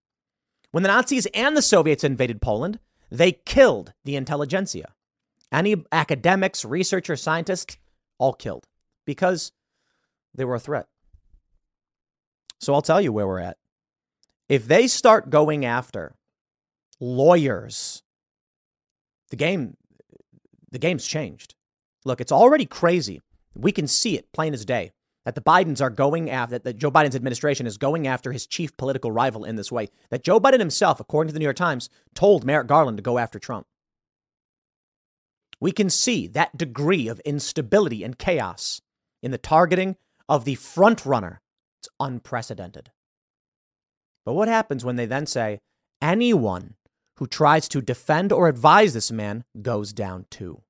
When 0.71 0.83
the 0.83 0.89
Nazis 0.89 1.27
and 1.27 1.55
the 1.55 1.61
Soviets 1.61 2.03
invaded 2.03 2.41
Poland, 2.41 2.79
they 3.09 3.31
killed 3.31 3.93
the 4.03 4.15
intelligentsia. 4.15 4.93
Any 5.51 5.85
academics, 5.91 6.65
researchers, 6.65 7.21
scientists, 7.21 7.77
all 8.17 8.33
killed 8.33 8.67
because 9.05 9.51
they 10.33 10.45
were 10.45 10.55
a 10.55 10.59
threat. 10.59 10.87
So 12.59 12.73
I'll 12.73 12.81
tell 12.81 12.99
you 12.99 13.13
where 13.13 13.27
we're 13.27 13.39
at. 13.39 13.57
If 14.49 14.67
they 14.67 14.87
start 14.87 15.29
going 15.29 15.63
after 15.63 16.15
lawyers, 17.03 18.01
the 19.29 19.35
game 19.35 19.75
the 20.71 20.79
game's 20.79 21.05
changed. 21.05 21.53
Look, 22.05 22.19
it's 22.19 22.31
already 22.31 22.65
crazy. 22.65 23.21
We 23.55 23.71
can 23.71 23.87
see 23.87 24.17
it 24.17 24.31
plain 24.33 24.53
as 24.53 24.65
day 24.65 24.91
that 25.23 25.35
the 25.35 25.41
Bidens 25.41 25.81
are 25.81 25.91
going 25.91 26.29
after, 26.29 26.57
that 26.57 26.77
Joe 26.77 26.91
Biden's 26.91 27.15
administration 27.15 27.67
is 27.67 27.77
going 27.77 28.07
after 28.07 28.31
his 28.31 28.47
chief 28.47 28.75
political 28.75 29.11
rival 29.11 29.45
in 29.45 29.55
this 29.55 29.71
way. 29.71 29.89
That 30.09 30.23
Joe 30.23 30.39
Biden 30.39 30.59
himself, 30.59 30.99
according 30.99 31.29
to 31.29 31.33
the 31.33 31.39
New 31.39 31.45
York 31.45 31.55
Times, 31.55 31.89
told 32.15 32.43
Merrick 32.43 32.67
Garland 32.67 32.97
to 32.97 33.03
go 33.03 33.19
after 33.19 33.39
Trump. 33.39 33.67
We 35.61 35.71
can 35.71 35.89
see 35.89 36.27
that 36.27 36.57
degree 36.57 37.07
of 37.07 37.19
instability 37.21 38.03
and 38.03 38.17
chaos 38.17 38.81
in 39.21 39.31
the 39.31 39.37
targeting 39.37 39.95
of 40.27 40.43
the 40.43 40.55
front 40.55 41.05
runner. 41.05 41.41
It's 41.79 41.89
unprecedented. 41.99 42.91
But 44.25 44.33
what 44.33 44.47
happens 44.47 44.83
when 44.83 44.95
they 44.95 45.05
then 45.05 45.25
say 45.25 45.59
anyone 46.01 46.75
who 47.17 47.27
tries 47.27 47.67
to 47.69 47.81
defend 47.81 48.31
or 48.31 48.47
advise 48.47 48.93
this 48.93 49.11
man 49.11 49.43
goes 49.61 49.93
down 49.93 50.25
too? 50.29 50.61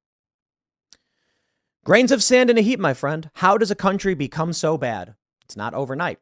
Grains 1.86 2.12
of 2.12 2.24
sand 2.24 2.50
in 2.50 2.58
a 2.58 2.62
heap, 2.62 2.80
my 2.80 2.94
friend. 2.94 3.30
How 3.36 3.58
does 3.58 3.72
a 3.72 3.76
country 3.76 4.14
become 4.14 4.54
so 4.54 4.78
bad? 4.78 5.16
It's 5.44 5.58
not 5.58 5.74
overnight. 5.74 6.20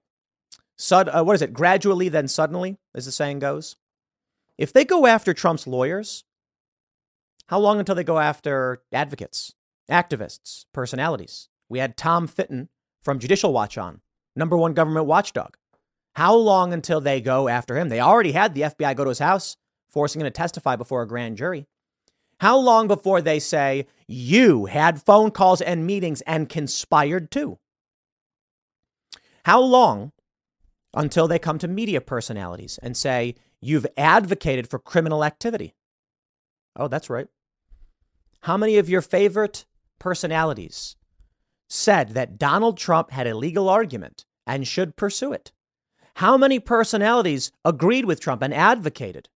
Sud, 0.76 1.08
uh, 1.10 1.24
what 1.24 1.36
is 1.36 1.44
it? 1.44 1.54
Gradually, 1.54 2.10
then 2.10 2.28
suddenly, 2.28 2.80
as 2.96 3.06
the 3.06 3.12
saying 3.12 3.40
goes. 3.40 3.76
If 4.58 4.74
they 4.74 4.84
go 4.84 5.06
after 5.06 5.34
Trump's 5.34 5.68
lawyers, 5.68 6.24
how 7.48 7.60
long 7.60 7.80
until 7.80 7.94
they 7.94 8.04
go 8.04 8.18
after 8.18 8.82
advocates, 8.92 9.54
activists, 9.90 10.66
personalities? 10.74 11.50
We 11.70 11.78
had 11.78 11.98
Tom 11.98 12.28
Fitton 12.28 12.70
from 13.04 13.20
Judicial 13.20 13.54
Watch 13.54 13.78
on, 13.78 14.02
number 14.36 14.58
one 14.58 14.74
government 14.74 15.06
watchdog. 15.06 15.58
How 16.16 16.34
long 16.34 16.74
until 16.74 17.00
they 17.00 17.22
go 17.22 17.48
after 17.48 17.78
him? 17.78 17.90
They 17.90 18.00
already 18.00 18.32
had 18.32 18.54
the 18.54 18.62
FBI 18.62 18.96
go 18.96 19.04
to 19.04 19.10
his 19.10 19.20
house, 19.20 19.58
forcing 19.92 20.22
him 20.22 20.26
to 20.26 20.32
testify 20.32 20.76
before 20.76 21.02
a 21.02 21.08
grand 21.08 21.38
jury. 21.38 21.68
How 22.40 22.58
long 22.58 22.88
before 22.88 23.22
they 23.22 23.40
say, 23.40 23.86
you 24.08 24.66
had 24.66 25.04
phone 25.04 25.30
calls 25.32 25.62
and 25.62 25.86
meetings 25.86 26.22
and 26.22 26.50
conspired 26.50 27.30
too? 27.30 27.60
How 29.46 29.62
long 29.62 30.12
until 30.94 31.28
they 31.28 31.40
come 31.40 31.60
to 31.60 31.68
media 31.68 32.02
personalities 32.02 32.80
and 32.82 32.98
say, 32.98 33.36
you've 33.60 33.88
advocated 33.96 34.68
for 34.68 34.80
criminal 34.80 35.24
activity? 35.24 35.76
Oh, 36.76 36.88
that's 36.88 37.10
right. 37.10 37.28
How 38.42 38.58
many 38.58 38.78
of 38.78 38.90
your 38.90 39.02
favorite 39.02 39.66
personalities 40.00 40.96
said 41.70 42.10
that 42.10 42.40
Donald 42.40 42.78
Trump 42.78 43.12
had 43.12 43.28
a 43.28 43.38
legal 43.38 43.70
argument 43.70 44.26
and 44.48 44.68
should 44.68 44.96
pursue 44.96 45.32
it? 45.32 45.52
How 46.16 46.38
many 46.38 46.60
personalities 46.60 47.52
agreed 47.64 48.06
with 48.06 48.20
Trump 48.20 48.42
and 48.42 48.54
advocated 48.54 49.30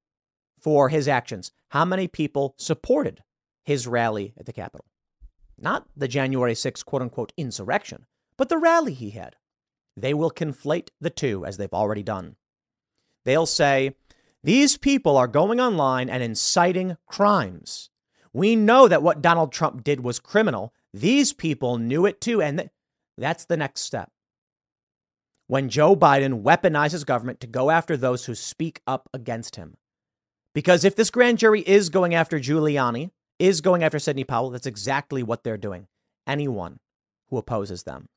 for 0.65 0.89
his 0.89 1.07
actions? 1.07 1.51
How 1.69 1.85
many 1.85 2.07
people 2.07 2.55
supported 2.57 3.21
his 3.63 3.85
rally 3.85 4.33
at 4.35 4.47
the 4.47 4.51
Capitol? 4.51 4.87
Not 5.59 5.85
the 5.95 6.07
January 6.07 6.55
6th 6.55 6.83
quote 6.85 7.03
unquote 7.03 7.31
insurrection, 7.37 8.07
but 8.35 8.49
the 8.49 8.57
rally 8.57 8.95
he 8.95 9.11
had. 9.11 9.35
They 9.95 10.11
will 10.15 10.31
conflate 10.31 10.87
the 10.99 11.11
two 11.11 11.45
as 11.45 11.57
they've 11.57 11.71
already 11.71 12.01
done. 12.01 12.37
They'll 13.25 13.45
say, 13.45 13.95
these 14.43 14.75
people 14.75 15.17
are 15.17 15.27
going 15.27 15.59
online 15.59 16.09
and 16.09 16.23
inciting 16.23 16.97
crimes. 17.05 17.91
We 18.33 18.55
know 18.55 18.87
that 18.87 19.03
what 19.03 19.21
Donald 19.21 19.51
Trump 19.51 19.83
did 19.83 19.99
was 19.99 20.19
criminal. 20.19 20.73
These 20.91 21.31
people 21.31 21.77
knew 21.77 22.07
it 22.07 22.19
too. 22.19 22.41
And 22.41 22.57
th- 22.57 22.69
that's 23.19 23.45
the 23.45 23.55
next 23.55 23.81
step. 23.81 24.09
When 25.45 25.69
Joe 25.69 25.95
Biden 25.95 26.41
weaponizes 26.41 27.05
government 27.05 27.39
to 27.41 27.47
go 27.47 27.69
after 27.69 27.95
those 27.95 28.25
who 28.25 28.33
speak 28.33 28.81
up 28.87 29.07
against 29.13 29.57
him. 29.57 29.77
Because 30.55 30.85
if 30.85 30.95
this 30.95 31.11
grand 31.11 31.37
jury 31.37 31.59
is 31.59 31.89
going 31.89 32.15
after 32.15 32.39
Giuliani, 32.39 33.11
is 33.37 33.59
going 33.59 33.83
after 33.83 33.99
Sidney 33.99 34.23
Powell, 34.23 34.51
that's 34.51 34.65
exactly 34.65 35.21
what 35.21 35.43
they're 35.43 35.57
doing. 35.57 35.87
Anyone 36.25 36.79
who 37.29 37.37
opposes 37.37 37.83
them. 37.83 38.07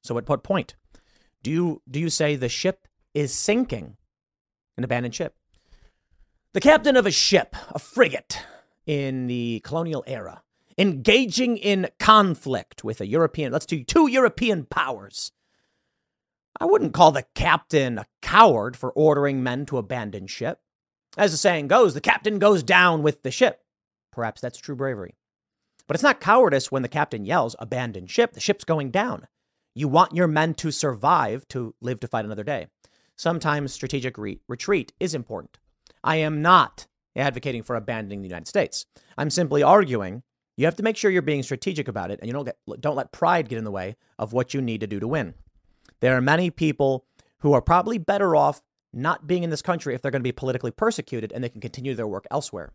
So 0.00 0.16
at 0.16 0.28
what 0.28 0.44
point 0.44 0.76
do 1.42 1.50
you 1.50 1.82
do 1.90 1.98
you 1.98 2.08
say 2.08 2.36
the 2.36 2.48
ship 2.48 2.86
is 3.14 3.34
sinking? 3.34 3.96
An 4.76 4.84
abandoned 4.84 5.14
ship. 5.14 5.34
The 6.52 6.60
captain 6.60 6.96
of 6.96 7.04
a 7.04 7.10
ship, 7.10 7.56
a 7.70 7.80
frigate 7.80 8.38
in 8.86 9.26
the 9.26 9.60
colonial 9.64 10.04
era, 10.06 10.42
engaging 10.78 11.56
in 11.56 11.88
conflict 11.98 12.84
with 12.84 13.00
a 13.00 13.06
European, 13.06 13.50
let's 13.50 13.66
do 13.66 13.82
two 13.82 14.06
European 14.06 14.66
powers. 14.66 15.32
I 16.60 16.66
wouldn't 16.66 16.94
call 16.94 17.10
the 17.10 17.26
captain 17.34 17.98
a 17.98 18.06
coward 18.22 18.76
for 18.76 18.92
ordering 18.92 19.42
men 19.42 19.66
to 19.66 19.78
abandon 19.78 20.28
ship. 20.28 20.60
As 21.16 21.30
the 21.30 21.36
saying 21.36 21.68
goes, 21.68 21.94
the 21.94 22.00
captain 22.00 22.38
goes 22.38 22.62
down 22.62 23.02
with 23.02 23.22
the 23.22 23.30
ship. 23.30 23.60
Perhaps 24.10 24.40
that's 24.40 24.58
true 24.58 24.74
bravery. 24.74 25.14
But 25.86 25.94
it's 25.94 26.02
not 26.02 26.20
cowardice 26.20 26.72
when 26.72 26.82
the 26.82 26.88
captain 26.88 27.24
yells, 27.24 27.54
abandon 27.58 28.06
ship, 28.06 28.32
the 28.32 28.40
ship's 28.40 28.64
going 28.64 28.90
down. 28.90 29.26
You 29.74 29.88
want 29.88 30.14
your 30.14 30.26
men 30.26 30.54
to 30.54 30.70
survive 30.70 31.46
to 31.48 31.74
live 31.80 32.00
to 32.00 32.08
fight 32.08 32.24
another 32.24 32.44
day. 32.44 32.68
Sometimes 33.16 33.72
strategic 33.72 34.16
re- 34.18 34.40
retreat 34.48 34.92
is 34.98 35.14
important. 35.14 35.58
I 36.02 36.16
am 36.16 36.42
not 36.42 36.86
advocating 37.16 37.62
for 37.62 37.76
abandoning 37.76 38.22
the 38.22 38.28
United 38.28 38.48
States. 38.48 38.86
I'm 39.16 39.30
simply 39.30 39.62
arguing 39.62 40.22
you 40.56 40.64
have 40.66 40.76
to 40.76 40.82
make 40.82 40.96
sure 40.96 41.10
you're 41.10 41.22
being 41.22 41.42
strategic 41.42 41.88
about 41.88 42.10
it 42.10 42.20
and 42.20 42.28
you 42.28 42.32
don't 42.32 42.44
get 42.44 42.58
don't 42.80 42.96
let 42.96 43.12
pride 43.12 43.48
get 43.48 43.58
in 43.58 43.64
the 43.64 43.70
way 43.70 43.96
of 44.18 44.32
what 44.32 44.54
you 44.54 44.62
need 44.62 44.80
to 44.80 44.86
do 44.86 45.00
to 45.00 45.08
win. 45.08 45.34
There 46.00 46.16
are 46.16 46.20
many 46.20 46.50
people 46.50 47.06
who 47.40 47.52
are 47.52 47.62
probably 47.62 47.98
better 47.98 48.36
off 48.36 48.62
not 48.94 49.26
being 49.26 49.42
in 49.42 49.50
this 49.50 49.62
country 49.62 49.94
if 49.94 50.02
they're 50.02 50.10
going 50.10 50.22
to 50.22 50.28
be 50.28 50.32
politically 50.32 50.70
persecuted 50.70 51.32
and 51.32 51.42
they 51.42 51.48
can 51.48 51.60
continue 51.60 51.94
their 51.94 52.06
work 52.06 52.26
elsewhere. 52.30 52.72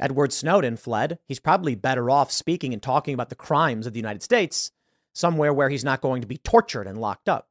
Edward 0.00 0.32
Snowden 0.32 0.76
fled. 0.76 1.18
He's 1.26 1.38
probably 1.38 1.74
better 1.74 2.10
off 2.10 2.32
speaking 2.32 2.72
and 2.72 2.82
talking 2.82 3.14
about 3.14 3.28
the 3.28 3.36
crimes 3.36 3.86
of 3.86 3.92
the 3.92 4.00
United 4.00 4.22
States 4.22 4.72
somewhere 5.12 5.52
where 5.52 5.68
he's 5.68 5.84
not 5.84 6.00
going 6.00 6.22
to 6.22 6.26
be 6.26 6.38
tortured 6.38 6.86
and 6.86 7.00
locked 7.00 7.28
up. 7.28 7.48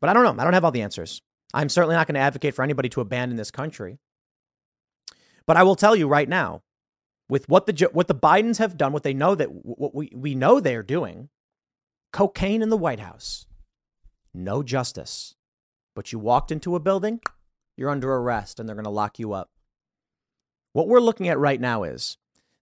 But 0.00 0.10
I 0.10 0.12
don't 0.12 0.24
know. 0.24 0.40
I 0.40 0.44
don't 0.44 0.54
have 0.54 0.64
all 0.64 0.70
the 0.70 0.82
answers. 0.82 1.22
I'm 1.54 1.68
certainly 1.68 1.96
not 1.96 2.06
going 2.06 2.14
to 2.14 2.20
advocate 2.20 2.54
for 2.54 2.62
anybody 2.62 2.88
to 2.90 3.00
abandon 3.00 3.36
this 3.36 3.50
country. 3.50 3.98
But 5.46 5.56
I 5.56 5.62
will 5.62 5.76
tell 5.76 5.96
you 5.96 6.08
right 6.08 6.28
now, 6.28 6.62
with 7.28 7.48
what 7.48 7.66
the 7.66 7.90
what 7.92 8.08
the 8.08 8.14
Bidens 8.14 8.58
have 8.58 8.76
done, 8.76 8.92
what 8.92 9.02
they 9.02 9.14
know 9.14 9.34
that 9.34 9.48
what 9.48 9.94
we, 9.94 10.10
we 10.14 10.34
know 10.34 10.60
they're 10.60 10.82
doing, 10.82 11.28
cocaine 12.12 12.62
in 12.62 12.70
the 12.70 12.76
White 12.76 13.00
House, 13.00 13.46
no 14.34 14.62
justice. 14.62 15.34
But 15.98 16.12
you 16.12 16.20
walked 16.20 16.52
into 16.52 16.76
a 16.76 16.80
building, 16.80 17.18
you're 17.76 17.90
under 17.90 18.14
arrest, 18.14 18.60
and 18.60 18.68
they're 18.68 18.76
going 18.76 18.84
to 18.84 18.88
lock 18.88 19.18
you 19.18 19.32
up. 19.32 19.50
What 20.72 20.86
we're 20.86 21.00
looking 21.00 21.26
at 21.26 21.40
right 21.40 21.60
now 21.60 21.82
is 21.82 22.18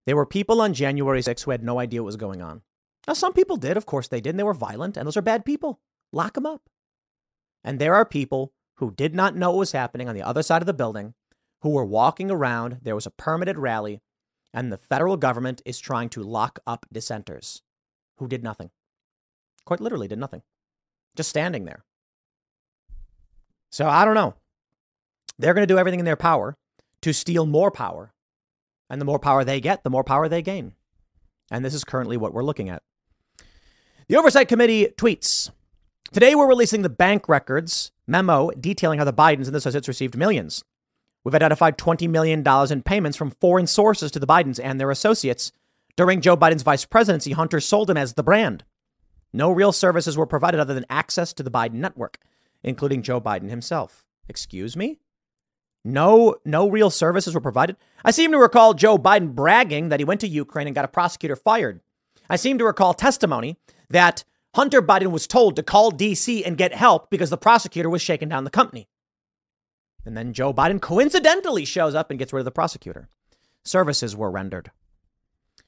there 0.06 0.16
were 0.16 0.24
people 0.24 0.62
on 0.62 0.72
January 0.72 1.20
6th 1.20 1.44
who 1.44 1.50
had 1.50 1.62
no 1.62 1.78
idea 1.78 2.00
what 2.00 2.06
was 2.06 2.16
going 2.16 2.40
on. 2.40 2.62
Now, 3.06 3.12
some 3.12 3.34
people 3.34 3.58
did. 3.58 3.76
Of 3.76 3.84
course 3.84 4.08
they 4.08 4.22
did. 4.22 4.30
And 4.30 4.38
they 4.38 4.42
were 4.42 4.54
violent, 4.54 4.96
and 4.96 5.06
those 5.06 5.18
are 5.18 5.22
bad 5.22 5.44
people. 5.44 5.80
Lock 6.14 6.32
them 6.32 6.46
up. 6.46 6.62
And 7.62 7.78
there 7.78 7.94
are 7.94 8.06
people 8.06 8.54
who 8.76 8.90
did 8.90 9.14
not 9.14 9.36
know 9.36 9.50
what 9.50 9.58
was 9.58 9.72
happening 9.72 10.08
on 10.08 10.14
the 10.14 10.22
other 10.22 10.42
side 10.42 10.62
of 10.62 10.66
the 10.66 10.72
building, 10.72 11.12
who 11.60 11.68
were 11.68 11.84
walking 11.84 12.30
around. 12.30 12.78
There 12.80 12.94
was 12.94 13.04
a 13.04 13.10
permitted 13.10 13.58
rally, 13.58 14.00
and 14.54 14.72
the 14.72 14.78
federal 14.78 15.18
government 15.18 15.60
is 15.66 15.78
trying 15.78 16.08
to 16.08 16.22
lock 16.22 16.58
up 16.66 16.86
dissenters 16.90 17.60
who 18.16 18.28
did 18.28 18.42
nothing. 18.42 18.70
Quite 19.66 19.82
literally, 19.82 20.08
did 20.08 20.18
nothing. 20.18 20.40
Just 21.14 21.28
standing 21.28 21.66
there. 21.66 21.84
So 23.76 23.86
I 23.86 24.06
don't 24.06 24.14
know. 24.14 24.32
They're 25.38 25.52
going 25.52 25.68
to 25.68 25.74
do 25.74 25.78
everything 25.78 26.00
in 26.00 26.06
their 26.06 26.16
power 26.16 26.56
to 27.02 27.12
steal 27.12 27.44
more 27.44 27.70
power. 27.70 28.14
And 28.88 28.98
the 28.98 29.04
more 29.04 29.18
power 29.18 29.44
they 29.44 29.60
get, 29.60 29.84
the 29.84 29.90
more 29.90 30.02
power 30.02 30.30
they 30.30 30.40
gain. 30.40 30.72
And 31.50 31.62
this 31.62 31.74
is 31.74 31.84
currently 31.84 32.16
what 32.16 32.32
we're 32.32 32.42
looking 32.42 32.70
at. 32.70 32.82
The 34.08 34.16
Oversight 34.16 34.48
Committee 34.48 34.86
tweets 34.96 35.50
Today 36.10 36.34
we're 36.34 36.48
releasing 36.48 36.80
the 36.80 36.88
bank 36.88 37.28
records 37.28 37.92
memo 38.06 38.50
detailing 38.52 38.98
how 38.98 39.04
the 39.04 39.12
Bidens 39.12 39.44
and 39.44 39.52
the 39.52 39.58
associates 39.58 39.88
received 39.88 40.16
millions. 40.16 40.64
We've 41.22 41.34
identified 41.34 41.76
$20 41.76 42.08
million 42.08 42.42
in 42.70 42.82
payments 42.82 43.18
from 43.18 43.32
foreign 43.42 43.66
sources 43.66 44.10
to 44.12 44.18
the 44.18 44.26
Bidens 44.26 44.58
and 44.58 44.80
their 44.80 44.90
associates. 44.90 45.52
During 45.98 46.22
Joe 46.22 46.34
Biden's 46.34 46.62
vice 46.62 46.86
presidency, 46.86 47.32
Hunter 47.32 47.60
sold 47.60 47.90
him 47.90 47.98
as 47.98 48.14
the 48.14 48.22
brand. 48.22 48.64
No 49.34 49.50
real 49.50 49.70
services 49.70 50.16
were 50.16 50.24
provided 50.24 50.60
other 50.60 50.72
than 50.72 50.86
access 50.88 51.34
to 51.34 51.42
the 51.42 51.50
Biden 51.50 51.74
network, 51.74 52.18
including 52.66 53.00
Joe 53.00 53.20
Biden 53.20 53.48
himself. 53.48 54.04
Excuse 54.28 54.76
me? 54.76 54.98
No, 55.84 56.34
no 56.44 56.68
real 56.68 56.90
services 56.90 57.32
were 57.32 57.40
provided. 57.40 57.76
I 58.04 58.10
seem 58.10 58.32
to 58.32 58.38
recall 58.38 58.74
Joe 58.74 58.98
Biden 58.98 59.34
bragging 59.34 59.88
that 59.88 60.00
he 60.00 60.04
went 60.04 60.20
to 60.22 60.28
Ukraine 60.28 60.66
and 60.66 60.74
got 60.74 60.84
a 60.84 60.88
prosecutor 60.88 61.36
fired. 61.36 61.80
I 62.28 62.34
seem 62.34 62.58
to 62.58 62.64
recall 62.64 62.92
testimony 62.92 63.56
that 63.88 64.24
Hunter 64.56 64.82
Biden 64.82 65.12
was 65.12 65.28
told 65.28 65.54
to 65.54 65.62
call 65.62 65.92
DC 65.92 66.42
and 66.44 66.58
get 66.58 66.74
help 66.74 67.08
because 67.08 67.30
the 67.30 67.38
prosecutor 67.38 67.88
was 67.88 68.02
shaking 68.02 68.28
down 68.28 68.42
the 68.42 68.50
company. 68.50 68.88
And 70.04 70.16
then 70.16 70.32
Joe 70.32 70.52
Biden 70.52 70.80
coincidentally 70.80 71.64
shows 71.64 71.94
up 71.94 72.10
and 72.10 72.18
gets 72.18 72.32
rid 72.32 72.40
of 72.40 72.46
the 72.46 72.50
prosecutor. 72.50 73.08
Services 73.64 74.16
were 74.16 74.30
rendered. 74.30 74.72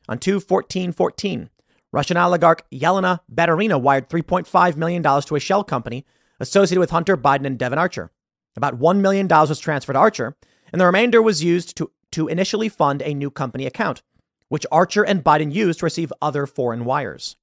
On 0.08 0.18
2 0.18 0.40
14 0.40 0.90
14, 0.90 1.50
Russian 1.92 2.16
oligarch 2.16 2.68
Yelena 2.70 3.20
Baturina 3.32 3.80
wired 3.80 4.08
$3.5 4.08 4.76
million 4.76 5.02
to 5.02 5.36
a 5.36 5.40
shell 5.40 5.62
company 5.62 6.04
associated 6.40 6.80
with 6.80 6.90
Hunter 6.90 7.16
Biden 7.16 7.46
and 7.46 7.58
Devon 7.58 7.78
Archer. 7.78 8.10
About 8.56 8.78
$1 8.78 9.00
million 9.00 9.28
was 9.28 9.60
transferred 9.60 9.92
to 9.94 9.98
Archer, 9.98 10.36
and 10.72 10.80
the 10.80 10.86
remainder 10.86 11.22
was 11.22 11.44
used 11.44 11.76
to, 11.76 11.90
to 12.12 12.28
initially 12.28 12.68
fund 12.68 13.02
a 13.02 13.14
new 13.14 13.30
company 13.30 13.66
account, 13.66 14.02
which 14.48 14.66
Archer 14.72 15.02
and 15.04 15.24
Biden 15.24 15.52
used 15.52 15.80
to 15.80 15.86
receive 15.86 16.12
other 16.20 16.46
foreign 16.46 16.84
wires. 16.84 17.36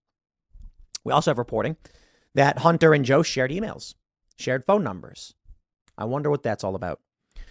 We 1.03 1.13
also 1.13 1.31
have 1.31 1.37
reporting 1.37 1.77
that 2.33 2.59
Hunter 2.59 2.93
and 2.93 3.05
Joe 3.05 3.23
shared 3.23 3.51
emails, 3.51 3.95
shared 4.37 4.65
phone 4.65 4.83
numbers. 4.83 5.33
I 5.97 6.05
wonder 6.05 6.29
what 6.29 6.43
that's 6.43 6.63
all 6.63 6.75
about. 6.75 6.99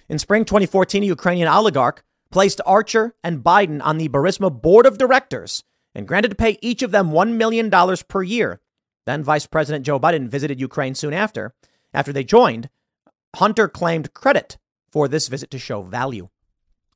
In 0.09 0.19
spring 0.19 0.45
2014, 0.45 1.03
a 1.03 1.07
Ukrainian 1.07 1.49
oligarch 1.49 2.05
placed 2.31 2.61
Archer 2.67 3.15
and 3.23 3.43
Biden 3.43 3.81
on 3.83 3.97
the 3.97 4.09
Burisma 4.09 4.51
board 4.51 4.87
of 4.87 4.99
directors 4.99 5.63
and 5.95 6.09
granted 6.09 6.31
to 6.31 6.35
pay 6.35 6.59
each 6.61 6.83
of 6.83 6.91
them 6.91 7.13
$1 7.13 7.37
million 7.37 7.71
per 8.09 8.23
year. 8.23 8.61
Then 9.07 9.23
Vice 9.23 9.47
President 9.47 9.85
Joe 9.85 10.01
Biden 10.01 10.29
visited 10.29 10.61
Ukraine 10.61 10.95
soon 10.95 11.13
after. 11.13 11.55
After 11.93 12.13
they 12.13 12.25
joined, 12.25 12.69
Hunter 13.37 13.69
claimed 13.69 14.15
credit 14.15 14.57
for 14.91 15.09
this 15.09 15.29
visit 15.29 15.51
to 15.51 15.59
show 15.59 15.83
value. 15.83 16.29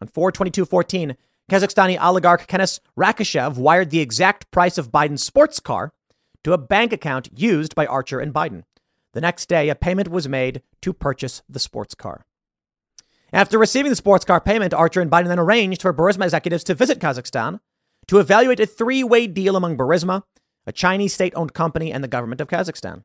On 0.00 0.08
42214, 0.08 1.16
Kazakhstani 1.50 1.98
oligarch 2.00 2.46
Kenes 2.46 2.80
Rakishev 2.96 3.56
wired 3.56 3.90
the 3.90 4.00
exact 4.00 4.50
price 4.50 4.78
of 4.78 4.92
Biden's 4.92 5.24
sports 5.24 5.60
car 5.60 5.92
to 6.44 6.52
a 6.52 6.58
bank 6.58 6.92
account 6.92 7.28
used 7.34 7.74
by 7.74 7.86
Archer 7.86 8.20
and 8.20 8.32
Biden. 8.32 8.64
The 9.14 9.20
next 9.20 9.48
day, 9.48 9.68
a 9.68 9.74
payment 9.74 10.08
was 10.08 10.28
made 10.28 10.62
to 10.82 10.92
purchase 10.92 11.42
the 11.48 11.58
sports 11.58 11.94
car. 11.94 12.24
After 13.32 13.58
receiving 13.58 13.90
the 13.90 13.96
sports 13.96 14.24
car 14.24 14.40
payment, 14.40 14.72
Archer 14.72 15.00
and 15.00 15.10
Biden 15.10 15.28
then 15.28 15.38
arranged 15.38 15.82
for 15.82 15.92
Burisma 15.92 16.24
executives 16.24 16.64
to 16.64 16.74
visit 16.74 16.98
Kazakhstan 17.00 17.60
to 18.06 18.18
evaluate 18.18 18.60
a 18.60 18.66
three 18.66 19.02
way 19.02 19.26
deal 19.26 19.56
among 19.56 19.76
Burisma, 19.76 20.22
a 20.68 20.72
Chinese 20.72 21.14
state 21.14 21.32
owned 21.34 21.54
company, 21.54 21.90
and 21.90 22.04
the 22.04 22.08
government 22.08 22.42
of 22.42 22.48
Kazakhstan. 22.48 23.02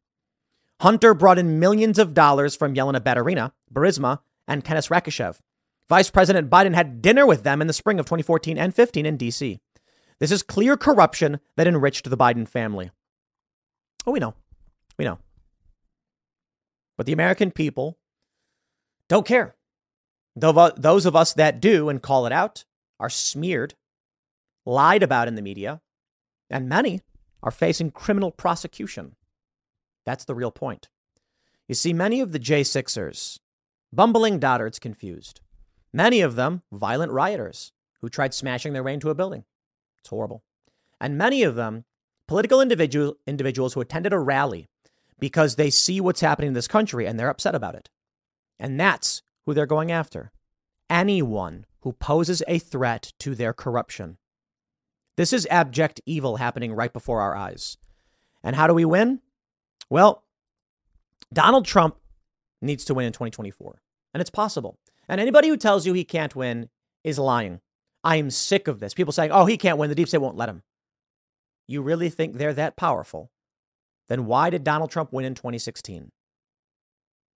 Hunter 0.81 1.13
brought 1.13 1.39
in 1.39 1.59
millions 1.59 1.97
of 1.97 2.13
dollars 2.13 2.57
from 2.57 2.75
Yelena 2.75 2.99
Baturina, 2.99 3.53
Burisma, 3.73 4.19
and 4.45 4.65
Kenes 4.65 4.89
Rakishev. 4.89 5.39
Vice 5.87 6.09
President 6.09 6.49
Biden 6.49 6.75
had 6.75 7.01
dinner 7.01 7.25
with 7.25 7.43
them 7.43 7.61
in 7.61 7.67
the 7.67 7.73
spring 7.73 7.99
of 7.99 8.05
2014 8.05 8.57
and 8.57 8.75
15 8.75 9.05
in 9.05 9.15
D.C. 9.15 9.61
This 10.19 10.31
is 10.31 10.43
clear 10.43 10.75
corruption 10.75 11.39
that 11.55 11.67
enriched 11.67 12.09
the 12.09 12.17
Biden 12.17 12.47
family. 12.47 12.91
Oh, 14.05 14.11
we 14.11 14.19
know. 14.19 14.35
We 14.97 15.05
know. 15.05 15.19
But 16.97 17.05
the 17.05 17.13
American 17.13 17.51
people 17.51 17.97
don't 19.07 19.25
care. 19.25 19.55
Uh, 20.41 20.71
those 20.75 21.05
of 21.05 21.15
us 21.15 21.33
that 21.33 21.61
do 21.61 21.87
and 21.87 22.01
call 22.01 22.25
it 22.25 22.33
out 22.33 22.65
are 22.99 23.09
smeared, 23.09 23.75
lied 24.65 25.01
about 25.01 25.29
in 25.29 25.35
the 25.35 25.41
media, 25.41 25.79
and 26.49 26.67
many 26.67 27.01
are 27.43 27.51
facing 27.51 27.91
criminal 27.91 28.31
prosecution. 28.31 29.15
That's 30.05 30.25
the 30.25 30.33
real 30.33 30.51
point. 30.51 30.89
You 31.67 31.75
see, 31.75 31.93
many 31.93 32.19
of 32.19 32.31
the 32.31 32.39
J6ers, 32.39 33.39
bumbling 33.91 34.39
dotards 34.39 34.79
confused, 34.79 35.41
many 35.93 36.21
of 36.21 36.35
them 36.35 36.63
violent 36.71 37.11
rioters 37.11 37.71
who 38.01 38.09
tried 38.09 38.33
smashing 38.33 38.73
their 38.73 38.83
way 38.83 38.93
into 38.93 39.09
a 39.09 39.15
building. 39.15 39.43
It's 40.01 40.09
horrible. 40.09 40.43
And 40.99 41.17
many 41.17 41.43
of 41.43 41.55
them 41.55 41.85
political 42.27 42.61
individual, 42.61 43.15
individuals 43.27 43.73
who 43.73 43.81
attended 43.81 44.13
a 44.13 44.19
rally 44.19 44.67
because 45.19 45.55
they 45.55 45.69
see 45.69 46.01
what's 46.01 46.21
happening 46.21 46.49
in 46.49 46.53
this 46.53 46.67
country 46.67 47.05
and 47.05 47.19
they're 47.19 47.29
upset 47.29 47.55
about 47.55 47.75
it. 47.75 47.89
And 48.59 48.79
that's 48.79 49.21
who 49.45 49.53
they're 49.53 49.65
going 49.65 49.91
after. 49.91 50.31
Anyone 50.89 51.65
who 51.81 51.93
poses 51.93 52.43
a 52.47 52.59
threat 52.59 53.13
to 53.19 53.35
their 53.35 53.53
corruption. 53.53 54.17
This 55.15 55.33
is 55.33 55.47
abject 55.49 56.01
evil 56.05 56.37
happening 56.37 56.73
right 56.73 56.91
before 56.91 57.21
our 57.21 57.35
eyes. 57.35 57.77
And 58.43 58.55
how 58.55 58.67
do 58.67 58.73
we 58.73 58.85
win? 58.85 59.21
Well, 59.89 60.23
Donald 61.31 61.65
Trump 61.65 61.97
needs 62.61 62.85
to 62.85 62.93
win 62.93 63.05
in 63.05 63.13
2024, 63.13 63.81
and 64.13 64.21
it's 64.21 64.29
possible. 64.29 64.79
And 65.07 65.19
anybody 65.19 65.49
who 65.49 65.57
tells 65.57 65.85
you 65.85 65.93
he 65.93 66.03
can't 66.03 66.35
win 66.35 66.69
is 67.03 67.19
lying. 67.19 67.59
I 68.03 68.17
am 68.17 68.29
sick 68.29 68.67
of 68.67 68.79
this. 68.79 68.93
People 68.93 69.13
saying, 69.13 69.31
oh, 69.31 69.45
he 69.45 69.57
can't 69.57 69.77
win. 69.77 69.89
The 69.89 69.95
deep 69.95 70.07
state 70.07 70.19
won't 70.21 70.37
let 70.37 70.49
him. 70.49 70.63
You 71.67 71.81
really 71.81 72.09
think 72.09 72.35
they're 72.35 72.53
that 72.53 72.75
powerful? 72.75 73.31
Then 74.09 74.25
why 74.25 74.49
did 74.49 74.63
Donald 74.63 74.91
Trump 74.91 75.13
win 75.13 75.25
in 75.25 75.35
2016? 75.35 76.11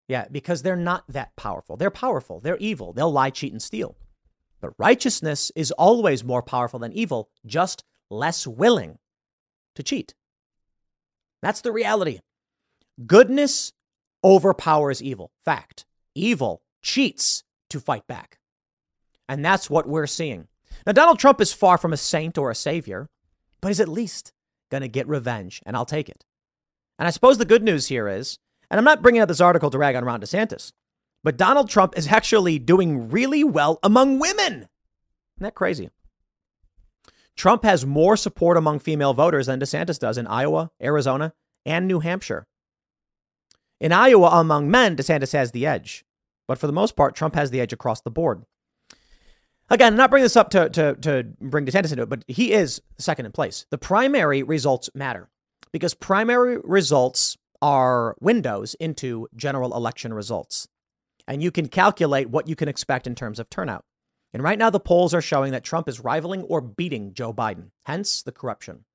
Yeah, 0.07 0.27
because 0.31 0.61
they're 0.61 0.75
not 0.75 1.03
that 1.07 1.35
powerful. 1.35 1.77
They're 1.77 1.91
powerful. 1.91 2.39
They're 2.39 2.57
evil. 2.57 2.93
They'll 2.93 3.11
lie, 3.11 3.29
cheat, 3.29 3.51
and 3.51 3.61
steal. 3.61 3.97
But 4.61 4.73
righteousness 4.77 5.51
is 5.55 5.71
always 5.71 6.23
more 6.23 6.41
powerful 6.41 6.79
than 6.79 6.93
evil, 6.93 7.29
just 7.45 7.83
less 8.09 8.47
willing 8.47 8.97
to 9.75 9.83
cheat. 9.83 10.13
That's 11.41 11.61
the 11.61 11.71
reality. 11.71 12.19
Goodness 13.05 13.73
overpowers 14.23 15.03
evil. 15.03 15.31
Fact. 15.45 15.85
Evil 16.15 16.63
cheats 16.81 17.43
to 17.69 17.79
fight 17.79 18.07
back. 18.07 18.39
And 19.29 19.45
that's 19.45 19.69
what 19.69 19.87
we're 19.87 20.07
seeing. 20.07 20.47
Now, 20.85 20.93
Donald 20.93 21.19
Trump 21.19 21.41
is 21.41 21.53
far 21.53 21.77
from 21.77 21.93
a 21.93 21.97
saint 21.97 22.37
or 22.37 22.49
a 22.49 22.55
savior, 22.55 23.09
but 23.61 23.67
he's 23.67 23.79
at 23.79 23.89
least 23.89 24.31
going 24.71 24.81
to 24.81 24.87
get 24.87 25.07
revenge, 25.07 25.61
and 25.65 25.75
I'll 25.75 25.85
take 25.85 26.09
it. 26.09 26.25
And 26.97 27.07
I 27.07 27.11
suppose 27.11 27.37
the 27.37 27.45
good 27.45 27.63
news 27.63 27.87
here 27.87 28.07
is 28.07 28.39
and 28.69 28.77
I'm 28.77 28.85
not 28.85 29.01
bringing 29.01 29.21
up 29.21 29.27
this 29.27 29.41
article 29.41 29.69
to 29.69 29.77
rag 29.77 29.95
on 29.95 30.05
Ron 30.05 30.21
DeSantis, 30.21 30.71
but 31.27 31.35
Donald 31.35 31.69
Trump 31.69 31.93
is 31.97 32.07
actually 32.07 32.57
doing 32.57 33.09
really 33.09 33.43
well 33.43 33.79
among 33.83 34.17
women. 34.17 34.53
Isn't 34.53 34.69
that 35.41 35.55
crazy? 35.55 35.89
Trump 37.35 37.65
has 37.65 37.85
more 37.85 38.15
support 38.15 38.55
among 38.55 38.79
female 38.79 39.13
voters 39.13 39.47
than 39.47 39.59
DeSantis 39.59 39.99
does 39.99 40.17
in 40.17 40.25
Iowa, 40.25 40.71
Arizona, 40.81 41.33
and 41.65 41.85
New 41.85 41.99
Hampshire. 41.99 42.47
In 43.81 43.91
Iowa, 43.91 44.29
among 44.39 44.71
men, 44.71 44.95
DeSantis 44.95 45.33
has 45.33 45.51
the 45.51 45.65
edge. 45.65 46.05
But 46.47 46.59
for 46.59 46.67
the 46.67 46.71
most 46.71 46.95
part, 46.95 47.13
Trump 47.13 47.35
has 47.35 47.51
the 47.51 47.59
edge 47.59 47.73
across 47.73 47.99
the 47.99 48.09
board. 48.09 48.43
Again, 49.69 49.91
I'm 49.91 49.97
not 49.97 50.09
bringing 50.09 50.23
this 50.23 50.37
up 50.37 50.49
to, 50.51 50.69
to, 50.69 50.95
to 50.95 51.23
bring 51.41 51.65
DeSantis 51.65 51.91
into 51.91 52.03
it, 52.03 52.09
but 52.09 52.23
he 52.29 52.53
is 52.53 52.81
second 52.99 53.25
in 53.25 53.33
place. 53.33 53.65
The 53.69 53.77
primary 53.77 54.43
results 54.43 54.89
matter 54.95 55.27
because 55.73 55.93
primary 55.93 56.57
results 56.63 57.35
are 57.61 58.15
windows 58.21 58.75
into 58.75 59.27
general 59.35 59.75
election 59.75 60.13
results. 60.13 60.69
And 61.27 61.43
you 61.43 61.51
can 61.51 61.67
calculate 61.67 62.29
what 62.29 62.47
you 62.47 62.55
can 62.55 62.69
expect 62.69 63.05
in 63.05 63.15
terms 63.15 63.39
of 63.39 63.49
turnout. 63.49 63.85
And 64.33 64.43
right 64.43 64.57
now, 64.59 64.69
the 64.69 64.79
polls 64.79 65.13
are 65.13 65.21
showing 65.21 65.51
that 65.51 65.63
Trump 65.63 65.89
is 65.89 65.99
rivaling 65.99 66.43
or 66.43 66.61
beating 66.61 67.13
Joe 67.13 67.33
Biden, 67.33 67.71
hence 67.85 68.21
the 68.21 68.31
corruption. 68.31 68.85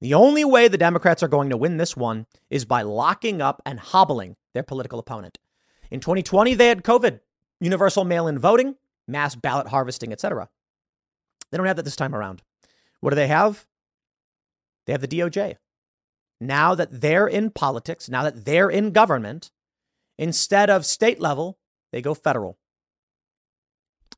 The 0.00 0.14
only 0.14 0.44
way 0.44 0.68
the 0.68 0.78
Democrats 0.78 1.22
are 1.22 1.28
going 1.28 1.50
to 1.50 1.56
win 1.56 1.76
this 1.76 1.96
one 1.96 2.26
is 2.50 2.64
by 2.64 2.82
locking 2.82 3.40
up 3.40 3.62
and 3.64 3.78
hobbling 3.78 4.36
their 4.52 4.62
political 4.62 4.98
opponent. 4.98 5.38
In 5.90 6.00
2020, 6.00 6.54
they 6.54 6.68
had 6.68 6.82
COVID, 6.82 7.20
universal 7.60 8.04
mail 8.04 8.26
in 8.26 8.38
voting, 8.38 8.76
mass 9.06 9.34
ballot 9.34 9.68
harvesting, 9.68 10.12
etc. 10.12 10.48
They 11.50 11.58
don't 11.58 11.66
have 11.66 11.76
that 11.76 11.84
this 11.84 11.96
time 11.96 12.14
around. 12.14 12.42
What 13.00 13.10
do 13.10 13.16
they 13.16 13.28
have? 13.28 13.66
They 14.86 14.92
have 14.92 15.02
the 15.02 15.08
DOJ 15.08 15.56
now 16.42 16.74
that 16.74 17.00
they're 17.00 17.28
in 17.28 17.50
politics, 17.50 18.08
now 18.08 18.22
that 18.24 18.44
they're 18.44 18.68
in 18.68 18.90
government, 18.90 19.50
instead 20.18 20.68
of 20.68 20.84
state 20.84 21.20
level, 21.20 21.58
they 21.92 22.02
go 22.02 22.14
federal. 22.14 22.58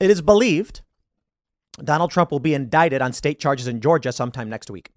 It 0.00 0.10
is 0.10 0.22
believed 0.22 0.82
Donald 1.82 2.10
Trump 2.10 2.30
will 2.30 2.40
be 2.40 2.54
indicted 2.54 3.02
on 3.02 3.12
state 3.12 3.40
charges 3.40 3.66
in 3.66 3.80
Georgia 3.80 4.12
sometime 4.12 4.48
next 4.48 4.70
week. 4.70 4.90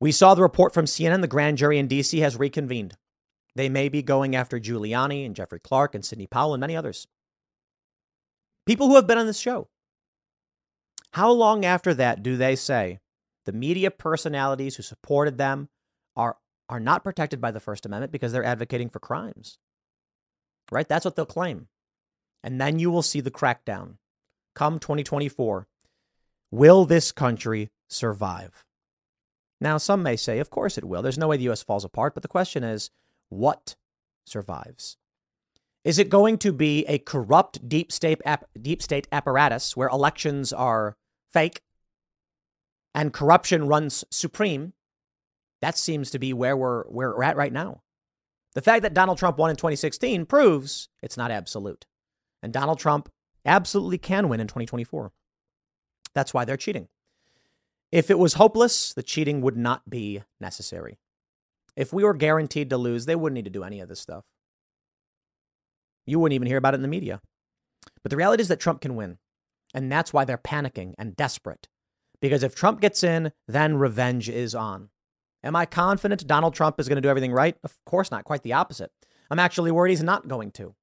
We 0.00 0.12
saw 0.12 0.34
the 0.34 0.42
report 0.42 0.72
from 0.72 0.84
CNN 0.84 1.20
the 1.20 1.28
grand 1.28 1.58
jury 1.58 1.78
in 1.78 1.88
D.C. 1.88 2.18
has 2.20 2.36
reconvened. 2.36 2.96
They 3.56 3.68
may 3.68 3.88
be 3.88 4.02
going 4.02 4.34
after 4.34 4.58
Giuliani 4.58 5.24
and 5.24 5.34
Jeffrey 5.34 5.60
Clark 5.60 5.94
and 5.94 6.04
Sidney 6.04 6.26
Powell 6.26 6.54
and 6.54 6.60
many 6.60 6.76
others. 6.76 7.06
People 8.66 8.88
who 8.88 8.96
have 8.96 9.06
been 9.06 9.18
on 9.18 9.26
this 9.26 9.38
show. 9.38 9.68
How 11.12 11.30
long 11.30 11.64
after 11.64 11.94
that 11.94 12.22
do 12.22 12.36
they 12.36 12.56
say 12.56 12.98
the 13.44 13.52
media 13.52 13.90
personalities 13.90 14.76
who 14.76 14.82
supported 14.82 15.38
them, 15.38 15.68
are 16.16 16.36
are 16.68 16.80
not 16.80 17.04
protected 17.04 17.40
by 17.40 17.50
the 17.50 17.60
First 17.60 17.84
Amendment 17.84 18.10
because 18.10 18.32
they're 18.32 18.44
advocating 18.44 18.88
for 18.88 18.98
crimes. 18.98 19.58
Right? 20.70 20.88
That's 20.88 21.04
what 21.04 21.16
they'll 21.16 21.26
claim. 21.26 21.68
And 22.42 22.60
then 22.60 22.78
you 22.78 22.90
will 22.90 23.02
see 23.02 23.20
the 23.20 23.30
crackdown 23.30 23.96
come 24.54 24.78
2024. 24.78 25.66
Will 26.50 26.84
this 26.84 27.12
country 27.12 27.70
survive? 27.88 28.64
Now, 29.60 29.78
some 29.78 30.02
may 30.02 30.16
say, 30.16 30.38
of 30.38 30.50
course 30.50 30.76
it 30.76 30.84
will. 30.84 31.02
There's 31.02 31.18
no 31.18 31.28
way 31.28 31.36
the 31.36 31.44
U.S. 31.44 31.62
falls 31.62 31.84
apart. 31.84 32.14
But 32.14 32.22
the 32.22 32.28
question 32.28 32.64
is, 32.64 32.90
what 33.28 33.76
survives? 34.26 34.96
Is 35.84 35.98
it 35.98 36.08
going 36.08 36.38
to 36.38 36.52
be 36.52 36.84
a 36.86 36.98
corrupt 36.98 37.68
deep 37.68 37.92
state, 37.92 38.20
deep 38.60 38.82
state 38.82 39.06
apparatus 39.12 39.76
where 39.76 39.88
elections 39.88 40.52
are 40.52 40.96
fake 41.32 41.60
and 42.94 43.12
corruption 43.12 43.66
runs 43.66 44.04
supreme 44.10 44.72
that 45.64 45.78
seems 45.78 46.10
to 46.10 46.18
be 46.18 46.34
where 46.34 46.54
we're 46.54 46.84
where 46.88 47.16
we're 47.16 47.22
at 47.22 47.38
right 47.38 47.52
now. 47.52 47.80
The 48.54 48.62
fact 48.62 48.82
that 48.82 48.94
Donald 48.94 49.18
Trump 49.18 49.36
won 49.36 49.50
in 49.50 49.56
2016 49.56 50.26
proves 50.26 50.88
it's 51.02 51.16
not 51.16 51.30
absolute. 51.30 51.86
And 52.42 52.52
Donald 52.52 52.78
Trump 52.78 53.10
absolutely 53.44 53.98
can 53.98 54.28
win 54.28 54.40
in 54.40 54.46
2024. 54.46 55.12
That's 56.14 56.32
why 56.32 56.44
they're 56.44 56.56
cheating. 56.56 56.88
If 57.90 58.10
it 58.10 58.18
was 58.18 58.34
hopeless, 58.34 58.92
the 58.92 59.02
cheating 59.02 59.40
would 59.40 59.56
not 59.56 59.88
be 59.88 60.22
necessary. 60.40 60.98
If 61.76 61.92
we 61.92 62.04
were 62.04 62.14
guaranteed 62.14 62.70
to 62.70 62.76
lose, 62.76 63.06
they 63.06 63.16
wouldn't 63.16 63.34
need 63.34 63.44
to 63.44 63.50
do 63.50 63.64
any 63.64 63.80
of 63.80 63.88
this 63.88 64.00
stuff. 64.00 64.24
You 66.06 66.18
wouldn't 66.18 66.34
even 66.34 66.46
hear 66.46 66.58
about 66.58 66.74
it 66.74 66.76
in 66.76 66.82
the 66.82 66.88
media. 66.88 67.20
But 68.02 68.10
the 68.10 68.16
reality 68.16 68.42
is 68.42 68.48
that 68.48 68.60
Trump 68.60 68.80
can 68.80 68.94
win. 68.94 69.18
And 69.72 69.90
that's 69.90 70.12
why 70.12 70.24
they're 70.24 70.38
panicking 70.38 70.94
and 70.98 71.16
desperate. 71.16 71.68
Because 72.20 72.42
if 72.42 72.54
Trump 72.54 72.80
gets 72.80 73.02
in, 73.02 73.32
then 73.48 73.76
revenge 73.76 74.28
is 74.28 74.54
on. 74.54 74.90
Am 75.44 75.54
I 75.54 75.66
confident 75.66 76.26
Donald 76.26 76.54
Trump 76.54 76.80
is 76.80 76.88
going 76.88 76.96
to 76.96 77.02
do 77.02 77.10
everything 77.10 77.32
right? 77.32 77.56
Of 77.62 77.76
course 77.84 78.10
not. 78.10 78.24
Quite 78.24 78.42
the 78.42 78.54
opposite. 78.54 78.90
I'm 79.30 79.38
actually 79.38 79.70
worried 79.70 79.90
he's 79.90 80.02
not 80.02 80.26
going 80.26 80.50
to. 80.52 80.74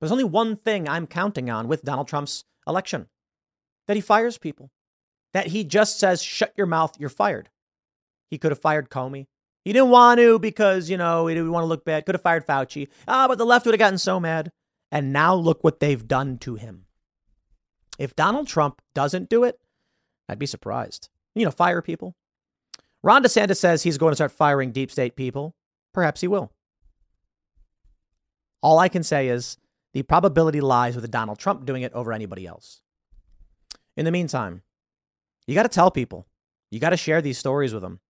There's 0.00 0.12
only 0.12 0.24
one 0.24 0.56
thing 0.56 0.88
I'm 0.88 1.08
counting 1.08 1.50
on 1.50 1.66
with 1.66 1.82
Donald 1.82 2.06
Trump's 2.06 2.44
election 2.66 3.08
that 3.88 3.96
he 3.96 4.00
fires 4.00 4.38
people, 4.38 4.70
that 5.32 5.48
he 5.48 5.64
just 5.64 5.98
says, 5.98 6.22
shut 6.22 6.52
your 6.56 6.66
mouth, 6.66 6.98
you're 6.98 7.08
fired. 7.08 7.50
He 8.30 8.38
could 8.38 8.52
have 8.52 8.60
fired 8.60 8.88
Comey. 8.88 9.26
He 9.64 9.72
didn't 9.72 9.90
want 9.90 10.20
to 10.20 10.38
because, 10.38 10.88
you 10.88 10.96
know, 10.96 11.26
he 11.26 11.34
didn't 11.34 11.52
want 11.52 11.64
to 11.64 11.68
look 11.68 11.84
bad. 11.84 12.06
Could 12.06 12.14
have 12.14 12.22
fired 12.22 12.46
Fauci. 12.46 12.88
Ah, 13.08 13.26
but 13.26 13.38
the 13.38 13.46
left 13.46 13.66
would 13.66 13.74
have 13.74 13.78
gotten 13.78 13.98
so 13.98 14.20
mad. 14.20 14.52
And 14.92 15.12
now 15.12 15.34
look 15.34 15.64
what 15.64 15.80
they've 15.80 16.06
done 16.06 16.38
to 16.38 16.54
him. 16.54 16.86
If 17.98 18.14
Donald 18.14 18.46
Trump 18.46 18.80
doesn't 18.94 19.28
do 19.28 19.42
it, 19.44 19.58
I'd 20.28 20.38
be 20.38 20.46
surprised. 20.46 21.08
You 21.34 21.44
know, 21.44 21.50
fire 21.50 21.82
people. 21.82 22.14
Ron 23.04 23.22
DeSantis 23.22 23.58
says 23.58 23.82
he's 23.82 23.98
going 23.98 24.12
to 24.12 24.16
start 24.16 24.32
firing 24.32 24.72
deep 24.72 24.90
state 24.90 25.14
people. 25.14 25.54
Perhaps 25.92 26.22
he 26.22 26.26
will. 26.26 26.52
All 28.62 28.78
I 28.78 28.88
can 28.88 29.02
say 29.02 29.28
is 29.28 29.58
the 29.92 30.02
probability 30.02 30.62
lies 30.62 30.96
with 30.96 31.10
Donald 31.10 31.38
Trump 31.38 31.66
doing 31.66 31.82
it 31.82 31.92
over 31.92 32.14
anybody 32.14 32.46
else. 32.46 32.80
In 33.94 34.06
the 34.06 34.10
meantime, 34.10 34.62
you 35.46 35.54
got 35.54 35.64
to 35.64 35.68
tell 35.68 35.90
people, 35.90 36.26
you 36.70 36.80
got 36.80 36.90
to 36.90 36.96
share 36.96 37.20
these 37.20 37.36
stories 37.36 37.74
with 37.74 37.82
them. 37.82 38.00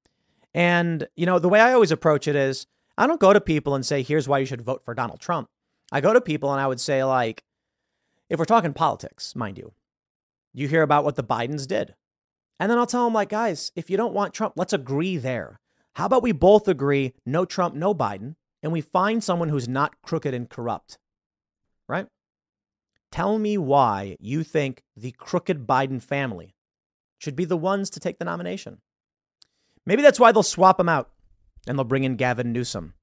And, 0.55 1.09
you 1.17 1.27
know, 1.27 1.41
the 1.41 1.49
way 1.49 1.59
I 1.61 1.73
always 1.73 1.91
approach 1.91 2.29
it 2.29 2.37
is 2.37 2.69
I 2.97 3.09
don't 3.09 3.21
go 3.21 3.33
to 3.33 3.41
people 3.41 3.75
and 3.75 3.85
say, 3.85 4.05
here's 4.05 4.29
why 4.29 4.39
you 4.39 4.47
should 4.47 4.63
vote 4.63 4.85
for 4.85 4.95
Donald 4.95 5.19
Trump. 5.19 5.49
I 5.91 6.01
go 6.01 6.13
to 6.13 6.21
people 6.21 6.53
and 6.53 6.61
I 6.61 6.69
would 6.69 6.81
say, 6.81 7.03
like, 7.03 7.43
if 8.31 8.39
we're 8.39 8.45
talking 8.45 8.73
politics, 8.73 9.35
mind 9.35 9.59
you, 9.59 9.73
you 10.53 10.69
hear 10.69 10.83
about 10.83 11.03
what 11.03 11.17
the 11.17 11.25
Bidens 11.25 11.67
did. 11.67 11.97
And 12.61 12.71
then 12.71 12.79
I'll 12.79 12.87
tell 12.87 13.05
them, 13.05 13.15
like, 13.15 13.31
guys, 13.31 13.73
if 13.75 13.91
you 13.91 13.97
don't 13.97 14.15
want 14.15 14.33
Trump, 14.33 14.55
let's 14.57 14.73
agree 14.73 15.17
there. 15.17 15.61
How 15.95 16.07
about 16.07 16.23
we 16.23 16.33
both 16.33 16.69
agree 16.69 17.15
no 17.25 17.45
Trump, 17.45 17.75
no 17.75 17.95
Biden, 17.95 18.37
and 18.63 18.73
we 18.73 18.81
find 18.81 19.23
someone 19.23 19.49
who's 19.49 19.69
not 19.69 20.01
crooked 20.03 20.35
and 20.35 20.49
corrupt? 20.49 20.99
Right? 21.89 22.07
Tell 23.11 23.39
me 23.39 23.59
why 23.59 24.17
you 24.19 24.43
think 24.43 24.83
the 24.97 25.13
crooked 25.13 25.67
Biden 25.67 26.03
family 26.03 26.55
should 27.19 27.37
be 27.37 27.45
the 27.45 27.57
ones 27.57 27.91
to 27.91 28.01
take 28.01 28.19
the 28.19 28.25
nomination. 28.25 28.79
Maybe 29.87 30.03
that's 30.03 30.19
why 30.19 30.33
they'll 30.33 30.43
swap 30.43 30.79
them 30.79 30.89
out 30.89 31.11
and 31.67 31.79
they'll 31.79 31.85
bring 31.85 32.05
in 32.05 32.17
Gavin 32.17 32.53
Newsom 32.53 32.95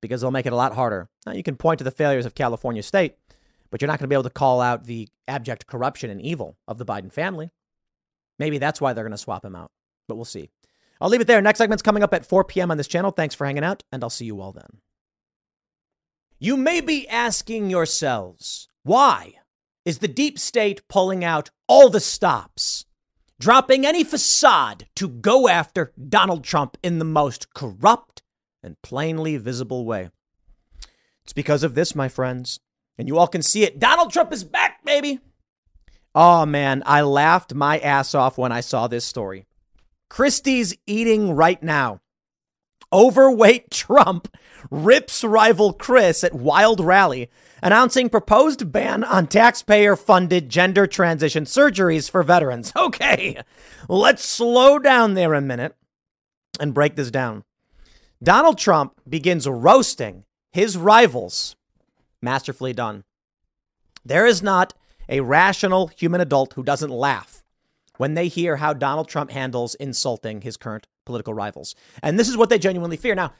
because 0.00 0.20
they'll 0.20 0.30
make 0.30 0.46
it 0.46 0.52
a 0.52 0.56
lot 0.56 0.74
harder. 0.74 1.08
Now, 1.26 1.32
you 1.32 1.42
can 1.42 1.56
point 1.56 1.78
to 1.78 1.84
the 1.84 1.90
failures 1.90 2.26
of 2.26 2.34
California 2.34 2.82
state, 2.82 3.16
but 3.70 3.82
you're 3.82 3.88
not 3.88 3.98
going 3.98 4.04
to 4.04 4.08
be 4.08 4.14
able 4.14 4.22
to 4.24 4.30
call 4.30 4.60
out 4.60 4.84
the 4.84 5.08
abject 5.26 5.66
corruption 5.66 6.10
and 6.10 6.22
evil 6.22 6.56
of 6.66 6.78
the 6.78 6.86
Biden 6.86 7.12
family. 7.12 7.50
Maybe 8.38 8.58
that's 8.58 8.80
why 8.80 8.92
they're 8.92 9.04
going 9.04 9.12
to 9.12 9.18
swap 9.18 9.44
him 9.44 9.56
out, 9.56 9.70
but 10.06 10.16
we'll 10.16 10.24
see. 10.24 10.50
I'll 11.00 11.08
leave 11.08 11.20
it 11.20 11.26
there. 11.26 11.40
Next 11.40 11.58
segment's 11.58 11.82
coming 11.82 12.02
up 12.02 12.14
at 12.14 12.26
4 12.26 12.44
p.m. 12.44 12.70
on 12.70 12.76
this 12.76 12.88
channel. 12.88 13.10
Thanks 13.10 13.34
for 13.34 13.46
hanging 13.46 13.64
out, 13.64 13.84
and 13.92 14.02
I'll 14.02 14.10
see 14.10 14.24
you 14.24 14.40
all 14.40 14.52
then. 14.52 14.80
You 16.38 16.56
may 16.56 16.80
be 16.80 17.08
asking 17.08 17.70
yourselves, 17.70 18.68
why 18.84 19.34
is 19.84 19.98
the 19.98 20.08
deep 20.08 20.38
state 20.38 20.86
pulling 20.88 21.24
out 21.24 21.50
all 21.66 21.88
the 21.88 22.00
stops, 22.00 22.84
dropping 23.40 23.84
any 23.84 24.04
facade 24.04 24.86
to 24.96 25.08
go 25.08 25.48
after 25.48 25.92
Donald 26.08 26.44
Trump 26.44 26.76
in 26.82 26.98
the 26.98 27.04
most 27.04 27.52
corrupt 27.54 28.22
and 28.62 28.80
plainly 28.82 29.36
visible 29.36 29.84
way? 29.84 30.10
It's 31.24 31.32
because 31.32 31.62
of 31.62 31.74
this, 31.74 31.94
my 31.94 32.08
friends. 32.08 32.60
And 32.96 33.06
you 33.06 33.18
all 33.18 33.28
can 33.28 33.42
see 33.42 33.62
it. 33.62 33.78
Donald 33.78 34.12
Trump 34.12 34.32
is 34.32 34.42
back, 34.42 34.84
baby. 34.84 35.20
Oh, 36.14 36.46
man, 36.46 36.82
I 36.86 37.02
laughed 37.02 37.54
my 37.54 37.78
ass 37.78 38.14
off 38.14 38.38
when 38.38 38.52
I 38.52 38.60
saw 38.60 38.86
this 38.88 39.04
story. 39.04 39.46
Christie's 40.08 40.74
eating 40.86 41.32
right 41.36 41.62
now. 41.62 42.00
Overweight 42.92 43.70
Trump 43.70 44.34
rips 44.70 45.22
rival 45.22 45.72
Chris 45.72 46.24
at 46.24 46.34
wild 46.34 46.80
rally, 46.80 47.28
announcing 47.62 48.08
proposed 48.08 48.72
ban 48.72 49.04
on 49.04 49.26
taxpayer 49.26 49.96
funded 49.96 50.48
gender 50.48 50.86
transition 50.86 51.44
surgeries 51.44 52.10
for 52.10 52.22
veterans. 52.22 52.72
Okay, 52.88 53.38
let's 53.88 54.24
slow 54.24 54.78
down 54.78 55.14
there 55.14 55.34
a 55.34 55.40
minute 55.40 55.76
and 56.58 56.72
break 56.72 56.96
this 56.96 57.10
down. 57.10 57.44
Donald 58.22 58.56
Trump 58.56 58.98
begins 59.08 59.46
roasting 59.46 60.24
his 60.52 60.76
rivals. 60.76 61.54
Masterfully 62.22 62.72
done. 62.72 63.04
There 64.04 64.26
is 64.26 64.42
not 64.42 64.74
a 65.08 65.20
rational 65.20 65.88
human 65.88 66.20
adult 66.20 66.52
who 66.54 66.62
doesn't 66.62 66.90
laugh 66.90 67.44
when 67.96 68.14
they 68.14 68.28
hear 68.28 68.56
how 68.56 68.72
Donald 68.72 69.08
Trump 69.08 69.30
handles 69.30 69.74
insulting 69.76 70.40
his 70.40 70.56
current 70.56 70.86
political 71.04 71.34
rivals. 71.34 71.74
And 72.02 72.18
this 72.18 72.28
is 72.28 72.36
what 72.36 72.48
they 72.48 72.58
genuinely 72.58 72.96
fear. 72.96 73.14
Now, 73.14 73.32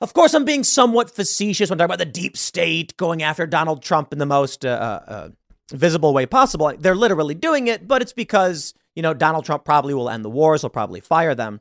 of 0.00 0.14
course, 0.14 0.34
I'm 0.34 0.44
being 0.44 0.62
somewhat 0.62 1.10
facetious 1.10 1.70
when 1.70 1.78
talking 1.78 1.86
about 1.86 1.98
the 1.98 2.04
deep 2.04 2.36
state 2.36 2.96
going 2.96 3.22
after 3.22 3.46
Donald 3.46 3.82
Trump 3.82 4.12
in 4.12 4.18
the 4.18 4.26
most 4.26 4.64
uh, 4.64 4.68
uh, 4.68 5.10
uh, 5.10 5.28
visible 5.72 6.14
way 6.14 6.26
possible. 6.26 6.72
They're 6.78 6.94
literally 6.94 7.34
doing 7.34 7.66
it, 7.66 7.88
but 7.88 8.00
it's 8.00 8.12
because, 8.12 8.74
you 8.94 9.02
know, 9.02 9.14
Donald 9.14 9.44
Trump 9.44 9.64
probably 9.64 9.94
will 9.94 10.08
end 10.08 10.24
the 10.24 10.30
wars, 10.30 10.60
he'll 10.60 10.70
probably 10.70 11.00
fire 11.00 11.34
them. 11.34 11.60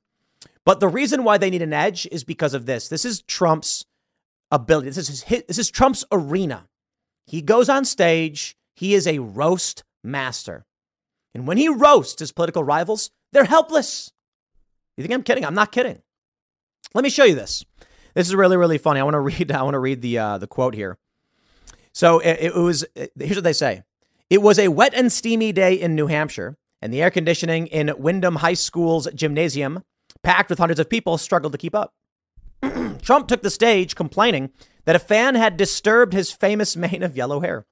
But 0.66 0.82
the 0.82 0.88
reason 0.90 1.24
why 1.24 1.38
they 1.38 1.50
need 1.50 1.62
an 1.62 1.74
edge 1.74 2.08
is 2.12 2.24
because 2.24 2.54
of 2.54 2.66
this. 2.66 2.90
This 2.90 3.06
is 3.06 3.22
Trump's 3.22 3.86
ability. 4.52 4.90
This 4.90 5.10
is 5.10 5.24
his, 5.24 5.44
this 5.48 5.58
is 5.58 5.72
Trump's 5.72 6.04
arena. 6.12 6.68
He 7.26 7.42
goes 7.42 7.70
on 7.70 7.86
stage, 7.86 8.57
he 8.78 8.94
is 8.94 9.08
a 9.08 9.18
roast 9.18 9.84
master. 10.04 10.64
And 11.34 11.48
when 11.48 11.58
he 11.58 11.68
roasts 11.68 12.20
his 12.20 12.32
political 12.32 12.64
rivals, 12.64 13.10
they're 13.34 13.46
helpless. 13.46 14.12
You 14.96 15.04
think 15.04 15.14
I'm 15.14 15.24
kidding? 15.24 15.44
I'm 15.44 15.56
not 15.56 15.72
kidding. 15.72 16.02
Let 16.94 17.04
me 17.04 17.10
show 17.10 17.24
you 17.24 17.34
this. 17.34 17.66
This 18.14 18.28
is 18.28 18.36
really, 18.36 18.56
really 18.56 18.78
funny. 18.78 19.00
I 19.00 19.04
want 19.04 19.16
to 19.16 19.20
read. 19.20 19.52
I 19.52 19.64
want 19.64 19.74
to 19.74 19.80
read 19.80 20.02
the 20.02 20.20
uh, 20.20 20.38
the 20.38 20.46
quote 20.46 20.76
here. 20.76 20.98
So 21.92 22.20
it, 22.20 22.38
it 22.40 22.56
was. 22.56 22.86
It, 22.96 23.12
here's 23.18 23.36
what 23.38 23.44
they 23.44 23.54
say. 23.54 23.82
It 24.30 24.44
was 24.44 24.60
a 24.60 24.68
wet 24.68 24.94
and 24.94 25.12
steamy 25.12 25.52
day 25.52 25.74
in 25.74 25.96
New 25.96 26.08
Hampshire, 26.08 26.56
and 26.80 26.94
the 26.94 27.02
air 27.02 27.10
conditioning 27.10 27.68
in 27.68 27.94
Windham 27.98 28.36
High 28.38 28.54
School's 28.54 29.08
gymnasium, 29.14 29.84
packed 30.22 30.52
with 30.52 30.60
hundreds 30.60 30.80
of 30.80 30.90
people, 30.90 31.18
struggled 31.18 31.54
to 31.54 31.58
keep 31.58 31.74
up. 31.74 31.94
Trump 33.02 33.28
took 33.28 33.42
the 33.42 33.50
stage, 33.50 33.96
complaining 33.96 34.52
that 34.86 34.96
a 34.96 35.00
fan 35.00 35.34
had 35.34 35.58
disturbed 35.58 36.14
his 36.14 36.32
famous 36.32 36.76
mane 36.76 37.02
of 37.02 37.18
yellow 37.18 37.40
hair. 37.40 37.66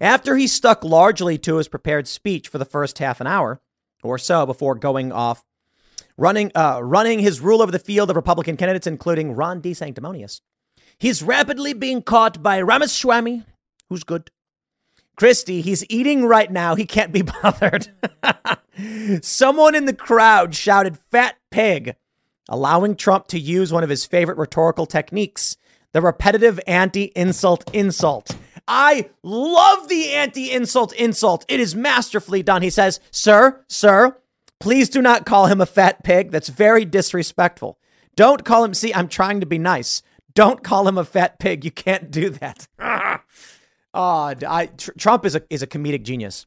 After 0.00 0.36
he 0.36 0.46
stuck 0.46 0.84
largely 0.84 1.38
to 1.38 1.56
his 1.56 1.68
prepared 1.68 2.06
speech 2.06 2.48
for 2.48 2.58
the 2.58 2.64
first 2.64 2.98
half 2.98 3.20
an 3.20 3.26
hour 3.26 3.60
or 4.02 4.18
so 4.18 4.46
before 4.46 4.74
going 4.74 5.12
off, 5.12 5.44
running, 6.16 6.52
uh, 6.54 6.80
running 6.82 7.18
his 7.18 7.40
rule 7.40 7.62
over 7.62 7.72
the 7.72 7.78
field 7.78 8.10
of 8.10 8.16
Republican 8.16 8.56
candidates, 8.56 8.86
including 8.86 9.32
Ron 9.32 9.60
DeSanctimonious, 9.60 10.40
he's 10.98 11.22
rapidly 11.22 11.72
being 11.72 12.02
caught 12.02 12.42
by 12.42 12.60
Ramaswamy, 12.60 13.44
who's 13.88 14.04
good. 14.04 14.30
Christie, 15.16 15.62
he's 15.62 15.84
eating 15.88 16.26
right 16.26 16.50
now. 16.50 16.74
He 16.74 16.84
can't 16.84 17.12
be 17.12 17.22
bothered. 17.42 17.88
Someone 19.22 19.74
in 19.74 19.86
the 19.86 19.94
crowd 19.94 20.54
shouted, 20.54 20.98
Fat 21.10 21.36
pig, 21.50 21.96
allowing 22.50 22.96
Trump 22.96 23.26
to 23.28 23.38
use 23.38 23.72
one 23.72 23.82
of 23.82 23.88
his 23.88 24.04
favorite 24.04 24.36
rhetorical 24.36 24.84
techniques 24.84 25.56
the 25.92 26.02
repetitive 26.02 26.60
anti 26.66 27.04
insult 27.16 27.64
insult. 27.72 28.36
I 28.68 29.10
love 29.22 29.88
the 29.88 30.12
anti 30.12 30.50
insult 30.50 30.92
insult. 30.92 31.44
It 31.48 31.60
is 31.60 31.74
masterfully 31.74 32.42
done. 32.42 32.62
He 32.62 32.70
says, 32.70 33.00
Sir, 33.10 33.64
sir, 33.68 34.16
please 34.60 34.88
do 34.88 35.00
not 35.00 35.26
call 35.26 35.46
him 35.46 35.60
a 35.60 35.66
fat 35.66 36.02
pig. 36.02 36.30
That's 36.30 36.48
very 36.48 36.84
disrespectful. 36.84 37.78
Don't 38.16 38.44
call 38.44 38.64
him, 38.64 38.74
see, 38.74 38.92
I'm 38.94 39.08
trying 39.08 39.40
to 39.40 39.46
be 39.46 39.58
nice. 39.58 40.02
Don't 40.34 40.64
call 40.64 40.88
him 40.88 40.98
a 40.98 41.04
fat 41.04 41.38
pig. 41.38 41.64
You 41.64 41.70
can't 41.70 42.10
do 42.10 42.30
that. 42.30 42.66
oh, 43.94 44.34
I, 44.46 44.70
tr- 44.76 44.92
Trump 44.98 45.24
is 45.24 45.34
a, 45.34 45.42
is 45.50 45.62
a 45.62 45.66
comedic 45.66 46.02
genius. 46.02 46.46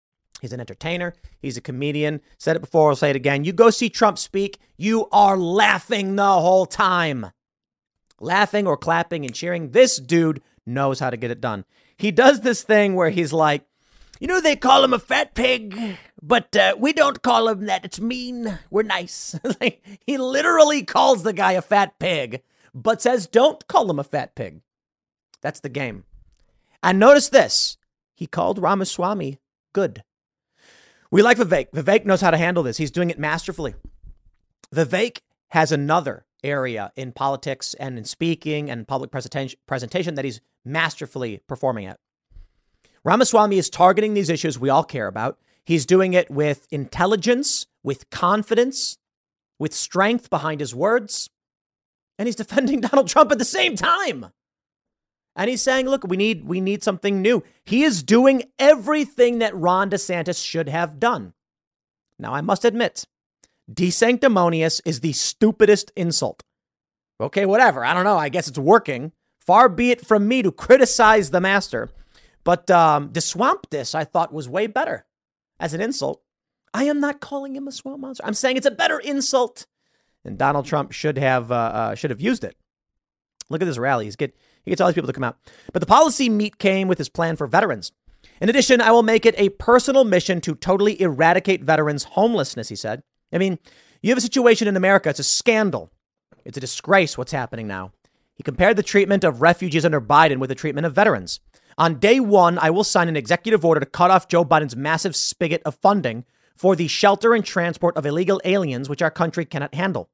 He's 0.41 0.53
an 0.53 0.59
entertainer. 0.59 1.13
He's 1.39 1.55
a 1.55 1.61
comedian. 1.61 2.19
Said 2.39 2.55
it 2.55 2.61
before, 2.61 2.89
I'll 2.89 2.95
say 2.95 3.11
it 3.11 3.15
again. 3.15 3.43
You 3.43 3.53
go 3.53 3.69
see 3.69 3.89
Trump 3.89 4.17
speak, 4.17 4.59
you 4.75 5.07
are 5.11 5.37
laughing 5.37 6.15
the 6.15 6.23
whole 6.23 6.65
time. 6.65 7.27
Laughing 8.19 8.65
or 8.65 8.75
clapping 8.75 9.23
and 9.23 9.35
cheering. 9.35 9.69
This 9.69 9.97
dude 9.97 10.41
knows 10.65 10.99
how 10.99 11.11
to 11.11 11.17
get 11.17 11.29
it 11.29 11.41
done. 11.41 11.63
He 11.95 12.09
does 12.09 12.41
this 12.41 12.63
thing 12.63 12.95
where 12.95 13.11
he's 13.11 13.31
like, 13.31 13.65
you 14.19 14.25
know, 14.25 14.41
they 14.41 14.55
call 14.55 14.83
him 14.83 14.93
a 14.93 14.99
fat 14.99 15.35
pig, 15.35 15.97
but 16.23 16.55
uh, 16.55 16.75
we 16.75 16.91
don't 16.91 17.21
call 17.21 17.47
him 17.47 17.67
that. 17.67 17.85
It's 17.85 18.01
mean. 18.01 18.57
We're 18.71 18.81
nice. 18.81 19.39
he 20.07 20.17
literally 20.17 20.83
calls 20.83 21.21
the 21.21 21.33
guy 21.33 21.51
a 21.51 21.61
fat 21.61 21.99
pig, 21.99 22.41
but 22.73 22.99
says, 22.99 23.27
don't 23.27 23.67
call 23.67 23.89
him 23.91 23.99
a 23.99 24.03
fat 24.03 24.33
pig. 24.33 24.61
That's 25.41 25.59
the 25.59 25.69
game. 25.69 26.05
And 26.81 26.97
notice 26.97 27.29
this 27.29 27.77
he 28.15 28.25
called 28.25 28.57
Ramaswamy 28.57 29.37
good. 29.73 30.03
We 31.11 31.21
like 31.21 31.37
Vivek. 31.37 31.71
Vivek 31.71 32.05
knows 32.05 32.21
how 32.21 32.31
to 32.31 32.37
handle 32.37 32.63
this. 32.63 32.77
He's 32.77 32.89
doing 32.89 33.09
it 33.09 33.19
masterfully. 33.19 33.75
Vivek 34.73 35.19
has 35.49 35.73
another 35.73 36.25
area 36.41 36.93
in 36.95 37.11
politics 37.11 37.73
and 37.73 37.97
in 37.97 38.05
speaking 38.05 38.71
and 38.71 38.87
public 38.87 39.11
presentation 39.11 40.15
that 40.15 40.25
he's 40.25 40.39
masterfully 40.63 41.41
performing 41.47 41.85
at. 41.85 41.99
Ramaswamy 43.03 43.57
is 43.57 43.69
targeting 43.69 44.13
these 44.13 44.29
issues 44.29 44.57
we 44.57 44.69
all 44.69 44.85
care 44.85 45.07
about. 45.07 45.37
He's 45.65 45.85
doing 45.85 46.13
it 46.13 46.31
with 46.31 46.65
intelligence, 46.71 47.67
with 47.83 48.09
confidence, 48.09 48.97
with 49.59 49.73
strength 49.73 50.29
behind 50.29 50.61
his 50.61 50.73
words, 50.73 51.29
and 52.17 52.27
he's 52.27 52.35
defending 52.37 52.79
Donald 52.79 53.09
Trump 53.09 53.31
at 53.33 53.37
the 53.37 53.45
same 53.45 53.75
time. 53.75 54.27
And 55.35 55.49
he's 55.49 55.61
saying, 55.61 55.87
look, 55.87 56.03
we 56.05 56.17
need 56.17 56.45
we 56.45 56.59
need 56.59 56.83
something 56.83 57.21
new. 57.21 57.43
He 57.63 57.83
is 57.83 58.03
doing 58.03 58.43
everything 58.59 59.39
that 59.39 59.55
Ron 59.55 59.89
DeSantis 59.89 60.45
should 60.45 60.67
have 60.67 60.99
done. 60.99 61.33
Now, 62.19 62.33
I 62.33 62.41
must 62.41 62.65
admit, 62.65 63.05
desanctimonious 63.71 64.81
is 64.85 64.99
the 64.99 65.13
stupidest 65.13 65.91
insult. 65.95 66.43
Okay, 67.19 67.45
whatever. 67.45 67.85
I 67.85 67.93
don't 67.93 68.03
know. 68.03 68.17
I 68.17 68.29
guess 68.29 68.47
it's 68.47 68.59
working. 68.59 69.13
Far 69.39 69.69
be 69.69 69.91
it 69.91 70.05
from 70.05 70.27
me 70.27 70.41
to 70.41 70.51
criticize 70.51 71.31
the 71.31 71.41
master. 71.41 71.89
But 72.43 72.69
um, 72.69 73.11
this, 73.13 73.35
I 73.95 74.03
thought, 74.03 74.33
was 74.33 74.49
way 74.49 74.67
better 74.67 75.05
as 75.59 75.73
an 75.73 75.81
insult. 75.81 76.21
I 76.73 76.85
am 76.85 76.99
not 76.99 77.19
calling 77.19 77.55
him 77.55 77.67
a 77.67 77.71
swamp 77.71 77.99
monster. 77.99 78.25
I'm 78.25 78.33
saying 78.33 78.57
it's 78.57 78.65
a 78.65 78.71
better 78.71 78.99
insult, 78.99 79.65
and 80.23 80.37
Donald 80.37 80.65
Trump 80.65 80.91
should 80.91 81.17
have 81.17 81.51
uh, 81.51 81.55
uh, 81.55 81.95
should 81.95 82.09
have 82.09 82.21
used 82.21 82.43
it. 82.43 82.55
Look 83.49 83.61
at 83.61 83.65
this 83.65 83.77
rally. 83.77 84.05
He's 84.05 84.15
get 84.15 84.35
he 84.63 84.71
gets 84.71 84.81
all 84.81 84.87
these 84.87 84.95
people 84.95 85.07
to 85.07 85.13
come 85.13 85.23
out. 85.23 85.37
But 85.73 85.79
the 85.79 85.85
policy 85.85 86.29
meet 86.29 86.57
came 86.57 86.87
with 86.87 86.97
his 86.97 87.09
plan 87.09 87.35
for 87.35 87.47
veterans. 87.47 87.91
In 88.39 88.49
addition, 88.49 88.81
I 88.81 88.91
will 88.91 89.03
make 89.03 89.25
it 89.25 89.35
a 89.37 89.49
personal 89.49 90.03
mission 90.03 90.41
to 90.41 90.55
totally 90.55 90.99
eradicate 91.01 91.63
veterans' 91.63 92.03
homelessness. 92.03 92.69
He 92.69 92.75
said. 92.75 93.03
I 93.33 93.37
mean, 93.37 93.59
you 94.01 94.09
have 94.09 94.17
a 94.17 94.21
situation 94.21 94.67
in 94.67 94.75
America. 94.75 95.09
It's 95.09 95.19
a 95.19 95.23
scandal. 95.23 95.91
It's 96.43 96.57
a 96.57 96.61
disgrace 96.61 97.17
what's 97.17 97.31
happening 97.31 97.67
now. 97.67 97.91
He 98.33 98.43
compared 98.43 98.75
the 98.75 98.83
treatment 98.83 99.23
of 99.23 99.41
refugees 99.41 99.85
under 99.85 100.01
Biden 100.01 100.39
with 100.39 100.49
the 100.49 100.55
treatment 100.55 100.87
of 100.87 100.95
veterans. 100.95 101.39
On 101.77 101.99
day 101.99 102.19
one, 102.19 102.57
I 102.57 102.69
will 102.69 102.83
sign 102.83 103.07
an 103.07 103.15
executive 103.15 103.63
order 103.63 103.79
to 103.79 103.85
cut 103.85 104.11
off 104.11 104.27
Joe 104.27 104.43
Biden's 104.43 104.75
massive 104.75 105.15
spigot 105.15 105.61
of 105.63 105.75
funding 105.75 106.25
for 106.55 106.75
the 106.75 106.87
shelter 106.87 107.33
and 107.33 107.45
transport 107.45 107.95
of 107.95 108.05
illegal 108.05 108.41
aliens, 108.43 108.89
which 108.89 109.01
our 109.01 109.11
country 109.11 109.45
cannot 109.45 109.75
handle. 109.75 110.09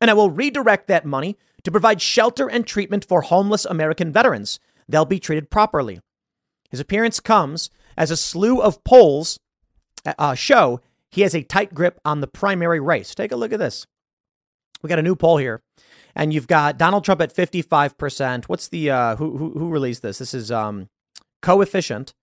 And 0.00 0.10
I 0.10 0.14
will 0.14 0.30
redirect 0.30 0.86
that 0.88 1.04
money 1.04 1.36
to 1.64 1.70
provide 1.70 2.00
shelter 2.00 2.48
and 2.48 2.66
treatment 2.66 3.04
for 3.04 3.22
homeless 3.22 3.64
American 3.64 4.12
veterans. 4.12 4.60
They'll 4.88 5.04
be 5.04 5.18
treated 5.18 5.50
properly. 5.50 6.00
His 6.70 6.80
appearance 6.80 7.20
comes 7.20 7.70
as 7.96 8.10
a 8.10 8.16
slew 8.16 8.60
of 8.60 8.84
polls 8.84 9.38
uh, 10.06 10.34
show 10.34 10.80
he 11.10 11.22
has 11.22 11.34
a 11.34 11.42
tight 11.42 11.74
grip 11.74 11.98
on 12.04 12.20
the 12.20 12.26
primary 12.26 12.80
race. 12.80 13.14
Take 13.14 13.32
a 13.32 13.36
look 13.36 13.52
at 13.52 13.58
this. 13.58 13.86
We 14.82 14.88
got 14.88 14.98
a 14.98 15.02
new 15.02 15.16
poll 15.16 15.38
here, 15.38 15.62
and 16.14 16.32
you've 16.32 16.46
got 16.46 16.78
Donald 16.78 17.04
Trump 17.04 17.20
at 17.20 17.34
55%. 17.34 18.44
What's 18.44 18.68
the, 18.68 18.90
uh, 18.90 19.16
who, 19.16 19.36
who, 19.36 19.50
who 19.58 19.70
released 19.70 20.02
this? 20.02 20.18
This 20.18 20.34
is 20.34 20.52
um, 20.52 20.88
coefficient. 21.42 22.14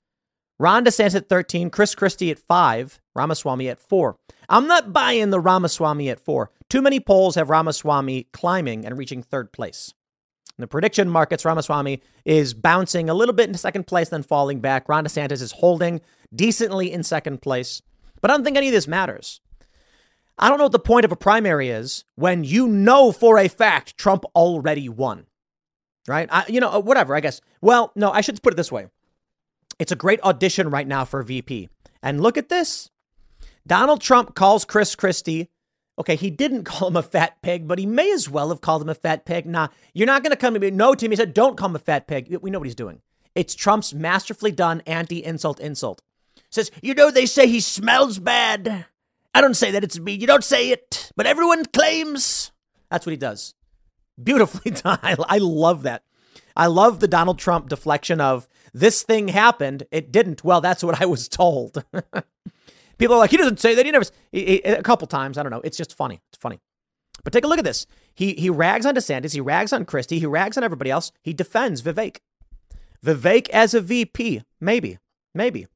Ron 0.58 0.86
DeSantis 0.86 1.16
at 1.16 1.28
13, 1.28 1.70
Chris 1.70 1.96
Christie 1.96 2.32
at 2.32 2.40
5, 2.40 3.02
Ramaswamy 3.14 3.68
at 3.68 3.80
4. 3.80 4.16
I'm 4.48 4.68
not 4.68 4.94
buying 4.94 5.32
the 5.32 5.40
Ramaswamy 5.40 6.10
at 6.10 6.22
4. 6.22 6.50
Too 6.76 6.82
many 6.82 7.00
polls 7.00 7.36
have 7.36 7.50
Ramaswamy 7.50 8.28
climbing 8.34 8.86
and 8.86 8.98
reaching 8.98 9.24
third 9.24 9.54
place. 9.54 9.94
In 10.58 10.62
the 10.62 10.68
prediction 10.68 11.10
markets, 11.10 11.46
Ramaswamy 11.46 12.02
is 12.26 12.54
bouncing 12.54 13.10
a 13.10 13.14
little 13.14 13.34
bit 13.34 13.48
into 13.48 13.58
second 13.58 13.88
place, 13.88 14.10
then 14.10 14.24
falling 14.24 14.60
back. 14.60 14.90
Ron 14.90 15.06
DeSantis 15.06 15.42
is 15.42 15.54
holding 15.54 16.02
decently 16.36 16.92
in 16.92 17.04
second 17.04 17.42
place. 17.42 17.82
But 18.20 18.30
I 18.30 18.34
don't 18.34 18.44
think 18.44 18.58
any 18.58 18.68
of 18.68 18.74
this 18.74 18.90
matters. 18.90 19.40
I 20.38 20.50
don't 20.50 20.58
know 20.58 20.66
what 20.66 20.74
the 20.74 20.80
point 20.80 21.06
of 21.06 21.14
a 21.14 21.16
primary 21.16 21.70
is 21.70 22.04
when 22.16 22.44
you 22.44 22.68
know 22.68 23.14
for 23.14 23.38
a 23.38 23.48
fact 23.48 23.98
Trump 23.98 24.26
already 24.36 24.90
won. 24.90 25.28
Right? 26.10 26.28
I, 26.30 26.44
you 26.50 26.60
know, 26.60 26.74
uh, 26.74 26.82
whatever, 26.82 27.16
I 27.16 27.22
guess. 27.22 27.40
Well, 27.62 27.94
no, 27.96 28.12
I 28.12 28.20
should 28.20 28.44
put 28.44 28.54
it 28.54 28.58
this 28.58 28.70
way. 28.70 28.88
It's 29.80 29.94
a 29.94 29.96
great 29.96 30.22
audition 30.24 30.70
right 30.70 30.86
now 30.90 31.06
for 31.06 31.24
VP. 31.24 31.70
And 32.04 32.20
look 32.20 32.38
at 32.38 32.50
this. 32.50 32.90
Donald 33.66 34.02
Trump 34.02 34.36
calls 34.36 34.66
Chris 34.66 34.94
Christie. 34.94 35.52
Okay, 35.98 36.16
he 36.16 36.30
didn't 36.30 36.64
call 36.66 36.90
him 36.90 36.98
a 36.98 37.04
fat 37.04 37.42
pig, 37.42 37.68
but 37.68 37.80
he 37.80 37.86
may 37.86 38.12
as 38.12 38.30
well 38.30 38.50
have 38.50 38.62
called 38.62 38.82
him 38.82 38.90
a 38.90 38.96
fat 38.96 39.26
pig. 39.26 39.46
Nah, 39.46 39.70
you're 39.94 40.08
not 40.08 40.24
going 40.24 40.32
to 40.32 40.38
come 40.38 40.54
to 40.54 40.60
me. 40.60 40.72
No, 40.72 40.96
Tim. 40.96 41.12
He 41.12 41.18
said, 41.18 41.34
don't 41.34 41.58
call 41.58 41.70
him 41.70 41.76
a 41.76 41.80
fat 41.80 42.08
pig. 42.08 42.36
We 42.42 42.52
know 42.52 42.60
what 42.60 42.68
he's 42.68 42.76
doing. 42.76 43.02
It's 43.34 43.56
Trump's 43.56 43.94
masterfully 43.94 44.52
done 44.52 44.82
anti 44.86 45.24
insult 45.24 45.60
insult. 45.60 46.02
Says, 46.50 46.72
you 46.82 46.94
know, 46.94 47.12
they 47.12 47.26
say 47.26 47.48
he 47.48 47.60
smells 47.60 48.18
bad. 48.18 48.86
I 49.34 49.42
don't 49.42 49.56
say 49.56 49.72
that 49.72 49.84
it's 49.84 50.00
me. 50.00 50.14
You 50.14 50.28
don't 50.28 50.44
say 50.44 50.70
it, 50.70 51.12
but 51.18 51.26
everyone 51.28 51.66
claims. 51.66 52.52
That's 52.90 53.06
what 53.06 53.12
he 53.12 53.18
does. 53.18 53.54
Beautifully 54.22 54.72
done. 54.84 55.00
I, 55.04 55.18
I 55.28 55.38
love 55.40 55.84
that. 55.84 56.04
I 56.56 56.68
love 56.68 57.02
the 57.02 57.10
Donald 57.10 57.38
Trump 57.38 57.68
deflection 57.68 58.22
of 58.22 58.48
this 58.74 59.04
thing 59.04 59.28
happened. 59.28 59.84
It 59.92 60.12
didn't. 60.12 60.46
Well, 60.46 60.62
that's 60.62 60.84
what 60.84 61.02
I 61.02 61.06
was 61.06 61.28
told. 61.30 61.84
People 62.98 63.16
are 63.16 63.20
like, 63.20 63.32
he 63.32 63.38
doesn't 63.38 63.60
say 63.60 63.76
that. 63.76 63.86
He 63.86 63.92
never, 63.92 64.06
he, 64.32 64.46
he, 64.46 64.62
a 64.64 64.84
couple 64.84 65.08
times. 65.08 65.38
I 65.38 65.44
don't 65.44 65.52
know. 65.52 65.62
It's 65.64 65.78
just 65.78 65.96
funny. 65.96 66.22
It's 66.32 66.42
funny. 66.42 66.60
But 67.24 67.34
take 67.34 67.44
a 67.44 67.48
look 67.48 67.60
at 67.60 67.66
this. 67.66 67.86
He, 68.14 68.34
he 68.34 68.50
rags 68.50 68.86
on 68.86 68.96
DeSantis. 68.96 69.34
He 69.34 69.42
rags 69.42 69.74
on 69.74 69.86
Christie. 69.86 70.20
He 70.20 70.26
rags 70.26 70.58
on 70.58 70.64
everybody 70.64 70.92
else. 70.92 71.12
He 71.24 71.34
defends 71.34 71.82
Vivek. 71.82 72.18
Vivek 73.04 73.50
as 73.50 73.74
a 73.74 73.82
VP. 73.82 74.44
Maybe. 74.60 75.00
Maybe. 75.34 75.68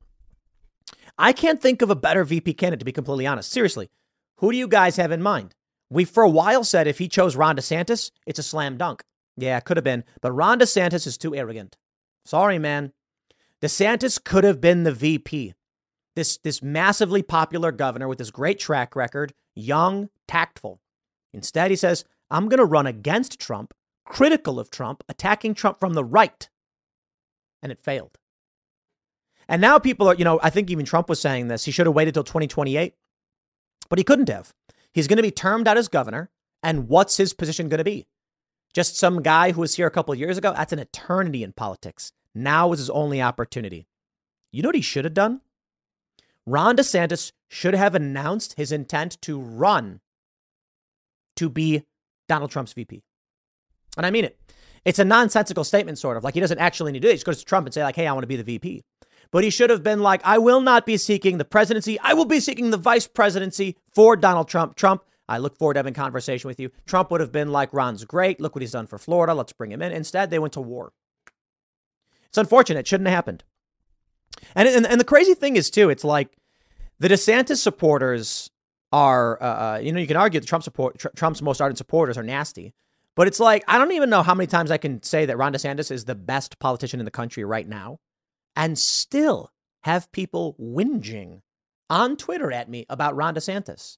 I 1.17 1.33
can't 1.33 1.61
think 1.61 1.81
of 1.81 1.89
a 1.89 1.95
better 1.95 2.23
VP 2.23 2.53
candidate, 2.53 2.79
to 2.79 2.85
be 2.85 2.91
completely 2.91 3.27
honest. 3.27 3.51
Seriously. 3.51 3.89
Who 4.37 4.51
do 4.51 4.57
you 4.57 4.67
guys 4.67 4.95
have 4.95 5.11
in 5.11 5.21
mind? 5.21 5.53
We, 5.89 6.05
for 6.05 6.23
a 6.23 6.29
while, 6.29 6.63
said 6.63 6.87
if 6.87 6.99
he 6.99 7.07
chose 7.07 7.35
Ron 7.35 7.57
DeSantis, 7.57 8.11
it's 8.25 8.39
a 8.39 8.43
slam 8.43 8.77
dunk. 8.77 9.03
Yeah, 9.35 9.57
it 9.57 9.65
could 9.65 9.77
have 9.77 9.83
been. 9.83 10.03
But 10.21 10.31
Ron 10.31 10.59
DeSantis 10.59 11.07
is 11.07 11.17
too 11.17 11.35
arrogant. 11.35 11.77
Sorry, 12.25 12.59
man. 12.59 12.93
DeSantis 13.61 14.23
could 14.23 14.43
have 14.43 14.61
been 14.61 14.83
the 14.83 14.93
VP. 14.93 15.53
This, 16.19 16.35
this 16.35 16.61
massively 16.61 17.23
popular 17.23 17.71
governor 17.71 18.09
with 18.09 18.17
this 18.17 18.29
great 18.29 18.59
track 18.59 18.93
record, 18.93 19.33
young, 19.55 20.09
tactful. 20.27 20.81
Instead, 21.33 21.71
he 21.71 21.77
says, 21.77 22.03
I'm 22.29 22.49
going 22.49 22.57
to 22.57 22.65
run 22.65 22.85
against 22.85 23.39
Trump, 23.39 23.73
critical 24.05 24.59
of 24.59 24.69
Trump, 24.69 25.01
attacking 25.07 25.53
Trump 25.53 25.79
from 25.79 25.93
the 25.93 26.03
right. 26.03 26.49
And 27.63 27.71
it 27.71 27.79
failed. 27.79 28.17
And 29.47 29.61
now 29.61 29.79
people 29.79 30.09
are, 30.09 30.13
you 30.15 30.25
know, 30.25 30.41
I 30.43 30.49
think 30.49 30.69
even 30.69 30.83
Trump 30.83 31.07
was 31.07 31.21
saying 31.21 31.47
this. 31.47 31.63
He 31.63 31.71
should 31.71 31.85
have 31.85 31.95
waited 31.95 32.15
till 32.15 32.25
2028, 32.25 32.95
but 33.89 33.97
he 33.97 34.03
couldn't 34.03 34.27
have. 34.27 34.53
He's 34.93 35.07
going 35.07 35.15
to 35.15 35.23
be 35.23 35.31
termed 35.31 35.69
out 35.69 35.77
as 35.77 35.87
governor. 35.87 36.29
And 36.61 36.89
what's 36.89 37.15
his 37.15 37.33
position 37.33 37.69
going 37.69 37.77
to 37.77 37.85
be? 37.85 38.07
Just 38.73 38.97
some 38.97 39.21
guy 39.21 39.53
who 39.53 39.61
was 39.61 39.75
here 39.75 39.87
a 39.87 39.91
couple 39.91 40.13
years 40.15 40.37
ago? 40.37 40.51
That's 40.53 40.73
an 40.73 40.79
eternity 40.79 41.45
in 41.45 41.53
politics. 41.53 42.11
Now 42.35 42.73
is 42.73 42.79
his 42.79 42.89
only 42.89 43.21
opportunity. 43.21 43.87
You 44.51 44.63
know 44.63 44.67
what 44.67 44.75
he 44.75 44.81
should 44.81 45.05
have 45.05 45.13
done? 45.13 45.39
Ron 46.49 46.75
DeSantis 46.77 47.31
should 47.47 47.75
have 47.75 47.93
announced 47.93 48.53
his 48.53 48.71
intent 48.71 49.21
to 49.21 49.39
run 49.39 49.99
to 51.35 51.49
be 51.49 51.85
Donald 52.27 52.49
Trump's 52.49 52.73
VP. 52.73 53.03
And 53.97 54.05
I 54.05 54.11
mean 54.11 54.25
it. 54.25 54.39
It's 54.83 54.99
a 54.99 55.05
nonsensical 55.05 55.63
statement, 55.63 55.99
sort 55.99 56.17
of. 56.17 56.23
Like 56.23 56.33
he 56.33 56.39
doesn't 56.39 56.57
actually 56.57 56.91
need 56.91 57.01
to 57.01 57.07
do 57.07 57.09
it. 57.09 57.11
He 57.11 57.15
just 57.17 57.25
goes 57.25 57.39
to 57.39 57.45
Trump 57.45 57.67
and 57.67 57.73
say, 57.73 57.83
like, 57.83 57.95
hey, 57.95 58.07
I 58.07 58.13
want 58.13 58.23
to 58.23 58.27
be 58.27 58.35
the 58.35 58.43
VP. 58.43 58.81
But 59.31 59.43
he 59.43 59.51
should 59.51 59.69
have 59.69 59.83
been 59.83 59.99
like, 59.99 60.21
I 60.23 60.39
will 60.39 60.61
not 60.61 60.87
be 60.87 60.97
seeking 60.97 61.37
the 61.37 61.45
presidency. 61.45 61.99
I 61.99 62.13
will 62.13 62.25
be 62.25 62.39
seeking 62.39 62.71
the 62.71 62.77
vice 62.77 63.05
presidency 63.05 63.77
for 63.93 64.15
Donald 64.15 64.47
Trump. 64.47 64.75
Trump, 64.75 65.03
I 65.27 65.37
look 65.37 65.55
forward 65.55 65.75
to 65.75 65.79
having 65.79 65.93
conversation 65.93 66.47
with 66.47 66.59
you. 66.59 66.71
Trump 66.87 67.11
would 67.11 67.21
have 67.21 67.31
been 67.31 67.51
like, 67.51 67.71
Ron's 67.73 68.05
great. 68.05 68.41
Look 68.41 68.55
what 68.55 68.63
he's 68.63 68.71
done 68.71 68.87
for 68.87 68.97
Florida. 68.97 69.35
Let's 69.35 69.53
bring 69.53 69.71
him 69.71 69.83
in. 69.83 69.91
Instead, 69.91 70.31
they 70.31 70.39
went 70.39 70.53
to 70.53 70.61
war. 70.61 70.93
It's 72.25 72.39
unfortunate. 72.39 72.79
It 72.79 72.87
shouldn't 72.87 73.07
have 73.07 73.15
happened. 73.15 73.43
And, 74.55 74.67
and, 74.67 74.85
and 74.85 74.99
the 74.99 75.05
crazy 75.05 75.33
thing 75.33 75.55
is, 75.55 75.69
too, 75.69 75.89
it's 75.89 76.03
like 76.03 76.35
the 76.99 77.07
DeSantis 77.07 77.57
supporters 77.57 78.49
are, 78.91 79.41
uh, 79.41 79.45
uh 79.45 79.79
you 79.81 79.91
know, 79.91 79.99
you 79.99 80.07
can 80.07 80.17
argue 80.17 80.39
that 80.39 80.47
Trump 80.47 80.63
support, 80.63 80.97
tr- 80.97 81.09
Trump's 81.15 81.41
most 81.41 81.61
ardent 81.61 81.77
supporters 81.77 82.17
are 82.17 82.23
nasty. 82.23 82.73
But 83.15 83.27
it's 83.27 83.39
like, 83.39 83.63
I 83.67 83.77
don't 83.77 83.91
even 83.91 84.09
know 84.09 84.23
how 84.23 84.33
many 84.33 84.47
times 84.47 84.71
I 84.71 84.77
can 84.77 85.03
say 85.03 85.25
that 85.25 85.37
Ron 85.37 85.53
DeSantis 85.53 85.91
is 85.91 86.05
the 86.05 86.15
best 86.15 86.57
politician 86.59 86.99
in 86.99 87.05
the 87.05 87.11
country 87.11 87.43
right 87.43 87.67
now 87.67 87.99
and 88.55 88.79
still 88.79 89.51
have 89.81 90.11
people 90.11 90.55
whinging 90.59 91.41
on 91.89 92.15
Twitter 92.15 92.51
at 92.51 92.69
me 92.69 92.85
about 92.89 93.15
Ron 93.15 93.35
DeSantis. 93.35 93.97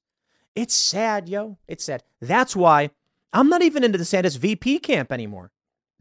It's 0.54 0.74
sad, 0.74 1.28
yo. 1.28 1.58
It's 1.68 1.84
sad. 1.84 2.02
That's 2.20 2.56
why 2.56 2.90
I'm 3.32 3.48
not 3.48 3.62
even 3.62 3.84
into 3.84 3.98
DeSantis 3.98 4.38
VP 4.38 4.80
camp 4.80 5.12
anymore. 5.12 5.52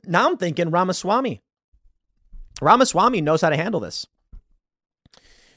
Now 0.05 0.27
I'm 0.27 0.37
thinking 0.37 0.71
Ramaswamy. 0.71 1.41
Ramaswamy 2.61 3.21
knows 3.21 3.41
how 3.41 3.49
to 3.49 3.55
handle 3.55 3.79
this. 3.79 4.07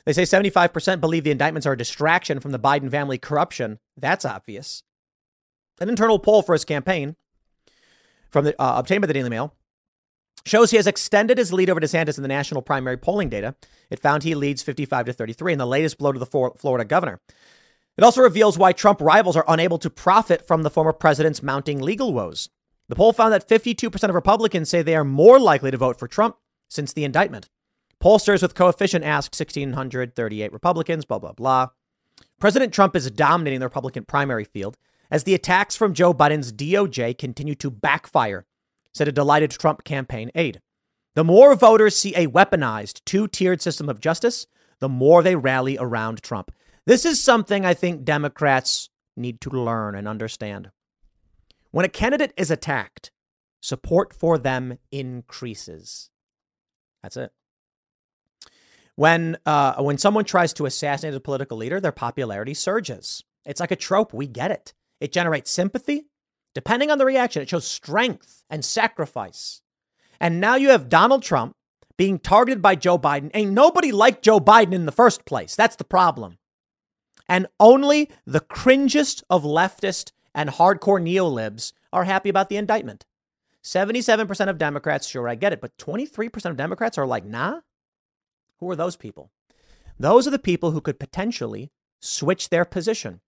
They 0.07 0.13
say 0.13 0.23
75% 0.23 1.01
believe 1.01 1.25
the 1.25 1.31
indictments 1.31 1.67
are 1.67 1.73
a 1.73 1.79
distraction 1.79 2.41
from 2.41 2.53
the 2.53 2.59
Biden 2.59 2.91
family 2.91 3.19
corruption. 3.19 3.79
That's 3.97 4.25
obvious. 4.25 4.83
An 5.81 5.89
internal 5.89 6.19
poll 6.19 6.43
for 6.43 6.53
his 6.53 6.65
campaign 6.65 7.17
from 8.31 8.45
the, 8.45 8.61
uh, 8.61 8.79
obtained 8.79 9.01
by 9.01 9.07
the 9.07 9.15
Daily 9.15 9.31
Mail 9.31 9.55
shows 10.45 10.71
he 10.71 10.77
has 10.77 10.87
extended 10.87 11.39
his 11.39 11.53
lead 11.53 11.71
over 11.71 11.81
DeSantis 11.81 12.19
in 12.19 12.23
the 12.23 12.29
national 12.29 12.63
primary 12.63 12.99
polling 12.99 13.31
data. 13.31 13.55
It 13.91 14.01
found 14.01 14.23
he 14.23 14.35
leads 14.35 14.63
55 14.63 15.07
to 15.07 15.13
33 15.13 15.55
in 15.55 15.59
the 15.59 15.67
latest 15.67 15.99
blow 15.99 16.13
to 16.13 16.19
the 16.19 16.27
Florida 16.27 16.85
governor. 16.85 17.21
It 17.97 18.05
also 18.05 18.23
reveals 18.23 18.59
why 18.59 18.73
Trump 18.73 19.01
rivals 19.01 19.37
are 19.37 19.45
unable 19.49 19.79
to 19.79 19.89
profit 19.89 20.47
from 20.47 20.63
the 20.63 20.71
former 20.71 20.93
president's 20.93 21.43
mounting 21.43 21.81
legal 21.81 22.13
woes. 22.13 22.51
The 22.89 22.97
poll 22.97 23.13
found 23.13 23.33
that 23.33 23.49
52% 23.49 24.09
of 24.09 24.15
Republicans 24.15 24.69
say 24.69 24.83
they 24.83 24.97
are 24.97 25.05
more 25.05 25.39
likely 25.39 25.71
to 25.71 25.77
vote 25.77 25.99
for 25.99 26.09
Trump 26.09 26.37
since 26.69 26.93
the 26.93 27.05
indictment. 27.05 27.49
Pollsters 28.05 28.43
with 28.43 28.55
coefficient 28.55 29.03
asked 29.03 29.35
1,638 29.41 30.53
Republicans, 30.53 31.07
blah, 31.07 31.19
blah, 31.19 31.33
blah. 31.33 31.69
President 32.39 32.75
Trump 32.75 32.95
is 32.95 33.11
dominating 33.11 33.61
the 33.61 33.67
Republican 33.67 34.05
primary 34.05 34.45
field 34.45 34.77
as 35.11 35.25
the 35.25 35.33
attacks 35.35 35.75
from 35.75 35.95
Joe 35.95 36.13
Biden's 36.13 36.53
DOJ 36.53 37.17
continue 37.17 37.55
to 37.55 37.71
backfire, 37.71 38.45
said 38.93 39.09
a 39.09 39.13
delighted 39.13 39.53
Trump 39.53 39.85
campaign 39.85 40.31
aide. 40.35 40.61
The 41.15 41.25
more 41.25 41.55
voters 41.55 41.97
see 41.97 42.15
a 42.15 42.27
weaponized 42.27 43.03
two 43.07 43.27
tiered 43.27 43.63
system 43.63 43.89
of 43.89 44.01
justice, 44.01 44.47
the 44.81 44.89
more 44.91 45.23
they 45.23 45.35
rally 45.35 45.79
around 45.81 46.23
Trump. 46.23 46.51
This 46.85 47.07
is 47.07 47.25
something 47.25 47.65
I 47.65 47.73
think 47.73 48.05
Democrats 48.05 48.91
need 49.17 49.41
to 49.41 49.49
learn 49.49 49.95
and 49.95 50.07
understand. 50.07 50.71
When 51.71 51.87
a 51.87 51.89
candidate 51.89 52.35
is 52.37 52.51
attacked, 52.51 53.11
support 53.63 54.13
for 54.13 54.37
them 54.37 54.77
increases. 54.93 56.11
That's 57.03 57.17
it. 57.17 57.33
When 58.97 59.37
uh, 59.45 59.83
when 59.83 59.99
someone 59.99 60.25
tries 60.25 60.53
to 60.55 60.67
assassinate 60.67 61.15
a 61.15 61.21
political 61.21 61.57
leader, 61.57 61.81
their 61.81 61.93
popularity 61.93 62.55
surges. 62.55 63.25
It's 63.45 63.61
like 63.61 63.73
a 63.73 63.77
trope. 63.77 64.15
We 64.15 64.27
get 64.27 64.51
it. 64.51 64.73
It 65.01 65.13
generates 65.13 65.51
sympathy. 65.51 66.07
Depending 66.55 66.91
on 66.91 66.99
the 66.99 67.05
reaction, 67.05 67.43
it 67.43 67.49
shows 67.49 67.67
strength 67.67 68.45
and 68.49 68.65
sacrifice. 68.65 69.61
And 70.21 70.41
now 70.41 70.55
you 70.55 70.71
have 70.71 70.89
Donald 70.89 71.23
Trump 71.23 71.57
being 71.97 72.19
targeted 72.19 72.63
by 72.63 72.77
Joe 72.77 72.99
Biden. 72.99 73.31
Ain't 73.35 73.53
nobody 73.53 73.93
liked 73.93 74.23
Joe 74.23 74.41
Biden 74.41 74.73
in 74.73 74.87
the 74.87 74.93
first 74.93 75.25
place. 75.25 75.57
That's 75.57 75.77
the 75.77 75.85
problem. 75.85 76.39
And 77.29 77.47
only 77.59 78.11
the 78.27 78.41
cringest 78.41 79.23
of 79.31 79.43
leftist 79.45 80.13
and 80.35 80.51
hardcore 80.51 81.03
neolibs 81.03 81.73
are 81.93 82.05
happy 82.05 82.29
about 82.29 82.49
the 82.49 82.57
indictment. 82.57 83.05
77% 83.63 84.49
of 84.49 84.59
Democrats, 84.59 85.09
sure, 85.09 85.29
I 85.29 85.37
get 85.37 85.53
it, 85.53 85.61
but 85.61 85.77
23% 85.79 86.45
of 86.47 86.57
Democrats 86.57 86.99
are 86.99 87.07
like, 87.07 87.25
nah. 87.25 87.61
Who 88.65 88.71
are 88.71 88.77
those 88.77 88.97
people? 88.97 89.31
Those 89.99 90.27
are 90.27 90.31
the 90.31 90.39
people 90.39 90.71
who 90.71 90.81
could 90.81 90.99
potentially 90.99 91.71
switch 92.01 92.49
their 92.49 92.65
position. 92.65 93.21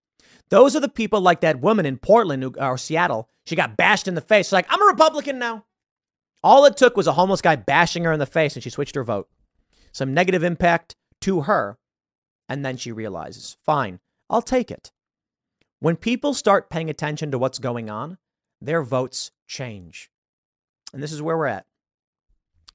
Those 0.48 0.74
are 0.74 0.80
the 0.80 0.88
people 0.88 1.20
like 1.20 1.42
that 1.42 1.60
woman 1.60 1.84
in 1.84 1.98
Portland 1.98 2.56
or 2.58 2.78
Seattle. 2.78 3.28
She 3.44 3.54
got 3.54 3.76
bashed 3.76 4.08
in 4.08 4.14
the 4.14 4.22
face. 4.22 4.46
She's 4.46 4.54
like, 4.54 4.64
I'm 4.70 4.80
a 4.80 4.86
Republican 4.86 5.38
now. 5.38 5.66
All 6.42 6.64
it 6.64 6.78
took 6.78 6.96
was 6.96 7.06
a 7.06 7.12
homeless 7.12 7.42
guy 7.42 7.54
bashing 7.54 8.04
her 8.04 8.14
in 8.14 8.18
the 8.18 8.24
face 8.24 8.54
and 8.54 8.62
she 8.62 8.70
switched 8.70 8.94
her 8.94 9.04
vote. 9.04 9.28
Some 9.92 10.14
negative 10.14 10.42
impact 10.42 10.96
to 11.20 11.42
her. 11.42 11.76
And 12.48 12.64
then 12.64 12.78
she 12.78 12.90
realizes, 12.90 13.58
fine, 13.62 14.00
I'll 14.30 14.40
take 14.40 14.70
it. 14.70 14.90
When 15.80 15.96
people 15.96 16.32
start 16.32 16.70
paying 16.70 16.88
attention 16.88 17.30
to 17.30 17.38
what's 17.38 17.58
going 17.58 17.90
on, 17.90 18.16
their 18.58 18.82
votes 18.82 19.32
change. 19.46 20.08
And 20.94 21.02
this 21.02 21.12
is 21.12 21.20
where 21.20 21.36
we're 21.36 21.44
at. 21.44 21.66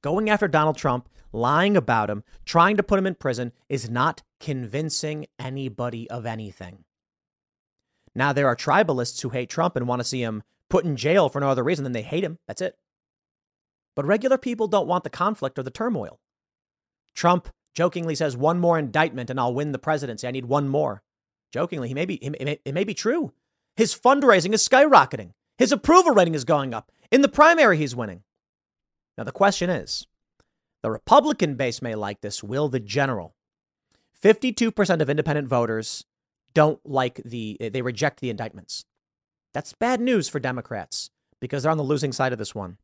Going 0.02 0.30
after 0.30 0.47
Donald 0.47 0.78
Trump, 0.78 1.08
lying 1.32 1.78
about 1.78 2.10
him, 2.10 2.24
trying 2.45 2.78
to 2.78 2.84
put 2.84 2.99
him 2.99 3.06
in 3.06 3.16
prison 3.16 3.52
is 3.70 3.89
not 3.89 4.24
convincing 4.39 5.28
anybody 5.38 6.10
of 6.10 6.26
anything. 6.26 6.84
Now, 8.16 8.34
there 8.34 8.47
are 8.47 8.56
tribalists 8.56 9.22
who 9.22 9.30
hate 9.30 9.49
Trump 9.49 9.76
and 9.76 9.88
want 9.88 9.99
to 9.99 10.08
see 10.08 10.22
him 10.22 10.43
put 10.70 10.86
in 10.86 10.97
jail 10.97 11.30
for 11.30 11.39
no 11.39 11.49
other 11.49 11.64
reason 11.64 11.84
than 11.84 11.93
they 11.93 12.02
hate 12.02 12.24
him. 12.24 12.39
That's 12.47 12.62
it. 12.62 12.78
But 13.95 14.06
regular 14.06 14.38
people 14.38 14.68
don't 14.68 14.88
want 14.88 15.04
the 15.04 15.10
conflict 15.10 15.60
or 15.60 15.64
the 15.64 15.72
turmoil. 15.72 16.20
Trump 17.14 17.49
jokingly 17.76 18.16
says, 18.16 18.36
one 18.36 18.60
more 18.60 18.80
indictment 18.80 19.30
and 19.30 19.39
I'll 19.39 19.54
win 19.54 19.72
the 19.72 19.80
presidency. 19.80 20.28
I 20.28 20.32
need 20.32 20.45
one 20.45 20.68
more. 20.68 21.04
Jokingly, 21.54 21.89
he 21.89 21.93
may 21.93 22.06
be, 22.06 22.16
it 22.16 22.43
may, 22.43 22.60
it 22.64 22.74
may 22.74 22.84
be 22.84 22.93
true. 22.93 23.34
His 23.76 23.93
fundraising 23.97 24.54
is 24.54 24.68
skyrocketing. 24.68 25.32
His 25.58 25.72
approval 25.72 26.14
rating 26.14 26.36
is 26.36 26.45
going 26.45 26.74
up. 26.74 26.91
In 27.12 27.22
the 27.22 27.28
primary, 27.28 27.78
he's 27.78 27.95
winning. 27.95 28.24
Now, 29.22 29.26
the 29.26 29.32
question 29.32 29.69
is 29.69 30.07
the 30.82 30.89
Republican 30.89 31.53
base 31.53 31.80
may 31.80 31.93
like 31.93 32.22
this. 32.22 32.43
Will 32.43 32.69
the 32.69 32.80
general? 32.80 33.36
52% 34.19 34.99
of 34.99 35.11
independent 35.11 35.47
voters 35.47 36.05
don't 36.55 36.80
like 36.84 37.22
the, 37.24 37.55
they 37.59 37.84
reject 37.84 38.19
the 38.19 38.32
indictments. 38.32 38.84
That's 39.53 39.74
bad 39.74 40.01
news 40.01 40.28
for 40.28 40.39
Democrats 40.39 41.11
because 41.39 41.61
they're 41.61 41.72
on 41.72 41.78
the 41.78 41.84
losing 41.84 42.11
side 42.11 42.34
of 42.34 42.39
this 42.39 42.55
one. 42.55 42.80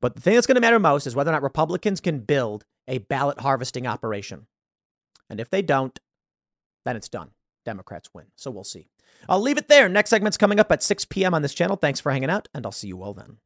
But 0.00 0.14
the 0.14 0.20
thing 0.20 0.34
that's 0.34 0.46
going 0.46 0.54
to 0.54 0.60
matter 0.60 0.78
most 0.78 1.04
is 1.04 1.16
whether 1.16 1.32
or 1.32 1.34
not 1.34 1.42
Republicans 1.42 2.00
can 2.00 2.20
build 2.20 2.64
a 2.86 2.98
ballot 2.98 3.40
harvesting 3.40 3.84
operation. 3.84 4.46
And 5.28 5.40
if 5.40 5.50
they 5.50 5.62
don't, 5.62 5.98
then 6.84 6.94
it's 6.94 7.08
done. 7.08 7.32
Democrats 7.64 8.10
win. 8.14 8.26
So 8.36 8.52
we'll 8.52 8.62
see. 8.62 8.86
I'll 9.28 9.40
leave 9.40 9.58
it 9.58 9.66
there. 9.66 9.88
Next 9.88 10.10
segment's 10.10 10.38
coming 10.38 10.60
up 10.60 10.70
at 10.70 10.84
6 10.84 11.06
p.m. 11.06 11.34
on 11.34 11.42
this 11.42 11.54
channel. 11.54 11.74
Thanks 11.74 11.98
for 11.98 12.12
hanging 12.12 12.30
out, 12.30 12.46
and 12.54 12.64
I'll 12.64 12.70
see 12.70 12.86
you 12.86 13.02
all 13.02 13.14
then. 13.14 13.38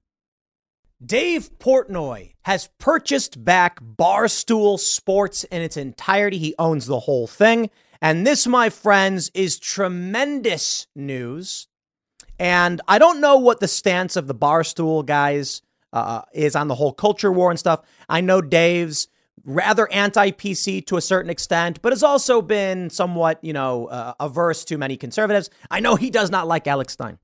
Dave 1.04 1.50
Portnoy 1.58 2.32
has 2.42 2.70
purchased 2.78 3.44
back 3.44 3.80
Barstool 3.82 4.78
Sports 4.78 5.44
in 5.44 5.60
its 5.60 5.76
entirety. 5.76 6.38
He 6.38 6.54
owns 6.58 6.86
the 6.86 7.00
whole 7.00 7.26
thing. 7.26 7.70
And 8.00 8.26
this, 8.26 8.46
my 8.46 8.70
friends, 8.70 9.30
is 9.34 9.58
tremendous 9.58 10.86
news. 10.94 11.68
And 12.38 12.80
I 12.88 12.98
don't 12.98 13.20
know 13.20 13.36
what 13.36 13.60
the 13.60 13.68
stance 13.68 14.16
of 14.16 14.26
the 14.26 14.34
Barstool 14.34 15.04
guys 15.04 15.60
uh, 15.92 16.22
is 16.32 16.56
on 16.56 16.68
the 16.68 16.74
whole 16.74 16.92
culture 16.92 17.32
war 17.32 17.50
and 17.50 17.58
stuff. 17.58 17.82
I 18.08 18.22
know 18.22 18.40
Dave's 18.40 19.08
rather 19.44 19.90
anti 19.92 20.30
PC 20.30 20.86
to 20.86 20.96
a 20.96 21.02
certain 21.02 21.30
extent, 21.30 21.80
but 21.82 21.92
has 21.92 22.02
also 22.02 22.40
been 22.40 22.88
somewhat, 22.88 23.38
you 23.42 23.52
know, 23.52 23.86
uh, 23.86 24.14
averse 24.18 24.64
to 24.66 24.78
many 24.78 24.96
conservatives. 24.96 25.50
I 25.70 25.80
know 25.80 25.96
he 25.96 26.10
does 26.10 26.30
not 26.30 26.46
like 26.46 26.66
Alex 26.66 26.94
Stein. 26.94 27.18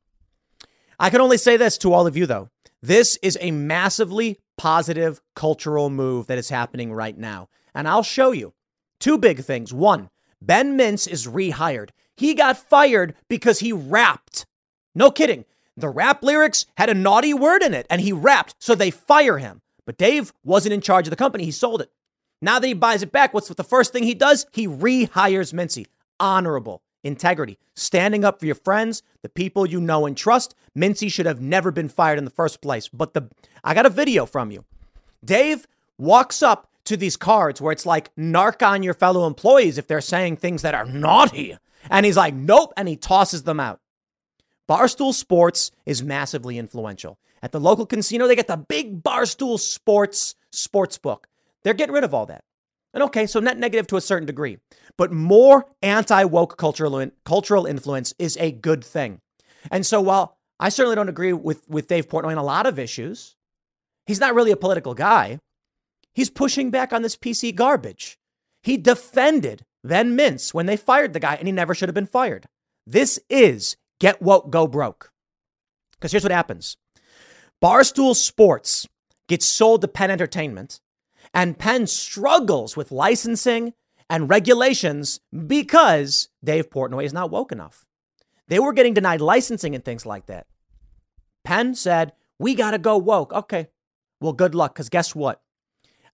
I 0.98 1.10
can 1.10 1.20
only 1.20 1.38
say 1.38 1.56
this 1.56 1.78
to 1.78 1.92
all 1.92 2.06
of 2.06 2.16
you, 2.16 2.26
though. 2.26 2.50
This 2.83 3.16
is 3.22 3.39
a 3.41 3.53
massively 3.53 4.41
positive 4.59 5.20
cultural 5.37 5.89
move 5.89 6.26
that 6.26 6.39
is 6.39 6.49
happening 6.49 6.93
right 6.93 7.16
now. 7.16 7.49
And 7.74 7.87
I'll 7.87 8.03
show 8.03 8.33
you 8.33 8.55
two 8.99 9.18
big 9.18 9.45
things. 9.45 9.72
One, 9.72 10.11
Ben 10.41 10.76
Mintz 10.76 11.09
is 11.09 11.26
rehired. 11.26 11.91
He 12.16 12.35
got 12.35 12.59
fired 12.59 13.14
because 13.28 13.61
he 13.61 13.72
rapped. 13.72 14.47
No 14.95 15.11
kidding. 15.11 15.45
The 15.76 15.89
rap 15.89 16.22
lyrics 16.22 16.66
had 16.76 16.91
a 16.91 16.95
naughty 16.95 17.33
word 17.33 17.62
in 17.62 17.72
it 17.72 17.87
and 17.89 18.01
he 18.01 18.12
rapped, 18.12 18.57
so 18.59 18.74
they 18.74 18.91
fire 18.91 19.39
him. 19.39 19.62
But 19.87 19.97
Dave 19.97 20.33
wasn't 20.45 20.74
in 20.74 20.80
charge 20.80 21.07
of 21.07 21.11
the 21.11 21.16
company, 21.16 21.45
he 21.45 21.51
sold 21.51 21.80
it. 21.80 21.91
Now 22.41 22.59
that 22.59 22.66
he 22.66 22.74
buys 22.74 23.03
it 23.03 23.12
back, 23.12 23.33
what's 23.33 23.49
the 23.49 23.64
first 23.64 23.93
thing 23.93 24.03
he 24.03 24.14
does? 24.14 24.47
He 24.53 24.66
rehires 24.66 25.55
Mintzy. 25.55 25.87
Honorable, 26.18 26.83
integrity, 27.03 27.59
standing 27.74 28.24
up 28.24 28.40
for 28.40 28.46
your 28.46 28.55
friends, 28.55 29.03
the 29.22 29.28
people 29.28 29.66
you 29.66 29.80
know 29.80 30.07
and 30.07 30.16
trust. 30.16 30.55
Mintzy 30.76 31.11
should 31.11 31.26
have 31.26 31.40
never 31.40 31.70
been 31.70 31.88
fired 31.88 32.18
in 32.18 32.24
the 32.24 32.30
first 32.30 32.61
place. 32.61 32.88
But 32.88 33.14
the 33.14 33.28
I 33.64 33.74
got 33.74 33.86
a 33.86 33.90
video 33.90 34.26
from 34.26 34.50
you. 34.50 34.64
Dave 35.24 35.66
walks 35.98 36.42
up 36.42 36.68
to 36.84 36.96
these 36.96 37.16
cards 37.16 37.61
where 37.61 37.72
it's 37.72 37.86
like 37.86 38.14
narc 38.16 38.66
on 38.66 38.82
your 38.82 38.94
fellow 38.94 39.26
employees 39.26 39.78
if 39.78 39.86
they're 39.86 40.00
saying 40.00 40.36
things 40.36 40.62
that 40.62 40.74
are 40.74 40.84
naughty. 40.84 41.57
And 41.90 42.07
he's 42.07 42.16
like, 42.16 42.34
nope, 42.34 42.72
and 42.76 42.88
he 42.88 42.96
tosses 42.96 43.42
them 43.42 43.61
out. 43.61 43.80
Barstool 44.68 45.12
Sports 45.12 45.70
is 45.84 46.03
massively 46.03 46.59
influential. 46.59 47.18
At 47.42 47.53
the 47.53 47.61
local 47.61 47.86
casino, 47.86 48.26
they 48.26 48.36
get 48.36 48.46
the 48.46 48.57
big 48.57 49.03
Barstool 49.03 49.59
Sports 49.59 50.36
sports 50.53 50.98
book. 50.98 51.28
They're 51.62 51.74
getting 51.74 51.94
rid 51.94 52.05
of 52.05 52.14
all 52.14 52.26
that. 52.26 52.44
And 52.95 53.03
okay, 53.05 53.26
so 53.26 53.40
net 53.40 53.59
negative 53.59 53.86
to 53.88 53.97
a 53.97 54.01
certain 54.01 54.26
degree, 54.26 54.59
but 54.99 55.12
more 55.12 55.66
anti 55.82 56.24
woke 56.24 56.57
cultural, 56.57 57.66
influence 57.66 58.14
is 58.18 58.36
a 58.38 58.53
good 58.53 58.84
thing. 58.84 59.20
And 59.70 59.86
so 59.86 60.01
while 60.01 60.36
I 60.61 60.68
certainly 60.68 60.97
don't 60.97 61.09
agree 61.09 61.32
with, 61.32 61.68
with 61.68 61.88
Dave 61.88 62.09
Portnoy 62.09 62.32
on 62.32 62.38
a 62.38 62.43
lot 62.43 62.66
of 62.66 62.78
issues, 62.78 63.34
he's 64.07 64.20
not 64.20 64.34
really 64.34 64.51
a 64.51 64.57
political 64.57 64.95
guy. 64.95 65.38
He's 66.14 66.30
pushing 66.30 66.70
back 66.70 66.93
on 66.93 67.03
this 67.03 67.16
PC 67.16 67.55
garbage. 67.55 68.18
He 68.62 68.76
defended 68.76 69.62
Ben 69.82 70.16
Mintz 70.16 70.53
when 70.53 70.66
they 70.66 70.76
fired 70.76 71.14
the 71.14 71.20
guy, 71.20 71.34
and 71.34 71.49
he 71.49 71.53
never 71.53 71.74
should 71.74 71.88
have 71.88 71.95
been 71.95 72.07
fired. 72.07 72.47
This 72.86 73.18
is 73.28 73.76
get 74.01 74.20
woke, 74.20 74.51
go 74.51 74.66
broke. 74.66 75.11
Because 75.93 76.12
here's 76.12 76.24
what 76.24 76.32
happens 76.32 76.76
Barstool 77.62 78.14
Sports 78.14 78.86
gets 79.28 79.47
sold 79.47 79.80
to 79.80 79.88
Penn 79.88 80.11
Entertainment, 80.11 80.80
and 81.35 81.59
Penn 81.59 81.87
struggles 81.87 82.76
with 82.76 82.93
licensing 82.93 83.72
and 84.11 84.28
regulations 84.28 85.20
because 85.47 86.28
Dave 86.45 86.70
Portnoy 86.70 87.05
is 87.05 87.12
not 87.12 87.30
woke 87.30 87.53
enough. 87.53 87.87
They 88.49 88.59
were 88.59 88.72
getting 88.72 88.95
denied 88.95 89.20
licensing 89.20 89.74
and 89.74 89.85
things 89.85 90.05
like 90.05 90.26
that. 90.26 90.47
Penn 91.45 91.74
said, 91.74 92.12
We 92.39 92.55
got 92.55 92.72
to 92.72 92.78
go 92.78 92.99
woke. 92.99 93.33
Okay. 93.33 93.68
Well, 94.20 94.33
good 94.33 94.55
luck, 94.55 94.74
because 94.74 94.89
guess 94.89 95.14
what? 95.14 95.41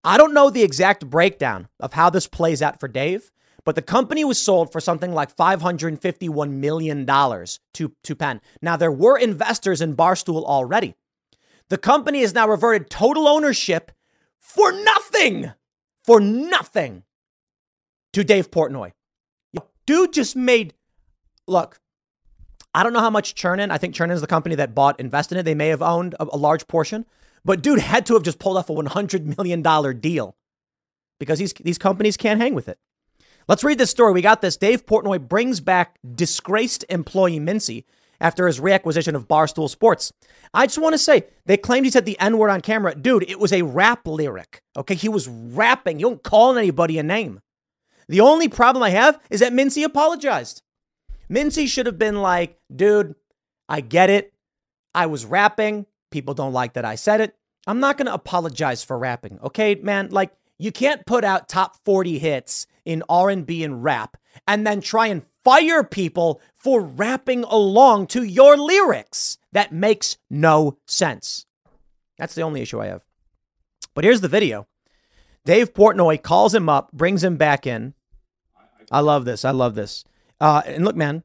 I 0.03 0.17
don't 0.17 0.33
know 0.33 0.49
the 0.49 0.63
exact 0.63 1.09
breakdown 1.09 1.67
of 1.79 1.93
how 1.93 2.09
this 2.09 2.25
plays 2.25 2.61
out 2.61 2.79
for 2.79 2.87
Dave, 2.87 3.31
but 3.65 3.75
the 3.75 3.81
company 3.81 4.23
was 4.23 4.41
sold 4.41 4.71
for 4.71 4.79
something 4.79 5.13
like 5.13 5.35
$551 5.35 6.51
million 6.51 7.05
to, 7.05 7.91
to 8.03 8.15
Penn. 8.15 8.41
Now, 8.61 8.77
there 8.77 8.91
were 8.91 9.17
investors 9.17 9.81
in 9.81 9.95
Barstool 9.95 10.43
already. 10.45 10.95
The 11.67 11.77
company 11.77 12.21
has 12.21 12.33
now 12.33 12.47
reverted 12.47 12.89
total 12.89 13.27
ownership 13.27 13.91
for 14.39 14.71
nothing, 14.71 15.53
for 16.03 16.19
nothing 16.19 17.03
to 18.13 18.23
Dave 18.23 18.51
Portnoy. 18.51 18.91
Dude 19.85 20.13
just 20.13 20.35
made, 20.35 20.73
look, 21.47 21.79
I 22.73 22.83
don't 22.83 22.93
know 22.93 22.99
how 22.99 23.09
much 23.09 23.33
Chernin, 23.35 23.71
I 23.71 23.77
think 23.77 23.95
Chernin 23.95 24.11
is 24.11 24.21
the 24.21 24.27
company 24.27 24.55
that 24.55 24.75
bought, 24.75 24.99
invested 24.99 25.35
in 25.35 25.39
it. 25.39 25.43
They 25.43 25.55
may 25.55 25.69
have 25.69 25.81
owned 25.81 26.15
a, 26.19 26.27
a 26.31 26.37
large 26.37 26.67
portion, 26.67 27.05
but 27.43 27.61
dude 27.61 27.79
had 27.79 28.05
to 28.07 28.13
have 28.13 28.23
just 28.23 28.39
pulled 28.39 28.57
off 28.57 28.69
a 28.69 28.73
$100 28.73 29.37
million 29.37 29.99
deal 29.99 30.35
because 31.19 31.39
these, 31.39 31.53
these 31.53 31.77
companies 31.77 32.17
can't 32.17 32.39
hang 32.39 32.53
with 32.53 32.69
it. 32.69 32.77
Let's 33.47 33.63
read 33.63 33.79
this 33.79 33.89
story. 33.89 34.13
We 34.13 34.21
got 34.21 34.41
this. 34.41 34.57
Dave 34.57 34.85
Portnoy 34.85 35.27
brings 35.27 35.59
back 35.59 35.97
disgraced 36.15 36.85
employee 36.87 37.39
Mintzy 37.39 37.85
after 38.19 38.47
his 38.47 38.59
reacquisition 38.59 39.15
of 39.15 39.27
Barstool 39.27 39.69
Sports. 39.69 40.11
I 40.53 40.65
just 40.65 40.77
want 40.77 40.93
to 40.93 40.99
say, 40.99 41.25
they 41.45 41.57
claimed 41.57 41.85
he 41.85 41.91
said 41.91 42.05
the 42.05 42.19
N 42.19 42.37
word 42.37 42.49
on 42.49 42.61
camera. 42.61 42.95
Dude, 42.95 43.29
it 43.29 43.39
was 43.39 43.53
a 43.53 43.61
rap 43.61 44.07
lyric. 44.07 44.61
Okay. 44.75 44.95
He 44.95 45.09
was 45.09 45.27
rapping. 45.27 45.99
You 45.99 46.07
don't 46.07 46.23
call 46.23 46.57
anybody 46.57 46.97
a 46.97 47.03
name. 47.03 47.39
The 48.07 48.21
only 48.21 48.47
problem 48.47 48.83
I 48.83 48.89
have 48.89 49.19
is 49.29 49.39
that 49.39 49.53
Mintzy 49.53 49.83
apologized. 49.83 50.63
Mintzy 51.29 51.67
should 51.67 51.85
have 51.85 51.99
been 51.99 52.21
like, 52.21 52.59
dude, 52.75 53.15
I 53.67 53.81
get 53.81 54.09
it. 54.09 54.33
I 54.95 55.05
was 55.05 55.25
rapping. 55.25 55.85
People 56.09 56.33
don't 56.33 56.53
like 56.53 56.73
that 56.73 56.85
I 56.85 56.95
said 56.95 57.21
it. 57.21 57.35
I'm 57.67 57.79
not 57.79 57.97
going 57.97 58.07
to 58.07 58.13
apologize 58.13 58.83
for 58.83 58.97
rapping. 58.97 59.39
Okay, 59.43 59.75
man? 59.75 60.09
Like 60.09 60.31
you 60.57 60.71
can't 60.71 61.05
put 61.05 61.23
out 61.23 61.47
top 61.47 61.77
40 61.85 62.17
hits 62.17 62.65
in 62.83 63.03
R&B 63.07 63.63
and 63.63 63.83
rap 63.83 64.17
and 64.47 64.65
then 64.65 64.81
try 64.81 65.07
and 65.07 65.23
fire 65.43 65.83
people 65.83 66.41
for 66.55 66.81
rapping 66.81 67.43
along 67.43 68.07
to 68.07 68.23
your 68.23 68.57
lyrics. 68.57 69.37
That 69.51 69.71
makes 69.71 70.17
no 70.29 70.77
sense. 70.85 71.45
That's 72.17 72.35
the 72.35 72.41
only 72.41 72.61
issue 72.61 72.81
I 72.81 72.87
have. 72.87 73.03
But 73.95 74.03
here's 74.03 74.21
the 74.21 74.27
video. 74.27 74.67
Dave 75.45 75.73
Portnoy 75.73 76.21
calls 76.21 76.53
him 76.53 76.69
up, 76.69 76.91
brings 76.91 77.23
him 77.23 77.37
back 77.37 77.65
in. 77.65 77.93
I 78.91 78.99
love 78.99 79.25
this. 79.25 79.45
I 79.45 79.51
love 79.51 79.75
this. 79.75 80.03
Uh, 80.39 80.61
and 80.65 80.85
look, 80.85 80.95
man, 80.95 81.23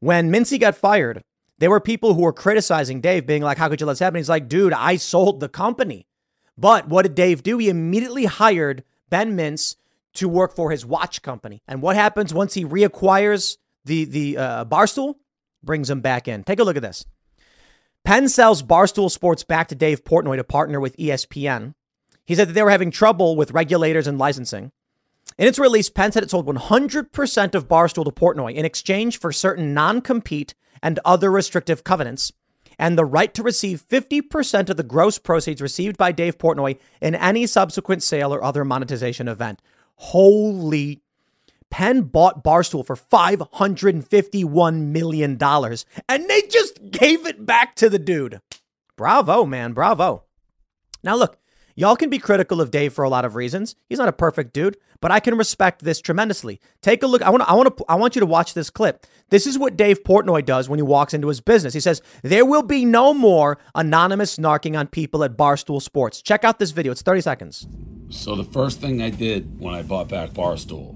when 0.00 0.30
Mintzy 0.30 0.58
got 0.60 0.76
fired, 0.76 1.22
there 1.58 1.70
were 1.70 1.80
people 1.80 2.14
who 2.14 2.22
were 2.22 2.32
criticizing 2.32 3.00
Dave, 3.00 3.26
being 3.26 3.42
like, 3.42 3.58
How 3.58 3.68
could 3.68 3.80
you 3.80 3.86
let 3.86 3.94
this 3.94 4.00
happen? 4.00 4.18
He's 4.18 4.28
like, 4.28 4.48
Dude, 4.48 4.72
I 4.72 4.96
sold 4.96 5.40
the 5.40 5.48
company. 5.48 6.06
But 6.56 6.88
what 6.88 7.02
did 7.02 7.14
Dave 7.14 7.42
do? 7.42 7.58
He 7.58 7.68
immediately 7.68 8.26
hired 8.26 8.84
Ben 9.10 9.36
Mintz 9.36 9.76
to 10.14 10.28
work 10.28 10.54
for 10.54 10.70
his 10.70 10.86
watch 10.86 11.22
company. 11.22 11.62
And 11.66 11.82
what 11.82 11.96
happens 11.96 12.32
once 12.32 12.54
he 12.54 12.64
reacquires 12.64 13.56
the, 13.84 14.04
the 14.04 14.36
uh, 14.36 14.64
Barstool? 14.64 15.14
Brings 15.62 15.88
him 15.88 16.00
back 16.00 16.28
in. 16.28 16.44
Take 16.44 16.60
a 16.60 16.64
look 16.64 16.76
at 16.76 16.82
this. 16.82 17.06
Penn 18.04 18.28
sells 18.28 18.62
Barstool 18.62 19.10
Sports 19.10 19.44
back 19.44 19.68
to 19.68 19.74
Dave 19.74 20.04
Portnoy 20.04 20.36
to 20.36 20.44
partner 20.44 20.78
with 20.78 20.96
ESPN. 20.98 21.74
He 22.26 22.34
said 22.34 22.48
that 22.48 22.52
they 22.52 22.62
were 22.62 22.70
having 22.70 22.90
trouble 22.90 23.34
with 23.34 23.52
regulators 23.52 24.06
and 24.06 24.18
licensing. 24.18 24.72
In 25.38 25.48
its 25.48 25.58
release, 25.58 25.88
Penn 25.88 26.12
said 26.12 26.22
it 26.22 26.30
sold 26.30 26.46
100% 26.46 27.54
of 27.54 27.68
Barstool 27.68 28.04
to 28.04 28.10
Portnoy 28.10 28.54
in 28.54 28.64
exchange 28.64 29.18
for 29.18 29.32
certain 29.32 29.72
non 29.74 30.00
compete 30.00 30.54
and 30.82 31.00
other 31.04 31.30
restrictive 31.30 31.82
covenants, 31.82 32.32
and 32.78 32.98
the 32.98 33.06
right 33.06 33.32
to 33.32 33.42
receive 33.42 33.88
50% 33.88 34.68
of 34.68 34.76
the 34.76 34.82
gross 34.82 35.18
proceeds 35.18 35.62
received 35.62 35.96
by 35.96 36.12
Dave 36.12 36.36
Portnoy 36.36 36.78
in 37.00 37.14
any 37.14 37.46
subsequent 37.46 38.02
sale 38.02 38.34
or 38.34 38.44
other 38.44 38.64
monetization 38.64 39.28
event. 39.28 39.60
Holy. 39.96 41.02
Penn 41.70 42.02
bought 42.02 42.44
Barstool 42.44 42.86
for 42.86 42.94
$551 42.94 44.80
million, 44.80 45.42
and 45.42 46.30
they 46.30 46.42
just 46.42 46.90
gave 46.90 47.26
it 47.26 47.44
back 47.44 47.74
to 47.76 47.90
the 47.90 47.98
dude. 47.98 48.40
Bravo, 48.96 49.44
man. 49.44 49.72
Bravo. 49.72 50.22
Now, 51.02 51.16
look, 51.16 51.38
Y'all 51.76 51.96
can 51.96 52.08
be 52.08 52.18
critical 52.18 52.60
of 52.60 52.70
Dave 52.70 52.92
for 52.92 53.02
a 53.02 53.08
lot 53.08 53.24
of 53.24 53.34
reasons. 53.34 53.74
He's 53.88 53.98
not 53.98 54.08
a 54.08 54.12
perfect 54.12 54.52
dude, 54.52 54.76
but 55.00 55.10
I 55.10 55.18
can 55.18 55.36
respect 55.36 55.82
this 55.82 56.00
tremendously. 56.00 56.60
Take 56.82 57.02
a 57.02 57.06
look. 57.06 57.20
I 57.20 57.30
want 57.30 57.42
I 57.48 57.54
want 57.54 57.76
to 57.76 57.84
I 57.88 57.96
want 57.96 58.14
you 58.14 58.20
to 58.20 58.26
watch 58.26 58.54
this 58.54 58.70
clip. 58.70 59.06
This 59.30 59.44
is 59.44 59.58
what 59.58 59.76
Dave 59.76 60.04
Portnoy 60.04 60.44
does 60.44 60.68
when 60.68 60.78
he 60.78 60.84
walks 60.84 61.14
into 61.14 61.26
his 61.26 61.40
business. 61.40 61.74
He 61.74 61.80
says, 61.80 62.00
"There 62.22 62.44
will 62.44 62.62
be 62.62 62.84
no 62.84 63.12
more 63.12 63.58
anonymous 63.74 64.36
narking 64.36 64.78
on 64.78 64.86
people 64.86 65.24
at 65.24 65.36
Barstool 65.36 65.82
Sports." 65.82 66.22
Check 66.22 66.44
out 66.44 66.60
this 66.60 66.70
video. 66.70 66.92
It's 66.92 67.02
30 67.02 67.22
seconds. 67.22 67.66
So 68.14 68.36
the 68.36 68.44
first 68.44 68.80
thing 68.80 69.02
I 69.02 69.10
did 69.10 69.60
when 69.60 69.74
I 69.74 69.82
bought 69.82 70.08
back 70.08 70.30
Barstool 70.30 70.94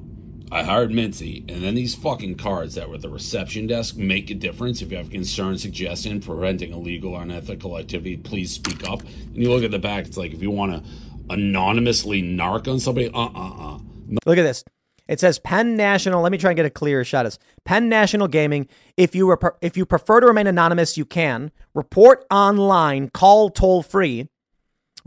I 0.51 0.63
hired 0.63 0.91
Mintzy, 0.91 1.41
and 1.53 1.63
then 1.63 1.75
these 1.75 1.95
fucking 1.95 2.37
cards 2.37 2.75
that 2.77 2.89
were 2.89 2.97
the 2.97 3.11
reception 3.11 3.67
desk 3.67 3.99
make 3.99 4.31
a 4.31 4.35
difference. 4.35 4.81
If 4.81 4.91
you 4.91 4.97
have 4.97 5.09
a 5.09 5.11
concern, 5.11 5.59
suggestion, 5.59 6.21
preventing 6.21 6.73
illegal 6.73 7.15
or 7.15 7.23
unethical 7.23 7.77
activity, 7.79 8.17
please 8.17 8.51
speak 8.51 8.89
up. 8.89 9.03
And 9.03 9.37
you 9.37 9.51
look 9.51 9.63
at 9.63 9.71
the 9.71 9.79
back, 9.79 10.07
it's 10.07 10.17
like 10.17 10.33
if 10.33 10.41
you 10.41 10.51
want 10.51 10.73
to 10.73 10.91
anonymously 11.29 12.23
narc 12.23 12.67
on 12.67 12.81
somebody, 12.81 13.09
uh 13.09 13.29
uh 13.35 13.75
uh. 13.75 13.79
Look 14.25 14.39
at 14.39 14.43
this. 14.43 14.65
It 15.07 15.21
says 15.21 15.39
Penn 15.39 15.77
National. 15.77 16.23
Let 16.23 16.33
me 16.33 16.39
try 16.39 16.51
and 16.51 16.57
get 16.57 16.65
a 16.65 16.71
clearer 16.71 17.05
shot. 17.05 17.27
It's 17.27 17.39
Penn 17.67 17.91
National 17.91 18.27
Gaming. 18.27 18.69
If 18.97 19.15
you 19.15 19.29
rep- 19.29 19.59
if 19.61 19.77
you 19.77 19.85
prefer 19.85 20.21
to 20.21 20.27
remain 20.27 20.47
anonymous, 20.47 20.97
you 20.97 21.05
can 21.05 21.51
report 21.75 22.25
online. 22.31 23.11
Call 23.11 23.51
toll 23.51 23.83
free. 23.83 24.29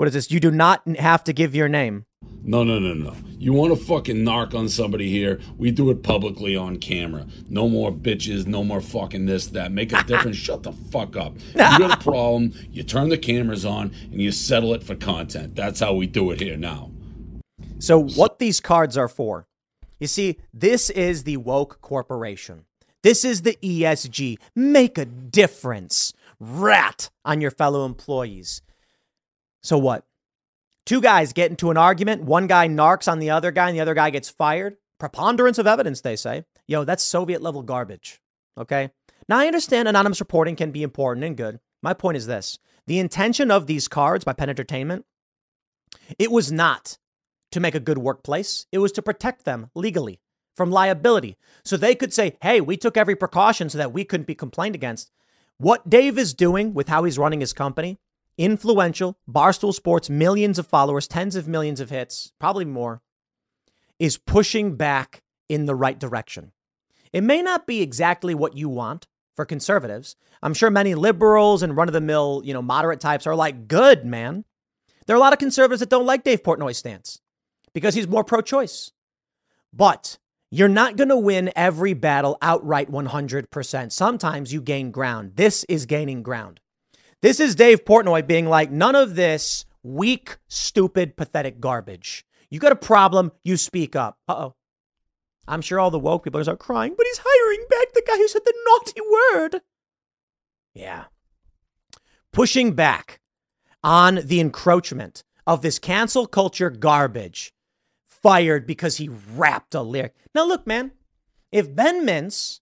What 0.02 0.08
is 0.08 0.16
this? 0.16 0.32
You 0.32 0.40
do 0.40 0.50
not 0.50 0.82
have 0.98 1.24
to 1.26 1.32
give 1.32 1.54
your 1.54 1.70
name. 1.70 2.08
No, 2.42 2.64
no, 2.64 2.80
no, 2.80 2.96
no. 2.96 3.14
You 3.38 3.54
want 3.54 3.78
to 3.78 3.86
fucking 3.86 4.16
narc 4.16 4.56
on 4.56 4.68
somebody 4.68 5.12
here? 5.12 5.40
We 5.60 5.70
do 5.70 5.92
it 5.92 6.02
publicly 6.02 6.56
on 6.56 6.78
camera. 6.78 7.28
No 7.48 7.70
more 7.70 7.92
bitches, 7.92 8.48
no 8.48 8.64
more 8.64 8.82
fucking 8.82 9.28
this, 9.28 9.46
that. 9.50 9.72
Make 9.72 9.94
a 9.94 10.04
difference. 10.08 10.38
Shut 10.38 10.64
the 10.64 10.72
fuck 10.72 11.16
up. 11.16 11.36
You 11.50 11.78
got 11.78 12.00
a 12.00 12.04
problem, 12.04 12.52
you 12.72 12.82
turn 12.82 13.10
the 13.10 13.18
cameras 13.20 13.64
on 13.64 13.94
and 14.12 14.20
you 14.20 14.32
settle 14.32 14.74
it 14.74 14.84
for 14.84 14.96
content. 14.96 15.56
That's 15.56 15.80
how 15.80 15.94
we 15.94 16.08
do 16.08 16.32
it 16.32 16.42
here 16.42 16.58
now. 16.58 16.90
So, 17.78 18.02
what 18.02 18.40
these 18.40 18.60
cards 18.60 18.98
are 18.98 19.08
for? 19.08 19.46
You 20.00 20.08
see, 20.08 20.40
this 20.52 20.90
is 20.90 21.26
the 21.26 21.38
woke 21.38 21.80
corporation. 21.82 22.66
This 23.04 23.24
is 23.24 23.44
the 23.44 23.56
ESG. 23.62 24.40
Make 24.56 24.98
a 24.98 25.06
difference. 25.06 26.12
Rat 26.40 27.12
on 27.24 27.40
your 27.40 27.52
fellow 27.52 27.86
employees. 27.86 28.64
So, 29.62 29.78
what? 29.78 30.06
Two 30.86 31.02
guys 31.02 31.34
get 31.34 31.52
into 31.52 31.70
an 31.72 31.78
argument. 31.78 32.24
One 32.24 32.48
guy 32.48 32.68
narcs 32.68 33.12
on 33.12 33.20
the 33.20 33.30
other 33.30 33.52
guy, 33.52 33.70
and 33.70 33.78
the 33.78 33.82
other 33.82 33.94
guy 33.94 34.10
gets 34.10 34.30
fired. 34.30 34.78
Preponderance 35.00 35.58
of 35.58 35.68
evidence, 35.68 36.02
they 36.02 36.16
say. 36.16 36.46
Yo, 36.68 36.84
that's 36.84 37.04
Soviet 37.04 37.42
level 37.42 37.62
garbage. 37.62 38.22
Okay. 38.58 38.92
Now, 39.28 39.40
I 39.40 39.48
understand 39.48 39.88
anonymous 39.88 40.20
reporting 40.20 40.56
can 40.56 40.72
be 40.72 40.84
important 40.84 41.26
and 41.26 41.38
good. 41.38 41.60
My 41.82 41.94
point 41.94 42.18
is 42.18 42.28
this 42.28 42.60
the 42.88 43.00
intention 43.00 43.52
of 43.52 43.68
these 43.68 43.88
cards 43.88 44.24
by 44.24 44.34
Penn 44.34 44.50
Entertainment, 44.50 45.06
it 46.18 46.32
was 46.32 46.52
not 46.52 46.98
to 47.52 47.60
make 47.60 47.76
a 47.76 47.80
good 47.80 47.98
workplace, 47.98 48.66
it 48.72 48.80
was 48.80 48.92
to 48.94 49.02
protect 49.02 49.46
them 49.46 49.70
legally 49.76 50.20
from 50.56 50.72
liability. 50.72 51.38
So 51.64 51.78
they 51.78 51.96
could 51.96 52.14
say, 52.14 52.38
hey, 52.42 52.62
we 52.62 52.78
took 52.78 52.98
every 52.98 53.16
precaution 53.16 53.70
so 53.70 53.78
that 53.78 53.94
we 53.94 54.04
couldn't 54.04 54.28
be 54.28 54.36
complained 54.36 54.76
against. 54.76 55.12
What 55.58 55.90
Dave 55.90 56.18
is 56.18 56.34
doing 56.34 56.74
with 56.74 56.90
how 56.90 57.04
he's 57.04 57.20
running 57.20 57.40
his 57.40 57.54
company 57.54 58.00
influential, 58.42 59.18
Barstool 59.30 59.74
Sports, 59.74 60.10
millions 60.10 60.58
of 60.58 60.66
followers, 60.66 61.08
tens 61.08 61.36
of 61.36 61.48
millions 61.48 61.80
of 61.80 61.92
hits, 61.92 62.34
probably 62.40 62.66
more, 62.66 63.02
is 64.00 64.18
pushing 64.18 64.76
back 64.76 65.22
in 65.48 65.68
the 65.68 65.76
right 65.76 66.00
direction. 66.00 66.52
It 67.14 67.22
may 67.22 67.42
not 67.42 67.68
be 67.68 67.82
exactly 67.82 68.34
what 68.34 68.58
you 68.58 68.68
want 68.68 69.08
for 69.36 69.46
conservatives. 69.46 70.16
I'm 70.42 70.54
sure 70.56 70.72
many 70.72 70.96
liberals 70.96 71.62
and 71.62 71.76
run 71.76 71.88
of 71.88 71.94
the 71.94 72.02
mill, 72.02 72.42
you 72.44 72.54
know, 72.54 72.62
moderate 72.62 73.00
types 73.00 73.28
are 73.28 73.36
like, 73.36 73.68
good, 73.68 74.06
man. 74.06 74.46
There 75.06 75.16
are 75.16 75.18
a 75.18 75.22
lot 75.22 75.34
of 75.34 75.40
conservatives 75.40 75.82
that 75.82 75.90
don't 75.90 76.06
like 76.06 76.24
Dave 76.24 76.42
Portnoy's 76.42 76.78
stance 76.78 77.22
because 77.74 77.94
he's 77.94 78.08
more 78.08 78.24
pro 78.24 78.42
choice. 78.42 78.92
But 79.74 80.18
you're 80.50 80.68
not 80.68 80.96
going 80.96 81.10
to 81.10 81.18
win 81.18 81.52
every 81.56 81.94
battle 81.94 82.38
outright 82.42 82.90
100%. 82.90 83.92
Sometimes 83.92 84.54
you 84.54 84.62
gain 84.62 84.92
ground. 84.92 85.34
This 85.36 85.64
is 85.66 85.86
gaining 85.86 86.24
ground. 86.24 86.61
This 87.22 87.40
is 87.40 87.54
Dave 87.54 87.86
Portnoy 87.86 88.26
being 88.26 88.48
like, 88.48 88.72
none 88.72 88.96
of 88.96 89.16
this 89.16 89.66
weak, 89.84 90.38
stupid, 90.48 91.16
pathetic 91.16 91.60
garbage. 91.60 92.26
You 92.50 92.60
got 92.60 92.72
a 92.72 92.76
problem, 92.76 93.32
you 93.44 93.58
speak 93.58 93.96
up. 93.96 94.18
Uh 94.28 94.34
oh. 94.34 94.56
I'm 95.48 95.62
sure 95.62 95.80
all 95.80 95.92
the 95.92 96.00
woke 96.00 96.24
people 96.24 96.48
are 96.48 96.56
crying, 96.56 96.96
but 96.98 97.06
he's 97.06 97.22
hiring 97.24 97.66
back 97.70 97.94
the 97.94 98.04
guy 98.08 98.18
who 98.18 98.28
said 98.28 98.42
the 98.44 98.54
naughty 98.66 99.02
word. 99.12 99.62
Yeah. 100.74 101.06
Pushing 102.32 102.74
back 102.74 103.20
on 103.84 104.22
the 104.24 104.40
encroachment 104.40 105.24
of 105.46 105.62
this 105.62 105.78
cancel 105.78 106.26
culture 106.26 106.70
garbage 106.70 107.54
fired 108.08 108.66
because 108.66 108.98
he 108.98 109.10
rapped 109.10 109.76
a 109.76 109.82
lyric. 109.82 110.16
Now, 110.34 110.46
look, 110.46 110.66
man, 110.66 110.92
if 111.52 111.76
Ben 111.76 112.06
Mintz 112.06 112.62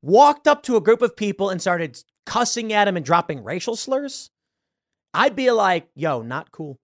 walked 0.00 0.46
up 0.46 0.62
to 0.62 0.76
a 0.76 0.80
group 0.80 1.02
of 1.02 1.16
people 1.16 1.50
and 1.50 1.60
started 1.60 2.02
cussing 2.28 2.74
at 2.74 2.86
him 2.86 2.96
and 2.96 3.06
dropping 3.06 3.42
racial 3.42 3.74
slurs, 3.74 4.30
I'd 5.14 5.34
be 5.34 5.50
like, 5.50 5.88
yo, 5.94 6.20
not 6.20 6.52
cool. 6.52 6.78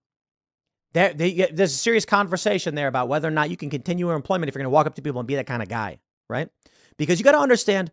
There, 0.94 1.12
there's 1.12 1.74
a 1.74 1.76
serious 1.76 2.06
conversation 2.06 2.74
there 2.74 2.88
about 2.88 3.08
whether 3.08 3.28
or 3.28 3.32
not 3.32 3.50
you 3.50 3.56
can 3.56 3.68
continue 3.68 4.06
your 4.06 4.16
employment 4.16 4.48
if 4.48 4.54
you're 4.54 4.62
going 4.62 4.70
to 4.70 4.74
walk 4.74 4.86
up 4.86 4.94
to 4.94 5.02
people 5.02 5.20
and 5.20 5.28
be 5.28 5.34
that 5.34 5.46
kind 5.46 5.62
of 5.62 5.68
guy, 5.68 5.98
right? 6.30 6.48
Because 6.96 7.18
you 7.18 7.24
got 7.24 7.32
to 7.32 7.38
understand, 7.38 7.92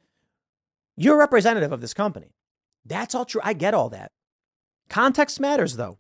you're 0.96 1.16
a 1.16 1.20
representative 1.20 1.74
of 1.74 1.82
this 1.82 1.94
company. 1.94 2.32
That's 2.86 3.14
all 3.14 3.26
true. 3.26 3.42
I 3.44 3.52
get 3.54 3.74
all 3.74 3.90
that. 3.90 4.12
Context 4.90 5.40
matters, 5.40 5.76
though. 5.76 5.98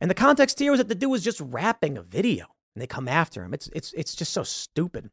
And 0.00 0.10
the 0.10 0.14
context 0.14 0.58
here 0.58 0.70
was 0.70 0.78
that 0.78 0.88
the 0.88 0.94
dude 0.94 1.10
was 1.10 1.24
just 1.24 1.40
rapping 1.40 1.98
a 1.98 2.02
video 2.02 2.46
and 2.74 2.80
they 2.80 2.86
come 2.86 3.08
after 3.08 3.44
him. 3.44 3.52
It's, 3.52 3.68
it's, 3.74 3.92
it's 3.92 4.14
just 4.14 4.32
so 4.32 4.42
stupid. 4.42 5.10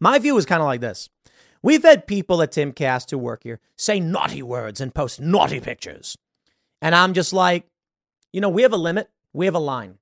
My 0.00 0.18
view 0.18 0.36
is 0.36 0.44
kind 0.44 0.60
of 0.60 0.66
like 0.66 0.80
this 0.80 1.08
We've 1.66 1.82
had 1.82 2.06
people 2.06 2.42
at 2.42 2.52
Timcast 2.52 3.10
who 3.10 3.18
work 3.18 3.42
here 3.42 3.58
say 3.76 3.98
naughty 3.98 4.40
words 4.40 4.80
and 4.80 4.94
post 4.94 5.20
naughty 5.20 5.58
pictures. 5.58 6.16
And 6.80 6.94
I'm 6.94 7.12
just 7.12 7.32
like, 7.32 7.66
you 8.32 8.40
know, 8.40 8.48
we 8.48 8.62
have 8.62 8.72
a 8.72 8.76
limit, 8.76 9.10
we 9.32 9.46
have 9.46 9.56
a 9.56 9.58
line, 9.58 9.98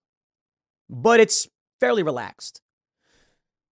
but 0.90 1.20
it's 1.20 1.48
fairly 1.80 2.02
relaxed. 2.02 2.60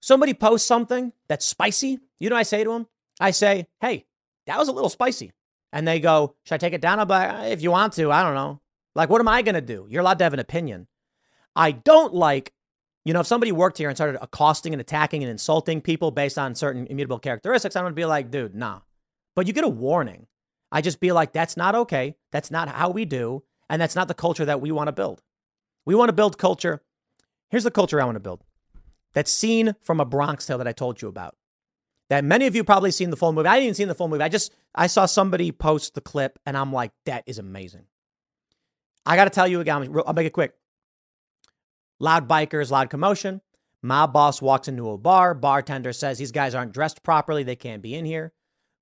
Somebody 0.01 0.33
posts 0.33 0.67
something 0.67 1.13
that's 1.29 1.45
spicy. 1.45 1.99
You 2.19 2.31
know, 2.31 2.37
I 2.37 2.45
say 2.45 2.65
to 2.65 2.71
them, 2.73 2.87
I 3.21 3.31
say, 3.31 3.67
hey, 3.83 4.07
that 4.47 4.59
was 4.59 4.69
a 4.69 4.73
little 4.73 4.89
spicy. 4.89 5.33
and 5.71 5.87
they 5.87 6.01
go, 6.01 6.35
Should 6.45 6.55
I 6.55 6.59
take 6.59 6.73
it 6.73 6.81
down? 6.81 6.99
I'm 6.99 7.09
like, 7.09 7.53
If 7.53 7.61
you 7.61 7.73
want 7.73 7.93
to, 7.93 8.11
I 8.11 8.23
don't 8.23 8.35
know. 8.35 8.63
Like, 8.95 9.11
what 9.11 9.21
am 9.21 9.29
I 9.29 9.43
going 9.43 9.55
to 9.55 9.61
do? 9.61 9.87
You're 9.91 10.01
allowed 10.01 10.19
to 10.21 10.25
have 10.25 10.33
an 10.33 10.41
opinion. 10.41 10.87
I 11.55 11.73
don't 11.73 12.15
like, 12.15 12.55
you 13.05 13.13
know, 13.13 13.21
if 13.21 13.27
somebody 13.27 13.53
worked 13.53 13.79
here 13.79 13.89
and 13.89 13.97
started 13.97 14.23
accosting 14.23 14.73
and 14.73 14.81
attacking 14.81 15.23
and 15.23 15.31
insulting 15.31 15.81
people 15.81 16.11
based 16.11 16.39
on 16.39 16.55
certain 16.55 16.87
immutable 16.87 17.19
characteristics, 17.19 17.75
I'm 17.75 17.83
going 17.83 17.93
to 17.93 17.97
be 17.97 18.05
like, 18.05 18.31
dude, 18.31 18.55
nah. 18.55 18.81
But 19.35 19.47
you 19.47 19.53
get 19.53 19.65
a 19.65 19.69
warning. 19.69 20.27
I 20.71 20.81
just 20.81 21.01
be 21.01 21.13
like, 21.13 21.33
that's 21.33 21.57
not 21.57 21.75
okay. 21.75 22.17
That's 22.31 22.51
not 22.51 22.69
how 22.69 22.91
we 22.91 23.05
do. 23.05 23.43
And 23.69 23.81
that's 23.81 23.97
not 23.97 24.09
the 24.09 24.15
culture 24.15 24.45
that 24.45 24.61
we 24.61 24.71
want 24.71 24.89
to 24.89 24.93
build. 24.93 25.23
We 25.85 25.95
want 25.95 26.11
to 26.11 26.15
build 26.15 26.39
culture. 26.39 26.83
Here's 27.51 27.65
the 27.65 27.71
culture 27.71 28.01
I 28.01 28.05
want 28.05 28.17
to 28.17 28.21
build 28.21 28.45
that 29.15 29.29
scene 29.29 29.75
from 29.83 30.01
a 30.01 30.05
Bronx 30.07 30.47
Tale 30.47 30.59
that 30.59 30.69
I 30.69 30.73
told 30.73 31.03
you 31.03 31.09
about. 31.09 31.37
That 32.09 32.25
many 32.25 32.47
of 32.47 32.55
you 32.57 32.65
probably 32.65 32.91
seen 32.91 33.11
the 33.11 33.17
full 33.17 33.33
movie. 33.33 33.49
I 33.49 33.55
didn't 33.55 33.65
even 33.65 33.75
see 33.75 33.85
the 33.85 33.95
full 33.95 34.09
movie. 34.09 34.23
I 34.23 34.29
just 34.29 34.55
I 34.75 34.87
saw 34.87 35.07
somebody 35.07 35.53
post 35.53 35.95
the 35.95 36.01
clip 36.01 36.39
and 36.47 36.57
I'm 36.57 36.73
like, 36.73 36.93
that 37.07 37.25
is 37.27 37.39
amazing. 37.39 37.85
I 39.05 39.17
got 39.17 39.25
to 39.25 39.31
tell 39.31 39.49
you 39.49 39.61
again. 39.61 39.95
I'll 40.07 40.13
make 40.13 40.27
it 40.27 40.33
quick. 40.33 40.55
Loud 42.03 42.29
bikers, 42.29 42.73
loud 42.73 42.91
commotion. 42.91 43.41
Mob 43.81 44.13
boss 44.13 44.43
walks 44.43 44.67
into 44.67 44.91
a 44.91 44.99
bar. 44.99 45.35
Bartender 45.35 45.93
says 45.93 46.19
these 46.19 46.33
guys 46.33 46.53
aren't 46.53 46.75
dressed 46.75 47.05
properly. 47.05 47.45
They 47.45 47.55
can't 47.55 47.81
be 47.81 47.95
in 47.95 48.05
here. 48.05 48.33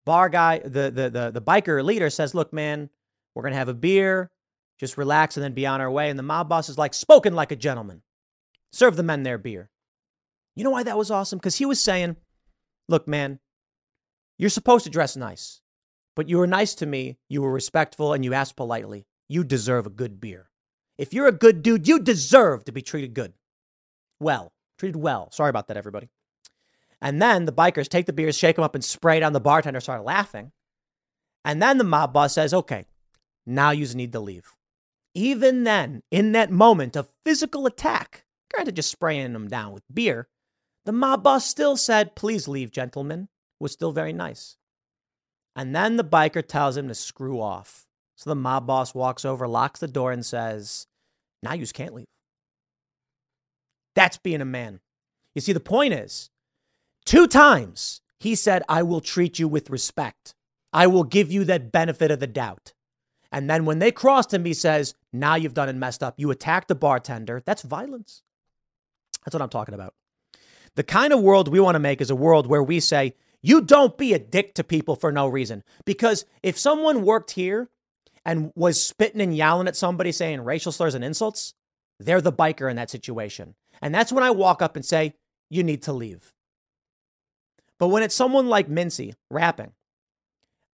Bar 0.06 0.30
guy, 0.30 0.60
the 0.60 0.90
the 0.90 1.10
the, 1.10 1.30
the 1.30 1.42
biker 1.42 1.84
leader 1.84 2.08
says, 2.08 2.34
"Look, 2.34 2.50
man, 2.50 2.88
we're 3.34 3.42
gonna 3.42 3.56
have 3.56 3.68
a 3.68 3.74
beer. 3.74 4.30
Just 4.78 4.96
relax 4.96 5.36
and 5.36 5.44
then 5.44 5.52
be 5.52 5.66
on 5.66 5.82
our 5.82 5.90
way." 5.90 6.08
And 6.08 6.18
the 6.18 6.22
mob 6.22 6.48
boss 6.48 6.70
is 6.70 6.78
like, 6.78 6.94
"Spoken 6.94 7.34
like 7.34 7.52
a 7.52 7.56
gentleman. 7.56 8.00
Serve 8.72 8.96
the 8.96 9.02
men 9.02 9.22
their 9.22 9.36
beer." 9.36 9.68
You 10.56 10.64
know 10.64 10.70
why 10.70 10.82
that 10.82 10.98
was 10.98 11.10
awesome? 11.10 11.38
Because 11.38 11.56
he 11.56 11.66
was 11.66 11.80
saying, 11.80 12.16
"Look, 12.88 13.06
man, 13.06 13.38
you're 14.38 14.48
supposed 14.48 14.84
to 14.84 14.90
dress 14.90 15.14
nice, 15.14 15.60
but 16.16 16.30
you 16.30 16.38
were 16.38 16.46
nice 16.46 16.74
to 16.76 16.86
me. 16.86 17.18
You 17.28 17.42
were 17.42 17.52
respectful 17.52 18.14
and 18.14 18.24
you 18.24 18.32
asked 18.32 18.56
politely 18.56 19.06
you 19.30 19.44
deserve 19.44 19.86
a 19.86 19.90
good 19.90 20.20
beer. 20.20 20.49
If 21.00 21.14
you're 21.14 21.26
a 21.26 21.32
good 21.32 21.62
dude, 21.62 21.88
you 21.88 21.98
deserve 21.98 22.66
to 22.66 22.72
be 22.72 22.82
treated 22.82 23.14
good. 23.14 23.32
Well, 24.20 24.52
treated 24.76 24.96
well. 24.96 25.30
Sorry 25.30 25.48
about 25.48 25.68
that, 25.68 25.78
everybody. 25.78 26.10
And 27.00 27.22
then 27.22 27.46
the 27.46 27.52
bikers 27.52 27.88
take 27.88 28.04
the 28.04 28.12
beers, 28.12 28.36
shake 28.36 28.56
them 28.56 28.66
up, 28.66 28.74
and 28.74 28.84
spray 28.84 29.16
it 29.16 29.22
on 29.22 29.32
the 29.32 29.40
bartender, 29.40 29.80
start 29.80 30.04
laughing. 30.04 30.52
And 31.42 31.62
then 31.62 31.78
the 31.78 31.84
mob 31.84 32.12
boss 32.12 32.34
says, 32.34 32.52
okay, 32.52 32.84
now 33.46 33.70
you 33.70 33.86
need 33.94 34.12
to 34.12 34.20
leave. 34.20 34.54
Even 35.14 35.64
then, 35.64 36.02
in 36.10 36.32
that 36.32 36.50
moment 36.50 36.96
of 36.96 37.08
physical 37.24 37.64
attack, 37.64 38.24
granted 38.52 38.76
just 38.76 38.90
spraying 38.90 39.32
them 39.32 39.48
down 39.48 39.72
with 39.72 39.84
beer, 39.90 40.28
the 40.84 40.92
mob 40.92 41.22
boss 41.22 41.46
still 41.46 41.78
said, 41.78 42.14
please 42.14 42.46
leave, 42.46 42.70
gentlemen, 42.70 43.28
was 43.58 43.72
still 43.72 43.92
very 43.92 44.12
nice. 44.12 44.58
And 45.56 45.74
then 45.74 45.96
the 45.96 46.04
biker 46.04 46.46
tells 46.46 46.76
him 46.76 46.88
to 46.88 46.94
screw 46.94 47.40
off. 47.40 47.86
So 48.16 48.28
the 48.28 48.36
mob 48.36 48.66
boss 48.66 48.94
walks 48.94 49.24
over, 49.24 49.48
locks 49.48 49.80
the 49.80 49.88
door, 49.88 50.12
and 50.12 50.26
says, 50.26 50.88
Now 51.42 51.54
you 51.54 51.66
can't 51.66 51.94
leave. 51.94 52.06
That's 53.94 54.18
being 54.18 54.40
a 54.40 54.46
man. 54.46 54.80
You 55.34 55.40
see, 55.40 55.52
the 55.52 55.60
point 55.60 55.94
is, 55.94 56.30
two 57.04 57.26
times 57.26 58.00
he 58.18 58.34
said, 58.34 58.62
I 58.68 58.82
will 58.82 59.00
treat 59.00 59.38
you 59.38 59.48
with 59.48 59.70
respect. 59.70 60.34
I 60.72 60.86
will 60.86 61.04
give 61.04 61.32
you 61.32 61.44
that 61.44 61.72
benefit 61.72 62.10
of 62.10 62.20
the 62.20 62.26
doubt. 62.26 62.74
And 63.32 63.48
then 63.48 63.64
when 63.64 63.78
they 63.78 63.92
crossed 63.92 64.34
him, 64.34 64.44
he 64.44 64.54
says, 64.54 64.94
Now 65.12 65.36
you've 65.36 65.54
done 65.54 65.68
and 65.68 65.80
messed 65.80 66.02
up. 66.02 66.14
You 66.18 66.30
attacked 66.30 66.68
the 66.68 66.74
bartender. 66.74 67.42
That's 67.44 67.62
violence. 67.62 68.22
That's 69.24 69.34
what 69.34 69.42
I'm 69.42 69.48
talking 69.48 69.74
about. 69.74 69.94
The 70.76 70.82
kind 70.82 71.12
of 71.12 71.20
world 71.20 71.48
we 71.48 71.60
want 71.60 71.74
to 71.74 71.80
make 71.80 72.00
is 72.00 72.10
a 72.10 72.16
world 72.16 72.46
where 72.46 72.62
we 72.62 72.80
say, 72.80 73.14
You 73.40 73.60
don't 73.60 73.96
be 73.96 74.14
a 74.14 74.18
dick 74.18 74.54
to 74.54 74.64
people 74.64 74.96
for 74.96 75.12
no 75.12 75.28
reason. 75.28 75.62
Because 75.84 76.24
if 76.42 76.58
someone 76.58 77.04
worked 77.04 77.32
here 77.32 77.68
and 78.24 78.52
was 78.54 78.82
spitting 78.82 79.20
and 79.20 79.36
yelling 79.36 79.68
at 79.68 79.76
somebody 79.76 80.12
saying 80.12 80.42
racial 80.42 80.72
slurs 80.72 80.94
and 80.94 81.04
insults, 81.04 81.54
they're 81.98 82.20
the 82.20 82.32
biker 82.32 82.70
in 82.70 82.76
that 82.76 82.90
situation. 82.90 83.54
And 83.82 83.94
that's 83.94 84.12
when 84.12 84.24
I 84.24 84.30
walk 84.30 84.62
up 84.62 84.76
and 84.76 84.84
say, 84.84 85.14
you 85.48 85.62
need 85.62 85.82
to 85.82 85.92
leave. 85.92 86.32
But 87.78 87.88
when 87.88 88.02
it's 88.02 88.14
someone 88.14 88.48
like 88.48 88.68
Mintzy 88.68 89.14
rapping, 89.30 89.72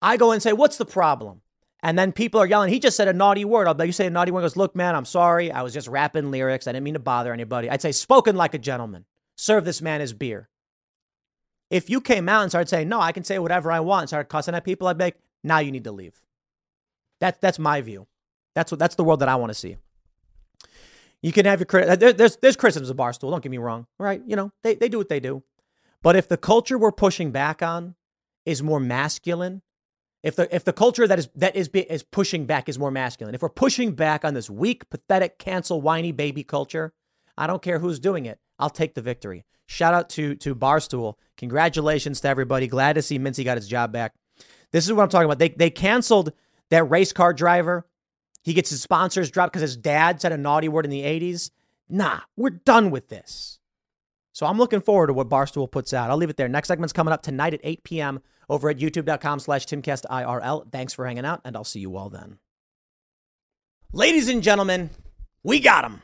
I 0.01 0.17
go 0.17 0.31
and 0.31 0.43
say, 0.43 0.53
what's 0.53 0.77
the 0.77 0.85
problem? 0.85 1.41
And 1.81 1.97
then 1.97 2.11
people 2.11 2.41
are 2.41 2.47
yelling, 2.47 2.71
he 2.71 2.79
just 2.79 2.97
said 2.97 3.07
a 3.07 3.13
naughty 3.13 3.45
word. 3.45 3.67
I'll 3.67 3.73
bet 3.73 3.87
you 3.87 3.93
say 3.93 4.07
a 4.07 4.09
naughty 4.09 4.31
word. 4.31 4.41
He 4.41 4.45
goes, 4.45 4.57
look, 4.57 4.75
man, 4.75 4.95
I'm 4.95 5.05
sorry. 5.05 5.51
I 5.51 5.61
was 5.61 5.73
just 5.73 5.87
rapping 5.87 6.31
lyrics. 6.31 6.67
I 6.67 6.71
didn't 6.71 6.83
mean 6.83 6.95
to 6.95 6.99
bother 6.99 7.31
anybody. 7.31 7.69
I'd 7.69 7.81
say, 7.81 7.91
spoken 7.91 8.35
like 8.35 8.53
a 8.53 8.59
gentleman. 8.59 9.05
Serve 9.35 9.63
this 9.63 9.81
man 9.81 10.01
his 10.01 10.13
beer. 10.13 10.49
If 11.69 11.89
you 11.89 12.01
came 12.01 12.27
out 12.27 12.41
and 12.41 12.51
started 12.51 12.69
saying, 12.69 12.89
no, 12.89 12.99
I 12.99 13.11
can 13.11 13.23
say 13.23 13.39
whatever 13.39 13.71
I 13.71 13.79
want 13.79 14.03
and 14.03 14.09
started 14.09 14.29
cussing 14.29 14.55
at 14.55 14.65
people, 14.65 14.87
I'd 14.87 14.97
be 14.97 15.05
like, 15.05 15.17
now 15.43 15.59
you 15.59 15.71
need 15.71 15.83
to 15.83 15.91
leave. 15.91 16.19
That, 17.19 17.41
that's 17.41 17.59
my 17.59 17.81
view. 17.81 18.07
That's 18.55 18.71
what 18.71 18.79
that's 18.79 18.95
the 18.95 19.03
world 19.03 19.19
that 19.19 19.29
I 19.29 19.35
want 19.35 19.51
to 19.51 19.53
see. 19.53 19.77
You 21.21 21.31
can 21.31 21.45
have 21.45 21.59
your 21.59 21.65
crit. 21.65 21.99
There, 21.99 22.13
there's 22.13 22.37
there's 22.37 22.55
criticisms 22.55 22.89
of 22.89 22.97
Barstool. 22.97 23.31
Don't 23.31 23.43
get 23.43 23.51
me 23.51 23.57
wrong. 23.57 23.85
Right? 23.99 24.21
You 24.25 24.35
know 24.35 24.51
they 24.63 24.75
they 24.75 24.89
do 24.89 24.97
what 24.97 25.09
they 25.09 25.19
do. 25.19 25.43
But 26.01 26.15
if 26.15 26.27
the 26.27 26.37
culture 26.37 26.77
we're 26.77 26.91
pushing 26.91 27.31
back 27.31 27.61
on 27.61 27.95
is 28.45 28.63
more 28.63 28.79
masculine, 28.79 29.61
if 30.23 30.35
the 30.35 30.53
if 30.55 30.63
the 30.63 30.73
culture 30.73 31.07
that 31.07 31.19
is 31.19 31.29
that 31.35 31.55
is 31.55 31.67
is 31.67 32.03
pushing 32.03 32.45
back 32.45 32.67
is 32.67 32.79
more 32.79 32.91
masculine, 32.91 33.35
if 33.35 33.41
we're 33.41 33.49
pushing 33.49 33.93
back 33.93 34.25
on 34.25 34.33
this 34.33 34.49
weak, 34.49 34.89
pathetic, 34.89 35.37
cancel, 35.37 35.81
whiny 35.81 36.11
baby 36.11 36.43
culture, 36.43 36.93
I 37.37 37.45
don't 37.47 37.61
care 37.61 37.79
who's 37.79 37.99
doing 37.99 38.25
it. 38.25 38.39
I'll 38.57 38.69
take 38.69 38.95
the 38.95 39.01
victory. 39.01 39.45
Shout 39.67 39.93
out 39.93 40.09
to 40.11 40.35
to 40.35 40.55
Barstool. 40.55 41.15
Congratulations 41.37 42.21
to 42.21 42.27
everybody. 42.27 42.67
Glad 42.67 42.93
to 42.93 43.01
see 43.01 43.19
Mintzy 43.19 43.43
got 43.43 43.57
his 43.57 43.67
job 43.67 43.91
back. 43.91 44.13
This 44.71 44.85
is 44.85 44.93
what 44.93 45.03
I'm 45.03 45.09
talking 45.09 45.25
about. 45.25 45.39
They 45.39 45.49
they 45.49 45.69
canceled 45.69 46.31
that 46.69 46.89
race 46.89 47.13
car 47.13 47.33
driver, 47.33 47.85
he 48.43 48.53
gets 48.53 48.69
his 48.69 48.81
sponsors 48.81 49.29
dropped 49.31 49.53
because 49.53 49.61
his 49.61 49.77
dad 49.77 50.21
said 50.21 50.31
a 50.31 50.37
naughty 50.37 50.69
word 50.69 50.85
in 50.85 50.91
the 50.91 51.01
80s. 51.03 51.51
Nah, 51.89 52.21
we're 52.35 52.49
done 52.49 52.91
with 52.91 53.09
this. 53.09 53.59
So 54.33 54.45
I'm 54.45 54.57
looking 54.57 54.81
forward 54.81 55.07
to 55.07 55.13
what 55.13 55.29
Barstool 55.29 55.71
puts 55.71 55.93
out. 55.93 56.09
I'll 56.09 56.17
leave 56.17 56.29
it 56.29 56.37
there. 56.37 56.47
Next 56.47 56.67
segment's 56.67 56.93
coming 56.93 57.11
up 57.11 57.23
tonight 57.23 57.53
at 57.55 57.61
8 57.63 57.83
p.m. 57.83 58.21
over 58.49 58.69
at 58.69 58.77
youtube.com 58.77 59.39
slash 59.39 59.65
timcastirl. 59.65 60.71
Thanks 60.71 60.93
for 60.93 61.07
hanging 61.07 61.25
out, 61.25 61.41
and 61.43 61.55
I'll 61.55 61.63
see 61.63 61.79
you 61.79 61.97
all 61.97 62.09
then. 62.09 62.37
Ladies 63.93 64.29
and 64.29 64.43
gentlemen, 64.43 64.91
we 65.43 65.59
got 65.59 65.85
him. 65.85 66.01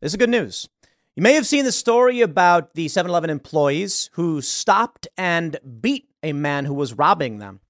This 0.00 0.12
is 0.12 0.16
good 0.16 0.30
news. 0.30 0.68
You 1.16 1.22
may 1.22 1.34
have 1.34 1.46
seen 1.46 1.64
the 1.64 1.72
story 1.72 2.20
about 2.20 2.74
the 2.74 2.88
7 2.88 3.10
Eleven 3.10 3.30
employees 3.30 4.10
who 4.12 4.40
stopped 4.40 5.08
and 5.18 5.58
beat 5.80 6.08
a 6.22 6.32
man 6.32 6.66
who 6.66 6.74
was 6.74 6.94
robbing 6.94 7.38
them. 7.38 7.61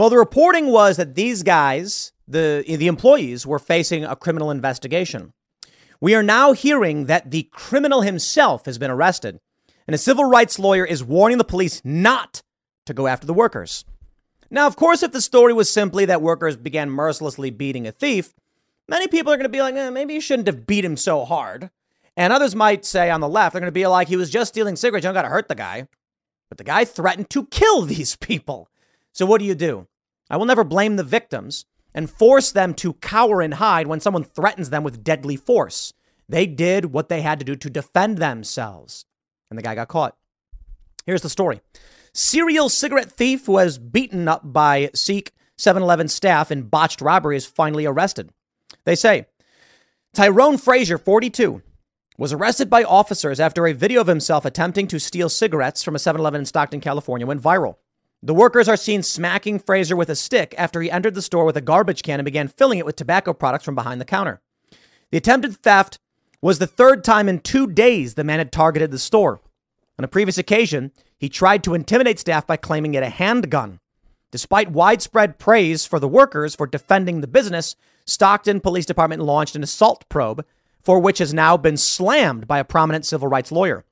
Well, 0.00 0.08
the 0.08 0.16
reporting 0.16 0.68
was 0.68 0.96
that 0.96 1.14
these 1.14 1.42
guys, 1.42 2.12
the, 2.26 2.64
the 2.66 2.86
employees, 2.86 3.46
were 3.46 3.58
facing 3.58 4.02
a 4.02 4.16
criminal 4.16 4.50
investigation. 4.50 5.34
We 6.00 6.14
are 6.14 6.22
now 6.22 6.54
hearing 6.54 7.04
that 7.04 7.30
the 7.30 7.50
criminal 7.52 8.00
himself 8.00 8.64
has 8.64 8.78
been 8.78 8.90
arrested, 8.90 9.40
and 9.86 9.94
a 9.94 9.98
civil 9.98 10.24
rights 10.24 10.58
lawyer 10.58 10.86
is 10.86 11.04
warning 11.04 11.36
the 11.36 11.44
police 11.44 11.82
not 11.84 12.40
to 12.86 12.94
go 12.94 13.08
after 13.08 13.26
the 13.26 13.34
workers. 13.34 13.84
Now, 14.50 14.66
of 14.66 14.74
course, 14.74 15.02
if 15.02 15.12
the 15.12 15.20
story 15.20 15.52
was 15.52 15.70
simply 15.70 16.06
that 16.06 16.22
workers 16.22 16.56
began 16.56 16.88
mercilessly 16.88 17.50
beating 17.50 17.86
a 17.86 17.92
thief, 17.92 18.32
many 18.88 19.06
people 19.06 19.30
are 19.30 19.36
going 19.36 19.44
to 19.44 19.50
be 19.50 19.60
like, 19.60 19.74
eh, 19.74 19.90
maybe 19.90 20.14
you 20.14 20.20
shouldn't 20.22 20.48
have 20.48 20.66
beat 20.66 20.82
him 20.82 20.96
so 20.96 21.26
hard. 21.26 21.68
And 22.16 22.32
others 22.32 22.56
might 22.56 22.86
say 22.86 23.10
on 23.10 23.20
the 23.20 23.28
left, 23.28 23.52
they're 23.52 23.60
going 23.60 23.66
to 23.66 23.70
be 23.70 23.86
like, 23.86 24.08
he 24.08 24.16
was 24.16 24.30
just 24.30 24.54
stealing 24.54 24.76
cigarettes. 24.76 25.04
You 25.04 25.08
don't 25.08 25.14
got 25.14 25.22
to 25.24 25.28
hurt 25.28 25.48
the 25.48 25.54
guy. 25.54 25.88
But 26.48 26.56
the 26.56 26.64
guy 26.64 26.86
threatened 26.86 27.28
to 27.28 27.44
kill 27.48 27.82
these 27.82 28.16
people. 28.16 28.70
So 29.12 29.26
what 29.26 29.40
do 29.40 29.44
you 29.44 29.54
do? 29.54 29.86
I 30.30 30.36
will 30.36 30.46
never 30.46 30.64
blame 30.64 30.96
the 30.96 31.02
victims 31.02 31.64
and 31.92 32.08
force 32.08 32.52
them 32.52 32.72
to 32.74 32.94
cower 32.94 33.40
and 33.40 33.54
hide 33.54 33.88
when 33.88 34.00
someone 34.00 34.24
threatens 34.24 34.70
them 34.70 34.84
with 34.84 35.02
deadly 35.02 35.36
force. 35.36 35.92
They 36.28 36.46
did 36.46 36.86
what 36.86 37.08
they 37.08 37.22
had 37.22 37.40
to 37.40 37.44
do 37.44 37.56
to 37.56 37.68
defend 37.68 38.18
themselves. 38.18 39.04
And 39.50 39.58
the 39.58 39.62
guy 39.62 39.74
got 39.74 39.88
caught. 39.88 40.16
Here's 41.04 41.22
the 41.22 41.28
story 41.28 41.60
serial 42.12 42.68
cigarette 42.68 43.10
thief 43.10 43.46
who 43.46 43.52
was 43.52 43.78
beaten 43.78 44.28
up 44.28 44.52
by 44.52 44.90
Sikh 44.94 45.32
7 45.58 45.82
Eleven 45.82 46.08
staff 46.08 46.52
in 46.52 46.62
botched 46.62 47.00
robbery 47.00 47.36
is 47.36 47.46
finally 47.46 47.84
arrested. 47.84 48.30
They 48.84 48.94
say 48.94 49.26
Tyrone 50.14 50.58
Frazier, 50.58 50.98
42, 50.98 51.62
was 52.16 52.32
arrested 52.32 52.70
by 52.70 52.84
officers 52.84 53.40
after 53.40 53.66
a 53.66 53.72
video 53.72 54.00
of 54.00 54.06
himself 54.06 54.44
attempting 54.44 54.86
to 54.88 55.00
steal 55.00 55.28
cigarettes 55.28 55.82
from 55.82 55.96
a 55.96 55.98
7 55.98 56.20
Eleven 56.20 56.40
in 56.40 56.46
Stockton, 56.46 56.80
California 56.80 57.26
went 57.26 57.42
viral. 57.42 57.76
The 58.22 58.34
workers 58.34 58.68
are 58.68 58.76
seen 58.76 59.02
smacking 59.02 59.58
Frazier 59.58 59.96
with 59.96 60.10
a 60.10 60.16
stick 60.16 60.54
after 60.58 60.82
he 60.82 60.90
entered 60.90 61.14
the 61.14 61.22
store 61.22 61.46
with 61.46 61.56
a 61.56 61.62
garbage 61.62 62.02
can 62.02 62.20
and 62.20 62.24
began 62.24 62.48
filling 62.48 62.78
it 62.78 62.84
with 62.84 62.96
tobacco 62.96 63.32
products 63.32 63.64
from 63.64 63.74
behind 63.74 64.00
the 64.00 64.04
counter. 64.04 64.40
The 65.10 65.16
attempted 65.16 65.56
theft 65.56 65.98
was 66.42 66.58
the 66.58 66.66
third 66.66 67.02
time 67.02 67.28
in 67.28 67.40
two 67.40 67.66
days 67.66 68.14
the 68.14 68.24
man 68.24 68.38
had 68.38 68.52
targeted 68.52 68.90
the 68.90 68.98
store. 68.98 69.40
On 69.98 70.04
a 70.04 70.08
previous 70.08 70.38
occasion, 70.38 70.92
he 71.18 71.28
tried 71.28 71.64
to 71.64 71.74
intimidate 71.74 72.18
staff 72.18 72.46
by 72.46 72.56
claiming 72.56 72.94
it 72.94 73.02
a 73.02 73.08
handgun. 73.08 73.80
Despite 74.30 74.70
widespread 74.70 75.38
praise 75.38 75.86
for 75.86 75.98
the 75.98 76.08
workers 76.08 76.54
for 76.54 76.66
defending 76.66 77.20
the 77.20 77.26
business, 77.26 77.74
Stockton 78.06 78.60
Police 78.60 78.86
Department 78.86 79.22
launched 79.22 79.56
an 79.56 79.62
assault 79.62 80.08
probe, 80.08 80.44
for 80.82 80.98
which 80.98 81.18
has 81.18 81.34
now 81.34 81.56
been 81.56 81.76
slammed 81.76 82.46
by 82.46 82.58
a 82.58 82.64
prominent 82.64 83.04
civil 83.04 83.28
rights 83.28 83.50
lawyer. 83.50 83.84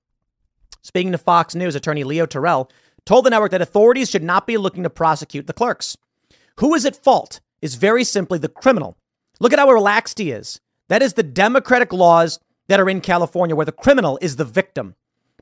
Speaking 0.80 1.12
to 1.12 1.18
Fox 1.18 1.54
News, 1.54 1.74
attorney 1.74 2.04
Leo 2.04 2.24
Terrell 2.24 2.70
told 3.08 3.24
the 3.24 3.30
network 3.30 3.50
that 3.52 3.62
authorities 3.62 4.10
should 4.10 4.22
not 4.22 4.46
be 4.46 4.58
looking 4.58 4.82
to 4.82 4.90
prosecute 4.90 5.46
the 5.46 5.54
clerks, 5.54 5.96
Who 6.58 6.74
is 6.74 6.84
at 6.84 6.94
fault 6.94 7.40
is 7.62 7.76
very 7.76 8.04
simply 8.04 8.38
the 8.38 8.50
criminal. 8.50 8.98
Look 9.40 9.54
at 9.54 9.58
how 9.58 9.70
relaxed 9.70 10.18
he 10.18 10.30
is. 10.30 10.60
That 10.88 11.00
is 11.00 11.14
the 11.14 11.22
democratic 11.22 11.90
laws 11.90 12.38
that 12.68 12.78
are 12.78 12.90
in 12.90 13.00
California 13.00 13.56
where 13.56 13.64
the 13.64 13.72
criminal 13.72 14.18
is 14.20 14.36
the 14.36 14.44
victim. 14.44 14.94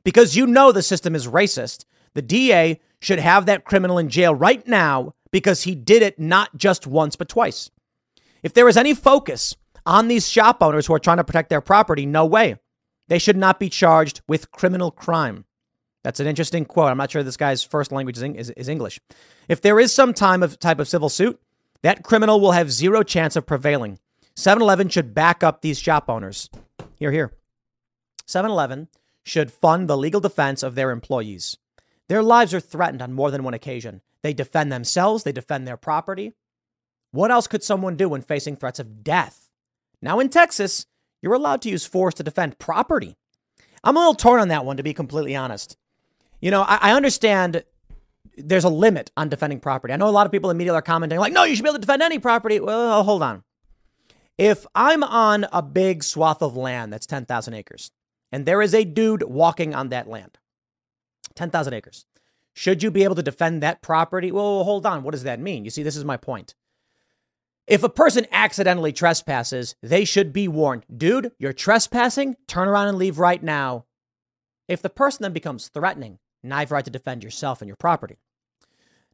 Because 0.05 0.37
you 0.37 0.47
know 0.47 0.71
the 0.71 0.81
system 0.81 1.13
is 1.13 1.27
racist, 1.27 1.83
the 2.13 2.21
DA 2.21 2.79
should 3.01 3.19
have 3.19 3.45
that 3.47 3.65
criminal 3.65 3.97
in 3.97 4.07
jail 4.07 4.33
right 4.33 4.65
now 4.65 5.13
because 5.31 5.63
he 5.63 5.75
did 5.75 6.01
it 6.01 6.17
not 6.17 6.55
just 6.55 6.87
once, 6.87 7.17
but 7.17 7.27
twice. 7.27 7.69
If 8.43 8.53
there 8.53 8.69
is 8.69 8.77
any 8.77 8.93
focus 8.93 9.57
on 9.85 10.07
these 10.07 10.29
shop 10.29 10.63
owners 10.63 10.87
who 10.87 10.93
are 10.93 10.99
trying 10.99 11.17
to 11.17 11.25
protect 11.25 11.49
their 11.49 11.59
property, 11.59 12.05
no 12.05 12.25
way. 12.25 12.55
They 13.09 13.19
should 13.19 13.35
not 13.35 13.59
be 13.59 13.69
charged 13.69 14.21
with 14.25 14.51
criminal 14.51 14.89
crime. 14.89 15.43
That's 16.03 16.19
an 16.19 16.27
interesting 16.27 16.65
quote. 16.65 16.89
I'm 16.89 16.97
not 16.97 17.11
sure 17.11 17.23
this 17.23 17.37
guy's 17.37 17.63
first 17.63 17.91
language 17.91 18.17
is, 18.17 18.49
is 18.51 18.69
English. 18.69 18.99
If 19.47 19.61
there 19.61 19.79
is 19.79 19.93
some 19.93 20.13
time 20.13 20.43
of 20.43 20.59
type 20.59 20.79
of 20.79 20.87
civil 20.87 21.09
suit, 21.09 21.39
that 21.81 22.03
criminal 22.03 22.39
will 22.39 22.53
have 22.53 22.71
zero 22.71 23.03
chance 23.03 23.35
of 23.35 23.45
prevailing. 23.45 23.99
7 24.35 24.61
Eleven 24.61 24.89
should 24.89 25.13
back 25.13 25.43
up 25.43 25.61
these 25.61 25.79
shop 25.79 26.09
owners. 26.09 26.49
Here, 26.95 27.11
here. 27.11 27.33
7 28.25 28.49
Eleven 28.49 28.87
should 29.23 29.51
fund 29.51 29.87
the 29.89 29.97
legal 29.97 30.21
defense 30.21 30.63
of 30.63 30.75
their 30.75 30.91
employees. 30.91 31.57
Their 32.07 32.23
lives 32.23 32.53
are 32.53 32.59
threatened 32.59 33.01
on 33.01 33.13
more 33.13 33.31
than 33.31 33.43
one 33.43 33.53
occasion. 33.53 34.01
They 34.21 34.33
defend 34.33 34.71
themselves, 34.71 35.23
they 35.23 35.31
defend 35.31 35.67
their 35.67 35.77
property. 35.77 36.33
What 37.11 37.31
else 37.31 37.47
could 37.47 37.63
someone 37.63 37.95
do 37.95 38.09
when 38.09 38.21
facing 38.21 38.55
threats 38.55 38.79
of 38.79 39.03
death? 39.03 39.49
Now, 40.01 40.19
in 40.19 40.29
Texas, 40.29 40.85
you're 41.21 41.33
allowed 41.33 41.61
to 41.63 41.69
use 41.69 41.85
force 41.85 42.13
to 42.15 42.23
defend 42.23 42.59
property. 42.59 43.15
I'm 43.83 43.95
a 43.95 43.99
little 43.99 44.13
torn 44.13 44.39
on 44.39 44.47
that 44.49 44.65
one, 44.65 44.77
to 44.77 44.83
be 44.83 44.93
completely 44.93 45.35
honest. 45.35 45.77
You 46.39 46.51
know, 46.51 46.61
I, 46.63 46.77
I 46.81 46.93
understand 46.93 47.63
there's 48.37 48.63
a 48.63 48.69
limit 48.69 49.11
on 49.17 49.29
defending 49.29 49.59
property. 49.59 49.93
I 49.93 49.97
know 49.97 50.07
a 50.07 50.11
lot 50.11 50.25
of 50.25 50.31
people 50.31 50.49
in 50.49 50.57
media 50.57 50.73
are 50.73 50.81
commenting, 50.81 51.19
like, 51.19 51.33
no, 51.33 51.43
you 51.43 51.55
should 51.55 51.63
be 51.63 51.69
able 51.69 51.79
to 51.79 51.85
defend 51.85 52.03
any 52.03 52.19
property. 52.19 52.59
Well, 52.59 52.99
uh, 52.99 53.03
hold 53.03 53.23
on. 53.23 53.43
If 54.37 54.67
I'm 54.75 55.03
on 55.03 55.47
a 55.51 55.63
big 55.63 56.03
swath 56.03 56.43
of 56.43 56.55
land 56.55 56.93
that's 56.93 57.07
10,000 57.07 57.53
acres, 57.55 57.91
and 58.31 58.45
there 58.45 58.61
is 58.61 58.75
a 58.75 58.83
dude 58.83 59.23
walking 59.23 59.73
on 59.73 59.89
that 59.89 60.07
land, 60.07 60.37
10,000 61.35 61.73
acres, 61.73 62.05
should 62.53 62.83
you 62.83 62.91
be 62.91 63.03
able 63.03 63.15
to 63.15 63.23
defend 63.23 63.63
that 63.63 63.81
property? 63.81 64.31
Well, 64.31 64.63
hold 64.63 64.85
on. 64.85 65.03
What 65.03 65.11
does 65.11 65.23
that 65.23 65.39
mean? 65.39 65.63
You 65.63 65.71
see, 65.71 65.83
this 65.83 65.97
is 65.97 66.05
my 66.05 66.17
point. 66.17 66.53
If 67.67 67.83
a 67.83 67.89
person 67.89 68.25
accidentally 68.31 68.93
trespasses, 68.93 69.75
they 69.81 70.05
should 70.05 70.31
be 70.31 70.47
warned. 70.47 70.85
Dude, 70.95 71.33
you're 71.37 71.53
trespassing. 71.53 72.35
Turn 72.47 72.67
around 72.67 72.87
and 72.87 72.97
leave 72.97 73.19
right 73.19 73.43
now. 73.43 73.85
If 74.67 74.81
the 74.81 74.89
person 74.89 75.23
then 75.23 75.33
becomes 75.33 75.67
threatening, 75.67 76.19
now 76.49 76.61
you've 76.61 76.71
right 76.71 76.85
to 76.85 76.91
defend 76.91 77.23
yourself 77.23 77.61
and 77.61 77.67
your 77.67 77.75
property. 77.75 78.17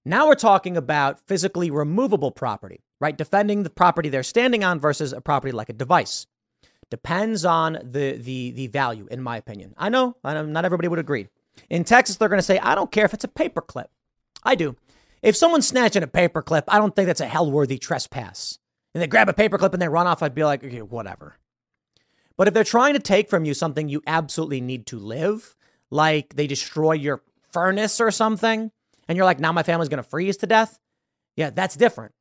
Now 0.06 0.28
we're 0.28 0.36
talking 0.36 0.76
about 0.76 1.20
physically 1.28 1.72
removable 1.72 2.32
property, 2.32 2.84
right? 3.00 3.18
Defending 3.18 3.64
the 3.64 3.70
property 3.70 4.10
they're 4.10 4.24
standing 4.24 4.64
on 4.64 4.80
versus 4.80 5.14
a 5.14 5.22
property 5.22 5.52
like 5.52 5.70
a 5.70 5.74
device. 5.74 6.28
Depends 6.90 7.46
on 7.46 7.80
the 7.82 8.18
the 8.18 8.52
the 8.52 8.68
value, 8.68 9.08
in 9.10 9.22
my 9.22 9.38
opinion. 9.38 9.74
I 9.78 9.90
know, 9.90 10.18
I 10.24 10.34
know 10.34 10.46
not 10.46 10.66
everybody 10.66 10.88
would 10.88 11.00
agree. 11.00 11.28
In 11.70 11.84
Texas, 11.84 12.18
they're 12.18 12.30
going 12.30 12.40
to 12.40 12.44
say, 12.44 12.60
I 12.60 12.76
don't 12.76 12.92
care 12.92 13.06
if 13.06 13.14
it's 13.14 13.24
a 13.24 13.30
paperclip. 13.30 13.88
I 14.44 14.56
do. 14.56 14.76
If 15.22 15.38
someone's 15.38 15.68
snatching 15.68 16.04
a 16.04 16.08
paperclip, 16.08 16.64
I 16.68 16.78
don't 16.78 16.96
think 16.96 17.08
that's 17.08 17.22
a 17.22 17.28
hell-worthy 17.28 17.78
trespass. 17.78 18.60
And 18.94 19.02
they 19.02 19.08
grab 19.08 19.30
a 19.30 19.34
paperclip 19.34 19.72
and 19.74 19.82
they 19.82 19.88
run 19.88 20.08
off, 20.08 20.22
I'd 20.22 20.36
be 20.36 20.44
like, 20.44 20.64
okay, 20.64 20.82
whatever. 20.82 21.38
But 22.36 22.48
if 22.48 22.54
they're 22.54 22.64
trying 22.64 22.94
to 22.94 23.00
take 23.00 23.30
from 23.30 23.46
you 23.46 23.54
something 23.54 23.88
you 23.88 24.02
absolutely 24.06 24.62
need 24.62 24.86
to 24.88 25.00
live, 25.00 25.56
like 25.94 26.36
they 26.36 26.48
destroy 26.48 26.94
your 26.94 27.22
furnace 27.52 28.02
or 28.02 28.12
something, 28.12 28.72
and 29.08 29.16
you're 29.16 29.26
like, 29.26 29.40
now 29.40 29.52
my 29.52 29.64
family's 29.64 29.90
going 29.90 30.04
to 30.04 30.10
freeze 30.10 30.38
to 30.38 30.48
death, 30.48 30.80
yeah, 31.36 31.52
that's 31.52 31.76
different. 31.76 32.14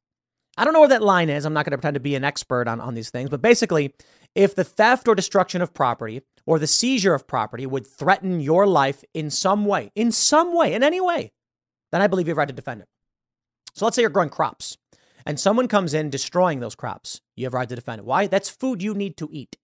I 0.57 0.65
don't 0.65 0.75
know 0.75 0.81
where 0.81 0.91
that 0.91 1.03
line 1.03 1.31
is. 1.31 1.47
I'm 1.47 1.55
not 1.55 1.65
going 1.65 1.71
to 1.71 1.79
pretend 1.79 1.95
to 1.95 2.01
be 2.01 2.15
an 2.15 2.25
expert 2.25 2.69
on, 2.69 2.81
on 2.81 2.95
these 2.95 3.09
things, 3.09 3.31
but 3.31 3.41
basically, 3.41 3.95
if 4.35 4.55
the 4.55 4.65
theft 4.65 5.09
or 5.09 5.15
destruction 5.15 5.63
of 5.63 5.73
property 5.73 6.21
or 6.45 6.59
the 6.59 6.67
seizure 6.67 7.15
of 7.15 7.27
property 7.27 7.65
would 7.65 7.87
threaten 7.87 8.41
your 8.41 8.67
life 8.67 9.03
in 9.15 9.31
some 9.31 9.65
way, 9.65 9.91
in 9.95 10.13
some 10.13 10.55
way, 10.55 10.75
in 10.75 10.83
any 10.83 11.01
way, 11.01 11.33
then 11.91 12.03
I 12.03 12.07
believe 12.07 12.27
you 12.27 12.33
have 12.33 12.39
a 12.39 12.41
right 12.41 12.49
to 12.49 12.55
defend 12.55 12.83
it. 12.83 12.89
So 13.75 13.87
let's 13.87 13.97
say 13.97 14.03
you're 14.03 14.11
growing 14.11 14.29
crops 14.29 14.77
and 15.25 15.41
someone 15.41 15.69
comes 15.69 15.95
in 15.95 16.11
destroying 16.11 16.61
those 16.61 16.75
crops. 16.75 17.23
You 17.37 17.47
have 17.47 17.55
a 17.55 17.57
right 17.57 17.69
to 17.69 17.75
defend 17.75 18.01
it. 18.01 18.05
Why? 18.05 18.27
That's 18.27 18.51
food 18.51 18.83
you 18.83 18.93
need 18.95 19.17
to 19.19 19.31
eat. 19.33 19.57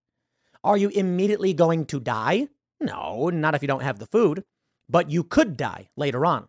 Are 0.63 0.77
you 0.77 0.89
immediately 0.89 1.53
going 1.53 1.85
to 1.87 1.99
die? 1.99 2.47
No, 2.79 3.29
not 3.29 3.55
if 3.55 3.61
you 3.61 3.67
don't 3.67 3.83
have 3.83 3.99
the 3.99 4.05
food, 4.05 4.43
but 4.87 5.11
you 5.11 5.23
could 5.23 5.57
die 5.57 5.89
later 5.95 6.25
on. 6.25 6.47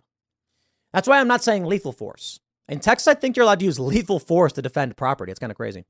That's 0.93 1.09
why 1.09 1.21
I'm 1.21 1.29
not 1.29 1.45
saying 1.45 1.65
lethal 1.65 1.93
force. 1.93 2.41
In 2.69 2.81
Texas, 2.81 3.09
I 3.09 3.15
think 3.15 3.37
you're 3.37 3.45
allowed 3.45 3.59
to 3.61 3.65
use 3.65 3.81
lethal 3.81 4.19
force 4.19 4.53
to 4.55 4.63
defend 4.63 4.97
property. 4.97 5.31
It's 5.33 5.41
kind 5.41 5.51
of 5.51 5.57
crazy. 5.57 5.85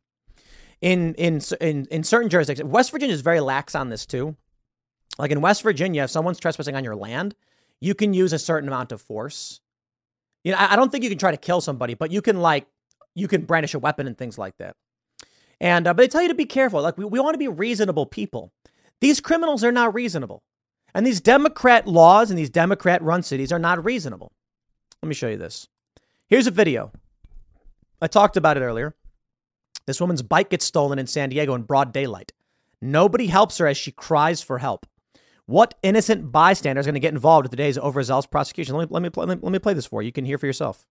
In 0.81 1.15
in 1.15 1.41
in 1.61 1.87
in 1.91 2.05
certain 2.05 2.31
jurisdictions, 2.31 2.71
West 2.71 2.91
Virginia 2.91 3.15
is 3.15 3.21
very 3.21 3.41
lax 3.41 3.75
on 3.75 3.91
this 3.91 4.07
too. 4.07 4.37
Like 5.19 5.31
in 5.31 5.43
West 5.43 5.63
Virginia, 5.63 6.05
if 6.05 6.11
someone's 6.11 6.41
trespassing 6.41 6.75
on 6.75 6.85
your 6.85 6.97
land, 6.97 7.35
you 7.81 7.95
can 7.95 8.15
use 8.15 8.33
a 8.33 8.39
certain 8.39 8.69
amount 8.69 8.93
of 8.93 9.03
force. 9.03 9.61
You 10.43 10.53
know, 10.53 10.59
I 10.59 10.77
don't 10.77 10.91
think 10.91 11.05
you 11.05 11.11
can 11.11 11.19
try 11.19 11.31
to 11.31 11.37
kill 11.37 11.61
somebody, 11.61 11.93
but 11.93 12.11
you 12.11 12.23
can 12.23 12.41
like 12.41 12.67
you 13.15 13.29
can 13.29 13.43
brandish 13.43 13.75
a 13.75 13.79
weapon 13.79 14.07
and 14.07 14.17
things 14.17 14.39
like 14.39 14.57
that. 14.57 14.77
And 15.61 15.87
uh, 15.87 15.93
but 15.93 16.03
they 16.03 16.09
tell 16.09 16.23
you 16.23 16.29
to 16.29 16.35
be 16.35 16.47
careful. 16.47 16.81
Like 16.81 16.97
we, 16.97 17.05
we 17.05 17.21
want 17.21 17.35
to 17.35 17.39
be 17.39 17.49
reasonable 17.49 18.07
people. 18.07 18.53
These 19.01 19.21
criminals 19.21 19.65
are 19.65 19.73
not 19.73 19.95
reasonable. 19.95 20.43
And 20.95 21.07
these 21.07 21.21
Democrat 21.21 21.87
laws 21.87 22.31
and 22.31 22.39
these 22.39 22.51
Democrat 22.51 23.03
run 23.03 23.23
cities 23.23 23.53
are 23.53 23.59
not 23.59 23.85
reasonable. 23.85 24.33
Let 25.03 25.09
me 25.09 25.15
show 25.15 25.29
you 25.29 25.37
this. 25.37 25.69
Here's 26.29 26.47
a 26.47 26.51
video. 26.51 26.93
I 28.03 28.07
talked 28.07 28.37
about 28.37 28.57
it 28.57 28.61
earlier. 28.61 28.95
This 29.87 30.01
woman's 30.01 30.23
bike 30.23 30.51
gets 30.51 30.65
stolen 30.65 30.99
in 30.99 31.07
San 31.07 31.31
Diego 31.31 31.55
in 31.55 31.63
broad 31.63 31.93
daylight. 31.93 32.33
Nobody 32.83 33.27
helps 33.27 33.59
her 33.59 33.67
as 33.67 33.77
she 33.77 33.93
cries 33.93 34.43
for 34.43 34.59
help. 34.59 34.87
What 35.47 35.75
innocent 35.83 36.31
bystander 36.31 36.81
is 36.81 36.87
going 36.87 36.95
to 36.95 37.01
get 37.01 37.13
involved 37.13 37.45
with 37.45 37.51
today's 37.51 37.79
overzealous 37.79 38.27
prosecution? 38.27 38.77
Let 38.77 38.89
me, 38.89 38.95
let, 38.95 39.03
me, 39.03 39.11
let, 39.17 39.29
me, 39.29 39.37
let 39.43 39.53
me 39.53 39.59
play 39.59 39.75
this 39.75 39.87
for 39.87 40.03
you. 40.03 40.07
You 40.07 40.13
can 40.13 40.25
hear 40.25 40.39
for 40.39 40.47
yourself. 40.47 40.87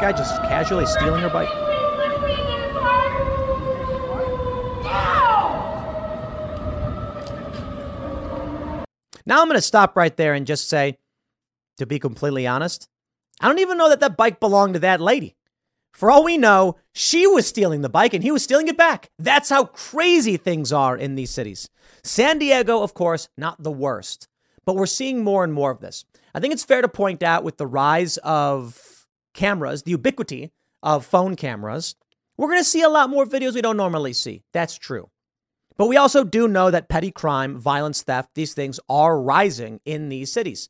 Guy 0.00 0.12
just 0.12 0.34
casually 0.42 0.86
stealing 0.86 1.20
her 1.20 1.28
bike. 1.28 1.48
Now 9.26 9.42
I'm 9.42 9.46
going 9.46 9.56
to 9.56 9.62
stop 9.62 9.96
right 9.96 10.16
there 10.16 10.34
and 10.34 10.46
just 10.46 10.68
say, 10.68 10.98
to 11.78 11.86
be 11.86 11.98
completely 11.98 12.46
honest, 12.46 12.88
I 13.40 13.46
don't 13.46 13.60
even 13.60 13.78
know 13.78 13.88
that 13.88 14.00
that 14.00 14.16
bike 14.16 14.40
belonged 14.40 14.74
to 14.74 14.80
that 14.80 15.00
lady. 15.00 15.36
For 15.92 16.10
all 16.10 16.24
we 16.24 16.38
know, 16.38 16.76
she 16.94 17.26
was 17.26 17.46
stealing 17.46 17.82
the 17.82 17.88
bike 17.88 18.14
and 18.14 18.24
he 18.24 18.30
was 18.30 18.42
stealing 18.42 18.68
it 18.68 18.76
back. 18.76 19.10
That's 19.18 19.50
how 19.50 19.66
crazy 19.66 20.36
things 20.36 20.72
are 20.72 20.96
in 20.96 21.14
these 21.14 21.30
cities. 21.30 21.68
San 22.02 22.38
Diego, 22.38 22.82
of 22.82 22.94
course, 22.94 23.28
not 23.36 23.62
the 23.62 23.70
worst, 23.70 24.28
but 24.64 24.76
we're 24.76 24.86
seeing 24.86 25.22
more 25.22 25.44
and 25.44 25.52
more 25.52 25.70
of 25.70 25.80
this. 25.80 26.04
I 26.34 26.40
think 26.40 26.52
it's 26.52 26.64
fair 26.64 26.82
to 26.82 26.88
point 26.88 27.22
out 27.22 27.44
with 27.44 27.56
the 27.56 27.66
rise 27.66 28.16
of 28.18 28.89
cameras, 29.40 29.82
the 29.82 29.92
ubiquity 29.92 30.52
of 30.82 31.06
phone 31.06 31.34
cameras, 31.34 31.96
we're 32.36 32.48
going 32.48 32.60
to 32.60 32.64
see 32.64 32.82
a 32.82 32.90
lot 32.90 33.08
more 33.08 33.24
videos 33.24 33.54
we 33.54 33.62
don't 33.62 33.76
normally 33.76 34.12
see. 34.12 34.42
That's 34.52 34.76
true. 34.76 35.08
But 35.78 35.88
we 35.88 35.96
also 35.96 36.24
do 36.24 36.46
know 36.46 36.70
that 36.70 36.90
petty 36.90 37.10
crime, 37.10 37.56
violence, 37.56 38.02
theft, 38.02 38.34
these 38.34 38.52
things 38.52 38.78
are 38.90 39.18
rising 39.18 39.80
in 39.86 40.10
these 40.10 40.30
cities. 40.30 40.68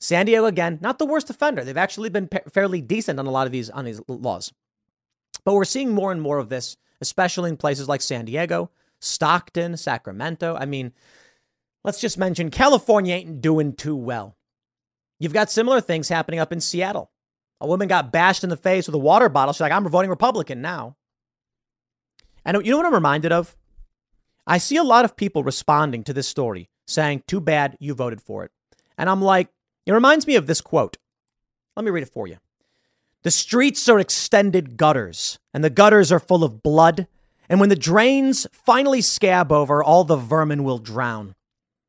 San 0.00 0.26
Diego, 0.26 0.46
again, 0.46 0.80
not 0.80 0.98
the 0.98 1.06
worst 1.06 1.30
offender. 1.30 1.62
They've 1.62 1.76
actually 1.76 2.08
been 2.08 2.28
fairly 2.52 2.80
decent 2.80 3.20
on 3.20 3.26
a 3.26 3.30
lot 3.30 3.46
of 3.46 3.52
these 3.52 3.70
on 3.70 3.84
these 3.84 4.00
laws. 4.08 4.52
But 5.44 5.54
we're 5.54 5.64
seeing 5.64 5.94
more 5.94 6.10
and 6.10 6.20
more 6.20 6.38
of 6.38 6.48
this, 6.48 6.76
especially 7.00 7.50
in 7.50 7.56
places 7.56 7.88
like 7.88 8.00
San 8.00 8.24
Diego, 8.24 8.70
Stockton, 9.00 9.76
Sacramento. 9.76 10.56
I 10.58 10.66
mean, 10.66 10.92
let's 11.84 12.00
just 12.00 12.18
mention 12.18 12.50
California 12.50 13.14
ain't 13.14 13.40
doing 13.40 13.74
too 13.74 13.96
well. 13.96 14.36
You've 15.20 15.32
got 15.32 15.50
similar 15.50 15.80
things 15.80 16.08
happening 16.08 16.40
up 16.40 16.52
in 16.52 16.60
Seattle. 16.60 17.12
A 17.60 17.66
woman 17.66 17.88
got 17.88 18.12
bashed 18.12 18.44
in 18.44 18.50
the 18.50 18.56
face 18.56 18.86
with 18.86 18.94
a 18.94 18.98
water 18.98 19.28
bottle. 19.28 19.52
She's 19.52 19.60
like, 19.60 19.72
I'm 19.72 19.88
voting 19.88 20.10
Republican 20.10 20.62
now. 20.62 20.96
And 22.44 22.64
you 22.64 22.70
know 22.70 22.78
what 22.78 22.86
I'm 22.86 22.94
reminded 22.94 23.32
of? 23.32 23.56
I 24.46 24.58
see 24.58 24.76
a 24.76 24.82
lot 24.82 25.04
of 25.04 25.16
people 25.16 25.42
responding 25.42 26.04
to 26.04 26.14
this 26.14 26.28
story 26.28 26.70
saying, 26.86 27.24
Too 27.26 27.40
bad 27.40 27.76
you 27.80 27.94
voted 27.94 28.22
for 28.22 28.44
it. 28.44 28.50
And 28.96 29.10
I'm 29.10 29.20
like, 29.20 29.48
It 29.86 29.92
reminds 29.92 30.26
me 30.26 30.36
of 30.36 30.46
this 30.46 30.60
quote. 30.60 30.96
Let 31.76 31.84
me 31.84 31.90
read 31.90 32.02
it 32.02 32.12
for 32.12 32.26
you. 32.26 32.38
The 33.22 33.30
streets 33.30 33.88
are 33.88 33.98
extended 33.98 34.76
gutters, 34.76 35.38
and 35.52 35.62
the 35.62 35.70
gutters 35.70 36.10
are 36.12 36.20
full 36.20 36.44
of 36.44 36.62
blood. 36.62 37.06
And 37.48 37.60
when 37.60 37.68
the 37.68 37.76
drains 37.76 38.46
finally 38.52 39.00
scab 39.00 39.50
over, 39.52 39.82
all 39.82 40.04
the 40.04 40.16
vermin 40.16 40.64
will 40.64 40.78
drown. 40.78 41.34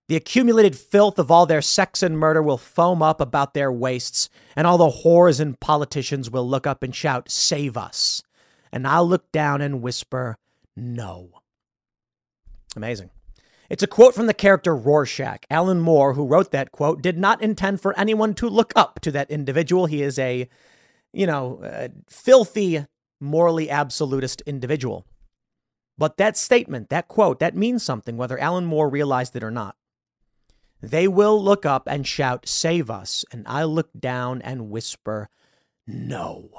The 0.09 0.15
accumulated 0.15 0.75
filth 0.75 1.19
of 1.19 1.29
all 1.29 1.45
their 1.45 1.61
sex 1.61 2.01
and 2.01 2.17
murder 2.17 2.41
will 2.41 2.57
foam 2.57 3.03
up 3.03 3.21
about 3.21 3.53
their 3.53 3.71
waists, 3.71 4.27
and 4.55 4.65
all 4.65 4.79
the 4.79 5.03
whores 5.03 5.39
and 5.39 5.59
politicians 5.59 6.31
will 6.31 6.49
look 6.49 6.65
up 6.65 6.81
and 6.81 6.95
shout, 6.95 7.29
Save 7.29 7.77
us. 7.77 8.23
And 8.71 8.87
I'll 8.87 9.07
look 9.07 9.31
down 9.31 9.61
and 9.61 9.83
whisper, 9.83 10.39
No. 10.75 11.29
Amazing. 12.75 13.11
It's 13.69 13.83
a 13.83 13.87
quote 13.87 14.15
from 14.15 14.25
the 14.25 14.33
character 14.33 14.75
Rorschach. 14.75 15.45
Alan 15.47 15.79
Moore, 15.79 16.15
who 16.15 16.25
wrote 16.25 16.49
that 16.49 16.71
quote, 16.71 17.03
did 17.03 17.19
not 17.19 17.43
intend 17.43 17.79
for 17.79 17.97
anyone 17.97 18.33
to 18.33 18.49
look 18.49 18.73
up 18.75 18.99
to 19.01 19.11
that 19.11 19.29
individual. 19.29 19.85
He 19.85 20.01
is 20.01 20.17
a, 20.17 20.49
you 21.13 21.27
know, 21.27 21.61
a 21.63 21.91
filthy, 22.09 22.83
morally 23.21 23.69
absolutist 23.69 24.41
individual. 24.47 25.05
But 25.99 26.17
that 26.17 26.35
statement, 26.35 26.89
that 26.89 27.07
quote, 27.07 27.37
that 27.39 27.55
means 27.55 27.83
something, 27.83 28.17
whether 28.17 28.39
Alan 28.39 28.65
Moore 28.65 28.89
realized 28.89 29.35
it 29.35 29.43
or 29.43 29.51
not. 29.51 29.75
They 30.81 31.07
will 31.07 31.41
look 31.41 31.65
up 31.65 31.87
and 31.87 32.07
shout, 32.07 32.47
Save 32.47 32.89
us. 32.89 33.25
And 33.31 33.45
I 33.47 33.63
look 33.63 33.89
down 33.97 34.41
and 34.41 34.69
whisper, 34.69 35.29
No. 35.85 36.49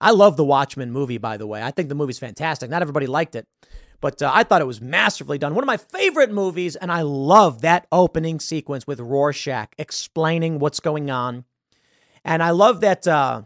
I 0.00 0.12
love 0.12 0.36
the 0.36 0.44
Watchmen 0.44 0.92
movie, 0.92 1.18
by 1.18 1.36
the 1.36 1.46
way. 1.46 1.62
I 1.62 1.72
think 1.72 1.88
the 1.88 1.94
movie's 1.94 2.20
fantastic. 2.20 2.70
Not 2.70 2.82
everybody 2.82 3.08
liked 3.08 3.34
it, 3.34 3.48
but 4.00 4.22
uh, 4.22 4.30
I 4.32 4.44
thought 4.44 4.60
it 4.60 4.66
was 4.66 4.80
masterfully 4.80 5.38
done. 5.38 5.54
One 5.54 5.64
of 5.64 5.66
my 5.66 5.76
favorite 5.76 6.30
movies, 6.30 6.76
and 6.76 6.92
I 6.92 7.02
love 7.02 7.62
that 7.62 7.86
opening 7.90 8.38
sequence 8.38 8.86
with 8.86 9.00
Rorschach 9.00 9.74
explaining 9.76 10.60
what's 10.60 10.78
going 10.78 11.10
on. 11.10 11.44
And 12.24 12.42
I 12.42 12.50
love 12.50 12.80
that 12.82 13.08
uh, 13.08 13.42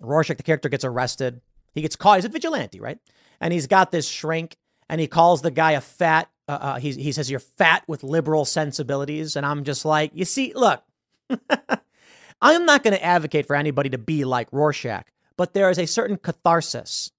Rorschach, 0.00 0.36
the 0.36 0.42
character, 0.44 0.68
gets 0.68 0.84
arrested. 0.84 1.40
He 1.72 1.82
gets 1.82 1.96
caught. 1.96 2.18
He's 2.18 2.24
a 2.24 2.28
vigilante, 2.28 2.78
right? 2.78 2.98
And 3.40 3.52
he's 3.52 3.66
got 3.66 3.90
this 3.90 4.08
shrink, 4.08 4.56
and 4.88 5.00
he 5.00 5.08
calls 5.08 5.42
the 5.42 5.50
guy 5.50 5.72
a 5.72 5.80
fat 5.80 6.28
uh, 6.48 6.52
uh, 6.60 6.78
he, 6.78 6.92
he 6.92 7.12
says 7.12 7.30
you're 7.30 7.40
fat 7.40 7.84
with 7.86 8.02
liberal 8.02 8.44
sensibilities. 8.44 9.36
And 9.36 9.46
I'm 9.46 9.64
just 9.64 9.84
like, 9.84 10.10
you 10.14 10.24
see, 10.24 10.52
look, 10.54 10.82
I'm 12.42 12.66
not 12.66 12.82
going 12.82 12.94
to 12.94 13.04
advocate 13.04 13.46
for 13.46 13.56
anybody 13.56 13.88
to 13.90 13.98
be 13.98 14.24
like 14.24 14.48
Rorschach, 14.52 15.06
but 15.36 15.54
there 15.54 15.70
is 15.70 15.78
a 15.78 15.86
certain 15.86 16.18
catharsis 16.18 17.10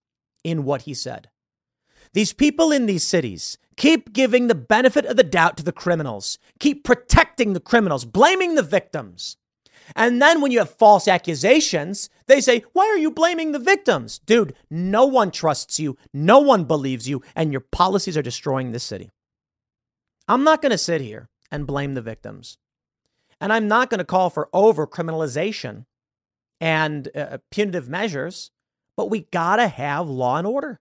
in 0.44 0.64
what 0.64 0.84
he 0.84 0.94
said. 0.94 1.30
These 2.14 2.34
people 2.34 2.72
in 2.72 2.86
these 2.86 3.06
cities 3.06 3.58
keep 3.76 4.14
giving 4.14 4.48
the 4.48 4.56
benefit 4.56 5.06
of 5.06 5.18
the 5.18 5.24
doubt 5.24 5.58
to 5.58 5.64
the 5.64 5.72
criminals, 5.72 6.38
keep 6.60 6.84
protecting 6.84 7.54
the 7.54 7.60
criminals, 7.60 8.06
blaming 8.06 8.56
the 8.56 8.64
victims. 8.64 9.38
And 9.96 10.22
then 10.22 10.42
when 10.42 10.52
you 10.52 10.60
have 10.60 10.70
false 10.70 11.08
accusations, 11.08 12.10
they 12.28 12.42
say, 12.42 12.64
Why 12.74 12.86
are 12.86 12.98
you 12.98 13.12
blaming 13.12 13.52
the 13.52 13.60
victims? 13.60 14.20
Dude, 14.20 14.56
no 14.70 15.06
one 15.06 15.30
trusts 15.30 15.80
you, 15.80 15.98
no 16.14 16.40
one 16.40 16.64
believes 16.64 17.08
you, 17.08 17.22
and 17.36 17.52
your 17.52 17.62
policies 17.62 18.18
are 18.18 18.24
destroying 18.24 18.72
this 18.72 18.84
city. 18.84 19.12
I'm 20.28 20.44
not 20.44 20.62
going 20.62 20.72
to 20.72 20.78
sit 20.78 21.02
here 21.02 21.30
and 21.52 21.68
blame 21.68 21.94
the 21.94 22.02
victims. 22.02 22.58
And 23.40 23.52
I'm 23.52 23.68
not 23.68 23.90
going 23.90 24.00
to 24.00 24.06
call 24.06 24.30
for 24.30 24.50
over 24.54 24.88
criminalization 24.88 25.86
and 26.62 27.10
uh, 27.16 27.38
punitive 27.52 27.90
measures, 27.90 28.52
but 28.96 29.10
we 29.10 29.22
got 29.32 29.58
to 29.58 29.68
have 29.68 30.08
law 30.08 30.38
and 30.38 30.48
order. 30.48 30.80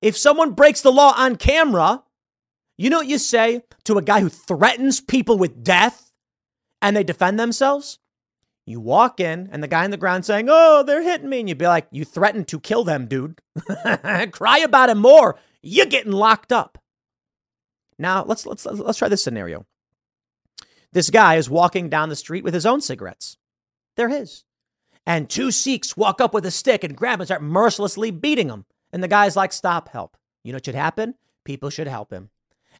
If 0.00 0.16
someone 0.16 0.52
breaks 0.52 0.80
the 0.80 0.92
law 0.92 1.14
on 1.16 1.36
camera, 1.36 2.02
you 2.78 2.88
know 2.88 2.98
what 2.98 3.06
you 3.06 3.18
say 3.18 3.62
to 3.84 3.98
a 3.98 4.02
guy 4.02 4.20
who 4.20 4.30
threatens 4.30 5.00
people 5.00 5.36
with 5.36 5.62
death 5.62 6.10
and 6.80 6.96
they 6.96 7.04
defend 7.04 7.38
themselves? 7.38 7.98
You 8.66 8.80
walk 8.80 9.20
in 9.20 9.48
and 9.52 9.62
the 9.62 9.68
guy 9.68 9.84
on 9.84 9.90
the 9.90 9.96
ground 9.96 10.24
saying, 10.24 10.46
Oh, 10.48 10.82
they're 10.82 11.02
hitting 11.02 11.28
me. 11.28 11.40
And 11.40 11.48
you'd 11.48 11.58
be 11.58 11.66
like, 11.66 11.88
You 11.90 12.04
threatened 12.04 12.48
to 12.48 12.60
kill 12.60 12.84
them, 12.84 13.06
dude. 13.06 13.40
Cry 14.32 14.58
about 14.58 14.88
it 14.90 14.96
more. 14.96 15.38
You're 15.62 15.86
getting 15.86 16.12
locked 16.12 16.52
up. 16.52 16.78
Now, 18.00 18.24
let's, 18.24 18.46
let's, 18.46 18.64
let's 18.64 18.98
try 18.98 19.08
this 19.08 19.22
scenario. 19.22 19.66
This 20.92 21.10
guy 21.10 21.36
is 21.36 21.50
walking 21.50 21.88
down 21.88 22.08
the 22.08 22.16
street 22.16 22.42
with 22.42 22.54
his 22.54 22.66
own 22.66 22.80
cigarettes. 22.80 23.36
They're 23.96 24.08
his. 24.08 24.44
And 25.06 25.28
two 25.28 25.50
Sikhs 25.50 25.96
walk 25.96 26.20
up 26.20 26.32
with 26.32 26.46
a 26.46 26.50
stick 26.50 26.82
and 26.82 26.96
grab 26.96 27.14
him 27.14 27.20
and 27.20 27.28
start 27.28 27.42
mercilessly 27.42 28.10
beating 28.10 28.48
him. 28.48 28.64
And 28.92 29.02
the 29.02 29.08
guy's 29.08 29.36
like, 29.36 29.52
Stop, 29.52 29.90
help. 29.90 30.16
You 30.42 30.52
know 30.52 30.56
what 30.56 30.64
should 30.64 30.74
happen? 30.74 31.14
People 31.44 31.70
should 31.70 31.86
help 31.86 32.12
him. 32.12 32.30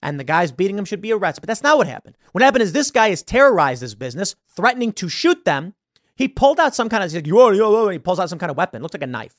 And 0.02 0.18
the 0.18 0.24
guys 0.24 0.52
beating 0.52 0.78
him 0.78 0.86
should 0.86 1.02
be 1.02 1.12
arrested. 1.12 1.42
But 1.42 1.48
that's 1.48 1.62
not 1.62 1.76
what 1.76 1.86
happened. 1.86 2.16
What 2.32 2.42
happened 2.42 2.62
is 2.62 2.72
this 2.72 2.90
guy 2.90 3.10
has 3.10 3.22
terrorized 3.22 3.82
this 3.82 3.94
business, 3.94 4.34
threatening 4.48 4.92
to 4.94 5.08
shoot 5.08 5.44
them. 5.44 5.74
He 6.16 6.28
pulled 6.28 6.58
out 6.58 6.74
some 6.74 6.88
kind 6.88 7.04
of, 7.04 7.12
like, 7.12 7.92
he 7.92 7.98
pulls 7.98 8.18
out 8.18 8.30
some 8.30 8.38
kind 8.38 8.50
of 8.50 8.56
weapon. 8.56 8.82
Looks 8.82 8.94
like 8.94 9.02
a 9.02 9.06
knife. 9.06 9.36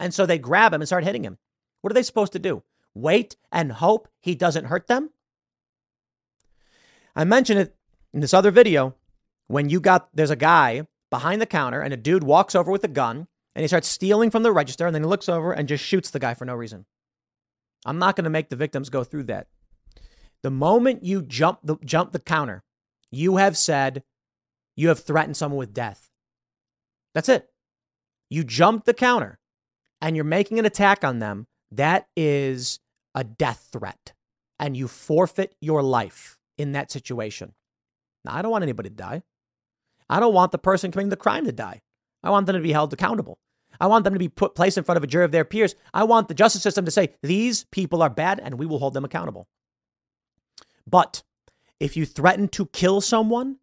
And 0.00 0.12
so 0.12 0.26
they 0.26 0.38
grab 0.38 0.72
him 0.72 0.80
and 0.80 0.88
start 0.88 1.04
hitting 1.04 1.24
him. 1.24 1.38
What 1.80 1.92
are 1.92 1.94
they 1.94 2.02
supposed 2.02 2.32
to 2.32 2.38
do? 2.38 2.62
Wait 2.94 3.36
and 3.52 3.72
hope 3.72 4.08
he 4.20 4.34
doesn't 4.34 4.66
hurt 4.66 4.86
them? 4.86 5.10
I 7.14 7.24
mentioned 7.24 7.60
it 7.60 7.76
in 8.12 8.20
this 8.20 8.34
other 8.34 8.50
video 8.50 8.94
when 9.46 9.68
you 9.68 9.80
got 9.80 10.08
there's 10.14 10.30
a 10.30 10.36
guy 10.36 10.86
behind 11.10 11.40
the 11.40 11.46
counter 11.46 11.80
and 11.80 11.92
a 11.92 11.96
dude 11.96 12.22
walks 12.22 12.54
over 12.54 12.70
with 12.70 12.84
a 12.84 12.88
gun 12.88 13.26
and 13.54 13.62
he 13.62 13.68
starts 13.68 13.88
stealing 13.88 14.30
from 14.30 14.42
the 14.42 14.52
register 14.52 14.86
and 14.86 14.94
then 14.94 15.02
he 15.02 15.08
looks 15.08 15.28
over 15.28 15.52
and 15.52 15.68
just 15.68 15.84
shoots 15.84 16.10
the 16.10 16.20
guy 16.20 16.34
for 16.34 16.44
no 16.44 16.54
reason. 16.54 16.86
I'm 17.84 17.98
not 17.98 18.14
going 18.14 18.24
to 18.24 18.30
make 18.30 18.48
the 18.48 18.56
victims 18.56 18.90
go 18.90 19.04
through 19.04 19.24
that. 19.24 19.48
The 20.42 20.50
moment 20.50 21.04
you 21.04 21.22
jump 21.22 21.60
the 21.62 21.76
jump 21.84 22.12
the 22.12 22.18
counter, 22.18 22.62
you 23.10 23.36
have 23.36 23.56
said 23.56 24.02
you 24.76 24.88
have 24.88 25.00
threatened 25.00 25.36
someone 25.36 25.58
with 25.58 25.74
death. 25.74 26.10
That's 27.14 27.28
it. 27.28 27.48
You 28.28 28.44
jumped 28.44 28.86
the 28.86 28.94
counter 28.94 29.38
and 30.00 30.14
you're 30.14 30.24
making 30.24 30.58
an 30.58 30.64
attack 30.64 31.04
on 31.04 31.18
them 31.18 31.46
that 31.72 32.08
is 32.16 32.80
a 33.14 33.24
death 33.24 33.68
threat, 33.72 34.12
and 34.58 34.76
you 34.76 34.88
forfeit 34.88 35.54
your 35.60 35.82
life 35.82 36.38
in 36.58 36.72
that 36.72 36.90
situation. 36.90 37.54
Now, 38.24 38.36
I 38.36 38.42
don't 38.42 38.50
want 38.50 38.62
anybody 38.62 38.88
to 38.88 38.94
die. 38.94 39.22
I 40.08 40.20
don't 40.20 40.34
want 40.34 40.52
the 40.52 40.58
person 40.58 40.90
committing 40.90 41.10
the 41.10 41.16
crime 41.16 41.44
to 41.46 41.52
die. 41.52 41.82
I 42.22 42.30
want 42.30 42.46
them 42.46 42.56
to 42.56 42.62
be 42.62 42.72
held 42.72 42.92
accountable. 42.92 43.38
I 43.80 43.86
want 43.86 44.04
them 44.04 44.12
to 44.12 44.18
be 44.18 44.28
put 44.28 44.54
placed 44.54 44.76
in 44.76 44.84
front 44.84 44.98
of 44.98 45.04
a 45.04 45.06
jury 45.06 45.24
of 45.24 45.32
their 45.32 45.44
peers. 45.44 45.74
I 45.94 46.04
want 46.04 46.28
the 46.28 46.34
justice 46.34 46.62
system 46.62 46.84
to 46.84 46.90
say 46.90 47.14
these 47.22 47.64
people 47.64 48.02
are 48.02 48.10
bad 48.10 48.40
and 48.40 48.58
we 48.58 48.66
will 48.66 48.78
hold 48.78 48.94
them 48.94 49.04
accountable. 49.04 49.48
But 50.86 51.22
if 51.78 51.96
you 51.96 52.04
threaten 52.04 52.48
to 52.48 52.66
kill 52.66 53.00
someone, 53.00 53.56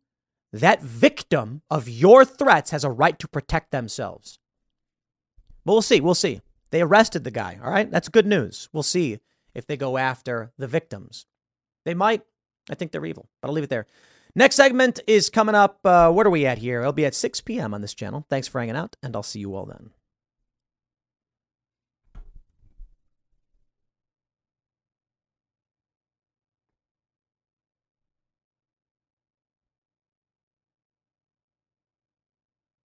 that 0.51 0.81
victim 0.81 1.61
of 1.69 1.89
your 1.89 2.25
threats 2.25 2.71
has 2.71 2.83
a 2.83 2.89
right 2.89 3.19
to 3.19 3.27
protect 3.27 3.71
themselves. 3.71 4.39
But 5.65 5.73
we'll 5.73 5.81
see. 5.81 6.01
We'll 6.01 6.15
see. 6.15 6.41
They 6.69 6.81
arrested 6.81 7.23
the 7.23 7.31
guy. 7.31 7.59
All 7.63 7.71
right. 7.71 7.89
That's 7.89 8.09
good 8.09 8.25
news. 8.25 8.69
We'll 8.73 8.83
see 8.83 9.19
if 9.53 9.65
they 9.65 9.77
go 9.77 9.97
after 9.97 10.51
the 10.57 10.67
victims. 10.67 11.25
They 11.85 11.93
might. 11.93 12.21
I 12.69 12.75
think 12.75 12.91
they're 12.91 13.05
evil, 13.05 13.29
but 13.41 13.47
I'll 13.47 13.53
leave 13.53 13.63
it 13.63 13.69
there. 13.69 13.87
Next 14.35 14.55
segment 14.55 14.99
is 15.07 15.29
coming 15.29 15.55
up. 15.55 15.79
Uh, 15.83 16.11
what 16.11 16.27
are 16.27 16.29
we 16.29 16.45
at 16.45 16.59
here? 16.59 16.81
It'll 16.81 16.93
be 16.93 17.05
at 17.05 17.15
6 17.15 17.41
p.m. 17.41 17.73
on 17.73 17.81
this 17.81 17.93
channel. 17.93 18.25
Thanks 18.29 18.47
for 18.47 18.59
hanging 18.59 18.75
out, 18.75 18.95
and 19.01 19.15
I'll 19.15 19.23
see 19.23 19.39
you 19.39 19.55
all 19.55 19.65
then. 19.65 19.91